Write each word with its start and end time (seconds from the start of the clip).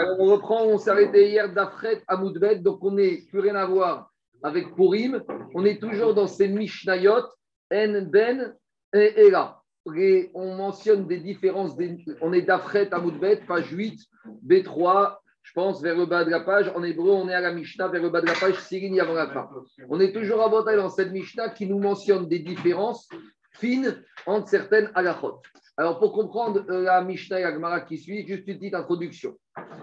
Alors, 0.00 0.20
on 0.20 0.26
reprend, 0.26 0.64
on 0.64 0.78
s'est 0.78 0.90
arrêté 0.90 1.28
hier 1.28 1.52
d'Afret 1.52 2.04
à 2.06 2.16
Moudbet, 2.16 2.60
donc 2.60 2.84
on 2.84 2.92
n'est 2.92 3.22
plus 3.28 3.40
rien 3.40 3.56
à 3.56 3.66
voir 3.66 4.12
avec 4.44 4.72
Purim. 4.76 5.24
On 5.54 5.64
est 5.64 5.80
toujours 5.80 6.14
dans 6.14 6.28
ces 6.28 6.46
Mishnayot, 6.46 7.24
En, 7.72 8.02
Ben 8.02 8.54
et 8.94 9.26
Ela. 9.26 9.60
Et 9.96 10.30
on 10.34 10.54
mentionne 10.54 11.08
des 11.08 11.18
différences. 11.18 11.76
on 12.20 12.32
est 12.32 12.42
d'Afret 12.42 12.94
à 12.94 13.00
Moudbet, 13.00 13.40
page 13.48 13.72
8, 13.72 13.98
B3, 14.46 15.16
je 15.42 15.52
pense, 15.52 15.82
vers 15.82 15.96
le 15.96 16.06
bas 16.06 16.24
de 16.24 16.30
la 16.30 16.40
page. 16.40 16.70
En 16.76 16.84
hébreu, 16.84 17.10
on 17.10 17.28
est 17.28 17.34
à 17.34 17.40
la 17.40 17.52
Mishnah, 17.52 17.88
vers 17.88 18.02
le 18.02 18.10
bas 18.10 18.20
de 18.20 18.26
la 18.26 18.34
page, 18.34 18.54
Sirini 18.60 19.00
avant 19.00 19.14
la 19.14 19.26
fin. 19.26 19.50
On 19.88 19.98
est 19.98 20.12
toujours 20.12 20.42
à 20.42 20.48
Bataille 20.48 20.76
dans 20.76 20.90
cette 20.90 21.10
Mishnah 21.10 21.48
qui 21.48 21.66
nous 21.66 21.80
mentionne 21.80 22.28
des 22.28 22.38
différences 22.38 23.08
fines 23.50 24.00
entre 24.26 24.48
certaines 24.48 24.92
halachot. 24.94 25.42
Alors, 25.78 26.00
pour 26.00 26.12
comprendre 26.12 26.64
euh, 26.68 26.82
la 26.82 27.02
Mishnah 27.02 27.38
et 27.38 27.44
la 27.44 27.52
Gemara 27.52 27.80
qui 27.82 27.98
suit, 27.98 28.26
juste 28.26 28.48
une 28.48 28.58
petite 28.58 28.74
introduction. 28.74 29.38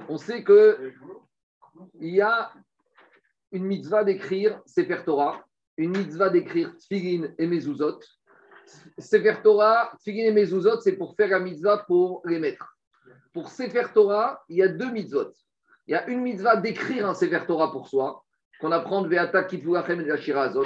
On 0.10 0.18
sait 0.18 0.44
que 0.44 0.92
il 2.02 2.16
y 2.16 2.22
a 2.22 2.52
une 3.54 3.64
mitzvah 3.64 4.04
d'écrire 4.04 4.62
Sefer 4.66 5.04
Torah, 5.06 5.42
une 5.78 5.92
mitzvah 5.92 6.30
d'écrire 6.30 6.76
Tfilin 6.78 7.30
et 7.38 7.48
Mezuzot. 7.48 8.02
Sefer 8.98 9.36
Torah, 9.42 9.94
Tfilin 10.00 10.26
et 10.26 10.32
Mezuzot, 10.34 10.82
c'est 10.82 10.98
pour 10.98 11.16
faire 11.16 11.30
la 11.30 11.40
mitzvah 11.40 11.86
pour 11.88 12.22
les 12.26 12.40
mettre. 12.40 12.78
Pour 13.32 13.48
Sefer 13.48 13.86
Torah, 13.94 14.44
il 14.50 14.58
y 14.58 14.64
a 14.64 14.68
deux 14.68 14.92
mitzvot. 14.92 15.32
Il 15.88 15.92
y 15.92 15.96
a 15.96 16.10
une 16.10 16.20
mitzvah 16.24 16.58
d'écrire 16.58 17.08
un 17.08 17.14
Sefer 17.14 17.46
Torah 17.48 17.72
pour 17.72 17.88
soi, 17.88 18.22
qu'on 18.60 18.74
apprend 18.74 19.02
de 19.02 19.08
Veata 19.08 19.46
Kitvulachem 19.46 20.02
et 20.02 20.04
de 20.04 20.10
la 20.10 20.62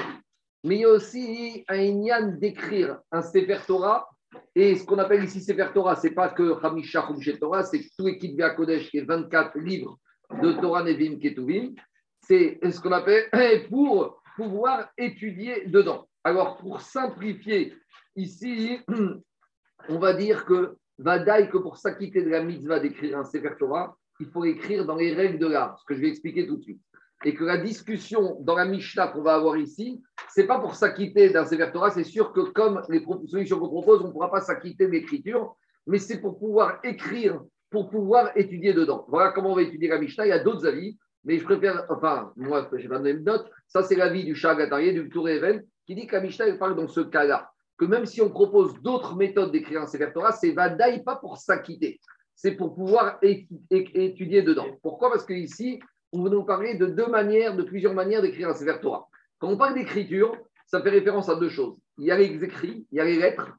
Mais 0.64 0.76
il 0.78 0.82
y 0.82 0.86
a 0.86 0.90
aussi 0.90 1.64
un 1.68 1.78
inyan 1.78 2.30
d'écrire 2.40 3.00
un 3.12 3.22
Sefer 3.22 3.60
Torah. 3.68 4.10
Et 4.56 4.76
ce 4.76 4.86
qu'on 4.86 4.98
appelle 5.00 5.24
ici 5.24 5.42
Sefer 5.42 5.68
Torah, 5.74 5.96
ce 5.96 6.08
n'est 6.08 6.14
pas 6.14 6.30
que 6.30 6.64
Hamisha 6.64 7.06
Chumshet 7.08 7.38
Torah, 7.38 7.64
c'est 7.64 7.82
tout 7.98 8.06
l'équipe 8.06 8.40
Kodesh, 8.56 8.90
qui 8.90 8.98
est 8.98 9.06
24 9.06 9.58
livres 9.60 10.00
de 10.42 10.54
Torah 10.54 10.84
Nevim 10.84 11.20
Ketuvim. 11.20 11.74
C'est 12.22 12.60
ce 12.64 12.80
qu'on 12.80 12.92
appelle 12.92 13.30
pour 13.70 14.22
pouvoir 14.36 14.90
étudier 14.98 15.66
dedans. 15.68 16.08
Alors, 16.24 16.58
pour 16.58 16.82
simplifier, 16.82 17.74
ici, 18.16 18.80
on 19.90 20.00
va 20.00 20.14
dire 20.14 20.46
que 20.46 20.76
Vadaï, 20.98 21.50
que 21.50 21.58
pour 21.58 21.78
s'acquitter 21.78 22.24
de 22.24 22.30
la 22.30 22.44
mitzvah 22.44 22.80
d'écrire 22.80 23.18
un 23.18 23.24
Sefer 23.24 23.54
Torah, 23.58 23.96
il 24.20 24.28
faut 24.28 24.44
écrire 24.44 24.86
dans 24.86 24.96
les 24.96 25.14
règles 25.14 25.40
de 25.40 25.48
l'art, 25.48 25.80
ce 25.80 25.86
que 25.86 25.96
je 25.96 26.02
vais 26.02 26.10
expliquer 26.10 26.46
tout 26.46 26.58
de 26.58 26.64
suite. 26.64 26.82
Et 27.26 27.34
que 27.34 27.44
la 27.44 27.58
discussion 27.58 28.38
dans 28.42 28.56
la 28.56 28.66
Mishnah 28.66 29.08
qu'on 29.08 29.22
va 29.22 29.36
avoir 29.36 29.58
ici, 29.58 30.02
c'est 30.30 30.48
pas 30.48 30.60
pour 30.60 30.76
s'acquitter 30.76 31.30
d'un 31.30 31.46
Sefer 31.46 31.70
Torah, 31.74 31.92
c'est 31.92 32.06
sûr 32.06 32.32
que 32.32 32.42
comme 32.52 32.82
les 32.88 33.04
solutions 33.28 33.60
qu'on 33.60 33.68
propose, 33.68 34.02
on 34.02 34.08
ne 34.08 34.12
pourra 34.12 34.32
pas 34.32 34.42
s'acquitter 34.42 34.88
de 34.88 34.92
l'écriture, 34.92 35.56
mais 35.86 36.00
c'est 36.00 36.22
pour 36.22 36.40
pouvoir 36.40 36.80
écrire, 36.84 37.42
pour 37.70 37.90
pouvoir 37.90 38.32
étudier 38.38 38.74
dedans. 38.74 39.06
Voilà 39.10 39.32
comment 39.32 39.52
on 39.52 39.56
va 39.56 39.64
étudier 39.64 39.90
la 39.90 40.00
Mishnah. 40.00 40.26
Il 40.28 40.30
y 40.30 40.34
a 40.34 40.40
d'autres 40.40 40.66
avis, 40.66 40.98
mais 41.26 41.38
je 41.38 41.44
préfère, 41.44 41.86
enfin, 41.90 42.32
moi, 42.38 42.70
je 42.72 42.88
vais 42.88 42.88
pas 42.88 43.10
une 43.10 43.24
note. 43.24 43.50
Ça, 43.68 43.84
c'est 43.84 43.96
l'avis 43.96 44.24
du 44.24 44.34
Chagatarié, 44.34 44.94
du 44.94 45.10
Tour 45.10 45.28
Even, 45.28 45.62
qui 45.86 45.96
dit 45.96 46.08
que 46.08 46.16
la 46.16 46.22
Mishnah 46.22 46.54
parle 46.54 46.78
dans 46.78 46.88
ce 46.88 47.02
cas-là, 47.02 47.52
que 47.78 47.86
même 47.86 48.06
si 48.06 48.22
on 48.22 48.30
propose 48.30 48.82
d'autres 48.82 49.18
méthodes 49.18 49.52
d'écrire 49.52 49.82
un 49.82 49.88
Sefer 49.88 50.12
Torah, 50.14 50.32
c'est 50.32 50.52
Vadaï 50.52 51.04
pas 51.04 51.18
pour 51.18 51.38
s'acquitter 51.38 52.00
c'est 52.42 52.54
pour 52.54 52.74
pouvoir 52.74 53.20
étudier 53.22 54.44
dedans. 54.44 54.68
Pourquoi? 54.82 55.12
Parce 55.12 55.26
qu'ici, 55.26 55.82
on 56.12 56.24
va 56.24 56.30
nous 56.30 56.44
parler 56.44 56.76
de 56.76 56.86
deux 56.86 57.08
manières, 57.08 57.56
de 57.56 57.64
plusieurs 57.64 57.94
manières 57.94 58.22
d'écrire 58.22 58.50
un 58.50 58.54
Sefer 58.54 58.80
Torah. 58.82 59.08
Quand 59.40 59.50
on 59.50 59.58
parle 59.58 59.76
d'écriture, 59.76 60.36
ça 60.66 60.82
fait 60.82 60.90
référence 60.90 61.30
à 61.30 61.36
deux 61.36 61.50
choses. 61.50 61.76
Il 61.98 62.06
y 62.06 62.12
a 62.12 62.18
les 62.18 62.44
écrits, 62.44 62.88
il 62.92 62.98
y 62.98 63.00
a 63.00 63.06
les 63.06 63.18
lettres, 63.18 63.52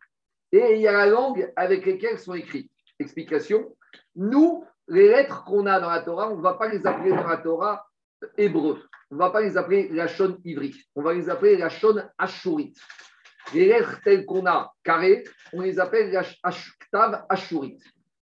et 0.52 0.74
il 0.74 0.80
y 0.80 0.88
a 0.88 0.92
la 0.92 1.06
langue 1.06 1.52
avec 1.56 1.86
laquelle 1.86 2.18
sont 2.18 2.34
écrits. 2.34 2.70
Explication. 2.98 3.76
Nous, 4.16 4.64
les 4.88 5.08
lettres 5.08 5.44
qu'on 5.44 5.66
a 5.66 5.80
dans 5.80 5.90
la 5.90 6.00
Torah, 6.00 6.30
on 6.30 6.36
ne 6.36 6.42
va 6.42 6.54
pas 6.54 6.68
les 6.68 6.84
appeler 6.86 7.10
dans 7.10 7.26
la 7.26 7.36
Torah 7.38 7.86
hébreu. 8.36 8.82
On 9.10 9.14
ne 9.14 9.20
va 9.20 9.30
pas 9.30 9.40
les 9.40 9.56
appeler 9.56 9.88
la 9.88 10.06
shon 10.06 10.38
ivri. 10.44 10.74
On 10.94 11.02
va 11.02 11.14
les 11.14 11.30
appeler 11.30 11.56
la 11.56 11.68
shon 11.68 12.02
ashurit. 12.18 12.74
Les 13.54 13.66
lettres 13.66 14.00
telles 14.04 14.26
qu'on 14.26 14.46
a 14.46 14.72
carrées, 14.84 15.24
on 15.52 15.60
les 15.60 15.80
appelle 15.80 16.12
la 16.12 16.22
ktav 16.22 17.24
ashurit. 17.28 17.78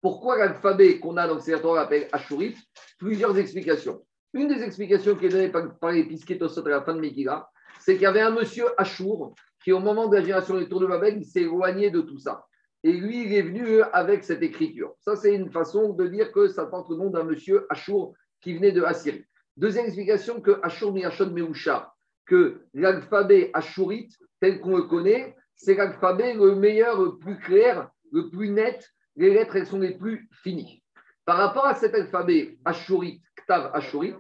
Pourquoi 0.02 0.38
l'alphabet 0.38 1.00
qu'on 1.00 1.18
a 1.18 1.28
dans 1.28 1.36
le 1.36 1.40
Seigneur 1.40 1.78
appelle 1.78 2.08
Ashurit? 2.12 2.58
Plusieurs 2.98 3.38
explications. 3.38 4.04
Une 4.34 4.48
des 4.48 4.64
explications 4.64 5.16
qui 5.16 5.26
est 5.26 5.30
donnée 5.30 5.50
par, 5.50 5.78
par 5.78 5.92
les 5.92 6.04
à 6.04 6.70
la 6.70 6.82
fin 6.82 6.94
de 6.94 7.00
Megillah, 7.00 7.50
c'est 7.80 7.94
qu'il 7.94 8.04
y 8.04 8.06
avait 8.06 8.22
un 8.22 8.32
monsieur 8.32 8.66
Ashur 8.78 9.34
qui, 9.64 9.72
au 9.72 9.80
moment 9.80 10.08
de 10.08 10.16
la 10.16 10.22
génération 10.22 10.58
des 10.58 10.70
tours 10.70 10.80
de 10.80 10.88
Babel, 10.88 11.24
s'est 11.26 11.42
éloigné 11.42 11.90
de 11.92 12.02
tout 12.02 12.18
ça. 12.18 12.46
Et 12.84 12.94
lui, 12.94 13.26
il 13.26 13.34
est 13.34 13.42
venu 13.42 13.82
avec 13.94 14.24
cette 14.24 14.42
écriture. 14.42 14.94
Ça, 15.00 15.16
c'est 15.16 15.34
une 15.36 15.52
façon 15.52 15.94
de 15.94 16.08
dire 16.08 16.32
que 16.32 16.48
ça 16.48 16.66
porte 16.66 16.90
le 16.90 16.96
nom 16.96 17.10
d'un 17.10 17.24
monsieur 17.24 17.66
Ashur 17.70 18.14
qui 18.42 18.54
venait 18.54 18.72
de 18.72 18.82
Assyrie. 18.84 19.26
Deuxième 19.58 19.86
explication, 19.86 20.42
que 20.42 20.60
Ashur 20.64 20.94
Miachon 20.94 21.30
Meusha, 21.30 21.94
que 22.26 22.62
l'alphabet 22.74 23.52
Ashurite, 23.54 24.18
tel 24.40 24.60
qu'on 24.62 24.78
le 24.78 24.84
connaît, 24.84 25.36
c'est 25.56 25.76
l'alphabet 25.76 26.34
le 26.34 26.56
meilleur, 26.56 27.00
le 27.02 27.18
plus 27.18 27.38
clair, 27.38 27.90
le 28.12 28.30
plus 28.30 28.50
net 28.50 28.90
les 29.16 29.34
lettres, 29.34 29.56
elles 29.56 29.68
sont 29.68 29.80
les 29.80 29.98
plus 29.98 30.30
finies. 30.32 30.84
Par 31.26 31.38
rapport 31.38 31.66
à 31.66 31.76
cet 31.76 31.94
alphabet 31.94 32.58
Ashurit, 32.66 33.22
Ktav 33.52 34.18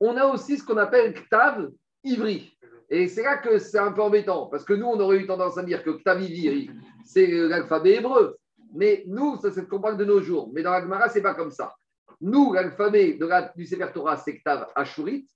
on 0.00 0.16
a 0.16 0.26
aussi 0.26 0.58
ce 0.58 0.64
qu'on 0.64 0.76
appelle 0.76 1.12
Ktav 1.12 1.70
Ivri. 2.04 2.56
Et 2.88 3.08
c'est 3.08 3.24
là 3.24 3.38
que 3.38 3.58
c'est 3.58 3.78
un 3.78 3.90
peu 3.90 4.02
embêtant, 4.02 4.46
parce 4.46 4.64
que 4.64 4.72
nous, 4.72 4.86
on 4.86 5.00
aurait 5.00 5.18
eu 5.18 5.26
tendance 5.26 5.58
à 5.58 5.64
dire 5.64 5.82
que 5.82 5.90
Ktav 5.90 6.22
Ivri, 6.22 6.70
c'est 7.04 7.26
l'alphabet 7.26 7.96
hébreu. 7.96 8.38
Mais 8.74 9.02
nous, 9.06 9.36
ça 9.38 9.50
c'est 9.50 9.66
qu'on 9.66 9.80
parle 9.80 9.96
de 9.96 10.04
nos 10.04 10.22
jours. 10.22 10.50
Mais 10.54 10.62
dans 10.62 10.70
la 10.70 10.82
Gemara, 10.82 11.08
ce 11.08 11.16
n'est 11.16 11.22
pas 11.22 11.34
comme 11.34 11.50
ça. 11.50 11.74
Nous, 12.20 12.52
l'alphabet 12.52 13.18
du 13.56 13.66
Sefer 13.66 13.88
Torah, 13.92 14.16
c'est 14.16 14.38
Ktav 14.38 14.68
Ashurit. 14.76 15.26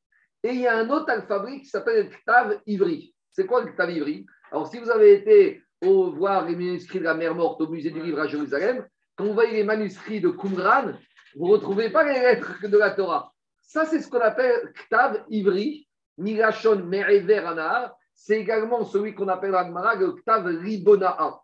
Et 0.45 0.51
il 0.51 0.61
y 0.61 0.67
a 0.67 0.77
un 0.77 0.89
autre 0.91 1.11
alphabet 1.11 1.61
qui 1.61 1.67
s'appelle 1.67 2.09
Ktav 2.09 2.61
Ivri. 2.67 3.13
C'est 3.33 3.47
quoi 3.47 3.65
le 3.65 3.73
Ktav 3.73 3.91
Ivri? 3.91 4.25
Alors, 4.53 4.69
si 4.69 4.79
vous 4.79 4.91
avez 4.91 5.15
été 5.15 5.63
au 5.85 6.13
voir 6.13 6.47
les 6.47 6.55
manuscrits 6.55 7.01
de 7.01 7.05
la 7.05 7.15
mer 7.15 7.35
morte 7.35 7.61
au 7.61 7.69
musée 7.69 7.91
du 7.91 8.01
livre 8.01 8.21
à 8.21 8.29
Jérusalem, 8.29 8.87
quand 9.17 9.25
vous 9.25 9.35
voyez 9.35 9.55
les 9.55 9.65
manuscrits 9.65 10.21
de 10.21 10.29
Qumran, 10.29 10.93
vous 11.35 11.49
ne 11.49 11.53
retrouvez 11.53 11.91
pas 11.91 12.05
les 12.05 12.21
lettres 12.21 12.69
de 12.69 12.79
la 12.79 12.91
Torah. 12.91 13.32
Ça, 13.73 13.87
c'est 13.87 14.03
ce 14.03 14.09
qu'on 14.11 14.21
appelle 14.21 14.71
Ktav 14.75 15.25
Ivri, 15.31 15.89
Mirachon 16.19 16.85
Me'ever 16.85 17.39
Anar. 17.39 17.97
C'est 18.15 18.39
également 18.39 18.85
celui 18.85 19.15
qu'on 19.15 19.29
appelle 19.29 19.55
en 19.55 19.95
le 19.95 20.13
Ktav 20.13 20.45
Ribona'a. 20.45 21.41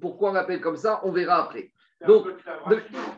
Pourquoi 0.00 0.30
on 0.30 0.32
l'appelle 0.32 0.62
comme 0.62 0.78
ça 0.78 1.00
On 1.02 1.12
verra 1.12 1.42
après. 1.42 1.70
Donc, 2.06 2.28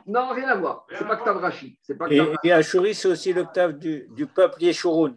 non, 0.08 0.30
rien 0.30 0.48
à 0.48 0.56
voir. 0.56 0.86
C'est 0.90 1.06
pas 1.06 1.18
Ktav 1.18 1.36
Rashi. 1.36 1.78
Pas 1.96 2.08
et, 2.10 2.20
et 2.42 2.52
Ashuri, 2.52 2.96
c'est 2.96 3.06
aussi 3.06 3.32
du, 3.32 4.08
du 4.10 4.26
peuple 4.26 4.60
Yeshurun. 4.60 5.14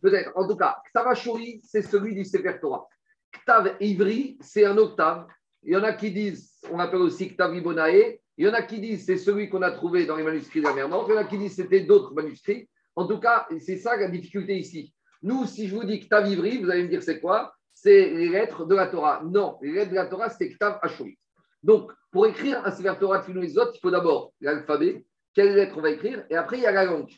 Peut-être. 0.00 0.30
En 0.36 0.46
tout 0.46 0.56
cas, 0.56 0.76
Ktav 0.90 1.08
Ashuri, 1.08 1.60
c'est 1.64 1.82
celui 1.82 2.14
du 2.14 2.24
Sefer 2.24 2.60
Torah. 2.60 2.86
Ktav 3.32 3.74
Ivri, 3.80 4.38
c'est 4.42 4.64
un 4.64 4.78
octave. 4.78 5.26
Il 5.64 5.72
y 5.72 5.76
en 5.76 5.82
a 5.82 5.92
qui 5.92 6.12
disent, 6.12 6.52
on 6.70 6.78
appelle 6.78 7.00
aussi 7.00 7.34
Ktav 7.34 7.52
Ibonae. 7.52 8.20
Il 8.40 8.46
y 8.46 8.48
en 8.48 8.54
a 8.54 8.62
qui 8.62 8.80
disent, 8.80 9.04
c'est 9.04 9.18
celui 9.18 9.50
qu'on 9.50 9.60
a 9.60 9.70
trouvé 9.70 10.06
dans 10.06 10.16
les 10.16 10.22
manuscrits 10.22 10.62
de 10.62 10.64
la. 10.64 10.72
Il 10.72 10.78
y 10.78 10.82
en 10.82 11.16
a 11.18 11.24
qui 11.24 11.36
disent, 11.36 11.56
c'était 11.56 11.80
d'autres 11.80 12.14
manuscrits. 12.14 12.70
En 12.96 13.06
tout 13.06 13.18
cas, 13.20 13.46
c'est 13.58 13.76
ça 13.76 13.98
la 13.98 14.08
difficulté 14.08 14.56
ici. 14.56 14.94
Nous, 15.22 15.44
si 15.44 15.68
je 15.68 15.74
vous 15.74 15.84
dis 15.84 16.00
Ktav 16.00 16.26
Ivri, 16.26 16.56
vous 16.56 16.70
allez 16.70 16.84
me 16.84 16.88
dire, 16.88 17.02
c'est 17.02 17.20
quoi? 17.20 17.52
C'est 17.74 18.08
les 18.08 18.30
lettres 18.30 18.64
de 18.64 18.74
la 18.74 18.86
Torah. 18.86 19.22
Non, 19.22 19.58
les 19.60 19.72
lettres 19.72 19.90
de 19.90 19.96
la 19.96 20.06
Torah, 20.06 20.30
c'est 20.30 20.48
Ktav 20.48 20.78
Ashuri. 20.80 21.18
Donc, 21.62 21.92
pour 22.10 22.26
écrire 22.26 22.64
un 22.64 22.70
Sefer 22.70 22.94
Torah 22.98 23.18
de 23.18 23.38
les 23.38 23.58
autres, 23.58 23.72
il 23.74 23.80
faut 23.80 23.90
d'abord 23.90 24.32
l'alphabet, 24.40 25.04
quelle 25.34 25.54
lettre 25.54 25.76
on 25.76 25.82
va 25.82 25.90
écrire, 25.90 26.24
et 26.30 26.34
après, 26.34 26.56
il 26.56 26.62
y 26.62 26.66
a 26.66 26.72
la 26.72 26.86
langue. 26.86 27.12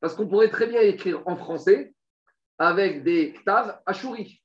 Parce 0.00 0.16
qu'on 0.16 0.26
pourrait 0.26 0.50
très 0.50 0.66
bien 0.66 0.80
écrire 0.80 1.22
en 1.26 1.36
français 1.36 1.94
avec 2.58 3.04
des 3.04 3.32
Ktav 3.32 3.78
Ashuri. 3.86 4.42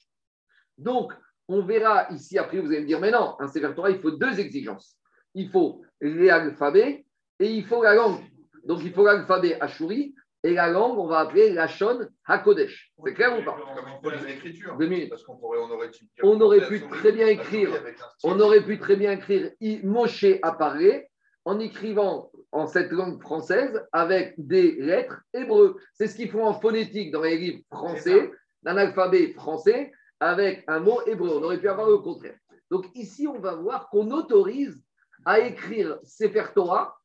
Donc, 0.78 1.12
on 1.48 1.64
verra 1.64 2.08
ici, 2.12 2.38
après, 2.38 2.60
vous 2.60 2.68
allez 2.68 2.82
me 2.82 2.86
dire, 2.86 3.00
mais 3.00 3.10
non, 3.10 3.36
un 3.40 3.48
Sefer 3.48 3.74
Torah, 3.76 3.90
il 3.90 4.00
faut 4.00 4.12
deux 4.12 4.40
exigences. 4.40 4.99
Il 5.36 5.50
faut 5.50 5.82
l'alphabet 6.02 7.06
et 7.40 7.52
il 7.52 7.66
faut 7.66 7.84
la 7.84 7.96
langue. 7.96 8.22
Donc, 8.66 8.82
il 8.84 8.94
faut 8.94 9.06
l'alphabet 9.06 9.60
Ashuri 9.60 10.16
et 10.44 10.54
la 10.54 10.70
langue, 10.70 10.98
on 10.98 11.08
va 11.08 11.20
appeler 11.20 11.52
la 11.52 11.68
Shon 11.68 12.08
HaKodesh. 12.26 12.94
C'est 13.04 13.14
clair 13.14 13.38
ou 13.38 13.44
pas 13.44 13.58
on 16.24 16.40
aurait 16.40 16.66
pu 16.68 16.82
très 16.82 17.12
bien 17.12 17.28
écrire, 17.28 17.72
on 18.24 18.40
aurait 18.40 18.64
pu 18.64 18.80
très 18.80 18.96
bien 18.96 19.12
écrire 19.12 19.52
Moshe 19.84 20.26
a 20.42 20.52
parlé 20.54 21.10
en 21.46 21.60
écrivant 21.60 22.32
en 22.52 22.68
cette 22.68 22.92
langue 22.92 23.22
française 23.22 23.86
avec 23.92 24.34
des 24.38 24.74
lettres 24.74 25.22
hébreux. 25.34 25.78
C'est 25.94 26.08
ce 26.08 26.16
qu'ils 26.16 26.30
font 26.30 26.46
en 26.46 26.54
phonétique 26.54 27.12
dans 27.12 27.22
les 27.22 27.38
livres 27.38 27.64
français, 27.72 28.32
d'un 28.64 28.78
alphabet 28.78 29.34
français 29.34 29.92
avec 30.20 30.64
un 30.68 30.80
mot 30.80 31.02
hébreu. 31.06 31.30
On 31.34 31.44
aurait 31.44 31.60
pu 31.60 31.70
avoir 31.70 31.90
le 31.90 31.98
contraire. 31.98 32.38
Donc 32.72 32.86
ici, 32.94 33.28
on 33.28 33.40
va 33.40 33.56
voir 33.56 33.90
qu'on 33.90 34.12
autorise 34.12 34.82
à 35.26 35.40
écrire 35.40 36.00
Sefer 36.04 36.46
Torah 36.54 36.96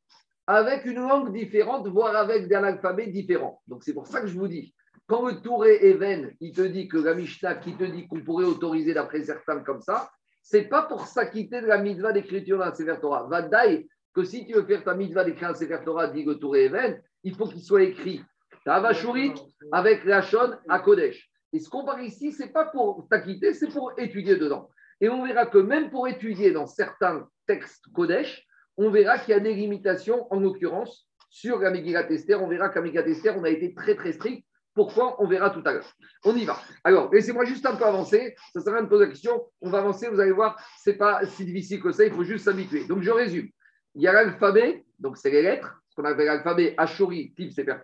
avec 0.47 0.85
une 0.85 0.99
langue 0.99 1.33
différente, 1.33 1.87
voire 1.87 2.15
avec 2.15 2.51
un 2.51 2.63
alphabet 2.63 3.07
différent. 3.07 3.61
Donc 3.67 3.83
c'est 3.83 3.93
pour 3.93 4.07
ça 4.07 4.21
que 4.21 4.27
je 4.27 4.37
vous 4.37 4.47
dis, 4.47 4.75
quand 5.07 5.27
le 5.27 5.41
Touré 5.41 5.87
Even, 5.87 6.33
il 6.39 6.51
te 6.53 6.61
dit 6.61 6.87
que 6.87 6.97
la 6.97 7.13
Mishnah 7.13 7.55
qui 7.55 7.75
te 7.75 7.83
dit 7.83 8.07
qu'on 8.07 8.21
pourrait 8.21 8.45
autoriser 8.45 8.93
d'après 8.93 9.23
certains 9.23 9.59
comme 9.61 9.81
ça, 9.81 10.09
c'est 10.41 10.63
pas 10.63 10.83
pour 10.83 11.07
s'acquitter 11.07 11.61
de 11.61 11.67
la 11.67 11.79
mitzvah 11.79 12.11
d'écriture 12.11 12.59
d'un 12.59 12.73
Sefer 12.73 12.97
Torah. 13.01 13.27
Vadaï, 13.27 13.87
que 14.13 14.23
si 14.23 14.45
tu 14.45 14.53
veux 14.53 14.65
faire 14.65 14.83
ta 14.83 14.93
mitzvah 14.93 15.23
d'écrire 15.23 15.49
un 15.49 15.55
Sefer 15.55 15.79
Torah, 15.83 16.07
dit 16.07 16.25
et 16.25 16.65
Even, 16.65 17.01
il 17.23 17.35
faut 17.35 17.47
qu'il 17.47 17.61
soit 17.61 17.83
écrit 17.83 18.23
Tavashurit 18.63 19.33
avec 19.71 20.03
Rachon 20.03 20.55
à 20.69 20.79
Kodesh. 20.79 21.29
Et 21.53 21.59
ce 21.59 21.69
qu'on 21.69 21.85
parle 21.85 22.03
ici, 22.03 22.31
ce 22.31 22.43
n'est 22.43 22.49
pas 22.49 22.65
pour 22.65 23.07
t'acquitter, 23.09 23.53
c'est 23.53 23.71
pour 23.71 23.93
étudier 23.97 24.35
dedans. 24.35 24.69
Et 25.01 25.09
on 25.09 25.25
verra 25.25 25.45
que 25.45 25.57
même 25.57 25.89
pour 25.89 26.07
étudier 26.07 26.51
dans 26.51 26.67
certains 26.67 27.27
textes 27.45 27.85
Kodesh, 27.93 28.45
on 28.77 28.89
verra 28.89 29.17
qu'il 29.19 29.33
y 29.33 29.37
a 29.37 29.39
des 29.39 29.53
limitations, 29.53 30.27
en 30.31 30.39
l'occurrence, 30.39 31.07
sur 31.29 31.59
la 31.59 31.71
Megillat. 31.71 32.07
On 32.39 32.47
verra 32.47 32.69
qu'à 32.69 32.81
Megillat 32.81 33.05
on 33.37 33.43
a 33.43 33.49
été 33.49 33.73
très 33.73 33.95
très 33.95 34.13
strict. 34.13 34.45
Pourquoi? 34.73 35.21
On 35.21 35.27
verra 35.27 35.49
tout 35.51 35.61
à 35.65 35.71
l'heure. 35.71 35.89
On 36.25 36.35
y 36.35 36.43
va. 36.43 36.57
Alors, 36.83 37.09
laissez-moi 37.13 37.45
juste 37.45 37.65
un 37.65 37.77
peu 37.77 37.85
avancer. 37.85 38.35
Ça 38.53 38.59
sert 38.59 38.73
à 38.73 38.77
rien 38.77 38.83
de 38.83 38.89
poser 38.89 39.05
la 39.05 39.11
question. 39.11 39.45
On 39.61 39.69
va 39.69 39.77
avancer. 39.77 40.09
Vous 40.09 40.19
allez 40.19 40.33
voir, 40.33 40.59
ce 40.83 40.89
n'est 40.89 40.97
pas 40.97 41.25
si 41.25 41.45
difficile 41.45 41.81
que 41.81 41.93
ça. 41.93 42.03
Il 42.03 42.11
faut 42.11 42.25
juste 42.25 42.43
s'habituer. 42.43 42.83
Donc, 42.85 43.01
je 43.01 43.11
résume. 43.11 43.47
Il 43.95 44.01
y 44.01 44.07
a 44.07 44.11
l'alphabet, 44.11 44.83
donc 44.99 45.17
c'est 45.17 45.29
les 45.29 45.41
lettres, 45.41 45.81
ce 45.87 45.95
qu'on 45.95 46.03
appelle 46.03 46.25
l'alphabet 46.25 46.73
Ashuri, 46.77 47.33
type 47.33 47.53
Sefer. 47.53 47.77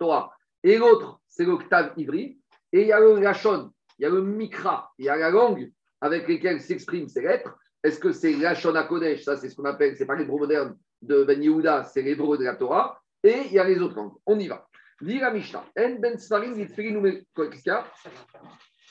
Et 0.62 0.76
l'autre, 0.76 1.20
c'est 1.28 1.44
l'octave 1.44 1.94
ivri. 1.96 2.38
Et 2.72 2.82
il 2.82 2.86
y 2.88 2.92
a 2.92 3.00
le 3.00 3.18
Lachon, 3.18 3.70
il 3.98 4.02
y 4.02 4.06
a 4.06 4.10
le 4.10 4.22
Mikra, 4.22 4.92
il 4.98 5.06
y 5.06 5.08
a 5.08 5.16
la 5.16 5.30
langue 5.30 5.70
avec 6.00 6.28
lesquelles 6.28 6.60
s'expriment 6.60 7.08
ces 7.08 7.22
lettres. 7.22 7.56
Est-ce 7.82 7.98
que 7.98 8.12
c'est 8.12 8.32
Lachon 8.34 8.74
Kodesh? 8.88 9.24
Ça, 9.24 9.36
c'est 9.36 9.48
ce 9.48 9.56
qu'on 9.56 9.64
appelle, 9.64 9.96
c'est 9.96 10.06
pas 10.06 10.14
l'hébreu 10.14 10.38
moderne 10.38 10.76
de 11.00 11.24
Ben 11.24 11.42
Yehuda, 11.42 11.84
c'est 11.84 12.02
l'hébreu 12.02 12.38
de 12.38 12.44
la 12.44 12.54
Torah. 12.54 12.98
Et 13.24 13.42
il 13.46 13.52
y 13.52 13.58
a 13.58 13.64
les 13.64 13.78
autres 13.80 13.96
langues. 13.96 14.14
On 14.26 14.38
y 14.38 14.48
va. 14.48 14.66
Lira 15.00 15.30
Mishnah. 15.32 15.64
En 15.78 15.94
ben 16.00 16.16
Sfarim, 16.18 16.54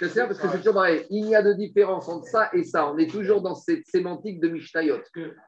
Qu'est-ce 0.02 0.14
qu'il 0.14 0.22
y 0.22 0.24
a? 0.24 0.28
Parce 0.28 0.40
que 0.40 0.48
c'est 0.50 0.58
toujours 0.58 0.74
pareil. 0.74 1.06
Il 1.10 1.28
y 1.28 1.36
a 1.36 1.44
de 1.44 1.54
différence 1.54 2.10
entre 2.10 2.26
ça 2.26 2.50
et 2.54 2.64
ça. 2.64 2.92
On 2.92 2.98
est 2.98 3.10
toujours 3.10 3.42
dans 3.42 3.54
cette 3.54 3.86
sémantique 3.86 4.40
de 4.40 4.50
Mishnayot. 4.50 5.02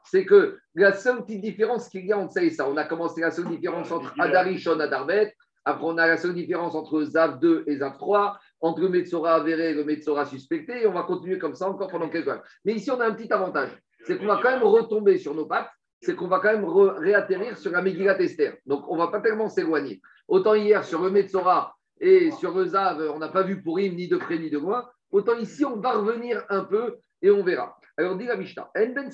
C'est 0.06 0.25
que 0.25 0.60
la 0.75 0.94
seule 0.94 1.24
petite 1.25 1.42
différence 1.42 1.89
qu'il 1.89 2.06
y 2.06 2.12
a 2.12 2.18
entre 2.19 2.34
ça 2.34 2.44
et 2.44 2.51
ça, 2.51 2.69
on 2.69 2.78
a 2.78 2.84
commencé 2.86 3.22
la 3.22 3.31
seule 3.31 3.50
différence 3.50 3.92
entre 3.92 4.13
Adarishon 4.19 4.80
et 4.80 4.84
Adarbet. 4.84 5.34
Après, 5.66 5.86
on 5.86 5.98
a 5.98 6.06
la 6.06 6.18
seule 6.18 6.36
différence 6.36 6.75
entre 6.75 7.04
Zav 7.04 7.39
2 7.39 7.63
et 7.68 7.78
Zav 7.78 7.98
3, 7.98 8.38
entre 8.63 8.81
le 8.81 8.89
Metzora 8.89 9.36
avéré 9.36 9.71
et 9.71 9.74
le 9.74 9.83
Metzora 9.83 10.25
suspecté. 10.25 10.81
Et 10.81 10.88
on 10.88 10.94
va 10.94 11.04
continuer 11.04 11.38
comme 11.38 11.54
ça 11.54 11.69
encore 11.69 11.89
pendant 11.89 12.10
quelques 12.10 12.27
heures. 12.27 12.44
Mais 12.65 12.74
ici, 12.74 12.89
on 12.89 13.00
a 13.00 13.06
un 13.06 13.13
petit 13.13 13.31
avantage. 13.31 13.69
C'est 14.06 14.18
qu'on 14.18 14.25
va 14.25 14.39
quand 14.42 14.51
même 14.51 14.63
retomber 14.63 15.18
sur 15.18 15.36
nos 15.36 15.45
pattes. 15.45 15.69
C'est 16.01 16.15
qu'on 16.15 16.27
va 16.27 16.39
quand 16.39 16.54
même 16.54 16.65
réatterrir 16.65 17.57
sur 17.57 17.71
la 17.71 17.81
Megillat 17.81 18.19
Esther. 18.19 18.57
Donc, 18.65 18.86
on 18.89 18.95
ne 18.95 19.00
va 19.00 19.07
pas 19.07 19.21
tellement 19.21 19.50
s'éloigner. 19.50 20.01
Autant 20.27 20.56
hier, 20.56 20.83
sur 20.83 21.01
le 21.01 21.12
Metzora, 21.12 21.75
et 22.00 22.31
sur 22.31 22.65
Zav, 22.65 23.01
on 23.13 23.19
n'a 23.19 23.30
pas 23.30 23.44
vu 23.44 23.62
pour 23.62 23.77
ni 23.77 24.07
de 24.07 24.18
près 24.18 24.38
ni 24.38 24.50
de 24.50 24.60
loin. 24.60 24.86
Autant 25.12 25.38
ici, 25.38 25.63
on 25.63 25.77
va 25.77 25.94
revenir 25.94 26.44
un 26.50 26.63
peu 26.63 26.98
et 27.21 27.31
on 27.31 27.44
verra. 27.44 27.77
Alors, 27.98 28.18
dit 28.18 28.25
la 28.25 28.36
Mishnah, 28.36 28.69
ben 28.75 29.10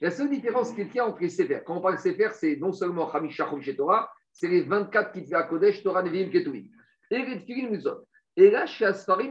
La 0.00 0.10
seule 0.10 0.30
différence 0.30 0.72
qu'il 0.72 0.94
y 0.94 0.98
a 0.98 1.06
entre 1.06 1.20
les 1.20 1.30
Sefer, 1.30 1.60
quand 1.64 1.76
on 1.76 1.80
parle 1.80 1.96
de 1.96 2.00
Sefer, 2.00 2.28
c'est 2.32 2.56
non 2.56 2.72
seulement 2.72 3.10
Hamisha 3.10 3.48
Torah, 3.76 4.10
c'est 4.32 4.48
les 4.48 4.62
24 4.62 5.12
qui 5.12 5.34
à 5.34 5.44
Kodesh, 5.44 5.82
Torah, 5.82 6.02
Nevi'im, 6.02 6.30
Ketuvim. 6.30 6.66
Et 7.10 7.24
les 7.24 7.40
Tfilin 7.40 7.70
Mizot. 7.70 8.06
Et 8.38 8.52
là, 8.52 8.66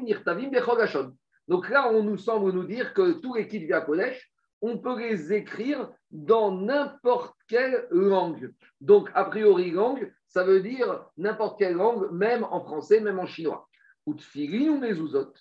Nirtavim, 0.03 0.49
Bechogashon. 0.49 1.13
Donc 1.47 1.69
là, 1.69 1.89
on 1.93 2.03
nous 2.03 2.17
semble 2.17 2.51
nous 2.51 2.65
dire 2.65 2.93
que 2.93 3.13
tous 3.21 3.35
les 3.35 3.47
kits 3.47 3.71
à 3.71 3.79
Kodesh, 3.79 4.29
on 4.61 4.79
peut 4.79 4.99
les 4.99 5.31
écrire 5.31 5.89
dans 6.11 6.51
n'importe 6.51 7.33
quelle 7.47 7.87
langue. 7.89 8.53
Donc, 8.81 9.09
a 9.13 9.23
priori, 9.23 9.71
langue, 9.71 10.13
ça 10.27 10.43
veut 10.43 10.59
dire 10.59 11.05
n'importe 11.15 11.57
quelle 11.57 11.75
langue, 11.75 12.11
même 12.11 12.43
en 12.43 12.59
français, 12.59 12.99
même 12.99 13.17
en 13.17 13.25
chinois. 13.25 13.69
Ou 14.05 14.13
ou 14.13 14.77
mezuzot. 14.77 15.33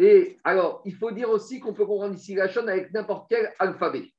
Et 0.00 0.40
alors, 0.42 0.82
il 0.84 0.96
faut 0.96 1.12
dire 1.12 1.30
aussi 1.30 1.60
qu'on 1.60 1.74
peut 1.74 1.86
comprendre 1.86 2.16
ici 2.16 2.34
la 2.34 2.48
chaîne 2.48 2.68
avec 2.68 2.92
n'importe 2.92 3.26
quel 3.30 3.52
alphabet. 3.60 4.10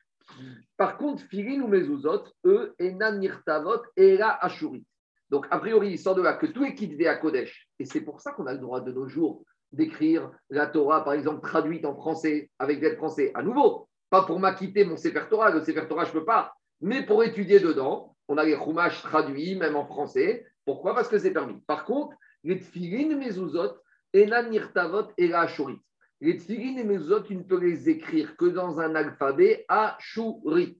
Par 0.77 0.97
contre, 0.97 1.23
filin 1.23 1.61
ou 1.61 1.67
mezuzot, 1.67 2.23
eux, 2.45 2.73
enan 2.79 3.19
nirtavot, 3.19 3.81
et 3.97 4.15
la 4.15 4.29
ashuri. 4.29 4.85
Donc, 5.33 5.47
a 5.49 5.57
priori, 5.57 5.89
il 5.89 5.97
sort 5.97 6.13
de 6.13 6.21
là 6.21 6.33
que 6.33 6.45
tout 6.45 6.63
est 6.63 6.75
quitté 6.75 7.07
à 7.07 7.15
Kodesh. 7.15 7.67
Et 7.79 7.85
c'est 7.85 8.01
pour 8.01 8.21
ça 8.21 8.33
qu'on 8.33 8.45
a 8.45 8.53
le 8.53 8.59
droit 8.59 8.81
de 8.81 8.91
nos 8.91 9.07
jours 9.07 9.43
d'écrire 9.71 10.29
la 10.51 10.67
Torah, 10.67 11.03
par 11.03 11.13
exemple, 11.13 11.41
traduite 11.41 11.87
en 11.87 11.95
français, 11.95 12.51
avec 12.59 12.79
des 12.79 12.95
français. 12.95 13.31
À 13.33 13.41
nouveau, 13.41 13.89
pas 14.11 14.27
pour 14.27 14.39
m'acquitter 14.39 14.85
mon 14.85 14.95
Sefer 14.95 15.23
Torah, 15.31 15.49
le 15.49 15.61
Sefer 15.61 15.87
Torah, 15.89 16.05
je 16.05 16.13
ne 16.13 16.19
peux 16.19 16.25
pas, 16.25 16.53
mais 16.81 17.03
pour 17.03 17.23
étudier 17.23 17.59
dedans, 17.59 18.15
on 18.27 18.37
a 18.37 18.43
les 18.43 18.55
Chumash 18.55 19.01
traduits, 19.01 19.55
même 19.55 19.75
en 19.75 19.87
français. 19.87 20.45
Pourquoi? 20.65 20.93
Parce 20.93 21.07
que 21.07 21.17
c'est 21.17 21.31
permis. 21.31 21.59
Par 21.65 21.83
contre, 21.85 22.15
les 22.43 22.59
tfilin 22.59 23.17
mezuzot, 23.17 23.71
enan 24.13 24.51
nirtavot 24.51 25.07
et 25.17 25.29
la 25.29 25.41
ashurit. 25.41 25.81
Les 26.21 26.37
tfilin 26.37 26.77
et 26.77 26.83
mezuzot, 26.83 27.21
tu 27.21 27.35
ne 27.35 27.41
peux 27.41 27.59
les 27.59 27.89
écrire 27.89 28.37
que 28.37 28.45
dans 28.45 28.79
un 28.79 28.93
alphabet 28.93 29.65
ashuri. 29.67 30.79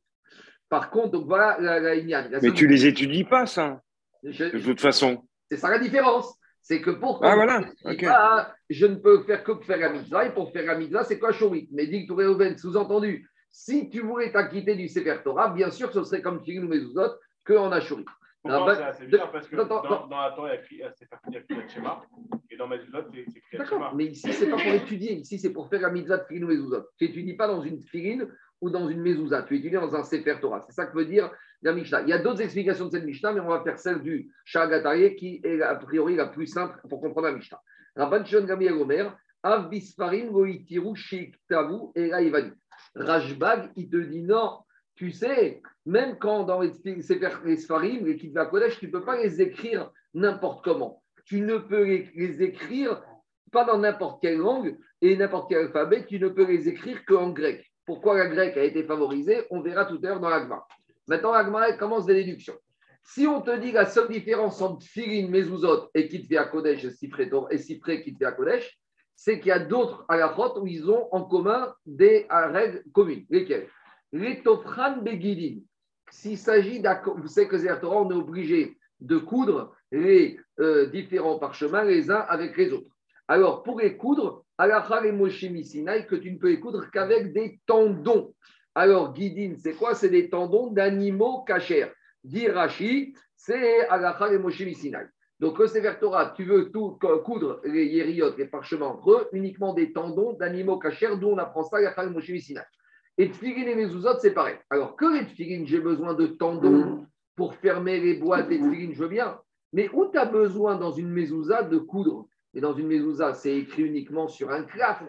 Par 0.70 0.92
contre, 0.92 1.12
donc 1.12 1.26
voilà 1.26 1.58
la, 1.60 1.80
la, 1.80 2.40
Mais 2.40 2.52
tu 2.52 2.68
les 2.68 2.86
étudies 2.86 3.24
pas, 3.24 3.46
ça, 3.46 3.83
de 4.24 4.60
toute 4.60 4.82
façon. 4.82 5.24
C'est 5.50 5.58
ça 5.58 5.70
la 5.70 5.80
différence. 5.80 6.34
C'est 6.62 6.82
que 6.82 6.92
pour 6.92 7.20
ah, 7.26 7.36
voilà. 7.36 8.54
je 8.70 8.86
ne 8.86 8.96
peux 8.96 9.24
faire 9.24 9.44
que 9.44 9.54
faire 9.66 9.78
la 9.78 9.90
mitzvah. 9.90 10.26
Et 10.26 10.34
pour 10.34 10.52
faire 10.54 10.66
la 10.66 10.76
mitzvah, 10.76 11.04
c'est 11.04 11.20
quoi 11.20 11.34
Shurit 11.34 11.68
Mais 11.74 11.88
dit 11.88 12.08
que 12.08 12.58
sous-entendu, 12.58 13.30
si 13.52 13.90
tu 13.90 14.00
voulais 14.00 14.32
t'acquitter 14.32 14.76
du 14.76 14.88
Sefer 14.88 15.18
Torah, 15.24 15.50
bien 15.50 15.70
sûr, 15.70 15.92
ce 15.92 16.04
serait 16.04 16.22
comme 16.22 16.42
Tfilin 16.42 16.64
ou 16.64 16.70
Mezuzot, 16.70 17.12
qu'en 17.46 17.72
Ashuri. 17.72 18.06
C'est 18.46 19.06
bizarre 19.06 19.32
parce 19.32 19.48
que 19.48 19.58
dans, 19.58 19.66
dans, 19.66 20.08
la 20.10 20.32
Torah, 20.32 20.56
il 20.72 20.78
y 20.78 20.82
a 20.82 21.40
écrit 21.40 21.70
Shema, 21.70 22.02
et 22.50 22.56
dans 22.56 22.68
Mezuzot, 22.68 23.04
c'est 23.12 23.20
écrit 23.20 23.58
D'accord, 23.58 23.94
mais 23.94 24.06
ici, 24.06 24.32
ce 24.32 24.46
n'est 24.46 24.52
pas 24.52 24.58
pour 24.58 24.74
étudier, 24.74 25.14
ici, 25.14 25.38
c'est 25.38 25.52
pour 25.52 25.70
faire 25.70 25.82
la 25.82 25.92
mitzvah 25.92 26.18
de 26.18 26.24
Tfilin 26.24 26.46
ou 26.46 26.50
Mezuzot. 26.50 26.86
Tu 26.98 27.06
n'étudies 27.06 27.36
pas 27.36 27.48
dans 27.48 27.62
une 27.62 27.80
Tfilin 27.80 28.26
ou 28.62 28.70
dans 28.70 28.88
une 28.88 29.02
Mezuzah, 29.02 29.44
tu 29.44 29.58
étudies 29.58 29.76
dans 29.76 29.94
un 29.94 30.04
Sefer 30.04 30.38
Torah. 30.40 30.62
C'est 30.62 30.72
ça 30.72 30.86
que 30.86 30.98
veut 30.98 31.06
dire 31.06 31.30
Il 31.66 32.08
y 32.08 32.14
a 32.14 32.20
d'autres 32.20 32.42
explications 32.42 32.88
de 32.88 32.92
cette 32.92 33.06
Mishnah, 33.06 33.34
mais 33.34 33.40
on 33.40 33.48
va 33.48 33.62
faire 33.62 33.80
celle 33.80 34.02
du 34.02 34.32
Shagatari, 34.44 35.16
qui 35.16 35.42
est 35.44 35.62
a 35.62 35.76
priori 35.76 36.16
la 36.16 36.28
plus 36.28 36.48
simple 36.48 36.80
pour 36.90 37.00
comprendre 37.00 37.28
la 37.28 37.34
Mishnah. 37.34 37.62
Rabban 37.96 38.26
Shon 38.26 38.46
Gabriel 38.46 38.74
Omer, 38.74 39.16
Av 39.44 39.70
Bisfarim 39.70 40.32
Goitiru 40.32 40.96
Shiktavu 40.96 41.92
et 41.96 42.12
Rajbag, 42.96 43.72
il 43.76 43.90
te 43.90 43.98
dit 43.98 44.24
non, 44.24 44.60
tu 44.96 45.12
sais, 45.12 45.62
même 45.86 46.18
quand 46.20 46.44
dans 46.44 46.62
les, 46.62 46.72
les 46.84 47.58
Sfarim, 47.58 48.06
les 48.06 48.18
Kitva 48.18 48.46
Kodesh, 48.46 48.80
tu 48.80 48.88
ne 48.88 48.92
peux 48.92 49.04
pas 49.04 49.22
les 49.22 49.42
écrire 49.42 49.92
n'importe 50.14 50.64
comment. 50.64 51.02
Tu 51.26 51.42
ne 51.42 51.58
peux 51.58 51.84
les, 51.84 52.44
écrire 52.44 53.02
pas 53.52 53.66
dans 53.66 53.78
n'importe 53.80 54.22
quelle 54.22 54.38
langue 54.38 54.78
et 55.02 55.16
n'importe 55.16 55.50
quel 55.50 55.66
alphabet, 55.66 56.06
tu 56.06 56.20
ne 56.20 56.30
peux 56.30 56.46
les 56.46 56.68
écrire 56.68 57.04
qu'en 57.06 57.30
grec. 57.30 57.72
Pourquoi 57.86 58.18
la 58.18 58.28
grecque 58.28 58.58
a 58.58 58.64
été 58.64 58.84
favorisée 58.84 59.44
On 59.50 59.62
verra 59.62 59.86
tout 59.86 60.00
à 60.04 60.08
l'heure 60.08 60.20
dans 60.20 60.30
l'Agma. 60.30 60.66
Maintenant, 61.08 61.34
l'Agma 61.34 61.74
commence 61.74 62.06
des 62.06 62.16
déductions. 62.16 62.58
Si 63.04 63.28
on 63.28 63.42
te 63.42 63.56
dit 63.60 63.72
la 63.72 63.86
seule 63.86 64.10
différence 64.10 64.62
entre 64.62 64.86
Firin, 64.86 65.30
Mezuzot 65.30 65.90
et 65.94 66.08
Kitva 66.08 66.46
Kodesh 66.46 66.86
et 66.86 67.58
Sifre 67.58 67.94
Kitva 67.96 68.32
Kodesh, 68.32 68.80
c'est 69.16 69.40
qu'il 69.40 69.50
y 69.50 69.52
a 69.52 69.60
d'autres 69.60 70.06
halachot 70.08 70.62
où 70.62 70.68
ils 70.68 70.90
ont 70.90 71.08
en 71.12 71.24
commun 71.26 71.74
des 71.86 72.26
règles 72.30 72.84
communes. 72.94 73.26
Lesquelles? 73.30 73.68
Les 74.12 74.42
Tofran 74.42 74.98
Begidin. 75.02 75.62
S'il 76.12 76.38
s'agit 76.38 76.82
vous 77.18 77.28
savez 77.28 77.48
que 77.48 77.56
les 77.56 77.80
Torah, 77.80 78.02
on 78.02 78.12
est 78.12 78.16
obligé 78.16 78.78
de 79.02 79.18
coudre 79.18 79.76
les 79.92 80.40
euh, 80.60 80.86
différents 80.88 81.40
parchemins 81.40 81.84
les 81.84 82.10
uns 82.10 82.26
avec 82.30 82.56
les 82.58 82.72
autres. 82.72 82.96
Alors, 83.28 83.64
pour 83.64 83.80
les 83.80 83.98
coudre, 83.98 84.46
halakha 84.58 85.06
et 85.06 85.12
Moshe 85.12 85.42
que 85.42 86.16
tu 86.16 86.32
ne 86.32 86.38
peux 86.38 86.50
les 86.50 86.60
coudre 86.60 86.90
qu'avec 86.92 87.34
des 87.34 87.60
tendons. 87.66 88.34
Alors, 88.76 89.14
Guidin, 89.14 89.56
c'est 89.58 89.74
quoi? 89.74 89.96
C'est 89.96 90.10
des 90.10 90.30
tendons 90.30 90.72
d'animaux 90.72 91.44
cachers. 91.44 91.92
Dirachi, 92.24 93.16
c'est 93.36 93.88
halakha 93.88 94.34
et 94.34 94.38
Moshe 94.38 94.64
donc, 95.44 95.60
le 95.60 95.68
Sefer 95.68 95.96
Torah, 96.00 96.34
tu 96.38 96.46
veux 96.46 96.72
tout 96.72 96.98
coudre 97.26 97.60
les 97.66 97.86
yériotes, 97.86 98.38
les 98.38 98.46
parchemins 98.46 98.86
entre 98.86 99.12
eux, 99.12 99.30
uniquement 99.34 99.74
des 99.74 99.92
tendons 99.92 100.32
d'animaux 100.32 100.78
cachers, 100.78 101.18
d'où 101.18 101.28
on 101.28 101.38
apprend 101.38 101.64
ça, 101.64 101.80
à 101.80 102.06
Moshe 102.06 102.30
Et 103.18 103.30
Tfilin 103.30 103.68
et 103.68 103.76
Mezuzot, 103.76 104.20
c'est 104.20 104.32
pareil. 104.32 104.56
Alors, 104.70 104.96
que 104.96 105.04
les 105.04 105.26
Tfilin, 105.26 105.66
j'ai 105.66 105.82
besoin 105.82 106.14
de 106.14 106.28
tendons 106.28 107.06
pour 107.36 107.56
fermer 107.56 108.00
les 108.00 108.14
boîtes 108.14 108.48
des 108.48 108.58
Tfilin, 108.60 108.94
je 108.94 109.00
veux 109.00 109.10
bien. 109.10 109.38
Mais 109.74 109.90
où 109.92 110.10
tu 110.10 110.18
as 110.18 110.26
besoin 110.26 110.76
dans 110.76 110.92
une 110.92 111.10
mezouza 111.10 111.64
de 111.64 111.78
coudre? 111.78 112.28
Et 112.54 112.62
dans 112.62 112.74
une 112.74 112.88
mezouza, 112.88 113.34
c'est 113.34 113.58
écrit 113.58 113.84
uniquement 113.84 114.30
sur 114.30 114.50
un 114.50 114.64
claf. 114.64 115.04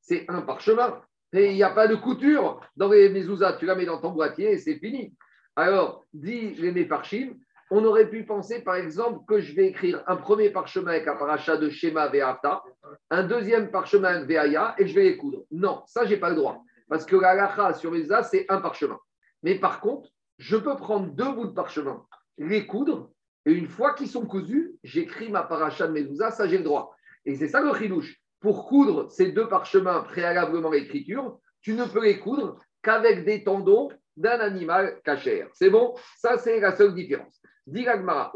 C'est 0.00 0.24
un 0.28 0.40
parchemin. 0.40 1.02
Et 1.32 1.50
il 1.50 1.54
n'y 1.54 1.62
a 1.62 1.70
pas 1.70 1.88
de 1.88 1.96
couture 1.96 2.60
dans 2.76 2.88
les 2.88 3.08
mezouza. 3.08 3.54
Tu 3.54 3.66
la 3.66 3.74
mets 3.74 3.84
dans 3.84 4.00
ton 4.00 4.10
boîtier 4.10 4.52
et 4.52 4.58
c'est 4.58 4.76
fini. 4.76 5.14
Alors, 5.56 6.04
dit 6.12 6.54
les 6.54 6.72
méparchim, 6.72 7.34
on 7.70 7.84
aurait 7.84 8.08
pu 8.08 8.24
penser, 8.24 8.62
par 8.62 8.76
exemple, 8.76 9.24
que 9.26 9.40
je 9.40 9.54
vais 9.54 9.66
écrire 9.66 10.02
un 10.06 10.16
premier 10.16 10.50
parchemin 10.50 10.92
avec 10.92 11.08
un 11.08 11.16
paracha 11.16 11.56
de 11.56 11.68
Shema 11.68 12.08
Ve'ata, 12.08 12.62
un 13.10 13.24
deuxième 13.24 13.70
parchemin 13.70 14.08
avec 14.08 14.28
Ve'aya, 14.28 14.74
et 14.78 14.86
je 14.86 14.94
vais 14.94 15.04
les 15.04 15.16
coudre. 15.16 15.44
Non, 15.50 15.82
ça, 15.86 16.04
je 16.04 16.10
n'ai 16.10 16.16
pas 16.16 16.30
le 16.30 16.36
droit. 16.36 16.62
Parce 16.88 17.04
que 17.04 17.16
la 17.16 17.34
lacha 17.34 17.74
sur 17.74 17.92
as, 18.12 18.22
c'est 18.24 18.46
un 18.48 18.60
parchemin. 18.60 18.98
Mais 19.42 19.56
par 19.56 19.80
contre, 19.80 20.10
je 20.38 20.56
peux 20.56 20.76
prendre 20.76 21.08
deux 21.08 21.32
bouts 21.32 21.46
de 21.46 21.52
parchemin, 21.52 22.04
les 22.38 22.66
coudre, 22.66 23.10
et 23.46 23.52
une 23.52 23.68
fois 23.68 23.94
qu'ils 23.94 24.08
sont 24.08 24.26
cousus, 24.26 24.74
j'écris 24.84 25.30
ma 25.30 25.42
paracha 25.42 25.86
de 25.86 25.92
Mezouza, 25.92 26.30
ça, 26.30 26.46
j'ai 26.46 26.58
le 26.58 26.64
droit. 26.64 26.94
Et 27.24 27.34
c'est 27.34 27.48
ça 27.48 27.60
le 27.60 27.72
chilouche. 27.74 28.20
Pour 28.40 28.68
coudre 28.68 29.10
ces 29.10 29.32
deux 29.32 29.48
parchemins 29.48 30.02
préalablement 30.02 30.70
l'écriture, 30.70 31.38
tu 31.62 31.74
ne 31.74 31.84
peux 31.84 32.04
les 32.04 32.18
coudre 32.18 32.60
qu'avec 32.82 33.24
des 33.24 33.42
tendons 33.42 33.88
d'un 34.16 34.38
animal 34.40 35.00
cachère. 35.04 35.48
C'est 35.52 35.70
bon? 35.70 35.94
Ça, 36.16 36.38
c'est 36.38 36.60
la 36.60 36.74
seule 36.74 36.94
différence. 36.94 37.40
Diragmara, 37.66 38.32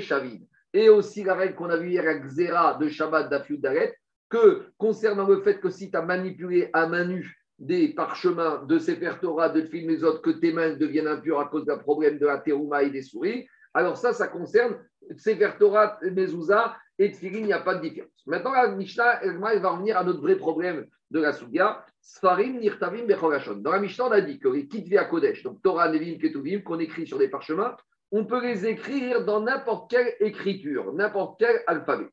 Shavin. 0.00 0.38
Et 0.74 0.88
aussi 0.88 1.24
la 1.24 1.34
règle 1.34 1.54
qu'on 1.54 1.70
a 1.70 1.76
vue 1.76 1.90
hier 1.90 2.06
à 2.06 2.14
Xera 2.14 2.74
de 2.74 2.88
Shabbat 2.88 3.30
d'Afiud 3.30 3.60
Daret, 3.60 3.96
que 4.28 4.66
concernant 4.76 5.26
le 5.26 5.40
fait 5.40 5.60
que 5.60 5.70
si 5.70 5.90
tu 5.90 5.96
as 5.96 6.02
manipulé 6.02 6.68
à 6.72 6.86
main 6.86 7.04
nue 7.04 7.34
des 7.58 7.88
parchemins 7.88 8.64
de 8.64 8.78
Sefer 8.78 9.12
Torah, 9.20 9.48
de 9.48 9.62
film 9.62 9.90
autres, 10.04 10.20
que 10.20 10.30
tes 10.30 10.52
mains 10.52 10.74
deviennent 10.74 11.08
impures 11.08 11.40
à 11.40 11.46
cause 11.46 11.64
d'un 11.64 11.78
problème 11.78 12.18
de 12.18 12.26
la 12.26 12.38
terouma 12.38 12.82
et 12.82 12.90
des 12.90 13.02
souris, 13.02 13.48
alors 13.72 13.96
ça, 13.96 14.12
ça 14.12 14.28
concerne 14.28 14.76
Sefer 15.16 15.52
Torah, 15.58 15.98
Mezouza 16.02 16.76
et 16.98 17.12
Tfilin, 17.12 17.38
il 17.38 17.46
n'y 17.46 17.52
a 17.52 17.60
pas 17.60 17.76
de 17.76 17.80
différence. 17.80 18.10
Maintenant, 18.26 18.52
la 18.52 18.68
Mishnah, 18.68 19.22
elle 19.22 19.38
va 19.38 19.70
revenir 19.70 19.96
à 19.96 20.04
notre 20.04 20.20
vrai 20.20 20.36
problème 20.36 20.86
de 21.10 21.20
la 21.20 21.32
Sougia, 21.32 21.84
Sfarim, 22.00 22.58
Nirtavim. 22.58 23.06
Dans 23.06 23.70
la 23.70 23.80
Mishnah, 23.80 24.06
on 24.06 24.10
a 24.10 24.20
dit 24.20 24.38
que 24.38 24.48
les 24.48 24.66
Kitvi 24.66 24.96
Kodesh, 25.08 25.42
donc 25.42 25.62
Torah, 25.62 25.88
Nevim, 25.88 26.18
Ketuvim, 26.18 26.60
qu'on 26.62 26.78
écrit 26.78 27.06
sur 27.06 27.18
des 27.18 27.28
parchemins, 27.28 27.76
on 28.10 28.24
peut 28.24 28.42
les 28.42 28.66
écrire 28.66 29.24
dans 29.24 29.40
n'importe 29.40 29.90
quelle 29.90 30.14
écriture, 30.20 30.92
n'importe 30.92 31.38
quel 31.38 31.62
alphabet. 31.66 32.08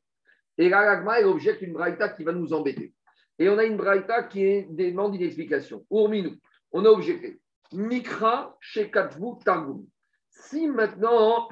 Et 0.58 0.68
la 0.68 0.80
Ragma, 0.80 1.20
elle 1.20 1.26
objecte 1.26 1.62
une 1.62 1.72
braïta 1.72 2.10
qui 2.10 2.24
va 2.24 2.32
nous 2.32 2.52
embêter. 2.52 2.94
Et 3.38 3.48
on 3.48 3.58
a 3.58 3.64
une 3.64 3.76
braïta 3.76 4.22
qui 4.22 4.44
est, 4.44 4.68
demande 4.70 5.14
une 5.14 5.22
explication. 5.22 5.84
Urminou, 5.90 6.36
on 6.72 6.84
a 6.84 6.88
objecté. 6.88 7.40
Mikra, 7.72 8.56
Shekatvu, 8.60 9.38
Targum. 9.44 9.86
Si 10.30 10.68
maintenant, 10.68 11.48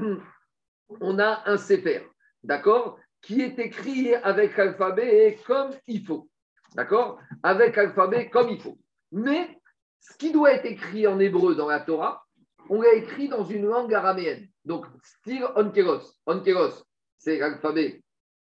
on 1.01 1.19
a 1.19 1.43
un 1.47 1.57
sefer, 1.57 2.07
d'accord, 2.43 2.99
qui 3.25 3.41
est 3.41 3.59
écrit 3.59 4.15
avec 4.15 4.59
alphabet 4.59 5.39
comme 5.47 5.71
il 5.87 6.05
faut. 6.05 6.29
D'accord? 6.75 7.19
Avec 7.43 7.77
alphabet 7.79 8.29
comme 8.29 8.51
il 8.51 8.61
faut. 8.61 8.79
Mais 9.13 9.59
ce 10.01 10.17
qui 10.17 10.33
doit 10.33 10.53
être 10.53 10.67
écrit 10.67 11.07
en 11.07 11.19
hébreu 11.19 11.55
dans 11.55 11.69
la 11.69 11.81
Torah, 11.81 12.25
on 12.69 12.83
l'a 12.83 12.95
écrit 12.95 13.29
dans 13.29 13.45
une 13.45 13.67
langue 13.67 13.95
araméenne. 13.95 14.49
Donc, 14.65 14.87
style 15.03 15.47
onkeros. 15.57 16.19
Onkeros, 16.27 16.85
c'est 17.19 17.39
l'alphabet 17.39 18.03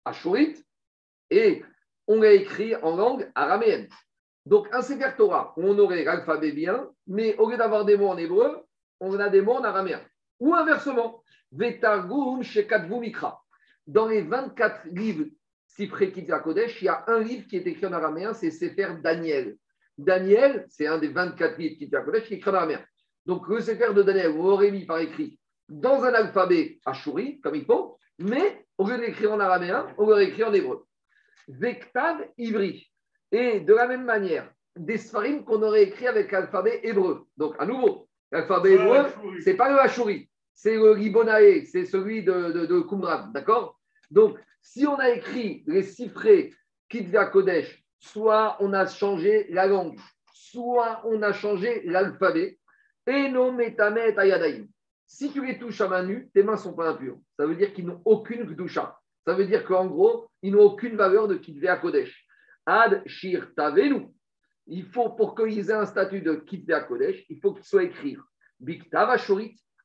ashurite 0.03 0.65
et 1.29 1.63
on 2.08 2.22
l'a 2.22 2.34
écrit 2.34 2.75
en 2.75 2.96
langue 2.96 3.32
araméenne. 3.36 3.88
Donc, 4.46 4.67
un 4.74 4.82
Sefer 4.82 5.12
Torah, 5.17 5.53
on 5.58 5.77
aurait 5.79 6.03
l'alphabet 6.03 6.51
bien, 6.51 6.89
mais 7.08 7.36
au 7.38 7.50
lieu 7.50 7.58
d'avoir 7.58 7.86
des 7.86 7.98
mots 7.98 8.10
en 8.10 8.17
hébreu, 8.17 8.63
on 9.00 9.17
a 9.20 9.29
des 9.29 9.41
mots 9.41 9.55
en 9.55 9.63
araméen. 9.63 10.01
Ou 10.39 10.53
inversement, 10.53 11.24
Vetargum 11.51 12.44
Shekatvu 12.44 13.00
Mikra. 13.00 13.44
Dans 13.87 14.07
les 14.07 14.21
24 14.21 14.87
livres 14.91 15.25
Sifre 15.67 16.05
Kitva 16.05 16.39
Kodesh, 16.39 16.81
il 16.81 16.85
y 16.85 16.89
a 16.89 17.03
un 17.07 17.19
livre 17.19 17.47
qui 17.47 17.57
est 17.57 17.67
écrit 17.67 17.85
en 17.85 17.93
araméen, 17.93 18.33
c'est 18.33 18.51
Sefer 18.51 18.95
Daniel. 19.03 19.57
Daniel, 19.97 20.65
c'est 20.69 20.87
un 20.87 20.97
des 20.97 21.09
24 21.09 21.57
livres 21.57 21.77
Kitva 21.77 22.01
Kodesh 22.01 22.27
qui 22.27 22.35
est 22.35 22.37
écrit 22.37 22.51
en 22.51 22.55
araméen. 22.55 22.83
Donc 23.25 23.47
le 23.47 23.59
Sefer 23.61 23.93
de 23.93 24.03
Daniel, 24.03 24.31
vous 24.31 24.43
l'aurez 24.43 24.71
mis 24.71 24.85
par 24.85 24.99
écrit 24.99 25.39
dans 25.69 26.03
un 26.03 26.13
alphabet 26.13 26.79
ashuri, 26.85 27.39
comme 27.41 27.55
il 27.55 27.65
faut, 27.65 27.97
mais 28.19 28.65
au 28.77 28.87
lieu 28.87 28.97
d'écrire 28.97 29.33
en 29.33 29.39
araméen, 29.39 29.87
on 29.97 30.07
l'aurait 30.07 30.27
écrit 30.27 30.43
en 30.43 30.53
hébreu. 30.53 30.85
Vektav 31.47 32.27
Ivri. 32.37 32.91
Et 33.31 33.59
de 33.59 33.73
la 33.73 33.87
même 33.87 34.05
manière, 34.05 34.49
des 34.75 34.97
Sfarim 34.97 35.43
qu'on 35.43 35.61
aurait 35.63 35.83
écrit 35.83 36.07
avec 36.07 36.31
l'alphabet 36.31 36.81
hébreu. 36.83 37.27
Donc 37.37 37.55
à 37.59 37.65
nouveau, 37.65 38.07
l'alphabet 38.31 38.73
hébreu, 38.73 39.05
ce 39.43 39.49
n'est 39.49 39.55
pas 39.55 39.69
le 39.69 39.79
ashuri, 39.79 40.29
c'est 40.53 40.75
le 40.75 40.91
Ribonae, 40.91 41.65
c'est 41.65 41.85
celui 41.85 42.23
de, 42.23 42.51
de, 42.51 42.65
de 42.65 42.79
Qumran, 42.81 43.27
d'accord? 43.33 43.75
Donc 44.12 44.38
si 44.62 44.85
on 44.88 44.95
a 44.95 45.09
écrit 45.09 45.63
les 45.67 45.83
cifrés 45.83 46.53
Kitvia 46.89 47.25
Kodesh, 47.25 47.83
soit 48.00 48.57
on 48.59 48.74
a 48.74 48.85
changé 48.85 49.47
la 49.50 49.67
langue, 49.67 50.00
soit 50.33 51.01
on 51.05 51.21
a 51.21 51.33
changé 51.33 51.83
l'alphabet, 51.85 52.59
et 53.07 53.29
non 53.29 53.51
metamet 53.51 54.17
ayadaim. 54.17 54.67
Si 55.07 55.31
tu 55.31 55.45
les 55.45 55.59
touches 55.59 55.81
à 55.81 55.88
main 55.88 56.03
nue, 56.03 56.29
tes 56.33 56.43
mains 56.43 56.53
ne 56.53 56.57
sont 56.57 56.74
pas 56.74 56.89
impures. 56.89 57.19
Ça 57.38 57.45
veut 57.45 57.55
dire 57.55 57.74
qu'ils 57.74 57.85
n'ont 57.85 58.01
aucune 58.05 58.45
kdusha. 58.45 58.97
Ça 59.25 59.33
veut 59.33 59.45
dire 59.45 59.63
qu'en 59.65 59.85
gros, 59.85 60.27
ils 60.41 60.51
n'ont 60.51 60.63
aucune 60.63 60.95
valeur 60.95 61.27
de 61.27 61.35
Kitvia 61.35 61.77
Kodesh. 61.77 62.25
Ad 62.65 63.03
shir 63.05 63.53
tavenu. 63.55 64.07
Il 64.67 64.85
faut, 64.85 65.12
pour 65.12 65.35
qu'ils 65.35 65.69
aient 65.69 65.74
un 65.74 65.85
statut 65.85 66.21
de 66.21 66.35
Kitvia 66.35 66.81
Kodesh, 66.81 67.24
il 67.29 67.39
faut 67.39 67.53
qu'il 67.53 67.63
soit 67.63 67.83
écrit 67.83 68.17
Biktav 68.59 69.15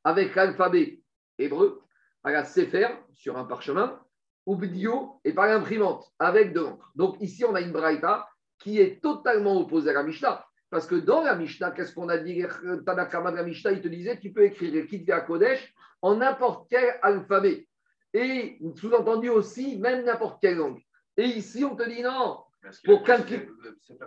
avec 0.05 0.35
l'alphabet 0.35 1.01
hébreu, 1.39 1.83
à 2.23 2.33
la 2.33 2.45
Sefer, 2.45 2.89
sur 3.13 3.37
un 3.37 3.45
parchemin, 3.45 4.01
ou 4.47 4.57
Bdio 4.57 5.21
et 5.25 5.33
par 5.33 5.47
l'imprimante, 5.47 6.11
avec 6.19 6.53
de 6.53 6.61
l'encre. 6.61 6.91
Donc 6.95 7.17
ici, 7.21 7.45
on 7.45 7.55
a 7.55 7.61
une 7.61 7.73
braïta 7.73 8.29
qui 8.59 8.81
est 8.81 9.03
totalement 9.03 9.59
opposée 9.59 9.91
à 9.91 9.95
la 9.95 10.03
Mishnah. 10.03 10.45
Parce 10.71 10.87
que 10.87 10.95
dans 10.95 11.23
la 11.23 11.35
Mishnah, 11.35 11.73
qu'est-ce 11.73 11.95
qu'on 11.95 12.09
a 12.09 12.19
dit? 12.19 12.45
Tanakama 12.87 13.33
de 13.33 13.37
la 13.37 13.43
Mishnah, 13.43 13.73
il 13.73 13.81
te 13.81 13.89
disait 13.89 14.19
tu 14.19 14.33
peux 14.33 14.45
écrire 14.45 14.73
le 14.73 14.83
Kitvia 14.83 15.21
Kodesh 15.21 15.75
en 16.03 16.17
n'importe 16.17 16.69
quel 16.71 16.99
alphabet. 17.03 17.67
Et 18.13 18.59
sous-entendu 18.77 19.29
aussi, 19.29 19.79
même 19.79 20.05
n'importe 20.05 20.41
quelle 20.41 20.57
langue. 20.57 20.81
Et 21.17 21.25
ici, 21.25 21.65
on 21.65 21.77
te 21.77 21.89
dit 21.89 22.03
non. 22.03 22.39
Pour 22.85 23.03
quelqu'un 23.03 23.41
C'est 23.81 23.99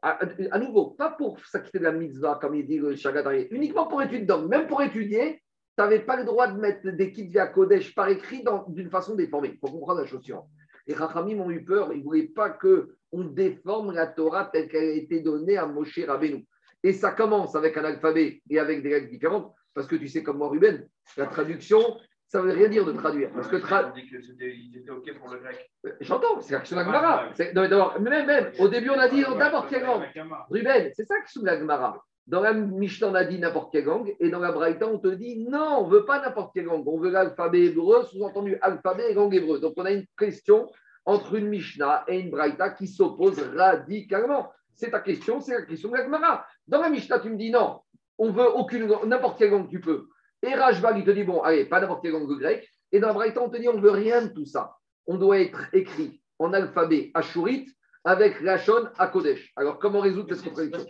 à, 0.00 0.18
à 0.52 0.58
nouveau, 0.58 0.90
pas 0.90 1.10
pour 1.10 1.44
s'acquitter 1.44 1.80
de 1.80 1.84
la 1.84 1.92
mitzvah, 1.92 2.38
comme 2.40 2.54
il 2.54 2.66
dit 2.66 2.78
le 2.78 2.94
Shagadari, 2.94 3.48
uniquement 3.50 3.86
pour 3.86 4.00
étudier. 4.00 4.26
Même 4.48 4.66
pour 4.68 4.80
étudier, 4.80 5.42
tu 5.78 5.82
n'avais 5.84 6.00
pas 6.00 6.16
le 6.16 6.24
droit 6.24 6.48
de 6.48 6.58
mettre 6.58 6.90
des 6.90 7.12
kits 7.12 7.28
via 7.28 7.46
Kodesh 7.46 7.94
par 7.94 8.08
écrit 8.08 8.42
d'une 8.66 8.90
façon 8.90 9.14
déformée. 9.14 9.52
Il 9.54 9.58
faut 9.58 9.72
comprendre 9.72 10.00
la 10.00 10.06
chose 10.06 10.24
suivante. 10.24 10.48
Les 10.88 10.94
Rachamim 10.94 11.38
ont 11.38 11.50
eu 11.52 11.64
peur, 11.64 11.92
ils 11.92 12.00
ne 12.00 12.02
voulaient 12.02 12.32
pas 12.34 12.50
qu'on 12.50 13.24
déforme 13.24 13.92
la 13.92 14.08
Torah 14.08 14.50
telle 14.52 14.66
qu'elle 14.66 14.88
a 14.88 14.92
été 14.94 15.20
donnée 15.20 15.56
à 15.56 15.66
Moshe 15.66 16.00
Rabbeinu. 16.04 16.44
Et 16.82 16.92
ça 16.92 17.12
commence 17.12 17.54
avec 17.54 17.76
un 17.76 17.84
alphabet 17.84 18.42
et 18.50 18.58
avec 18.58 18.82
des 18.82 18.92
règles 18.92 19.08
différentes, 19.08 19.54
parce 19.72 19.86
que 19.86 19.94
tu 19.94 20.08
sais 20.08 20.24
comme 20.24 20.38
moi, 20.38 20.48
Ruben, 20.48 20.84
la 21.16 21.26
traduction, 21.26 21.80
ça 22.26 22.42
ne 22.42 22.48
veut 22.48 22.54
rien 22.54 22.68
dire 22.68 22.84
de 22.84 22.92
traduire. 22.92 23.30
Parce 23.32 23.46
que 23.46 23.56
tra... 23.56 23.92
ils 23.96 24.76
étaient 24.76 24.90
OK 24.90 25.16
pour 25.16 25.32
le 25.32 25.38
grec. 25.38 25.70
Euh, 25.86 25.92
j'entends, 26.00 26.40
c'est 26.40 26.54
l'action 26.54 26.76
de 26.76 26.82
la 26.82 27.98
Même, 28.00 28.26
même, 28.26 28.52
au 28.58 28.66
début, 28.66 28.90
on 28.90 28.98
a 28.98 29.08
dit 29.08 29.22
d'abord 29.38 29.68
quelle 29.68 29.84
langue 29.84 30.06
Ruben, 30.50 30.90
c'est 30.96 31.04
ça 31.04 31.14
de 31.36 31.46
la 31.46 31.56
Gemara. 31.56 32.04
Dans 32.28 32.42
la 32.42 32.52
Mishnah, 32.52 33.08
on 33.08 33.14
a 33.14 33.24
dit 33.24 33.38
n'importe 33.38 33.72
quelle 33.72 33.86
langue, 33.86 34.14
et 34.20 34.28
dans 34.28 34.38
la 34.38 34.52
Braïta, 34.52 34.86
on 34.86 34.98
te 34.98 35.08
dit 35.08 35.46
non, 35.48 35.78
on 35.78 35.86
ne 35.86 35.92
veut 35.92 36.04
pas 36.04 36.20
n'importe 36.20 36.52
quelle 36.52 36.66
langue, 36.66 36.86
on 36.86 36.98
veut 36.98 37.08
l'alphabet 37.08 37.64
hébreu, 37.64 38.04
sous-entendu 38.04 38.58
alphabet 38.60 39.12
et 39.12 39.14
langue 39.14 39.34
hébreu. 39.34 39.60
Donc 39.60 39.72
on 39.78 39.86
a 39.86 39.92
une 39.92 40.04
question 40.18 40.70
entre 41.06 41.36
une 41.36 41.48
Mishnah 41.48 42.04
et 42.06 42.20
une 42.20 42.30
Braïta 42.30 42.68
qui 42.68 42.86
s'opposent 42.86 43.42
radicalement. 43.56 44.52
C'est 44.74 44.90
ta 44.90 45.00
question, 45.00 45.40
c'est 45.40 45.54
la 45.54 45.62
question 45.62 45.88
de 45.88 45.96
la 45.96 46.04
Gemara. 46.04 46.44
Dans 46.66 46.82
la 46.82 46.90
Mishnah, 46.90 47.18
tu 47.20 47.30
me 47.30 47.36
dis 47.36 47.50
non, 47.50 47.80
on 48.18 48.30
veut 48.30 48.46
aucune 48.56 48.86
n'importe 49.06 49.38
quelle 49.38 49.52
langue 49.52 49.70
tu 49.70 49.80
peux. 49.80 50.08
Et 50.42 50.54
Rajbag, 50.54 50.98
il 50.98 51.04
te 51.04 51.10
dit 51.10 51.24
bon, 51.24 51.40
allez, 51.40 51.64
pas 51.64 51.80
n'importe 51.80 52.02
quelle 52.02 52.12
langue 52.12 52.38
grecque. 52.38 52.68
Et 52.92 53.00
dans 53.00 53.08
la 53.08 53.14
Braïta, 53.14 53.42
on 53.42 53.48
te 53.48 53.56
dit 53.56 53.70
on 53.70 53.74
ne 53.74 53.80
veut 53.80 53.90
rien 53.90 54.20
de 54.20 54.28
tout 54.28 54.44
ça. 54.44 54.76
On 55.06 55.16
doit 55.16 55.40
être 55.40 55.62
écrit 55.72 56.20
en 56.38 56.52
alphabet 56.52 57.10
ashurite 57.14 57.70
avec 58.04 58.34
Rachon 58.44 58.90
à 58.98 59.06
Kodesh. 59.06 59.50
Alors 59.56 59.78
comment 59.78 60.00
résoudre 60.00 60.34
cette 60.34 60.44
contradiction? 60.44 60.84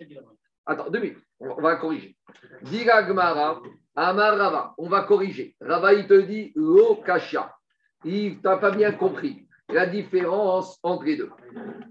Attends, 0.71 0.91
deux 0.91 1.01
minutes, 1.01 1.25
on 1.41 1.63
va 1.63 1.77
corriger. 1.77 2.15
Diga 2.61 3.03
Gmara, 3.03 3.63
Amar 3.97 4.37
Rava, 4.37 4.75
on 4.77 4.91
va 4.91 5.05
corriger. 5.05 5.57
Rava, 5.63 5.95
il 5.95 6.07
te 6.07 6.21
dit 6.21 6.53
Lo 6.55 6.97
Kasha. 6.97 7.57
Il 8.05 8.43
t'a 8.43 8.59
pas 8.59 8.71
bien 8.71 8.93
compris 8.93 9.49
la 9.71 9.87
différence 9.87 10.79
entre 10.83 11.05
les 11.05 11.17
deux. 11.17 11.31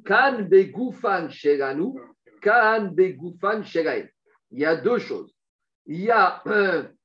Kan 0.06 0.44
Begoufan 0.44 1.28
Sheranu, 1.32 2.00
Kan 2.40 2.92
Begoufan. 2.94 3.64
Il 4.52 4.60
y 4.60 4.66
a 4.66 4.76
deux 4.76 5.00
choses. 5.00 5.34
Il 5.88 6.02
y 6.02 6.12
a, 6.12 6.44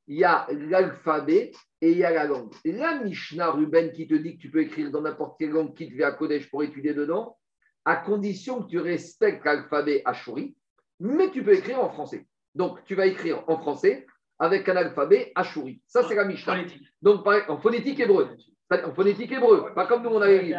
il 0.06 0.16
y 0.18 0.24
a 0.24 0.46
l'alphabet 0.50 1.52
et 1.80 1.92
il 1.92 1.96
y 1.96 2.04
a 2.04 2.10
la 2.10 2.26
langue. 2.26 2.52
La 2.66 3.02
Mishnah 3.02 3.50
Ruben 3.50 3.92
qui 3.92 4.06
te 4.06 4.14
dit 4.14 4.36
que 4.36 4.42
tu 4.42 4.50
peux 4.50 4.60
écrire 4.60 4.90
dans 4.90 5.00
n'importe 5.00 5.38
quelle 5.38 5.52
langue 5.52 5.74
qui 5.74 5.88
te 5.88 5.94
vient 5.94 6.08
à 6.08 6.12
Kodesh 6.12 6.50
pour 6.50 6.64
étudier 6.64 6.92
dedans, 6.92 7.38
à 7.86 7.96
condition 7.96 8.62
que 8.62 8.68
tu 8.68 8.78
respectes 8.78 9.42
l'alphabet 9.46 10.02
Ashuri 10.04 10.54
mais 11.02 11.30
tu 11.30 11.42
peux 11.42 11.54
écrire 11.54 11.82
en 11.82 11.90
français. 11.90 12.26
Donc, 12.54 12.84
tu 12.84 12.94
vas 12.94 13.06
écrire 13.06 13.42
en 13.48 13.58
français 13.58 14.06
avec 14.38 14.68
un 14.68 14.76
alphabet 14.76 15.32
Ashuri. 15.34 15.82
Ça, 15.86 16.02
c'est 16.04 16.14
la 16.14 16.24
Mishnah. 16.24 16.64
Donc, 17.02 17.26
en 17.48 17.58
phonétique 17.58 17.98
hébreu. 18.00 18.36
En 18.70 18.94
phonétique 18.94 19.32
hébreu, 19.32 19.74
pas 19.74 19.86
comme 19.86 20.02
nous 20.02 20.10
on 20.10 20.20
avait 20.22 20.44
dit. 20.44 20.54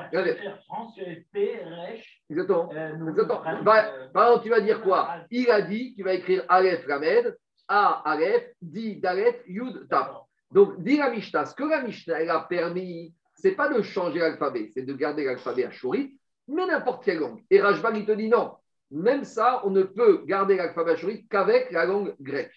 Exactement. 2.30 2.70
Euh, 2.74 3.10
Exactement. 3.10 3.42
Bah, 3.64 3.86
par 4.14 4.28
exemple, 4.28 4.44
tu 4.44 4.50
vas 4.50 4.60
dire 4.62 4.82
quoi 4.84 5.16
Il 5.32 5.50
a 5.50 5.62
dit, 5.62 5.96
tu 5.96 6.04
vas 6.04 6.14
écrire 6.14 6.44
Aleph 6.50 6.86
Ramed, 6.88 7.36
A 7.68 8.04
Aleph, 8.06 8.52
Di 8.62 8.98
Dalet, 8.98 9.42
Yud 9.48 9.88
Taf. 9.90 10.12
Donc, 10.52 10.80
dit 10.84 10.98
la 10.98 11.10
Mishnah, 11.10 11.46
ce 11.46 11.56
que 11.56 11.64
la 11.64 11.82
Mishnah 11.82 12.22
elle 12.22 12.30
a 12.30 12.42
permis, 12.42 13.16
c'est 13.34 13.54
pas 13.56 13.70
de 13.70 13.82
changer 13.82 14.20
l'alphabet, 14.20 14.70
c'est 14.74 14.84
de 14.84 14.94
garder 14.94 15.24
l'alphabet 15.24 15.66
Ashuri, 15.66 16.20
mais 16.48 16.68
n'importe 16.68 17.04
quelle 17.04 17.20
langue. 17.20 17.42
Et 17.50 17.60
Rajbag, 17.62 17.98
il 17.98 18.06
te 18.06 18.12
dit 18.12 18.30
non, 18.30 18.52
même 18.92 19.24
ça, 19.24 19.62
on 19.66 19.72
ne 19.72 19.84
peut 19.84 20.24
garder 20.26 20.56
l'alphabet 20.56 20.92
ashurite 20.92 21.28
qu'avec 21.30 21.72
la 21.72 21.86
langue 21.86 22.16
grecque. 22.20 22.54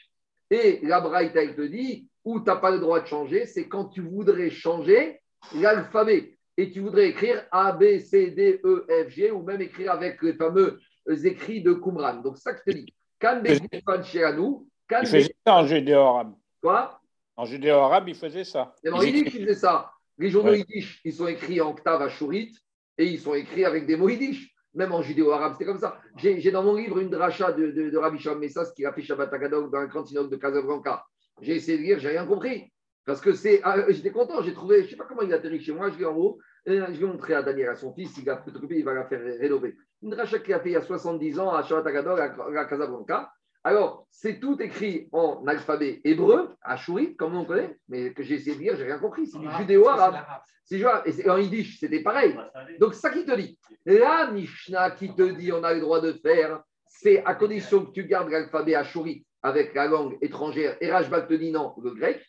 Et 0.50 0.80
la 0.82 1.00
Braïta, 1.00 1.42
elle 1.42 1.56
te 1.56 1.62
dit, 1.62 2.08
où 2.24 2.40
tu 2.40 2.46
n'as 2.46 2.56
pas 2.56 2.70
le 2.70 2.78
droit 2.78 3.00
de 3.00 3.06
changer, 3.06 3.46
c'est 3.46 3.68
quand 3.68 3.86
tu 3.86 4.00
voudrais 4.00 4.50
changer 4.50 5.20
l'alphabet 5.54 6.36
et 6.56 6.70
tu 6.70 6.80
voudrais 6.80 7.08
écrire 7.08 7.44
A, 7.50 7.72
B, 7.72 7.98
C, 7.98 8.30
D, 8.30 8.60
E, 8.64 8.86
F, 8.88 9.10
G, 9.10 9.30
ou 9.30 9.42
même 9.42 9.60
écrire 9.60 9.92
avec 9.92 10.22
les 10.22 10.34
fameux 10.34 10.80
écrits 11.24 11.62
de 11.62 11.72
Qumran. 11.74 12.16
Donc, 12.16 12.38
ça 12.38 12.54
que 12.54 12.60
je 12.66 12.72
te 12.72 12.76
dis. 12.78 12.94
Kan 13.18 13.40
Begufan 13.42 14.02
Shelanu. 14.02 14.66
Il 14.90 15.06
faisait 15.06 15.34
ça 15.46 15.56
en 15.56 15.66
judéo-arabe. 15.66 16.34
Quoi? 16.62 17.00
En 17.36 17.44
judéo-arabe, 17.44 18.08
il 18.08 18.14
faisait 18.14 18.44
ça. 18.44 18.74
Et 18.84 18.90
en 18.90 19.02
Yiddish, 19.02 19.34
il 19.34 19.42
faisait 19.42 19.54
ça. 19.54 19.90
Les 20.18 20.30
journaux. 20.30 20.54
Yiddish, 20.54 21.00
ils 21.04 21.12
sont 21.12 21.26
écrits 21.26 21.60
en 21.60 21.74
Ktav 21.74 22.02
Ashurit 22.02 22.56
et 22.96 23.06
ils 23.06 23.20
sont 23.20 23.34
écrits 23.34 23.64
avec 23.64 23.86
des 23.86 23.96
mots 23.96 24.08
Yiddish. 24.08 24.54
Même 24.76 24.92
en 24.92 25.00
judéo-arabe, 25.00 25.54
c'était 25.54 25.64
comme 25.64 25.78
ça. 25.78 25.98
J'ai 26.16 26.50
dans 26.50 26.62
mon 26.62 26.76
livre 26.76 26.98
une 26.98 27.08
dracha 27.08 27.50
de, 27.52 27.96
Rabbi 27.96 28.18
Sham 28.18 28.38
Messas 28.38 28.72
qui 28.76 28.84
a 28.84 28.92
fait 28.92 29.00
Shabbat 29.00 29.32
Agadog 29.32 29.72
dans 29.72 29.78
un 29.78 30.04
synode 30.04 30.30
de 30.30 30.36
Casablanca. 30.36 31.04
J'ai 31.40 31.56
essayé 31.56 31.78
de 31.78 31.82
lire, 31.82 31.98
j'ai 31.98 32.10
rien 32.10 32.26
compris. 32.26 32.70
Parce 33.06 33.20
que 33.20 33.32
c'est. 33.32 33.60
Ah, 33.64 33.90
J'étais 33.90 34.10
content, 34.10 34.42
j'ai 34.42 34.52
trouvé, 34.52 34.80
je 34.80 34.84
ne 34.84 34.88
sais 34.90 34.96
pas 34.96 35.04
comment 35.04 35.22
il 35.22 35.32
a 35.32 35.36
atterri 35.36 35.60
chez 35.60 35.72
moi, 35.72 35.90
je 35.90 35.96
vais 35.96 36.04
en 36.04 36.14
haut, 36.14 36.38
et 36.66 36.76
je 36.76 37.00
vais 37.00 37.06
montrer 37.06 37.34
à 37.34 37.42
Daniel, 37.42 37.70
à 37.70 37.74
son 37.74 37.94
fils, 37.94 38.16
il 38.18 38.24
va 38.24 38.44
il 38.70 38.84
va 38.84 38.94
la 38.94 39.06
faire 39.06 39.20
rénover. 39.20 39.76
Une 40.02 40.10
dracha 40.10 40.40
qu'il 40.40 40.52
a 40.52 40.60
fait 40.60 40.70
il 40.70 40.72
y 40.72 40.76
a 40.76 40.82
70 40.82 41.38
ans 41.40 41.54
à 41.54 41.62
Shabbat 41.62 41.86
Agadog 41.86 42.20
à, 42.20 42.60
à 42.60 42.64
Casablanca. 42.66 43.30
Alors, 43.66 44.06
c'est 44.12 44.38
tout 44.38 44.62
écrit 44.62 45.08
en 45.10 45.44
alphabet 45.44 46.00
hébreu, 46.04 46.54
à 46.62 46.76
Chourit, 46.76 47.16
comme 47.16 47.36
on 47.36 47.44
connaît, 47.44 47.76
mais 47.88 48.12
que 48.12 48.22
j'ai 48.22 48.36
essayé 48.36 48.54
de 48.54 48.60
lire, 48.60 48.76
j'ai 48.76 48.84
rien 48.84 49.00
compris. 49.00 49.26
C'est 49.26 49.40
du 49.40 49.50
judéo-arabe. 49.58 50.24
C'est 50.64 50.78
et 50.78 51.28
en 51.28 51.36
yiddish, 51.36 51.80
c'était 51.80 52.00
pareil. 52.00 52.36
Donc, 52.78 52.94
ça 52.94 53.10
qui 53.10 53.24
te 53.24 53.34
dit. 53.34 53.58
La 53.84 54.30
Mishnah 54.30 54.92
qui 54.92 55.12
te 55.12 55.22
dit 55.22 55.50
on 55.50 55.64
a 55.64 55.74
le 55.74 55.80
droit 55.80 56.00
de 56.00 56.12
faire, 56.12 56.62
c'est 56.86 57.24
à 57.24 57.34
condition 57.34 57.84
que 57.84 57.90
tu 57.90 58.04
gardes 58.04 58.30
l'alphabet 58.30 58.76
à 58.76 58.84
Chourit 58.84 59.26
avec 59.42 59.74
la 59.74 59.88
langue 59.88 60.16
étrangère. 60.20 60.76
Et 60.80 60.88
Rajbal 60.88 61.26
te 61.26 61.34
dit 61.34 61.50
non, 61.50 61.74
le 61.82 61.90
grec. 61.90 62.24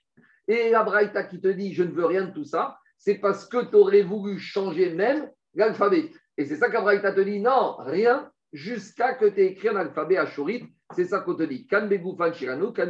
Et 0.48 0.72
la 0.72 0.82
Braïta 0.82 1.24
qui 1.24 1.40
te 1.40 1.50
dit 1.50 1.72
je 1.72 1.84
ne 1.84 1.92
veux 1.92 2.06
rien 2.06 2.26
de 2.26 2.34
tout 2.34 2.46
ça, 2.46 2.80
c'est 2.98 3.20
parce 3.20 3.48
que 3.48 3.64
tu 3.64 3.76
aurais 3.76 4.02
voulu 4.02 4.40
changer 4.40 4.92
même 4.92 5.30
l'alphabet. 5.54 6.10
Et 6.36 6.46
c'est 6.46 6.56
ça 6.56 6.72
qu'Abraïta 6.72 7.12
te 7.12 7.22
dit 7.22 7.40
non, 7.40 7.76
rien, 7.78 8.32
jusqu'à 8.54 9.14
que 9.14 9.26
tu 9.26 9.40
aies 9.40 9.52
écrit 9.52 9.68
un 9.68 9.76
alphabet 9.76 10.18
à 10.18 10.26
Chourit. 10.26 10.74
C'est 10.96 11.06
ça 11.06 11.20
qu'on 11.20 11.36
te 11.36 11.44
dit. 11.44 11.68
Kan 11.68 11.90
shiranu, 12.34 12.74
kan. 12.74 12.90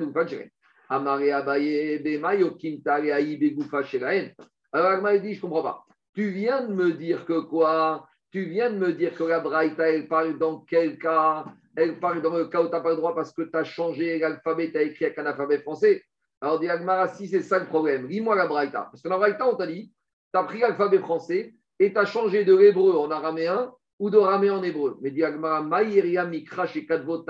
Alors 0.90 1.20
Agma 4.92 5.18
dit, 5.18 5.34
je 5.34 5.42
comprends 5.42 5.64
pas. 5.64 5.86
Tu 6.14 6.30
viens 6.30 6.66
de 6.66 6.74
me 6.74 6.94
dire 6.94 7.26
que 7.26 7.42
quoi? 7.42 8.08
Tu 8.32 8.46
viens 8.46 8.72
de 8.72 8.78
me 8.78 8.94
dire 8.94 9.16
que 9.16 9.24
la 9.24 9.40
Braïta, 9.40 9.90
elle 9.90 10.08
parle 10.08 10.38
dans 10.38 10.62
quel 10.62 10.98
cas? 10.98 11.46
Elle 11.76 12.00
parle 12.00 12.22
dans 12.22 12.36
le 12.36 12.46
cas 12.46 12.62
où 12.62 12.66
tu 12.66 12.72
n'as 12.72 12.80
pas 12.80 12.92
le 12.92 12.96
droit 12.96 13.14
parce 13.14 13.34
que 13.34 13.44
tu 13.44 13.56
as 13.56 13.64
changé 13.64 14.18
l'alphabet, 14.20 14.72
tu 14.72 14.78
as 14.78 14.84
écrit 14.84 15.06
avec 15.06 15.20
un 15.20 15.26
alphabet 15.26 15.60
français. 15.60 16.04
Alors 16.42 16.60
dit 16.60 16.70
Agmara, 16.70 17.10
si 17.10 17.28
c'est 17.28 17.42
ça 17.42 17.60
le 17.60 17.66
problème, 17.66 18.08
lis-moi 18.08 18.36
la 18.36 18.48
Braïta. 18.48 18.88
Parce 18.92 19.02
que 19.02 19.10
la 19.10 19.18
Braïta, 19.18 19.48
on 19.48 19.56
t'a 19.56 19.68
dit, 19.68 19.92
tu 20.34 20.40
as 20.40 20.44
pris 20.44 20.60
l'alphabet 20.60 21.00
français 21.00 21.54
et 21.80 21.92
tu 21.92 22.00
as 22.00 22.06
changé 22.06 22.46
de 22.46 22.56
l'hébreu 22.56 22.98
en 22.98 23.12
araméen 23.12 23.72
ou 24.00 24.10
d'araméen 24.10 24.58
en 24.58 24.64
hébreu. 24.64 24.98
Mais 25.02 25.12
dit 25.12 25.24
Agmara, 25.24 25.62
Maïria 25.62 26.26
mikra 26.26 26.68
chez 26.68 26.86
Targum, 26.86 27.26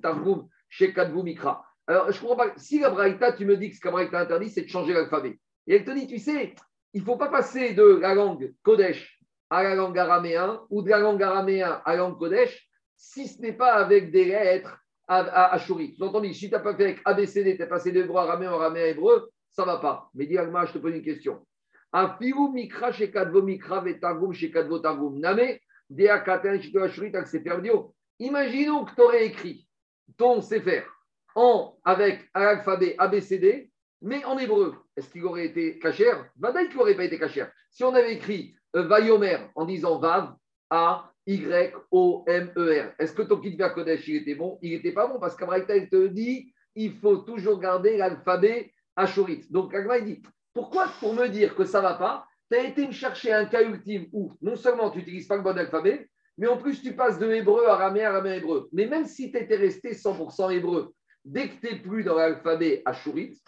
Targum 0.00 0.48
chez 0.68 0.94
mikra. 1.24 1.64
Alors, 1.86 2.10
je 2.10 2.20
comprends 2.20 2.36
pas. 2.36 2.52
Si 2.56 2.80
la 2.80 2.90
Braïta, 2.90 3.32
tu 3.32 3.44
me 3.44 3.56
dis 3.56 3.70
que 3.70 3.76
ce 3.76 3.80
que 3.80 4.16
interdit, 4.16 4.50
c'est 4.50 4.62
de 4.62 4.68
changer 4.68 4.92
l'alphabet. 4.92 5.38
Et 5.66 5.76
elle 5.76 5.84
te 5.84 5.92
dit, 5.92 6.06
tu 6.06 6.18
sais, 6.18 6.54
il 6.92 7.00
ne 7.00 7.04
faut 7.04 7.16
pas 7.16 7.28
passer 7.28 7.74
de 7.74 7.82
la 7.82 8.14
langue 8.14 8.52
Kodesh 8.62 9.20
à 9.50 9.62
la 9.62 9.74
langue 9.74 9.98
araméen 9.98 10.60
ou 10.70 10.82
de 10.82 10.90
la 10.90 10.98
langue 10.98 11.22
araméen 11.22 11.80
à 11.84 11.92
la 11.92 11.98
langue 11.98 12.18
Kodesh 12.18 12.68
si 12.96 13.28
ce 13.28 13.40
n'est 13.40 13.52
pas 13.52 13.74
avec 13.74 14.10
des 14.10 14.24
lettres 14.24 14.78
à, 15.06 15.18
à, 15.18 15.54
à. 15.54 15.58
Sous-entendu, 15.58 16.34
si 16.34 16.48
tu 16.48 16.54
n'as 16.54 16.60
pas 16.60 16.74
fait 16.74 16.84
avec 16.84 17.00
ABCD, 17.04 17.56
tu 17.56 17.62
es 17.62 17.66
passé 17.66 17.92
d'hébreu 17.92 18.18
araméen 18.18 18.50
araméen 18.50 18.86
hébreu, 18.86 19.30
ça 19.52 19.62
ne 19.62 19.66
va 19.66 19.76
pas. 19.78 20.10
Mais 20.14 20.26
dis 20.26 20.38
Agma, 20.38 20.64
je 20.64 20.72
te 20.72 20.78
pose 20.78 20.94
une 20.94 21.02
question. 21.02 21.46
Mikra 21.92 22.92
chez 22.92 23.10
Kadvo 23.10 23.42
mikra 23.42 23.80
vetargum 23.80 24.32
chez 24.32 24.50
Kadvo 24.50 24.78
targum. 24.78 25.18
Name. 25.18 25.58
Imaginons 28.18 28.84
que 28.84 28.94
tu 28.94 29.00
aurais 29.00 29.26
écrit 29.26 29.68
ton 30.16 30.40
sefer 30.40 30.82
en, 31.34 31.76
avec 31.84 32.28
un 32.34 32.42
alphabet 32.42 32.96
ABCD, 32.98 33.70
mais 34.02 34.24
en 34.24 34.38
hébreu. 34.38 34.74
Est-ce 34.96 35.10
qu'il 35.10 35.24
aurait 35.24 35.46
été 35.46 35.78
cachère 35.78 36.28
Vadaï 36.38 36.68
qu'il 36.68 36.78
n'aurait 36.78 36.96
pas 36.96 37.04
été 37.04 37.18
cachère. 37.18 37.52
Si 37.70 37.84
on 37.84 37.94
avait 37.94 38.14
écrit 38.14 38.56
euh, 38.74 38.82
Vayomer 38.82 39.38
en 39.54 39.64
disant 39.64 39.98
Vav, 39.98 40.34
A, 40.70 41.12
Y, 41.26 41.72
O, 41.90 42.24
M, 42.26 42.52
E, 42.56 42.80
R, 42.80 42.92
est-ce 42.98 43.12
que 43.12 43.22
ton 43.22 43.38
kit 43.38 43.56
Kodesh, 43.56 44.08
il 44.08 44.16
était 44.16 44.34
bon? 44.34 44.58
Il 44.62 44.72
n'était 44.72 44.92
pas 44.92 45.06
bon 45.06 45.20
parce 45.20 45.36
qu'Abraïta, 45.36 45.78
te 45.86 46.06
dit 46.06 46.52
il 46.74 46.94
faut 46.94 47.18
toujours 47.18 47.58
garder 47.58 47.96
l'alphabet 47.96 48.72
Ashurit. 48.96 49.46
Donc, 49.50 49.74
Agma, 49.74 49.98
il 49.98 50.04
dit 50.04 50.22
pourquoi 50.56 50.88
pour 51.00 51.12
me 51.12 51.28
dire 51.28 51.54
que 51.54 51.66
ça 51.66 51.78
ne 51.78 51.82
va 51.82 51.94
pas 51.94 52.26
Tu 52.50 52.56
as 52.56 52.64
été 52.64 52.86
me 52.86 52.92
chercher 52.92 53.30
un 53.30 53.44
cas 53.44 53.60
ultime 53.60 54.06
où 54.10 54.32
non 54.40 54.56
seulement 54.56 54.90
tu 54.90 54.98
n'utilises 54.98 55.26
pas 55.26 55.36
le 55.36 55.42
bon 55.42 55.56
alphabet, 55.58 56.08
mais 56.38 56.46
en 56.46 56.56
plus 56.56 56.80
tu 56.80 56.96
passes 56.96 57.18
de 57.18 57.30
hébreu 57.30 57.66
à 57.66 57.74
araméen, 57.74 58.08
araméen, 58.08 58.36
hébreu. 58.36 58.66
Mais 58.72 58.86
même 58.86 59.04
si 59.04 59.30
tu 59.30 59.36
étais 59.36 59.56
resté 59.56 59.92
100% 59.92 60.54
hébreu, 60.54 60.94
dès 61.26 61.50
que 61.50 61.60
tu 61.60 61.74
n'es 61.74 61.78
plus 61.78 62.04
dans 62.04 62.14
l'alphabet 62.14 62.80
Ashurit, 62.86 63.38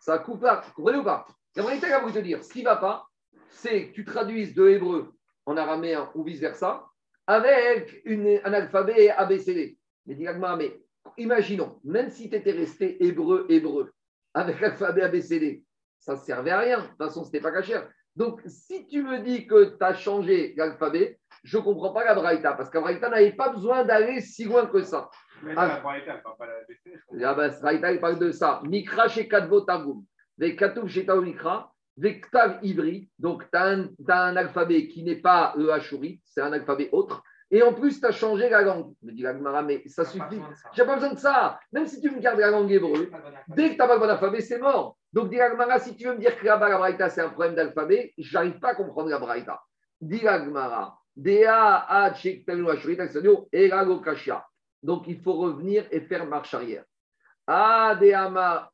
ça 0.00 0.16
coupe 0.18 0.44
là. 0.44 0.62
Vous 0.64 0.72
comprenez 0.72 0.96
ou 0.96 1.04
pas? 1.04 1.26
La 1.56 1.62
vérité, 1.62 1.92
a 1.92 2.00
voulu 2.00 2.14
te 2.14 2.20
dire, 2.20 2.42
ce 2.42 2.50
qui 2.50 2.60
ne 2.60 2.64
va 2.64 2.76
pas, 2.76 3.06
c'est 3.50 3.88
que 3.88 3.92
tu 3.92 4.06
traduises 4.06 4.54
de 4.54 4.66
hébreu 4.66 5.12
en 5.44 5.58
araméen 5.58 6.10
ou 6.14 6.24
vice-versa 6.24 6.86
avec 7.26 8.02
un 8.06 8.52
alphabet 8.54 9.10
ABCD. 9.10 9.76
Mais 10.06 10.14
dis 10.14 10.24
mais 10.56 10.80
imaginons, 11.18 11.80
même 11.84 12.08
si 12.08 12.30
tu 12.30 12.36
étais 12.36 12.52
resté 12.52 13.04
hébreu, 13.04 13.44
hébreu, 13.50 13.92
avec 14.32 14.58
l'alphabet 14.60 15.02
ABCD, 15.02 15.65
ça 15.98 16.14
ne 16.14 16.18
servait 16.18 16.50
à 16.50 16.58
rien. 16.60 16.78
De 16.78 16.86
toute 16.86 16.96
façon, 16.98 17.24
ce 17.24 17.28
n'était 17.28 17.40
pas 17.40 17.52
cachère. 17.52 17.88
Donc, 18.14 18.40
si 18.46 18.86
tu 18.86 19.02
me 19.02 19.18
dis 19.18 19.46
que 19.46 19.76
tu 19.76 19.84
as 19.84 19.94
changé 19.94 20.54
l'alphabet, 20.56 21.18
je 21.44 21.58
ne 21.58 21.62
comprends 21.62 21.92
pas 21.92 22.04
la 22.04 22.14
Braïta, 22.14 22.54
parce 22.54 22.70
que 22.70 22.78
la 22.78 22.82
Braïta 22.82 23.10
n'avait 23.10 23.32
pas 23.32 23.50
besoin 23.50 23.84
d'aller 23.84 24.20
si 24.20 24.44
loin 24.44 24.66
que 24.66 24.82
ça. 24.82 25.10
Mais 25.42 25.52
Ah. 25.56 25.68
la 25.68 25.80
Braïta, 25.80 26.14
elle 26.14 26.22
parle 26.22 26.36
pas 26.38 26.46
de 26.46 27.18
la. 27.18 27.30
Ah 27.30 27.34
ben, 27.34 27.54
Braïta, 27.60 27.92
il 27.92 28.00
parle 28.00 28.18
de 28.18 28.30
ça. 28.30 28.62
Mikra 28.64 29.08
chez 29.08 29.28
Kadvo. 29.28 29.64
Ve 30.38 30.56
Katoub 30.56 30.86
chez 30.88 31.04
Tao 31.04 31.20
Mikra. 31.20 31.70
Ve 31.98 32.20
Ktav 32.20 32.58
Ivri. 32.62 33.10
Donc, 33.18 33.44
tu 33.50 33.58
as, 33.58 33.86
un 34.08 34.36
alphabet 34.36 34.88
qui 34.88 35.02
n'est 35.02 35.20
pas 35.20 35.54
le 35.56 35.70
Ashuri, 35.72 36.20
c'est 36.24 36.40
un 36.40 36.52
alphabet 36.52 36.88
autre. 36.92 37.22
Et 37.50 37.62
en 37.62 37.72
plus, 37.72 38.00
tu 38.00 38.06
as 38.06 38.10
changé 38.10 38.48
la 38.48 38.62
langue. 38.62 38.92
Me 39.02 39.12
dit 39.12 39.22
l'Agmara, 39.22 39.62
mais 39.62 39.82
ça 39.86 40.04
suffit. 40.04 40.40
J'ai 40.72 40.84
pas 40.84 40.94
besoin 40.96 41.12
de 41.12 41.18
ça. 41.18 41.60
Même 41.72 41.86
si 41.86 42.00
tu 42.00 42.10
me 42.10 42.18
gardes 42.18 42.40
la 42.40 42.50
langue 42.50 42.70
hébreu, 42.72 43.10
dès 43.48 43.68
que 43.68 43.72
tu 43.74 43.78
n'as 43.78 43.86
pas 43.86 43.94
le 43.94 44.00
bon 44.00 44.08
alphabet, 44.08 44.40
c'est 44.40 44.58
mort. 44.58 44.96
Donc, 45.12 45.30
dit 45.30 45.36
l'Agmara, 45.36 45.78
si 45.78 45.94
tu 45.96 46.06
veux 46.06 46.14
me 46.14 46.18
dire 46.18 46.36
que 46.36 46.44
là-bas, 46.44 46.68
la 46.68 46.78
Braïta, 46.78 47.08
c'est 47.08 47.20
un 47.20 47.28
problème 47.28 47.54
d'alphabet, 47.54 48.12
je 48.18 48.34
n'arrive 48.34 48.58
pas 48.58 48.70
à 48.70 48.74
comprendre 48.74 49.08
la 49.10 49.18
Braïta. 49.18 49.62
Dit 50.00 50.20
l'Agmara. 50.20 50.98
Donc, 54.82 55.08
il 55.08 55.20
faut 55.22 55.32
revenir 55.34 55.86
et 55.90 56.00
faire 56.00 56.26
marche 56.26 56.52
arrière. 56.52 56.84
Arabanan, 57.46 58.72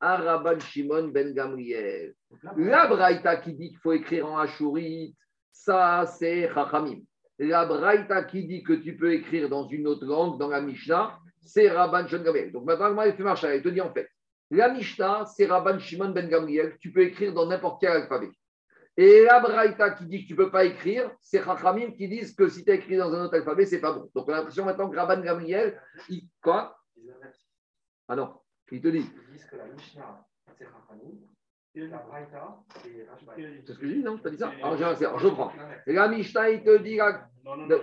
Araban 0.00 0.60
Shimon 0.60 1.08
Ben 1.08 1.34
Gamriel. 1.34 2.14
La 2.56 2.86
Braïta 2.86 3.36
qui 3.36 3.52
dit 3.52 3.70
qu'il 3.70 3.78
faut 3.78 3.92
écrire 3.92 4.26
en 4.26 4.38
Ashurit, 4.38 5.16
ça 5.50 6.06
c'est 6.06 6.48
Chachamim. 6.54 7.00
La 7.38 7.66
Braïta 7.66 8.24
qui 8.24 8.46
dit 8.46 8.62
que 8.64 8.72
tu 8.72 8.96
peux 8.96 9.12
écrire 9.12 9.48
dans 9.48 9.68
une 9.68 9.86
autre 9.86 10.04
langue, 10.04 10.38
dans 10.38 10.48
la 10.48 10.60
Mishnah, 10.60 11.18
c'est 11.40 11.68
Rabban 11.68 12.06
Shimon 12.08 12.24
Gamriel. 12.24 12.52
Donc 12.52 12.64
maintenant, 12.64 13.02
il 13.02 13.12
fait 13.12 13.22
marche. 13.22 13.44
Il 13.44 13.62
te 13.62 13.68
dit 13.68 13.80
en 13.80 13.92
fait, 13.92 14.08
la 14.50 14.68
Mishnah, 14.68 15.24
c'est 15.26 15.46
Rabban 15.46 15.78
Shimon 15.78 16.10
Ben 16.10 16.28
Gamriel. 16.28 16.76
Tu 16.80 16.90
peux 16.92 17.02
écrire 17.02 17.32
dans 17.32 17.46
n'importe 17.46 17.80
quel 17.80 17.92
alphabet. 17.92 18.30
Et 18.96 19.22
la 19.22 19.38
Braïta 19.38 19.90
qui 19.90 20.06
dit 20.06 20.22
que 20.22 20.26
tu 20.26 20.32
ne 20.32 20.38
peux 20.38 20.50
pas 20.50 20.64
écrire, 20.64 21.14
c'est 21.20 21.44
Chachamim 21.44 21.92
qui 21.92 22.08
disent 22.08 22.34
que 22.34 22.48
si 22.48 22.64
tu 22.64 22.72
as 22.72 22.74
écrit 22.74 22.96
dans 22.96 23.14
un 23.14 23.26
autre 23.26 23.34
alphabet, 23.34 23.64
c'est 23.64 23.80
pas 23.80 23.92
bon. 23.92 24.10
Donc 24.12 24.26
on 24.28 24.32
a 24.32 24.38
l'impression 24.38 24.64
maintenant 24.64 24.90
que 24.90 24.96
Rabban 24.96 25.20
Gamriel, 25.22 25.80
il... 26.08 26.26
quoi? 26.42 26.76
Ah 28.08 28.16
non, 28.16 28.34
il 28.72 28.80
te 28.80 28.88
dit. 28.88 29.08
Ils 29.28 29.32
disent 29.32 29.46
que 29.46 29.56
la 29.56 29.66
Mishnah, 29.66 30.26
c'est 30.56 30.66
c'est 33.66 33.72
ce 33.72 33.78
que 33.78 33.86
je 33.86 33.92
dis, 33.94 34.02
non 34.02 34.18
Tu 34.18 34.28
as 34.28 34.30
dit 34.30 34.38
ça 34.38 34.52
alors, 34.62 34.76
je, 34.76 34.84
alors, 35.04 35.18
je 35.18 35.28
prends. 35.28 35.52
La 35.86 36.08
Mishnah, 36.08 36.50
il 36.50 36.62
te 36.62 36.78
dit, 36.78 36.96
la- 36.96 37.28
Non, 37.44 37.56
non, 37.56 37.66
non. 37.66 37.80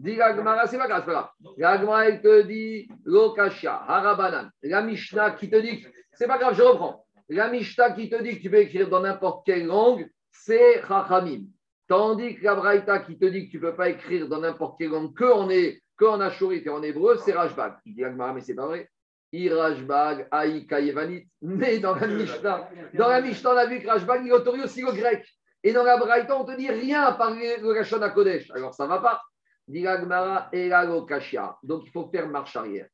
la 0.00 0.36
Gemara, 0.36 0.66
c'est 0.66 0.78
pas 0.78 0.86
grave, 0.86 1.02
c'est 1.04 1.12
pas 1.12 1.12
grave. 1.12 1.54
La 1.56 1.78
Gemara, 1.78 2.08
il 2.08 2.20
te 2.20 2.42
dit, 2.42 2.88
Lokasha, 3.04 3.84
Harabanan. 3.86 4.50
La 4.62 4.82
Mishnah 4.82 5.32
qui 5.32 5.50
te 5.50 5.56
dit, 5.56 5.86
c'est 6.12 6.26
pas 6.26 6.38
grave, 6.38 6.54
je 6.54 6.62
reprends. 6.62 7.04
La 7.28 7.48
Mishnah 7.48 7.92
qui 7.92 8.08
te 8.08 8.22
dit 8.22 8.36
que 8.36 8.42
tu 8.42 8.50
peux 8.50 8.58
écrire 8.58 8.88
dans 8.88 9.00
n'importe 9.00 9.44
quelle 9.46 9.66
langue, 9.66 10.08
c'est 10.30 10.82
Chachamim. 10.86 11.44
Tandis 11.86 12.36
que 12.36 12.44
la 12.44 12.54
Braïta 12.54 12.98
qui 13.00 13.18
te 13.18 13.24
dit 13.24 13.46
que 13.46 13.52
tu 13.52 13.56
ne 13.56 13.62
peux 13.62 13.74
pas 13.74 13.88
écrire 13.88 14.28
dans 14.28 14.40
n'importe 14.40 14.78
quelle 14.78 14.90
langue 14.90 15.14
que 15.14 15.24
en, 15.24 15.48
est, 15.48 15.82
que 15.96 16.04
en 16.04 16.20
et 16.20 16.68
en 16.68 16.82
hébreu, 16.82 17.16
c'est 17.24 17.32
Rajbag. 17.32 17.76
Il 17.86 17.94
dit 17.94 18.02
la 18.02 18.10
Gemara, 18.10 18.32
mais 18.34 18.40
c'est 18.42 18.54
pas 18.54 18.66
vrai. 18.66 18.90
Irajbag, 19.32 20.28
Aïka, 20.30 20.80
Yevanit. 20.80 21.28
Mais 21.42 21.78
dans 21.78 21.94
la 21.94 22.06
Mishnah, 22.06 22.70
dans 22.94 23.08
la 23.08 23.20
Mishnah, 23.20 23.52
on 23.52 23.56
a 23.56 23.66
vu 23.66 23.80
que 23.80 23.86
Rajbag, 23.86 24.24
il 24.24 24.32
autorise 24.32 24.64
aussi 24.64 24.82
le 24.82 24.92
grec. 24.92 25.24
Et 25.62 25.72
dans 25.72 25.82
la 25.82 25.96
Braïta, 25.98 26.38
on 26.38 26.44
te 26.44 26.56
dit 26.56 26.70
rien 26.70 27.02
à 27.02 27.12
part 27.12 27.34
le 27.34 27.76
Rachon 27.76 28.00
à 28.00 28.10
Kodesh. 28.10 28.50
Alors 28.52 28.74
ça 28.74 28.84
ne 28.84 28.88
va 28.88 29.00
pas. 29.00 29.22
Gemara, 29.68 30.48
Elago 30.52 31.04
Kashia. 31.04 31.56
Donc 31.62 31.82
il 31.84 31.90
faut 31.90 32.08
faire 32.08 32.28
marche 32.28 32.56
arrière. 32.56 32.88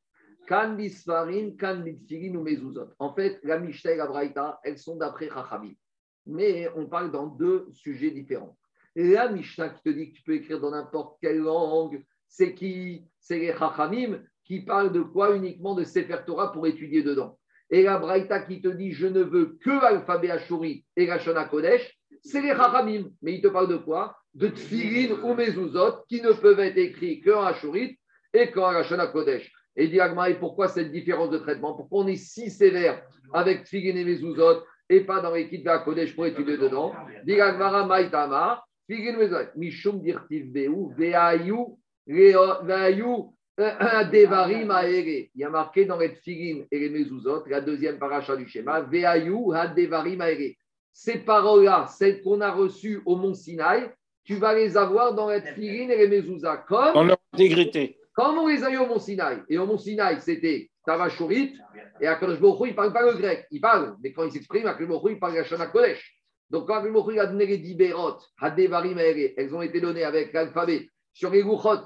Kan 0.47 0.75
bisfarin, 0.75 1.51
kan 1.57 1.83
ou 1.83 2.41
mezuzot. 2.41 2.89
En 2.99 3.13
fait, 3.13 3.39
la 3.43 3.59
Mishnah 3.59 3.91
et 3.91 3.97
la 3.97 4.07
Braïta, 4.07 4.59
elles 4.63 4.77
sont 4.77 4.95
d'après 4.95 5.29
Chachamim. 5.29 5.73
Mais 6.25 6.69
on 6.75 6.87
parle 6.87 7.11
dans 7.11 7.27
deux 7.27 7.67
sujets 7.71 8.11
différents. 8.11 8.57
La 8.95 9.29
Mishnah 9.29 9.69
qui 9.69 9.81
te 9.81 9.89
dit 9.89 10.11
que 10.11 10.17
tu 10.17 10.23
peux 10.23 10.35
écrire 10.35 10.59
dans 10.59 10.71
n'importe 10.71 11.17
quelle 11.21 11.39
langue, 11.39 12.03
c'est 12.27 12.53
qui? 12.53 13.07
C'est 13.19 13.39
les 13.39 13.53
Chachamim 13.53 14.19
qui 14.45 14.61
parle 14.61 14.93
de 14.93 15.01
quoi 15.01 15.35
Uniquement 15.35 15.75
de 15.75 15.83
Sefer 15.83 16.19
Torah 16.25 16.51
pour 16.51 16.67
étudier 16.67 17.03
dedans. 17.03 17.37
Et 17.69 17.83
la 17.83 17.97
Braïta 17.97 18.41
qui 18.41 18.61
te 18.61 18.67
dit 18.67 18.91
je 18.91 19.07
ne 19.07 19.21
veux 19.21 19.57
que 19.61 19.69
l'alphabet 19.69 20.29
Ashuri 20.29 20.85
et 20.95 21.07
la 21.07 21.19
Shana 21.19 21.45
Kodesh, 21.45 21.97
c'est 22.21 22.41
les 22.41 22.51
Haramim. 22.51 23.09
Mais 23.21 23.35
il 23.35 23.41
te 23.41 23.47
parle 23.47 23.69
de 23.69 23.77
quoi? 23.77 24.15
De 24.33 24.47
Tfilin 24.47 25.15
ou 25.23 25.33
Mezuzot 25.33 26.03
qui 26.07 26.21
ne 26.21 26.31
peuvent 26.31 26.59
être 26.59 26.77
écrits 26.77 27.21
qu'en 27.21 27.43
Ashurit 27.43 27.97
et 28.33 28.51
qu'en 28.51 28.71
la 28.71 29.07
Kodesh. 29.07 29.51
Et 29.75 29.87
dit 29.87 29.97
et 29.99 30.35
pourquoi 30.35 30.67
cette 30.67 30.91
différence 30.91 31.31
de 31.31 31.37
traitement? 31.37 31.75
Pourquoi 31.75 32.03
on 32.03 32.07
est 32.07 32.15
si 32.15 32.49
sévère 32.49 33.01
avec 33.33 33.63
Tfilin 33.63 33.95
et 33.95 34.05
Mezuzot 34.05 34.63
et 34.87 35.01
pas 35.01 35.21
dans 35.21 35.33
l'équipe 35.33 35.61
de 35.61 35.69
la 35.69 35.79
Kodesh 35.79 36.15
pour 36.15 36.27
étudier 36.27 36.57
dedans 36.57 36.93
Dit 37.25 37.37
Maïtama, 37.37 38.63
Tfilin 38.87 39.17
Mezuzot, 39.17 39.49
Mishum 39.55 40.01
Dirtiv 40.01 40.51
Beu, 40.51 40.93
Veayu, 40.95 41.77
Veayu, 42.07 43.34
Devarim 43.57 44.73
Il 44.83 45.29
y 45.35 45.43
a 45.43 45.49
marqué 45.49 45.85
dans 45.85 45.97
les 45.97 46.13
Tfilin 46.13 46.65
et 46.71 46.79
les 46.79 46.89
Mezuzot, 46.89 47.45
la 47.47 47.61
deuxième 47.61 47.97
paracha 47.97 48.35
du 48.35 48.47
schéma, 48.47 48.81
Veayu, 48.81 49.53
Devarim. 49.75 50.23
Ces 50.91 51.19
paroles-là, 51.19 51.87
celles 51.87 52.21
qu'on 52.21 52.41
a 52.41 52.51
reçues 52.51 53.01
au 53.05 53.15
Mont 53.15 53.33
Sinaï, 53.33 53.89
tu 54.23 54.35
vas 54.35 54.53
les 54.53 54.75
avoir 54.75 55.13
dans 55.13 55.29
les 55.29 55.41
Tfilin 55.41 55.89
et 55.89 56.07
les 56.07 56.07
Mezuzah. 56.07 56.57
Comme, 56.67 56.93
dans 56.93 57.03
leur 57.03 57.17
intégrité. 57.33 57.97
Comme 58.13 58.37
on 58.37 58.47
les 58.47 58.63
a 58.63 58.69
eu 58.71 58.77
au 58.77 58.87
Mont 58.87 58.99
Sinaï. 58.99 59.41
Et 59.49 59.57
au 59.57 59.65
Mont 59.65 59.77
Sinaï, 59.77 60.19
c'était 60.19 60.69
Tavachorit, 60.85 61.57
et 61.99 62.07
Akadosh 62.07 62.39
Baruch 62.39 62.59
il 62.65 62.71
ne 62.71 62.75
parle 62.75 62.93
pas 62.93 63.03
le 63.03 63.17
grec. 63.17 63.47
Il 63.51 63.61
parle, 63.61 63.95
mais 64.03 64.13
quand 64.13 64.23
il 64.23 64.31
s'exprime, 64.31 64.67
Akadosh 64.67 64.87
Baruch 64.87 65.11
il 65.13 65.19
parle 65.19 65.35
la 65.35 65.43
Shana 65.43 65.67
Kodesh. 65.67 66.21
Donc 66.49 66.67
quand 66.67 66.75
Akadosh 66.75 66.93
Baruch 66.93 67.17
a 67.17 67.25
donné 67.27 67.45
les 67.45 67.57
Diberot, 67.57 68.17
Hadevarim 68.39 68.99
Aere, 68.99 69.33
elles 69.37 69.53
ont 69.55 69.61
été 69.61 69.81
données 69.81 70.03
avec 70.03 70.33
l'alphabet 70.33 70.89
sur 71.13 71.31
les 71.31 71.41
Gouchot. 71.41 71.83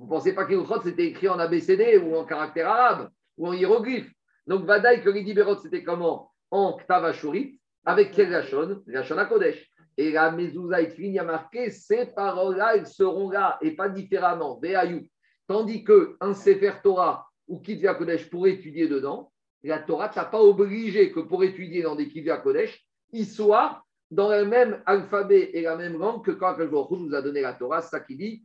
Vous 0.00 0.06
ne 0.06 0.10
pensez 0.10 0.34
pas 0.34 0.46
que 0.46 0.54
les 0.54 0.82
c'était 0.82 1.08
écrit 1.08 1.28
en 1.28 1.38
ABCD 1.38 1.98
ou 1.98 2.16
en 2.16 2.24
caractère 2.24 2.70
arabe 2.70 3.10
ou 3.36 3.48
en 3.48 3.52
hiéroglyphe? 3.52 4.10
Donc, 4.46 4.64
Vadaï, 4.64 5.02
que 5.02 5.10
les 5.10 5.22
Diberot, 5.22 5.56
c'était 5.56 5.84
comment? 5.84 6.32
En 6.50 6.72
Ktavachorit, 6.72 7.60
avec 7.84 8.12
quel 8.12 8.30
Lachon 8.30 9.18
à 9.18 9.26
Kodesh. 9.26 9.70
Et 9.98 10.10
la 10.10 10.30
Mezouza 10.30 10.80
il 10.80 11.18
a 11.18 11.22
marqué 11.22 11.68
ces 11.68 12.06
paroles-là, 12.06 12.76
elles 12.76 12.86
seront 12.86 13.28
là 13.28 13.58
et 13.60 13.72
pas 13.72 13.90
différemment. 13.90 14.58
Veayou. 14.58 15.02
Tandis 15.46 15.84
qu'un 15.84 16.32
Sefer 16.32 16.72
Torah 16.82 17.26
ou 17.46 17.60
Kitvia 17.60 17.92
Kodesh 17.92 18.30
pour 18.30 18.46
étudier 18.46 18.88
dedans, 18.88 19.30
la 19.62 19.80
Torah 19.80 20.08
t'a 20.08 20.24
pas 20.24 20.40
obligé 20.40 21.12
que 21.12 21.20
pour 21.20 21.44
étudier 21.44 21.82
dans 21.82 21.94
des 21.94 22.08
Kitvia 22.08 22.38
Kodesh, 22.38 22.82
il 23.12 23.26
soit 23.26 23.84
dans 24.10 24.30
le 24.30 24.46
même 24.46 24.82
alphabet 24.86 25.50
et 25.52 25.60
la 25.60 25.76
même 25.76 25.98
langue 25.98 26.24
que 26.24 26.30
quand 26.30 26.56
le 26.56 26.70
nous 26.70 27.14
a 27.14 27.20
donné 27.20 27.42
la 27.42 27.52
Torah, 27.52 27.82
ça 27.82 28.00
qui 28.00 28.16
dit 28.16 28.42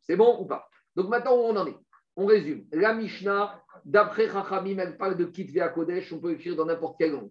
c'est 0.00 0.16
bon 0.16 0.40
ou 0.40 0.46
pas? 0.46 0.68
Donc 0.94 1.08
maintenant, 1.08 1.34
où 1.34 1.40
on 1.40 1.56
en 1.56 1.66
est 1.66 1.76
On 2.16 2.26
résume. 2.26 2.66
La 2.72 2.94
Mishnah, 2.94 3.60
d'après 3.84 4.28
Chachamim, 4.28 4.78
elle 4.78 4.96
parle 4.96 5.16
de 5.16 5.24
Kitvea 5.24 5.68
Kodesh, 5.70 6.12
on 6.12 6.20
peut 6.20 6.32
écrire 6.32 6.56
dans 6.56 6.66
n'importe 6.66 6.98
quelle 6.98 7.12
langue. 7.12 7.30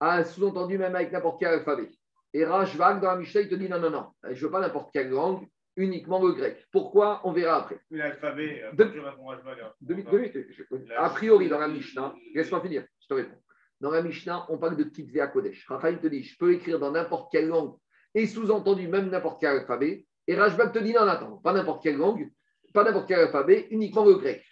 Un 0.00 0.24
sous-entendu 0.24 0.76
même 0.76 0.94
avec 0.94 1.12
n'importe 1.12 1.40
quel 1.40 1.54
alphabet. 1.54 1.90
Et 2.34 2.44
Rashvag, 2.44 3.00
dans 3.00 3.12
la 3.12 3.16
Mishnah, 3.16 3.40
il 3.42 3.48
te 3.48 3.54
dit 3.54 3.68
non, 3.68 3.80
non, 3.80 3.90
non, 3.90 4.08
je 4.24 4.30
ne 4.30 4.34
veux 4.34 4.50
pas 4.50 4.60
n'importe 4.60 4.92
quelle 4.92 5.08
langue, 5.08 5.46
uniquement 5.76 6.22
le 6.22 6.32
grec. 6.32 6.66
Pourquoi? 6.70 7.22
On 7.24 7.32
verra 7.32 7.60
après. 7.62 7.80
L'alphabet, 7.90 8.62
a 10.98 11.10
priori, 11.10 11.48
dans 11.48 11.58
la 11.58 11.68
Mishnah, 11.68 12.14
laisse-moi 12.34 12.60
finir, 12.60 12.84
je 13.00 13.06
te 13.06 13.14
réponds. 13.14 13.40
Dans 13.80 13.90
la 13.90 14.02
Mishnah, 14.02 14.46
on 14.50 14.58
parle 14.58 14.76
de 14.76 14.84
Kitvea 14.84 15.28
Kodesh. 15.28 15.66
Raphaël 15.68 16.00
te 16.00 16.06
dit, 16.06 16.22
je 16.24 16.36
peux 16.38 16.52
écrire 16.52 16.78
dans 16.78 16.90
n'importe 16.90 17.30
quelle 17.30 17.48
langue 17.48 17.76
et 18.14 18.26
sous-entendu 18.26 18.88
même 18.88 19.10
n'importe 19.10 19.40
quel 19.40 19.58
alphabet. 19.58 20.06
Et 20.26 20.34
Rajbak 20.34 20.72
te 20.72 20.78
dit 20.78 20.92
non, 20.92 21.02
attends, 21.02 21.36
pas 21.36 21.52
n'importe 21.52 21.82
quelle 21.82 21.96
langue, 21.96 22.30
pas 22.72 22.84
n'importe 22.84 23.08
quel 23.08 23.20
alphabet, 23.20 23.68
uniquement 23.70 24.04
le 24.04 24.14
grec. 24.14 24.44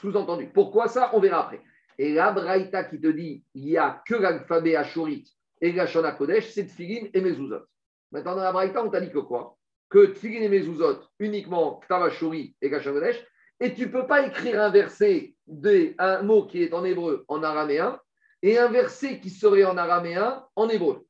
Sous-entendu. 0.00 0.50
Pourquoi 0.52 0.88
ça? 0.88 1.10
On 1.14 1.20
verra 1.20 1.46
après. 1.46 1.60
Et 1.98 2.12
la 2.12 2.32
Braïta 2.32 2.84
qui 2.84 3.00
te 3.00 3.06
dit 3.06 3.44
il 3.54 3.64
n'y 3.64 3.78
a 3.78 4.02
que 4.06 4.14
l'alphabet 4.14 4.76
Ashurit 4.76 5.24
et 5.60 5.72
la 5.72 5.86
Kodesh, 6.12 6.50
c'est 6.50 6.66
Tfilin 6.66 7.08
et 7.14 7.20
Mezuzot. 7.20 7.62
Maintenant, 8.10 8.34
dans 8.34 8.42
la 8.42 8.52
Braïta, 8.52 8.84
on 8.84 8.90
t'a 8.90 9.00
dit 9.00 9.10
que 9.10 9.20
quoi? 9.20 9.56
Que 9.88 10.06
Tfilin 10.06 10.42
et 10.42 10.48
Mezuzot, 10.48 11.00
uniquement 11.20 11.80
Ktav 11.80 12.10
et 12.22 12.68
la 12.68 12.80
Kodesh, 12.80 13.24
et 13.60 13.74
tu 13.74 13.86
ne 13.86 13.92
peux 13.92 14.06
pas 14.06 14.26
écrire 14.26 14.60
un 14.60 14.70
verset, 14.70 15.34
un 15.98 16.22
mot 16.22 16.46
qui 16.46 16.64
est 16.64 16.72
en 16.72 16.84
hébreu 16.84 17.24
en 17.28 17.44
araméen, 17.44 17.98
et 18.42 18.58
un 18.58 18.68
verset 18.68 19.20
qui 19.20 19.30
serait 19.30 19.64
en 19.64 19.76
araméen 19.76 20.44
en 20.56 20.68
hébreu. 20.68 21.06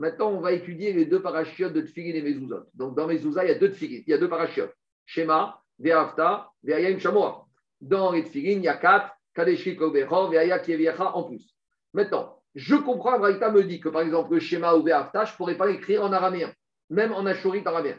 Maintenant, 0.00 0.30
on 0.30 0.40
va 0.40 0.52
étudier 0.52 0.94
les 0.94 1.04
deux 1.04 1.20
parachiotes 1.20 1.74
de 1.74 1.82
Tfilin 1.82 2.14
et 2.14 2.22
Mezuzot. 2.22 2.64
Donc, 2.72 2.96
dans 2.96 3.06
Mezuzah, 3.06 3.44
il 3.44 3.48
y 3.48 3.50
a 3.50 3.58
deux 3.58 3.70
Tfilin, 3.70 4.00
il 4.06 4.10
y 4.10 4.14
a 4.14 4.16
deux 4.16 4.30
parachiotes. 4.30 4.74
Shema, 5.04 5.60
Ve'afta, 5.78 6.50
Ve'ayim 6.64 6.98
Shamoa. 6.98 7.44
Dans 7.82 8.10
les 8.10 8.24
Tfilin, 8.24 8.52
il 8.52 8.62
y 8.62 8.68
a 8.68 8.78
quatre, 8.78 9.14
Kadeshi 9.34 9.76
Kobecho, 9.76 10.28
Ve'aya 10.28 10.58
Kieviacha 10.58 11.14
en 11.14 11.24
plus. 11.24 11.54
Maintenant, 11.92 12.40
je 12.54 12.76
comprends, 12.76 13.18
Braïta 13.18 13.50
me 13.50 13.62
dit 13.62 13.78
que 13.78 13.90
par 13.90 14.00
exemple, 14.00 14.32
le 14.32 14.40
Shema 14.40 14.74
ou 14.74 14.82
Ve'afta, 14.82 15.26
je 15.26 15.32
ne 15.32 15.36
pourrais 15.36 15.58
pas 15.58 15.66
l'écrire 15.66 16.02
en 16.02 16.14
araméen, 16.14 16.50
même 16.88 17.12
en 17.12 17.26
achorit 17.26 17.62
araméen. 17.66 17.98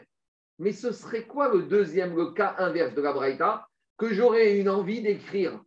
Mais 0.58 0.72
ce 0.72 0.90
serait 0.90 1.22
quoi 1.22 1.54
le 1.54 1.62
deuxième, 1.62 2.16
le 2.16 2.32
cas 2.32 2.56
inverse 2.58 2.94
de 2.94 3.02
la 3.02 3.64
Que 3.96 4.12
j'aurais 4.12 4.58
une 4.58 4.68
envie 4.68 5.02
d'écrire 5.02 5.60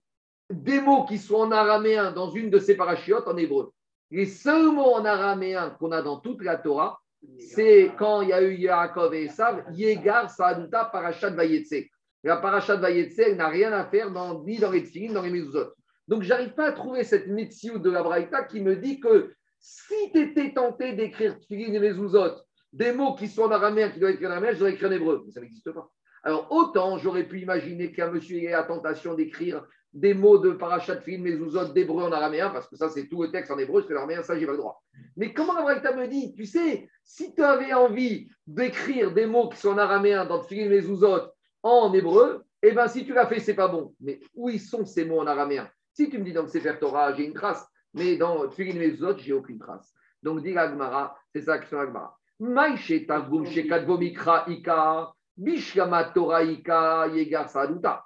des 0.49 0.81
mots 0.81 1.05
qui 1.05 1.17
sont 1.17 1.35
en 1.35 1.51
araméen 1.51 2.11
dans 2.11 2.29
une 2.29 2.49
de 2.49 2.59
ces 2.59 2.75
parachiotes 2.75 3.29
en 3.29 3.37
hébreu? 3.37 3.71
Les 4.11 4.25
seuls 4.25 4.71
mots 4.71 4.93
en 4.93 5.05
araméen 5.05 5.71
qu'on 5.71 5.91
a 5.91 6.01
dans 6.01 6.19
toute 6.19 6.43
la 6.43 6.57
Torah, 6.57 6.99
c'est 7.39 7.91
quand 7.97 8.21
il 8.21 8.29
y 8.29 8.33
a 8.33 8.41
eu 8.41 8.55
Yaakov 8.55 9.13
et 9.13 9.25
Esav, 9.25 9.63
Yegar 9.71 10.29
Sa'aduta 10.29 10.85
Parashat 10.85 11.31
Vayetse. 11.31 11.89
La 12.23 12.37
Parashat 12.37 12.77
Vayetse, 12.77 13.19
elle 13.19 13.37
n'a 13.37 13.47
rien 13.47 13.71
à 13.73 13.85
faire 13.85 14.11
dans, 14.11 14.43
ni 14.43 14.57
dans 14.59 14.71
les 14.71 14.83
Tfilin, 14.83 15.13
dans 15.13 15.21
les 15.21 15.31
Mezuzot. 15.31 15.73
Donc, 16.07 16.21
j'arrive 16.21 16.53
pas 16.53 16.67
à 16.67 16.71
trouver 16.71 17.03
cette 17.03 17.27
métiout 17.27 17.79
de 17.79 17.89
la 17.89 18.03
Braïta 18.03 18.43
qui 18.43 18.61
me 18.61 18.75
dit 18.75 18.99
que 18.99 19.33
si 19.59 20.11
tu 20.13 20.21
étais 20.21 20.53
tenté 20.53 20.93
d'écrire 20.93 21.39
Tfilin 21.39 21.73
et 21.73 21.79
Mezuzot, 21.79 22.35
des 22.73 22.91
mots 22.91 23.15
qui 23.15 23.27
sont 23.27 23.43
en 23.43 23.51
araméen, 23.51 23.89
qui 23.89 23.99
doivent 23.99 24.13
être 24.13 24.25
en 24.25 24.31
araméen, 24.31 24.53
j'aurais 24.53 24.73
écrit 24.73 24.85
en 24.85 24.91
hébreu. 24.91 25.23
Mais 25.25 25.31
ça 25.31 25.41
n'existe 25.41 25.71
pas. 25.71 25.89
Alors, 26.23 26.51
autant 26.51 26.97
j'aurais 26.97 27.23
pu 27.23 27.41
imaginer 27.41 27.91
qu'un 27.91 28.11
monsieur 28.11 28.37
ait 28.37 28.51
la 28.51 28.63
tentation 28.63 29.13
d'écrire 29.13 29.65
des 29.95 30.13
mots 30.13 30.37
de 30.37 30.51
parachat 30.51 30.97
film, 30.97 31.23
mezuzot 31.23 31.69
d'hébreu 31.69 32.03
en 32.03 32.11
araméen, 32.11 32.49
parce 32.49 32.67
que 32.67 32.75
ça, 32.75 32.89
c'est 32.89 33.07
tout 33.07 33.23
le 33.23 33.31
texte 33.31 33.49
en 33.49 33.57
hébreu, 33.57 33.79
parce 33.79 33.87
que 33.87 33.93
l'araméen, 33.93 34.21
ça, 34.21 34.37
j'ai 34.37 34.45
pas 34.45 34.51
le 34.51 34.57
droit. 34.57 34.83
Mais 35.15 35.33
comment 35.33 35.53
la 35.53 35.95
me 35.95 36.07
dit, 36.07 36.33
tu 36.35 36.45
sais, 36.45 36.89
si 37.03 37.33
tu 37.33 37.41
avais 37.41 37.73
envie 37.73 38.27
d'écrire 38.45 39.13
des 39.13 39.25
mots 39.25 39.47
qui 39.49 39.57
sont 39.57 39.69
en 39.69 39.77
araméen 39.77 40.25
dans 40.25 40.43
film, 40.43 40.69
mezuzot 40.69 41.31
en 41.63 41.93
hébreu, 41.93 42.43
eh 42.61 42.71
bien, 42.71 42.87
si 42.87 43.05
tu 43.05 43.13
l'as 43.13 43.25
fait, 43.25 43.39
c'est 43.39 43.53
pas 43.53 43.69
bon. 43.69 43.95
Mais 44.01 44.19
où 44.35 44.49
ils 44.49 44.59
sont 44.59 44.85
ces 44.85 45.05
mots 45.05 45.21
en 45.21 45.27
araméen? 45.27 45.69
Si 45.93 46.09
tu 46.09 46.17
me 46.17 46.25
dis 46.25 46.33
dans 46.33 46.43
le 46.43 46.79
Torah, 46.79 47.13
j'ai 47.13 47.25
une 47.25 47.33
trace, 47.33 47.65
mais 47.93 48.17
dans 48.17 48.49
Tfilin 48.49 48.77
Mezuzot, 48.77 49.17
j'ai 49.17 49.31
aucune 49.31 49.59
trace. 49.59 49.93
Donc, 50.21 50.43
dit 50.43 50.51
l'Agmara, 50.51 51.15
c'est 51.31 51.43
ça 51.43 51.57
que 51.57 51.65
c'est 51.69 51.75
l'Agmara. 51.75 52.17
Maïche 52.39 53.07
Tavgum 53.07 53.45
Shekadvomikra 53.45 54.45
Ika, 54.49 55.13
Bishkama 55.37 56.03
Torah 56.05 56.43
Ika, 56.43 57.07
Yegar 57.07 57.49
Saduta. 57.49 58.03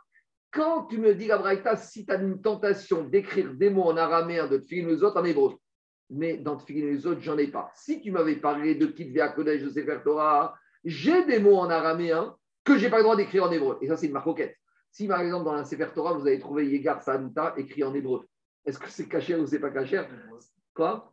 Quand 0.52 0.86
tu 0.86 0.98
me 0.98 1.14
dis 1.14 1.28
la 1.28 1.76
si 1.78 2.06
tu 2.06 2.12
as 2.12 2.16
une 2.16 2.42
tentation 2.42 3.04
d'écrire 3.04 3.54
des 3.54 3.70
mots 3.70 3.84
en 3.84 3.98
araméen 3.98 4.48
de 4.48 4.58
Tfilin 4.58 4.90
autres 5.02 5.20
en 5.20 5.26
hébreu, 5.26 5.56
mais 6.10 6.38
dans 6.38 6.58
Tfilin 6.58 6.98
autres, 7.06 7.22
j'en 7.22 7.38
ai 7.38 7.48
pas. 7.48 7.72
Si 7.76 8.02
tu 8.02 8.12
m'avais 8.12 8.38
parlé 8.38 8.76
de 8.76 8.88
Kitvea 8.88 9.30
Kodesh 9.30 9.62
de 9.62 9.70
Sefer 9.70 10.00
Torah, 10.04 10.56
j'ai 10.84 11.24
des 11.26 11.40
mots 11.40 11.58
en 11.58 11.70
araméen 11.70 12.36
que 12.64 12.78
je 12.78 12.86
n'ai 12.86 12.90
pas 12.90 12.98
le 12.98 13.04
droit 13.04 13.16
d'écrire 13.16 13.44
en 13.44 13.52
hébreu. 13.52 13.78
Et 13.82 13.88
ça, 13.88 13.96
c'est 13.96 14.08
une 14.08 14.14
marcoquette. 14.14 14.56
Si 14.92 15.08
par 15.08 15.22
exemple 15.22 15.46
dans 15.46 15.54
la 15.54 15.66
Sefer 15.66 15.90
Torah, 15.94 16.14
vous 16.14 16.26
avez 16.26 16.40
trouvé 16.40 16.68
Yegar 16.68 17.02
Sanuta 17.04 17.54
écrit 17.58 17.84
en 17.84 17.94
hébreu, 17.94 18.28
est-ce 18.66 18.80
que 18.80 18.90
c'est 18.90 19.08
caché 19.08 19.36
ou 19.36 19.46
c'est 19.46 19.60
pas 19.60 19.70
caché? 19.70 20.02
Quoi? 20.80 21.12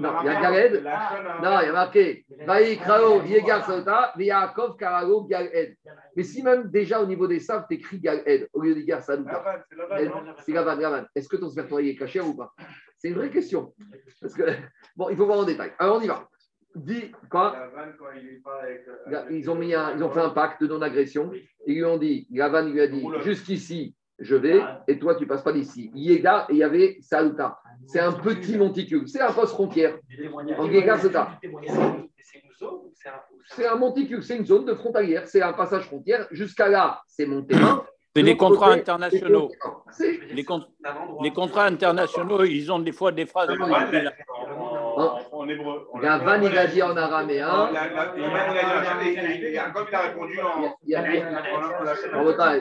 Non, 0.00 0.22
il 0.22 0.26
y 0.26 0.28
a 0.30 0.40
Galed. 0.40 0.82
Non, 1.42 1.60
il 1.60 1.66
y 1.66 1.68
a 1.68 1.72
marqué 1.72 2.24
Yegar 3.26 4.16
Yaakov, 4.16 4.78
Galed. 5.28 5.76
Mais 6.16 6.22
si 6.22 6.42
même 6.42 6.70
déjà 6.70 7.02
au 7.02 7.04
niveau 7.04 7.26
des 7.26 7.40
sables, 7.40 7.66
tu 7.68 7.74
écris 7.76 8.00
Galed 8.00 8.48
au 8.54 8.62
lieu 8.62 8.74
de 8.74 8.80
Yegar 8.80 9.02
Sanuta. 9.02 9.44
C'est 10.38 10.52
Gavan, 10.52 10.78
Gavan. 10.78 11.04
Est-ce 11.14 11.28
que 11.28 11.36
ton 11.36 11.50
Sefer 11.50 11.68
Torah 11.68 11.82
est 11.82 11.94
caché 11.94 12.20
ou 12.20 12.34
pas? 12.34 12.54
C'est 12.96 13.08
une 13.08 13.16
vraie 13.16 13.28
question. 13.28 13.74
Parce 14.18 14.32
que, 14.32 14.44
bon, 14.96 15.10
il 15.10 15.16
faut 15.18 15.26
voir 15.26 15.40
en 15.40 15.44
détail. 15.44 15.72
Alors 15.78 15.98
on 15.98 16.00
y 16.00 16.06
va 16.06 16.26
dit 16.74 17.12
quoi? 17.30 17.54
Ils 19.28 19.50
ont, 19.50 19.56
mis 19.56 19.72
ils 19.72 20.02
ont 20.02 20.10
fait 20.10 20.20
un 20.20 20.30
pacte 20.30 20.62
de 20.62 20.68
non-agression. 20.68 21.30
Ils 21.66 21.74
lui 21.74 21.84
ont 21.84 21.98
dit, 21.98 22.26
Gavan 22.30 22.62
lui 22.62 22.80
a 22.80 22.86
dit, 22.86 23.04
jusqu'ici, 23.24 23.94
je 24.20 24.36
vais, 24.36 24.60
et 24.86 24.98
toi, 24.98 25.14
tu 25.14 25.26
passes 25.26 25.42
pas 25.42 25.52
d'ici. 25.52 25.90
Yéga, 25.94 26.46
et 26.48 26.52
il 26.52 26.58
y 26.58 26.62
avait 26.62 26.98
Saluta. 27.00 27.58
C'est 27.86 28.00
un 28.00 28.12
petit 28.12 28.56
monticule. 28.56 29.08
C'est 29.08 29.20
un 29.20 29.32
poste 29.32 29.54
frontière. 29.54 29.98
En 30.58 30.70
Yéga, 30.70 30.98
c'est 30.98 31.12
ça. 31.12 31.38
C'est 33.46 33.66
un 33.66 33.76
monticule, 33.76 34.22
c'est 34.22 34.36
une 34.36 34.46
zone 34.46 34.66
de 34.66 34.74
frontalière. 34.74 35.26
C'est 35.26 35.42
un 35.42 35.52
passage 35.52 35.84
frontière. 35.84 36.26
Jusqu'à 36.30 36.68
là, 36.68 37.00
c'est 37.06 37.26
mon 37.26 37.42
terrain. 37.42 37.84
C'est 38.14 38.22
les 38.22 38.36
contrats 38.36 38.72
internationaux. 38.72 39.50
Les, 40.32 40.44
contrats 41.32 41.66
internationaux, 41.66 42.44
ils 42.44 42.70
ont 42.70 42.80
des 42.80 42.92
fois 42.92 43.12
des 43.12 43.24
phrases. 43.24 43.50
En 45.40 45.48
hébreu. 45.48 45.88
Il 45.94 46.06
a 46.06 46.12
araméen. 46.14 47.38
La- 47.72 47.88
la- 47.88 48.16
et 48.16 48.20
Yavan, 48.20 48.42
il 49.06 49.18
a 49.18 49.26
dit 49.36 49.48
en 49.48 49.54
Jacob, 49.54 49.86
il 49.88 49.94
a 49.94 50.00
répondu 50.00 50.40
en. 50.40 50.62
Y 50.86 50.94
a- 50.94 51.00
y 51.12 51.18
a- 51.20 51.26
a- 51.36 51.42
a- 52.38 52.52
a. 52.52 52.56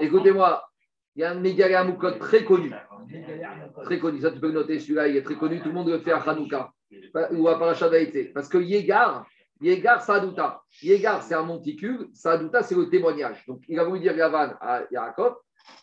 Écoutez-moi, 0.00 0.62
il 1.16 1.20
y 1.22 1.24
a 1.24 1.30
un 1.30 1.34
Mégalé 1.34 1.74
Amoukot 1.74 2.12
très 2.12 2.44
connu. 2.44 2.70
Très 3.84 3.98
connu, 3.98 4.20
ça 4.20 4.30
tu 4.30 4.40
peux 4.40 4.48
le 4.48 4.52
noter, 4.54 4.78
celui-là, 4.78 5.08
il 5.08 5.16
est 5.16 5.22
très 5.22 5.34
connu, 5.36 5.60
tout 5.60 5.68
le 5.68 5.74
monde 5.74 5.88
le 5.88 5.98
fait 5.98 6.12
à 6.12 6.18
Hanouka 6.18 6.70
ou 7.32 7.48
à 7.48 7.58
Parashat. 7.58 7.90
Parce 8.34 8.48
que 8.48 8.58
Yégar, 8.58 9.26
Yégar, 9.60 10.00
Sadouta. 10.02 10.62
Yégar, 10.82 11.22
c'est 11.22 11.34
un 11.34 11.42
monticule, 11.42 12.08
Sadouta, 12.12 12.62
c'est 12.62 12.76
le 12.76 12.88
témoignage. 12.88 13.44
Donc, 13.46 13.62
il 13.68 13.78
a 13.80 13.84
voulu 13.84 14.00
dire 14.00 14.16
Yavan 14.16 14.50
à 14.60 14.82
Yaakov. 14.90 15.34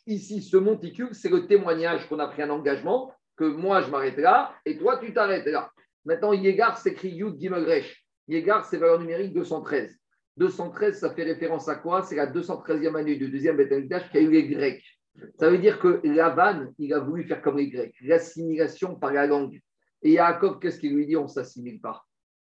Ici, 0.07 0.41
ce 0.41 0.55
monticule, 0.57 1.09
c'est 1.13 1.29
le 1.29 1.45
témoignage 1.45 2.07
qu'on 2.07 2.19
a 2.19 2.27
pris 2.27 2.41
un 2.41 2.49
engagement, 2.51 3.11
que 3.35 3.43
moi, 3.43 3.81
je 3.81 3.89
m'arrête 3.89 4.17
là, 4.17 4.55
et 4.65 4.77
toi, 4.77 4.97
tu 4.97 5.13
t'arrêtes 5.13 5.45
là. 5.45 5.71
Maintenant, 6.05 6.33
Yégar 6.33 6.77
s'écrit 6.77 7.09
Yud 7.09 7.39
Gimagresh. 7.39 8.05
Yégar, 8.27 8.65
c'est 8.65 8.77
valeur 8.77 8.99
numérique 8.99 9.33
213. 9.33 9.95
213, 10.37 10.99
ça 10.99 11.13
fait 11.13 11.23
référence 11.23 11.67
à 11.69 11.75
quoi? 11.75 12.03
C'est 12.03 12.15
la 12.15 12.27
213e 12.27 12.95
année 12.95 13.15
du 13.15 13.29
deuxième 13.29 13.57
Beth 13.57 13.71
Amikdash 13.71 14.09
qui 14.11 14.17
a 14.17 14.21
eu 14.21 14.31
les 14.31 14.47
Grecs. 14.47 14.83
Ça 15.39 15.49
veut 15.49 15.57
dire 15.57 15.79
que 15.79 16.01
Lavan, 16.03 16.67
il 16.77 16.93
a 16.93 16.99
voulu 16.99 17.23
faire 17.23 17.41
comme 17.41 17.57
les 17.57 17.69
Grecs, 17.69 17.95
l'assimilation 18.01 18.95
par 18.95 19.13
la 19.13 19.27
langue. 19.27 19.61
Et 20.01 20.11
Yaakov, 20.11 20.59
qu'est-ce 20.59 20.79
qu'il 20.79 20.93
lui 20.93 21.07
dit? 21.07 21.15
On 21.15 21.23
ne 21.23 21.29
s'assimile 21.29 21.79
pas. 21.79 22.03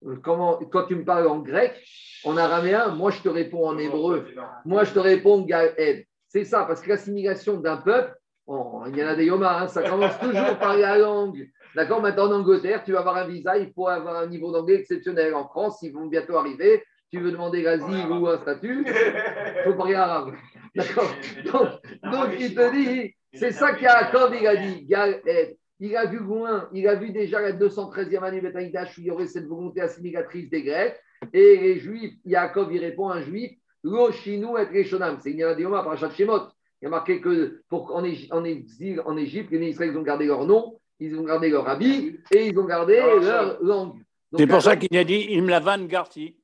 Euh, 0.07 0.17
Comment, 0.23 0.59
toi, 0.71 0.85
tu 0.87 0.95
me 0.95 1.05
parles 1.05 1.27
en 1.27 1.39
grec, 1.39 1.83
en 2.25 2.37
araméen, 2.37 2.89
moi, 2.95 3.11
je 3.11 3.23
te 3.23 3.29
réponds 3.29 3.67
en 3.67 3.79
hébreu. 3.79 4.27
Moi, 4.65 4.85
je 4.85 4.93
te 4.93 4.99
réponds 4.99 5.43
Gaël. 5.43 6.05
C'est 6.29 6.45
ça, 6.45 6.65
parce 6.67 6.83
que 6.83 6.91
l'assimilation 6.91 7.59
d'un 7.59 7.79
peuple, 7.79 8.15
oh, 8.49 8.83
il 8.89 8.97
y 8.97 9.05
en 9.05 9.09
a 9.09 9.15
des 9.15 9.27
yomas, 9.27 9.63
hein, 9.63 9.69
ça 9.69 9.89
commence 9.89 10.19
toujours 10.19 10.59
par 10.59 10.77
la 10.77 10.99
langue. 10.99 11.49
D'accord 11.75 12.03
Maintenant, 12.03 12.31
en 12.31 12.41
Angleterre, 12.41 12.83
tu 12.85 12.93
vas 12.93 13.01
avoir 13.01 13.17
un 13.17 13.27
visa, 13.27 13.57
il 13.59 13.73
faut 13.73 13.87
avoir 13.87 14.17
un 14.17 14.27
niveau 14.27 14.51
d'anglais 14.51 14.77
exceptionnel. 14.77 15.35
En 15.35 15.47
France, 15.47 15.79
ils 15.83 15.93
vont 15.93 16.07
bientôt 16.07 16.37
arriver. 16.37 16.83
Tu 17.11 17.21
veux 17.21 17.31
demander 17.31 17.63
l'asile 17.63 18.11
ou 18.11 18.27
un 18.27 18.39
statut, 18.39 18.85
il 18.87 19.63
faut 19.65 19.75
parler 19.75 19.95
arabe. 19.95 20.35
D'accord 20.75 21.11
donc, 21.45 21.69
donc, 22.03 22.31
il 22.39 22.55
te 22.55 22.73
dit, 22.73 23.15
c'est 23.33 23.53
ça 23.53 23.73
qu'Yaakov, 23.73 24.35
il 24.39 24.47
a 24.47 24.57
dit, 24.57 24.85
Gaël. 24.85 25.57
Il 25.81 25.97
a 25.97 26.07
vu 26.07 26.19
loin, 26.19 26.69
il 26.73 26.89
a 26.89 26.97
vu 26.97 27.13
déjà 27.13 27.41
la 27.41 27.53
213e 27.53 28.25
année 28.25 28.41
Betaïdash 28.41 28.99
où 28.99 29.01
il 29.01 29.07
y 29.07 29.11
aurait 29.13 29.29
cette 29.29 29.47
volonté 29.47 29.81
assimilatrice 29.81 30.51
des 30.51 30.65
Grecs. 30.65 30.97
Et 31.33 31.57
les 31.57 31.79
Juifs, 31.79 32.15
Yaakov, 32.25 32.73
il 32.73 32.81
répond 32.81 33.09
à 33.09 33.17
un 33.17 33.21
Juif, 33.21 33.53
Lo 33.85 34.11
shinu 34.11 34.59
et 34.59 34.65
reshonam. 34.65 35.19
C'est 35.21 35.31
une 35.31 35.55
Dioma 35.55 35.85
par 35.85 35.97
Shemot. 35.97 36.49
Il 36.81 36.85
y 36.85 36.87
a 36.87 36.91
marqué 36.91 37.21
que 37.21 37.63
pour, 37.69 37.95
en, 37.95 38.05
exil, 38.05 39.03
en 39.05 39.17
Égypte, 39.17 39.51
les 39.51 39.69
Israéliens 39.71 39.97
ont 39.99 40.03
gardé 40.03 40.27
leur 40.27 40.45
nom, 40.47 40.79
ils 41.01 41.17
ont 41.19 41.25
gardé 41.25 41.49
leur 41.51 41.69
habit 41.69 42.19
et 42.31 42.47
ils 42.47 42.59
ont 42.59 42.65
gardé 42.65 42.97
leur 43.01 43.63
langue. 43.63 44.01
C'est 44.37 44.47
pour 44.47 44.63
ça 44.63 44.75
Yaakov- 44.75 44.79
qu'il 44.89 44.99
a 44.99 45.05
dit 45.05 45.27
Imlavan 45.37 45.85
Garti. 45.87 46.37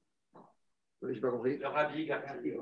Je 1.03 1.09
n'ai 1.09 1.20
pas 1.20 1.31
compris. 1.31 1.59
Le 1.59 1.66
rabbi 1.68 2.07
Garti. 2.07 2.53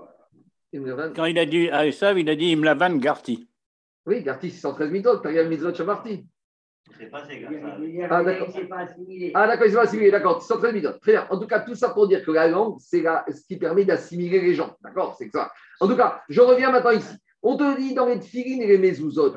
Quand 1.14 1.24
il 1.26 1.38
a 1.38 1.46
dit 1.46 1.68
à 1.70 1.86
Esav, 1.86 2.18
il 2.18 2.28
a 2.28 2.34
dit 2.36 2.52
Imlavan 2.52 2.96
Garti. 2.98 3.48
Oui, 4.06 4.22
Garti 4.22 4.50
613 4.50 4.90
mitzvot, 4.90 5.18
Tariel 5.18 5.48
mitzvot 5.48 5.72
shamarti. 5.74 6.26
C'est 6.98 7.06
pas 7.06 7.24
ces 7.26 7.38
gars. 7.40 7.48
Ah, 8.10 8.24
d'accord. 8.24 8.48
Il 8.48 8.54
s'est 8.54 8.66
pas 8.66 8.78
assimilé. 8.78 9.30
Ah, 9.34 9.46
d'accord, 9.46 9.66
ils 9.66 9.72
sont 9.72 9.78
assimilés, 9.78 10.10
d'accord. 10.10 10.42
613 10.42 10.74
mitzvot. 10.74 10.92
Très 11.00 11.12
bien. 11.12 11.26
En 11.30 11.38
tout 11.38 11.46
cas, 11.46 11.60
tout 11.60 11.74
ça 11.76 11.90
pour 11.90 12.08
dire 12.08 12.24
que 12.24 12.32
la 12.32 12.48
langue, 12.48 12.76
c'est 12.80 13.00
la- 13.02 13.24
ce 13.32 13.46
qui 13.46 13.56
permet 13.56 13.84
d'assimiler 13.84 14.40
les 14.40 14.54
gens. 14.54 14.76
D'accord 14.82 15.14
C'est 15.16 15.26
que 15.26 15.32
ça. 15.32 15.52
En 15.80 15.86
tout 15.86 15.96
cas, 15.96 16.20
je 16.28 16.40
reviens 16.40 16.72
maintenant 16.72 16.90
ici. 16.90 17.14
On 17.42 17.56
te 17.56 17.76
dit 17.76 17.94
dans 17.94 18.06
les 18.06 18.20
tfilines 18.20 18.62
et 18.62 18.66
les 18.66 18.78
mezuzot. 18.78 19.34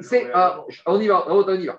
C'est, 0.00 0.30
ah, 0.34 0.64
on 0.86 1.00
y 1.00 1.06
va, 1.06 1.24
on 1.28 1.54
y 1.54 1.66
va. 1.66 1.78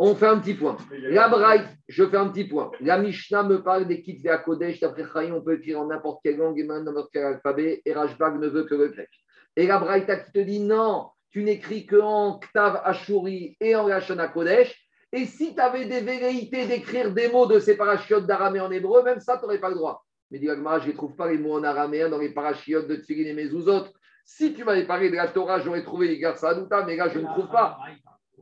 On 0.00 0.14
fait 0.14 0.26
un 0.26 0.38
petit 0.38 0.54
point. 0.54 0.76
La 0.92 1.28
Braït, 1.28 1.64
je 1.88 2.06
fais 2.06 2.16
un 2.16 2.28
petit 2.28 2.44
point. 2.44 2.70
La 2.80 2.98
Mishnah 2.98 3.42
me 3.42 3.62
parle 3.62 3.88
des 3.88 4.00
Kitvé 4.00 4.30
à 4.30 4.38
Kodesh. 4.38 4.78
D'après 4.80 5.04
Chaim, 5.12 5.32
on 5.34 5.42
peut 5.42 5.54
écrire 5.54 5.80
en 5.80 5.86
n'importe 5.86 6.20
quelle 6.22 6.36
langue 6.36 6.58
et 6.58 6.62
même 6.62 6.84
dans 6.84 6.92
n'importe 6.92 7.10
quel 7.12 7.24
alphabet. 7.24 7.82
Et 7.84 7.92
Rashbag 7.92 8.38
ne 8.38 8.46
veut 8.46 8.64
que 8.64 8.74
le 8.74 8.88
grec. 8.88 9.08
Et 9.56 9.66
la 9.66 9.78
Braïta 9.78 10.16
qui 10.16 10.30
te 10.30 10.38
dit 10.38 10.60
non, 10.60 11.08
tu 11.30 11.42
n'écris 11.42 11.84
que 11.86 12.00
en 12.00 12.38
Ktav 12.38 12.80
Ashuri 12.84 13.56
et 13.60 13.74
en 13.74 13.88
Lashon 13.88 14.18
Kodesh. 14.32 14.88
Et 15.10 15.24
si 15.24 15.54
tu 15.54 15.60
avais 15.60 15.86
des 15.86 16.00
velléités 16.00 16.66
d'écrire 16.66 17.12
des 17.12 17.28
mots 17.28 17.46
de 17.46 17.58
ces 17.58 17.76
parachiotes 17.76 18.26
d'araméen 18.26 18.66
en 18.66 18.70
hébreu, 18.70 19.02
même 19.02 19.20
ça, 19.20 19.36
tu 19.36 19.42
n'aurais 19.42 19.58
pas 19.58 19.70
le 19.70 19.74
droit. 19.74 20.04
Mais 20.30 20.46
Agmara, 20.48 20.80
je 20.80 20.88
ne 20.88 20.92
trouve 20.92 21.16
pas 21.16 21.30
les 21.30 21.38
mots 21.38 21.54
en 21.54 21.64
araméen 21.64 22.10
dans 22.10 22.18
les 22.18 22.28
parachiotes 22.28 22.86
de 22.86 22.96
Tfilin 22.96 23.30
et 23.30 23.32
Mezuzot. 23.32 23.86
Si 24.30 24.52
tu 24.52 24.62
m'avais 24.62 24.84
parlé 24.84 25.08
de 25.08 25.16
la 25.16 25.28
Torah, 25.28 25.58
j'aurais 25.58 25.82
trouvé 25.82 26.06
les 26.06 26.22
Adouta, 26.22 26.84
mais 26.84 26.96
là, 26.96 27.08
je 27.08 27.18
ne 27.18 27.24
trouve 27.24 27.48
pas. 27.48 27.78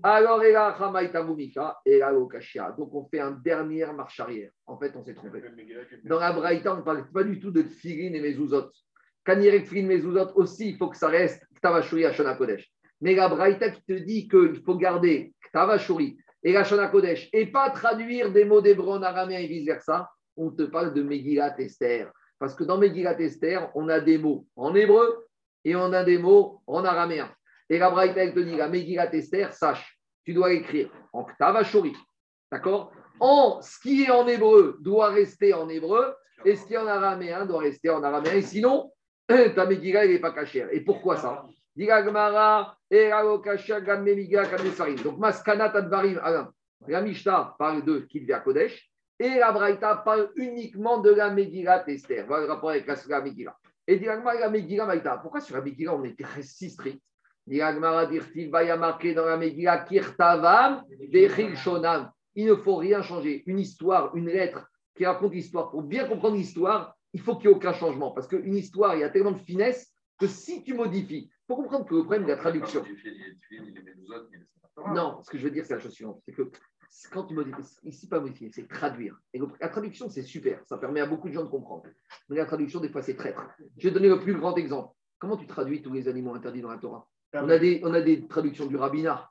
Alors, 0.03 0.43
et 0.43 0.51
là, 0.51 0.77
Hamaïta 0.77 1.23
Mumika, 1.23 1.79
et 1.87 2.01
là, 2.01 2.13
Okashia. 2.13 2.75
Donc, 2.77 2.93
on 2.93 3.05
fait 3.05 3.21
un 3.21 3.31
dernière 3.31 3.95
marche 3.95 4.19
arrière. 4.19 4.51
En 4.67 4.77
fait, 4.77 4.97
on 4.97 5.05
s'est 5.05 5.15
trompé. 5.15 5.41
Dans 6.03 6.19
la 6.19 6.33
Braïta, 6.33 6.75
on 6.75 6.79
ne 6.79 6.83
parle 6.83 7.09
pas 7.13 7.23
du 7.23 7.39
tout 7.39 7.53
de 7.53 7.63
Tfilin 7.63 8.13
et 8.15 8.21
Mezuzot. 8.21 8.69
Kanirek 9.25 9.67
Tfilin 9.67 9.87
Mezuzot 9.87 10.33
aussi, 10.35 10.71
il 10.71 10.77
faut 10.77 10.89
que 10.89 10.97
ça 10.97 11.07
reste 11.07 11.47
Ktavashuri 11.55 12.05
à 12.05 12.13
Shona 12.13 12.35
Kodesh. 12.35 12.69
Mais 13.01 13.15
la 13.15 13.29
Braïta 13.29 13.71
qui 13.71 13.85
te 13.85 13.93
dit 13.93 14.27
qu'il 14.27 14.61
faut 14.65 14.77
garder 14.77 15.35
Ktavashuri 15.41 16.19
et 16.43 16.53
la 16.53 16.65
Shona 16.65 16.89
Kodesh 16.89 17.29
et 17.33 17.47
pas 17.47 17.71
traduire 17.71 18.33
des 18.33 18.45
mots 18.45 18.61
d'hébreu 18.61 18.99
en 18.99 19.03
araméen 19.03 19.39
et 19.39 19.47
vice-versa, 19.47 20.11
on 20.37 20.51
te 20.51 20.65
parle 20.65 20.95
de 20.95 21.03
Megillat 21.05 21.55
Esther. 21.61 22.11
Parce 22.41 22.57
que 22.57 22.65
dans 22.65 22.77
Megillat 22.77 23.21
Esther, 23.21 23.71
on 23.77 23.89
a 23.89 24.01
des 24.01 24.19
mots 24.19 24.47
en 24.57 24.75
hébreu 24.75 25.26
et 25.67 25.75
on 25.75 25.93
a 25.93 26.05
des 26.05 26.17
mots 26.17 26.63
en 26.69 26.85
araméen. 26.85 27.29
Et 27.69 27.79
la 27.79 27.91
Braïta, 27.91 28.25
te 28.31 28.39
dit, 28.39 28.57
la 28.57 28.69
Megillat 28.69 29.13
Esther, 29.13 29.53
sache, 29.53 29.99
tu 30.25 30.33
dois 30.33 30.53
écrire 30.53 30.89
en 31.13 31.25
Ktavashuri. 31.25 31.93
D'accord? 32.53 32.93
En 33.19 33.61
ce 33.61 33.81
qui 33.81 34.05
est 34.05 34.11
en 34.11 34.29
hébreu 34.29 34.77
doit 34.81 35.09
rester 35.09 35.55
en 35.55 35.69
hébreu 35.69 36.15
et 36.45 36.55
ce 36.55 36.65
qui 36.67 36.75
est 36.75 36.79
en 36.79 36.87
araméen 36.87 37.47
doit 37.47 37.59
rester 37.59 37.91
en 37.91 38.01
araméen. 38.05 38.35
Et 38.35 38.43
sinon, 38.43 38.93
ta 39.29 39.67
Megillah, 39.67 40.05
elle 40.05 40.13
n'est 40.13 40.21
pas 40.21 40.31
cachère. 40.31 40.69
Et 40.71 40.83
pourquoi 40.83 41.17
ça? 41.17 41.45
Nesarim. 44.63 44.97
Donc, 45.03 45.19
Maskanat 45.19 45.73
Advarim, 45.75 46.21
Alain. 46.23 46.53
La 46.87 47.01
Mishnah 47.01 47.57
parle 47.59 47.85
de 47.85 47.99
Kilvia 48.01 48.39
Kodesh 48.39 48.89
et 49.19 49.31
la 49.31 49.51
Braïta 49.51 49.97
parle 49.97 50.31
uniquement 50.37 50.99
de 50.99 51.11
la 51.11 51.31
Megillah 51.31 51.83
Esther. 51.89 52.25
Voilà 52.29 52.47
le 52.47 52.53
rapport 52.53 52.71
avec 52.71 52.87
la 52.87 53.21
Megillah. 53.21 53.57
Et. 53.89 54.01
Pourquoi 55.23 55.41
sur 55.41 55.57
la 55.57 55.63
Megillah 55.63 55.95
on 55.95 56.05
était 56.05 56.25
si 56.43 56.71
strict? 56.71 57.01
Il 57.47 57.57
y 57.57 57.61
a 57.63 58.77
marqué 58.77 59.15
dans 59.15 59.25
la 59.25 59.37
Megillah 59.37 59.79
Kirtavam, 59.85 60.85
Shonam. 61.55 62.11
Il 62.35 62.47
ne 62.47 62.55
faut 62.55 62.77
rien 62.77 63.03
changer. 63.03 63.45
Une 63.47 63.61
histoire, 63.61 64.15
une 64.17 64.27
lettre 64.27 64.69
qui 64.97 65.07
raconte 65.07 65.33
l'histoire. 65.33 65.71
Pour 65.71 65.83
bien 65.83 66.07
comprendre 66.07 66.37
l'histoire, 66.37 66.97
il 67.13 67.21
faut 67.21 67.37
qu'il 67.37 67.49
n'y 67.49 67.55
ait 67.55 67.57
aucun 67.57 67.73
changement. 67.73 68.11
Parce 68.11 68.27
qu'une 68.27 68.57
histoire, 68.57 68.95
il 68.95 69.01
y 69.01 69.05
a 69.05 69.11
tellement 69.11 69.31
de 69.31 69.39
finesse 69.39 69.93
que 70.19 70.27
si 70.27 70.65
tu 70.65 70.75
modifies, 70.75 71.31
il 71.31 71.47
faut 71.47 71.57
comprendre 71.57 71.87
que 71.87 71.95
le 71.95 72.01
problème 72.01 72.25
de 72.25 72.29
la 72.29 72.37
traduction. 72.37 72.85
Non, 74.89 75.23
ce 75.23 75.31
que 75.31 75.39
je 75.39 75.45
veux 75.45 75.51
dire, 75.51 75.65
c'est 75.65 75.75
la 75.75 75.81
chose 75.81 75.93
suivante. 75.93 76.21
C'est 76.27 76.33
que 76.33 76.51
quand 77.13 77.25
tu 77.25 77.35
modifies, 77.35 77.79
ici, 77.85 78.09
pas 78.09 78.21
modifier, 78.21 78.51
c'est 78.53 78.69
traduire. 78.69 79.17
Et 79.33 79.41
la 79.61 79.69
traduction, 79.69 80.09
c'est 80.09 80.23
super. 80.23 80.61
Ça 80.67 80.79
permet 80.79 81.01
à 81.01 81.07
beaucoup 81.07 81.29
de 81.29 81.35
gens 81.35 81.45
de 81.45 81.49
comprendre. 81.49 81.85
Mais 82.29 82.37
la 82.37 82.47
traduction, 82.47 82.81
des 82.81 82.89
fois, 82.89 83.03
c'est 83.03 83.17
traître. 83.17 83.43
Je 83.79 83.89
vais 83.89 83.95
donner 83.95 84.09
le 84.09 84.21
plus 84.21 84.35
grand 84.35 84.55
exemple. 84.57 84.95
Comment 85.19 85.37
tu 85.37 85.47
traduis 85.47 85.83
tous 85.83 85.93
les 85.93 86.09
animaux 86.09 86.35
interdits 86.35 86.61
dans 86.63 86.71
la 86.71 86.79
Torah? 86.79 87.07
On 87.35 87.49
a, 87.49 87.59
des, 87.59 87.81
on 87.85 87.93
a 87.93 88.01
des 88.01 88.27
traductions 88.27 88.67
du 88.67 88.77
rabbinat. 88.77 89.31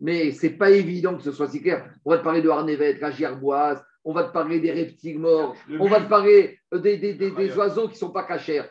Mais 0.00 0.32
ce 0.32 0.46
n'est 0.46 0.52
pas 0.54 0.70
évident 0.70 1.16
que 1.16 1.22
ce 1.22 1.32
soit 1.32 1.48
si 1.48 1.62
clair. 1.62 1.90
On 2.04 2.10
va 2.10 2.18
te 2.18 2.24
parler 2.24 2.42
de 2.42 2.48
Arnevet, 2.48 2.98
la 2.98 3.10
gerboise, 3.10 3.82
on 4.04 4.12
va 4.12 4.24
te 4.24 4.32
parler 4.32 4.60
des 4.60 4.72
reptiles 4.72 5.18
morts, 5.18 5.56
on 5.80 5.88
va 5.88 6.00
te 6.00 6.08
parler 6.08 6.58
des, 6.72 6.98
des, 6.98 7.14
des, 7.14 7.30
des 7.30 7.56
oiseaux 7.56 7.86
qui 7.86 7.94
ne 7.94 7.98
sont 7.98 8.10
pas 8.10 8.24
cachers. 8.24 8.64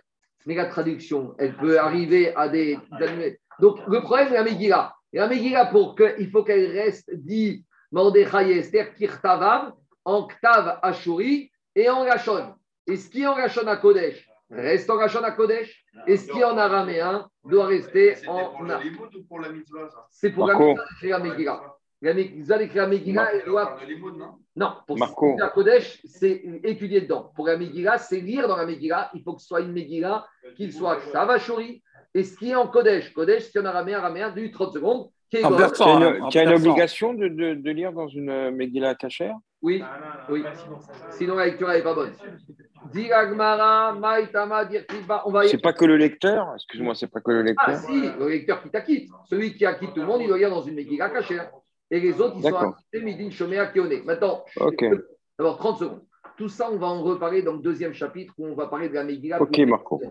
Mais 0.45 0.55
la 0.55 0.65
traduction, 0.65 1.33
elle 1.39 1.55
peut 1.55 1.79
arriver 1.79 2.35
à 2.35 2.49
des. 2.49 2.77
Donc, 3.59 3.79
le 3.87 4.01
problème, 4.01 4.27
c'est 4.29 4.33
la 4.35 4.43
Megillah. 4.43 4.93
Et 5.11 5.17
la 5.17 5.27
Megillah, 5.27 5.67
pour 5.67 5.95
que, 5.95 6.19
il 6.19 6.29
faut 6.29 6.43
qu'elle 6.43 6.71
reste 6.71 7.09
dit 7.15 7.65
Mordechai 7.93 8.51
et 8.51 8.57
Esther, 8.57 8.93
Kirtavav, 8.95 9.71
en 10.03 10.27
Ktav 10.27 10.79
Ashuri 10.81 11.51
et 11.75 11.89
en 11.89 12.03
Rachon. 12.03 12.55
Et 12.87 12.97
ce 12.97 13.09
qui 13.09 13.21
est 13.21 13.27
en 13.27 13.35
Rachon 13.35 13.67
à 13.67 13.77
Kodesh 13.77 14.27
reste 14.49 14.89
en 14.89 14.97
Rachon 14.97 15.23
à 15.23 15.31
Kodesh. 15.31 15.85
Et 16.07 16.17
ce 16.17 16.31
qui 16.31 16.39
est 16.39 16.43
en 16.43 16.57
araméen 16.57 17.27
doit 17.45 17.67
rester 17.67 18.15
en. 18.27 18.49
pour 18.49 18.63
la 18.65 18.79
ou 18.79 19.23
pour 19.27 19.39
la 19.39 19.49
mitzvah 19.49 19.87
ça 19.89 20.07
C'est 20.09 20.31
pour 20.31 20.47
la 20.47 20.53
Marco. 20.53 20.69
mitzvah 20.69 20.85
d'écrire 20.89 21.17
la 21.19 21.23
Megillah. 21.23 21.75
La 22.01 22.13
mitzvah 22.15 22.57
d'écrire 22.57 22.81
la 22.81 22.87
Megillah, 22.89 23.33
elle 23.33 23.45
doit. 23.45 23.77
La 23.79 23.95
non? 23.95 24.39
Non, 24.55 24.73
pour 24.87 24.97
la 25.37 25.49
Kodesh, 25.49 26.01
c'est 26.05 26.43
étudier 26.63 27.01
dedans. 27.01 27.31
Pour 27.35 27.45
la 27.45 27.57
Megillah, 27.57 27.99
c'est 27.99 28.19
lire 28.19 28.47
dans 28.47 28.57
la 28.57 28.65
Megillah. 28.65 29.11
Il 29.13 29.21
faut 29.21 29.33
que 29.33 29.41
ce 29.41 29.47
soit 29.47 29.61
une 29.61 29.71
Megillah, 29.71 30.25
qu'il 30.55 30.73
soit 30.73 30.99
Savachori. 31.11 31.83
Et 32.15 32.23
ce 32.23 32.35
qui 32.37 32.51
est 32.51 32.55
en 32.55 32.67
Kodesh, 32.67 33.13
Kodesh, 33.13 33.49
c'est 33.51 33.59
en 33.59 33.65
araméen, 33.65 33.99
araméen, 33.99 34.31
du 34.31 34.51
30 34.51 34.73
secondes. 34.73 35.09
Qui 35.33 35.41
est 35.41 35.45
En 35.45 35.49
God. 35.49 35.57
persan. 35.57 35.85
Tu 36.29 36.37
as 36.37 36.43
en- 36.43 36.47
une, 36.47 36.53
obligation 36.53 37.13
de, 37.13 37.27
de, 37.27 37.55
de 37.55 37.71
lire 37.71 37.91
dans 37.91 38.07
une 38.07 38.29
euh, 38.29 38.51
Megillah 38.51 38.95
cachère? 38.95 39.35
Oui, 39.61 39.83
oui. 40.29 40.45
Sinon, 41.11 41.35
la 41.35 41.45
lecture, 41.45 41.69
n'est 41.69 41.81
pas 41.81 41.93
bonne. 41.95 42.13
C'est 45.47 45.61
pas 45.61 45.73
que 45.73 45.85
le 45.85 45.97
lecteur 45.97 46.53
Excuse-moi, 46.55 46.95
c'est 46.95 47.07
pas 47.07 47.21
que 47.21 47.31
le 47.31 47.39
Ah 47.57 47.71
lecteur 47.71 47.79
si, 47.79 48.11
le 48.19 48.29
lecteur 48.29 48.61
qui 48.61 48.69
t'acquitte. 48.69 49.09
Celui 49.29 49.55
qui 49.55 49.65
acquitte 49.65 49.93
tout 49.93 50.01
le 50.01 50.05
monde, 50.07 50.21
il 50.21 50.27
doit 50.27 50.37
lire 50.37 50.49
dans 50.49 50.61
une 50.61 50.75
Megillah 50.75 51.09
cachère. 51.09 51.49
et 51.89 51.99
les 51.99 52.19
autres, 52.21 52.35
ils 52.37 52.43
sont 52.43 52.55
acquittés 52.55 53.01
Midin 53.01 53.29
Shomea 53.31 53.67
Keone. 53.67 54.03
Maintenant, 54.03 54.43
d'abord 55.37 55.57
30 55.57 55.79
secondes. 55.79 56.03
Tout 56.37 56.49
ça, 56.49 56.69
on 56.71 56.77
va 56.77 56.87
en 56.87 57.01
reparler 57.01 57.41
dans 57.41 57.53
le 57.53 57.59
deuxième 57.59 57.93
chapitre 57.93 58.33
où 58.37 58.47
on 58.47 58.55
va 58.55 58.67
parler 58.67 58.89
de 58.89 58.95
la 58.95 59.03
Megillah. 59.03 59.41
Ok, 59.41 59.57
Marco. 59.59 60.01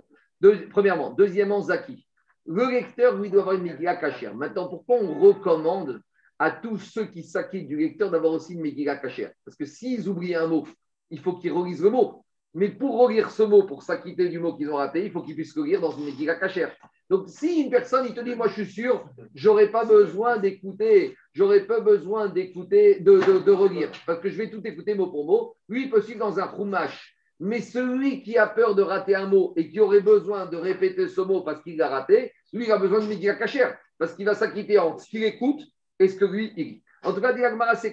Deux- 0.40 0.68
premièrement. 0.70 1.10
Deuxièmement, 1.10 1.60
Zaki. 1.60 2.06
Le 2.46 2.70
lecteur, 2.70 3.16
lui, 3.16 3.30
doit 3.30 3.42
avoir 3.42 3.56
une 3.56 3.62
Megillah 3.62 3.96
cachère. 3.96 4.34
Maintenant, 4.34 4.68
pourquoi 4.68 4.96
on 4.96 5.18
recommande 5.18 6.00
à 6.38 6.50
tous 6.50 6.78
ceux 6.78 7.06
qui 7.06 7.22
s'acquittent 7.22 7.68
du 7.68 7.76
lecteur 7.76 8.10
d'avoir 8.10 8.32
aussi 8.32 8.54
une 8.54 8.62
Megillah 8.62 8.96
cachère? 8.96 9.32
Parce 9.44 9.56
que 9.56 9.64
s'ils 9.64 10.08
oublient 10.08 10.34
un 10.34 10.48
mot, 10.48 10.66
il 11.10 11.20
faut 11.20 11.34
qu'ils 11.34 11.52
relisent 11.52 11.82
le 11.82 11.90
mot. 11.90 12.24
Mais 12.54 12.68
pour 12.68 12.98
relire 12.98 13.30
ce 13.30 13.42
mot, 13.42 13.62
pour 13.62 13.82
s'acquitter 13.82 14.28
du 14.28 14.38
mot 14.38 14.54
qu'ils 14.54 14.70
ont 14.70 14.76
raté, 14.76 15.04
il 15.04 15.10
faut 15.10 15.22
qu'ils 15.22 15.34
puissent 15.34 15.56
le 15.56 15.64
lire 15.64 15.80
dans 15.80 15.92
une 15.92 16.04
Megillah 16.04 16.34
cachère. 16.34 16.74
Donc, 17.08 17.28
si 17.28 17.60
une 17.60 17.70
personne, 17.70 18.06
il 18.06 18.14
te 18.14 18.20
dit, 18.20 18.34
moi, 18.34 18.48
je 18.48 18.62
suis 18.62 18.72
sûr, 18.72 19.06
j'aurais 19.34 19.70
pas 19.70 19.84
besoin 19.84 20.38
d'écouter, 20.38 21.16
j'aurais 21.32 21.66
pas 21.66 21.80
besoin 21.80 22.28
d'écouter, 22.28 23.00
de, 23.00 23.50
relire, 23.50 23.90
parce 24.06 24.20
que 24.20 24.30
je 24.30 24.36
vais 24.36 24.50
tout 24.50 24.62
écouter 24.64 24.94
mot 24.94 25.08
pour 25.08 25.26
mot, 25.26 25.56
lui, 25.68 25.84
il 25.84 25.90
peut 25.90 26.02
suivre 26.02 26.20
dans 26.20 26.38
un 26.38 26.50
chumash. 26.56 27.14
Mais 27.44 27.60
celui 27.60 28.22
qui 28.22 28.38
a 28.38 28.46
peur 28.46 28.76
de 28.76 28.82
rater 28.82 29.16
un 29.16 29.26
mot 29.26 29.52
et 29.56 29.68
qui 29.68 29.80
aurait 29.80 30.00
besoin 30.00 30.46
de 30.46 30.56
répéter 30.56 31.08
ce 31.08 31.20
mot 31.20 31.40
parce 31.40 31.60
qu'il 31.60 31.76
l'a 31.76 31.88
raté, 31.88 32.32
lui, 32.52 32.66
il 32.66 32.70
a 32.70 32.78
besoin 32.78 33.00
de 33.00 33.06
Megillah 33.06 33.34
cachère, 33.34 33.76
parce 33.98 34.14
qu'il 34.14 34.26
va 34.26 34.36
s'acquitter 34.36 34.78
entre 34.78 35.00
ce 35.00 35.08
qu'il 35.08 35.24
écoute 35.24 35.60
et 35.98 36.06
ce 36.06 36.16
que 36.16 36.24
lui, 36.24 36.52
il 36.56 36.64
lit. 36.64 36.82
En 37.02 37.12
tout 37.12 37.20
cas, 37.20 37.32
dit 37.32 37.42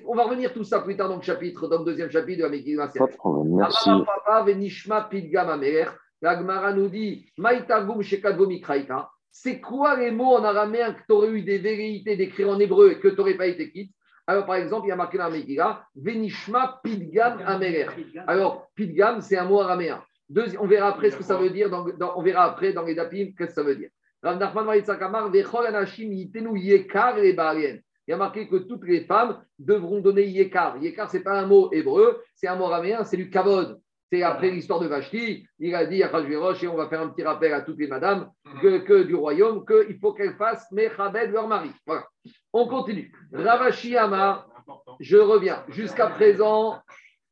on 0.05 0.15
va 0.15 0.23
revenir 0.25 0.53
tout 0.53 0.63
ça 0.63 0.81
plus 0.81 0.95
tard 0.95 1.09
dans 1.09 1.15
le 1.15 1.23
chapitre, 1.23 1.67
dans 1.67 1.79
le 1.79 1.85
deuxième 1.85 2.11
chapitre 2.11 2.37
de 2.37 2.43
la 2.43 2.49
Megillah. 2.51 2.89
Pas 2.95 3.07
de 3.07 3.15
problème. 3.15 3.55
Merci. 3.55 3.89
La 6.21 6.37
Gemara 6.37 6.73
nous 6.73 6.89
dit. 6.89 7.25
C'est 9.31 9.59
quoi 9.61 9.95
les 9.95 10.11
mots 10.11 10.35
en 10.35 10.43
araméen 10.43 10.93
que 10.93 10.99
tu 11.07 11.11
aurais 11.11 11.29
eu 11.29 11.41
des 11.41 11.57
velléités 11.57 12.15
d'écrire 12.15 12.49
en 12.49 12.59
hébreu 12.59 12.91
et 12.91 12.99
que 12.99 13.07
tu 13.07 13.15
n'aurais 13.15 13.33
pas 13.33 13.47
été 13.47 13.71
quitte? 13.71 13.95
Alors, 14.29 14.45
par 14.45 14.57
exemple, 14.57 14.85
il 14.85 14.89
y 14.89 14.91
a 14.91 14.95
marqué 14.95 15.17
dans 15.17 15.23
la 15.23 15.31
Megillah 15.31 15.83
Venishma 15.95 16.79
pidgam 16.83 17.39
amer. 17.47 17.89
Alors, 18.27 18.67
pidgam, 18.75 19.21
c'est 19.21 19.37
un 19.37 19.45
mot 19.45 19.59
araméen. 19.59 20.03
Deuxi- 20.29 20.55
on 20.59 20.67
verra 20.67 20.89
après 20.89 21.09
ce 21.09 21.17
que 21.17 21.23
ça 21.23 21.35
veut 21.35 21.49
dire, 21.49 21.67
dans, 21.71 21.83
dans- 21.97 22.13
on 22.15 22.21
verra 22.21 22.43
après 22.45 22.71
dans 22.71 22.83
les 22.83 22.93
dapim, 22.93 23.31
qu'est-ce 23.35 23.49
que 23.49 23.55
ça 23.55 23.63
veut 23.63 23.75
dire. 23.75 23.89
Il 24.23 24.27
y 28.07 28.13
a 28.13 28.17
marqué 28.17 28.47
que 28.47 28.57
toutes 28.57 28.83
les 28.85 29.01
femmes 29.05 29.41
devront 29.57 29.99
donner 29.99 30.25
yekar. 30.27 30.77
Yekar, 30.77 31.09
ce 31.09 31.17
n'est 31.17 31.23
pas 31.23 31.39
un 31.39 31.47
mot 31.47 31.71
hébreu, 31.71 32.21
c'est 32.35 32.47
un 32.47 32.55
mot 32.55 32.65
araméen, 32.65 33.03
c'est 33.03 33.17
du 33.17 33.31
kavod. 33.31 33.81
C'est 34.11 34.23
après 34.23 34.49
l'histoire 34.49 34.79
de 34.79 34.87
Vashti, 34.87 35.45
il 35.59 35.75
a 35.75 35.85
dit 35.85 36.01
à 36.01 36.07
Rajvirosh, 36.07 36.63
et 36.63 36.67
on 36.67 36.75
va 36.75 36.89
faire 36.89 37.01
un 37.01 37.09
petit 37.09 37.23
rappel 37.23 37.53
à 37.53 37.61
toutes 37.61 37.77
les 37.77 37.87
madames 37.87 38.31
que, 38.61 38.79
que 38.79 39.03
du 39.03 39.13
royaume, 39.13 39.63
qu'il 39.65 39.99
faut 39.99 40.13
qu'elles 40.13 40.35
fassent 40.35 40.71
Mechabed 40.71 41.31
leur 41.31 41.47
mari. 41.47 41.69
Voilà. 41.85 42.07
On 42.51 42.67
continue. 42.67 43.11
Ravashi 43.31 43.95
Amar, 43.95 44.49
je 44.99 45.17
reviens. 45.17 45.63
Jusqu'à 45.69 46.07
présent, 46.07 46.79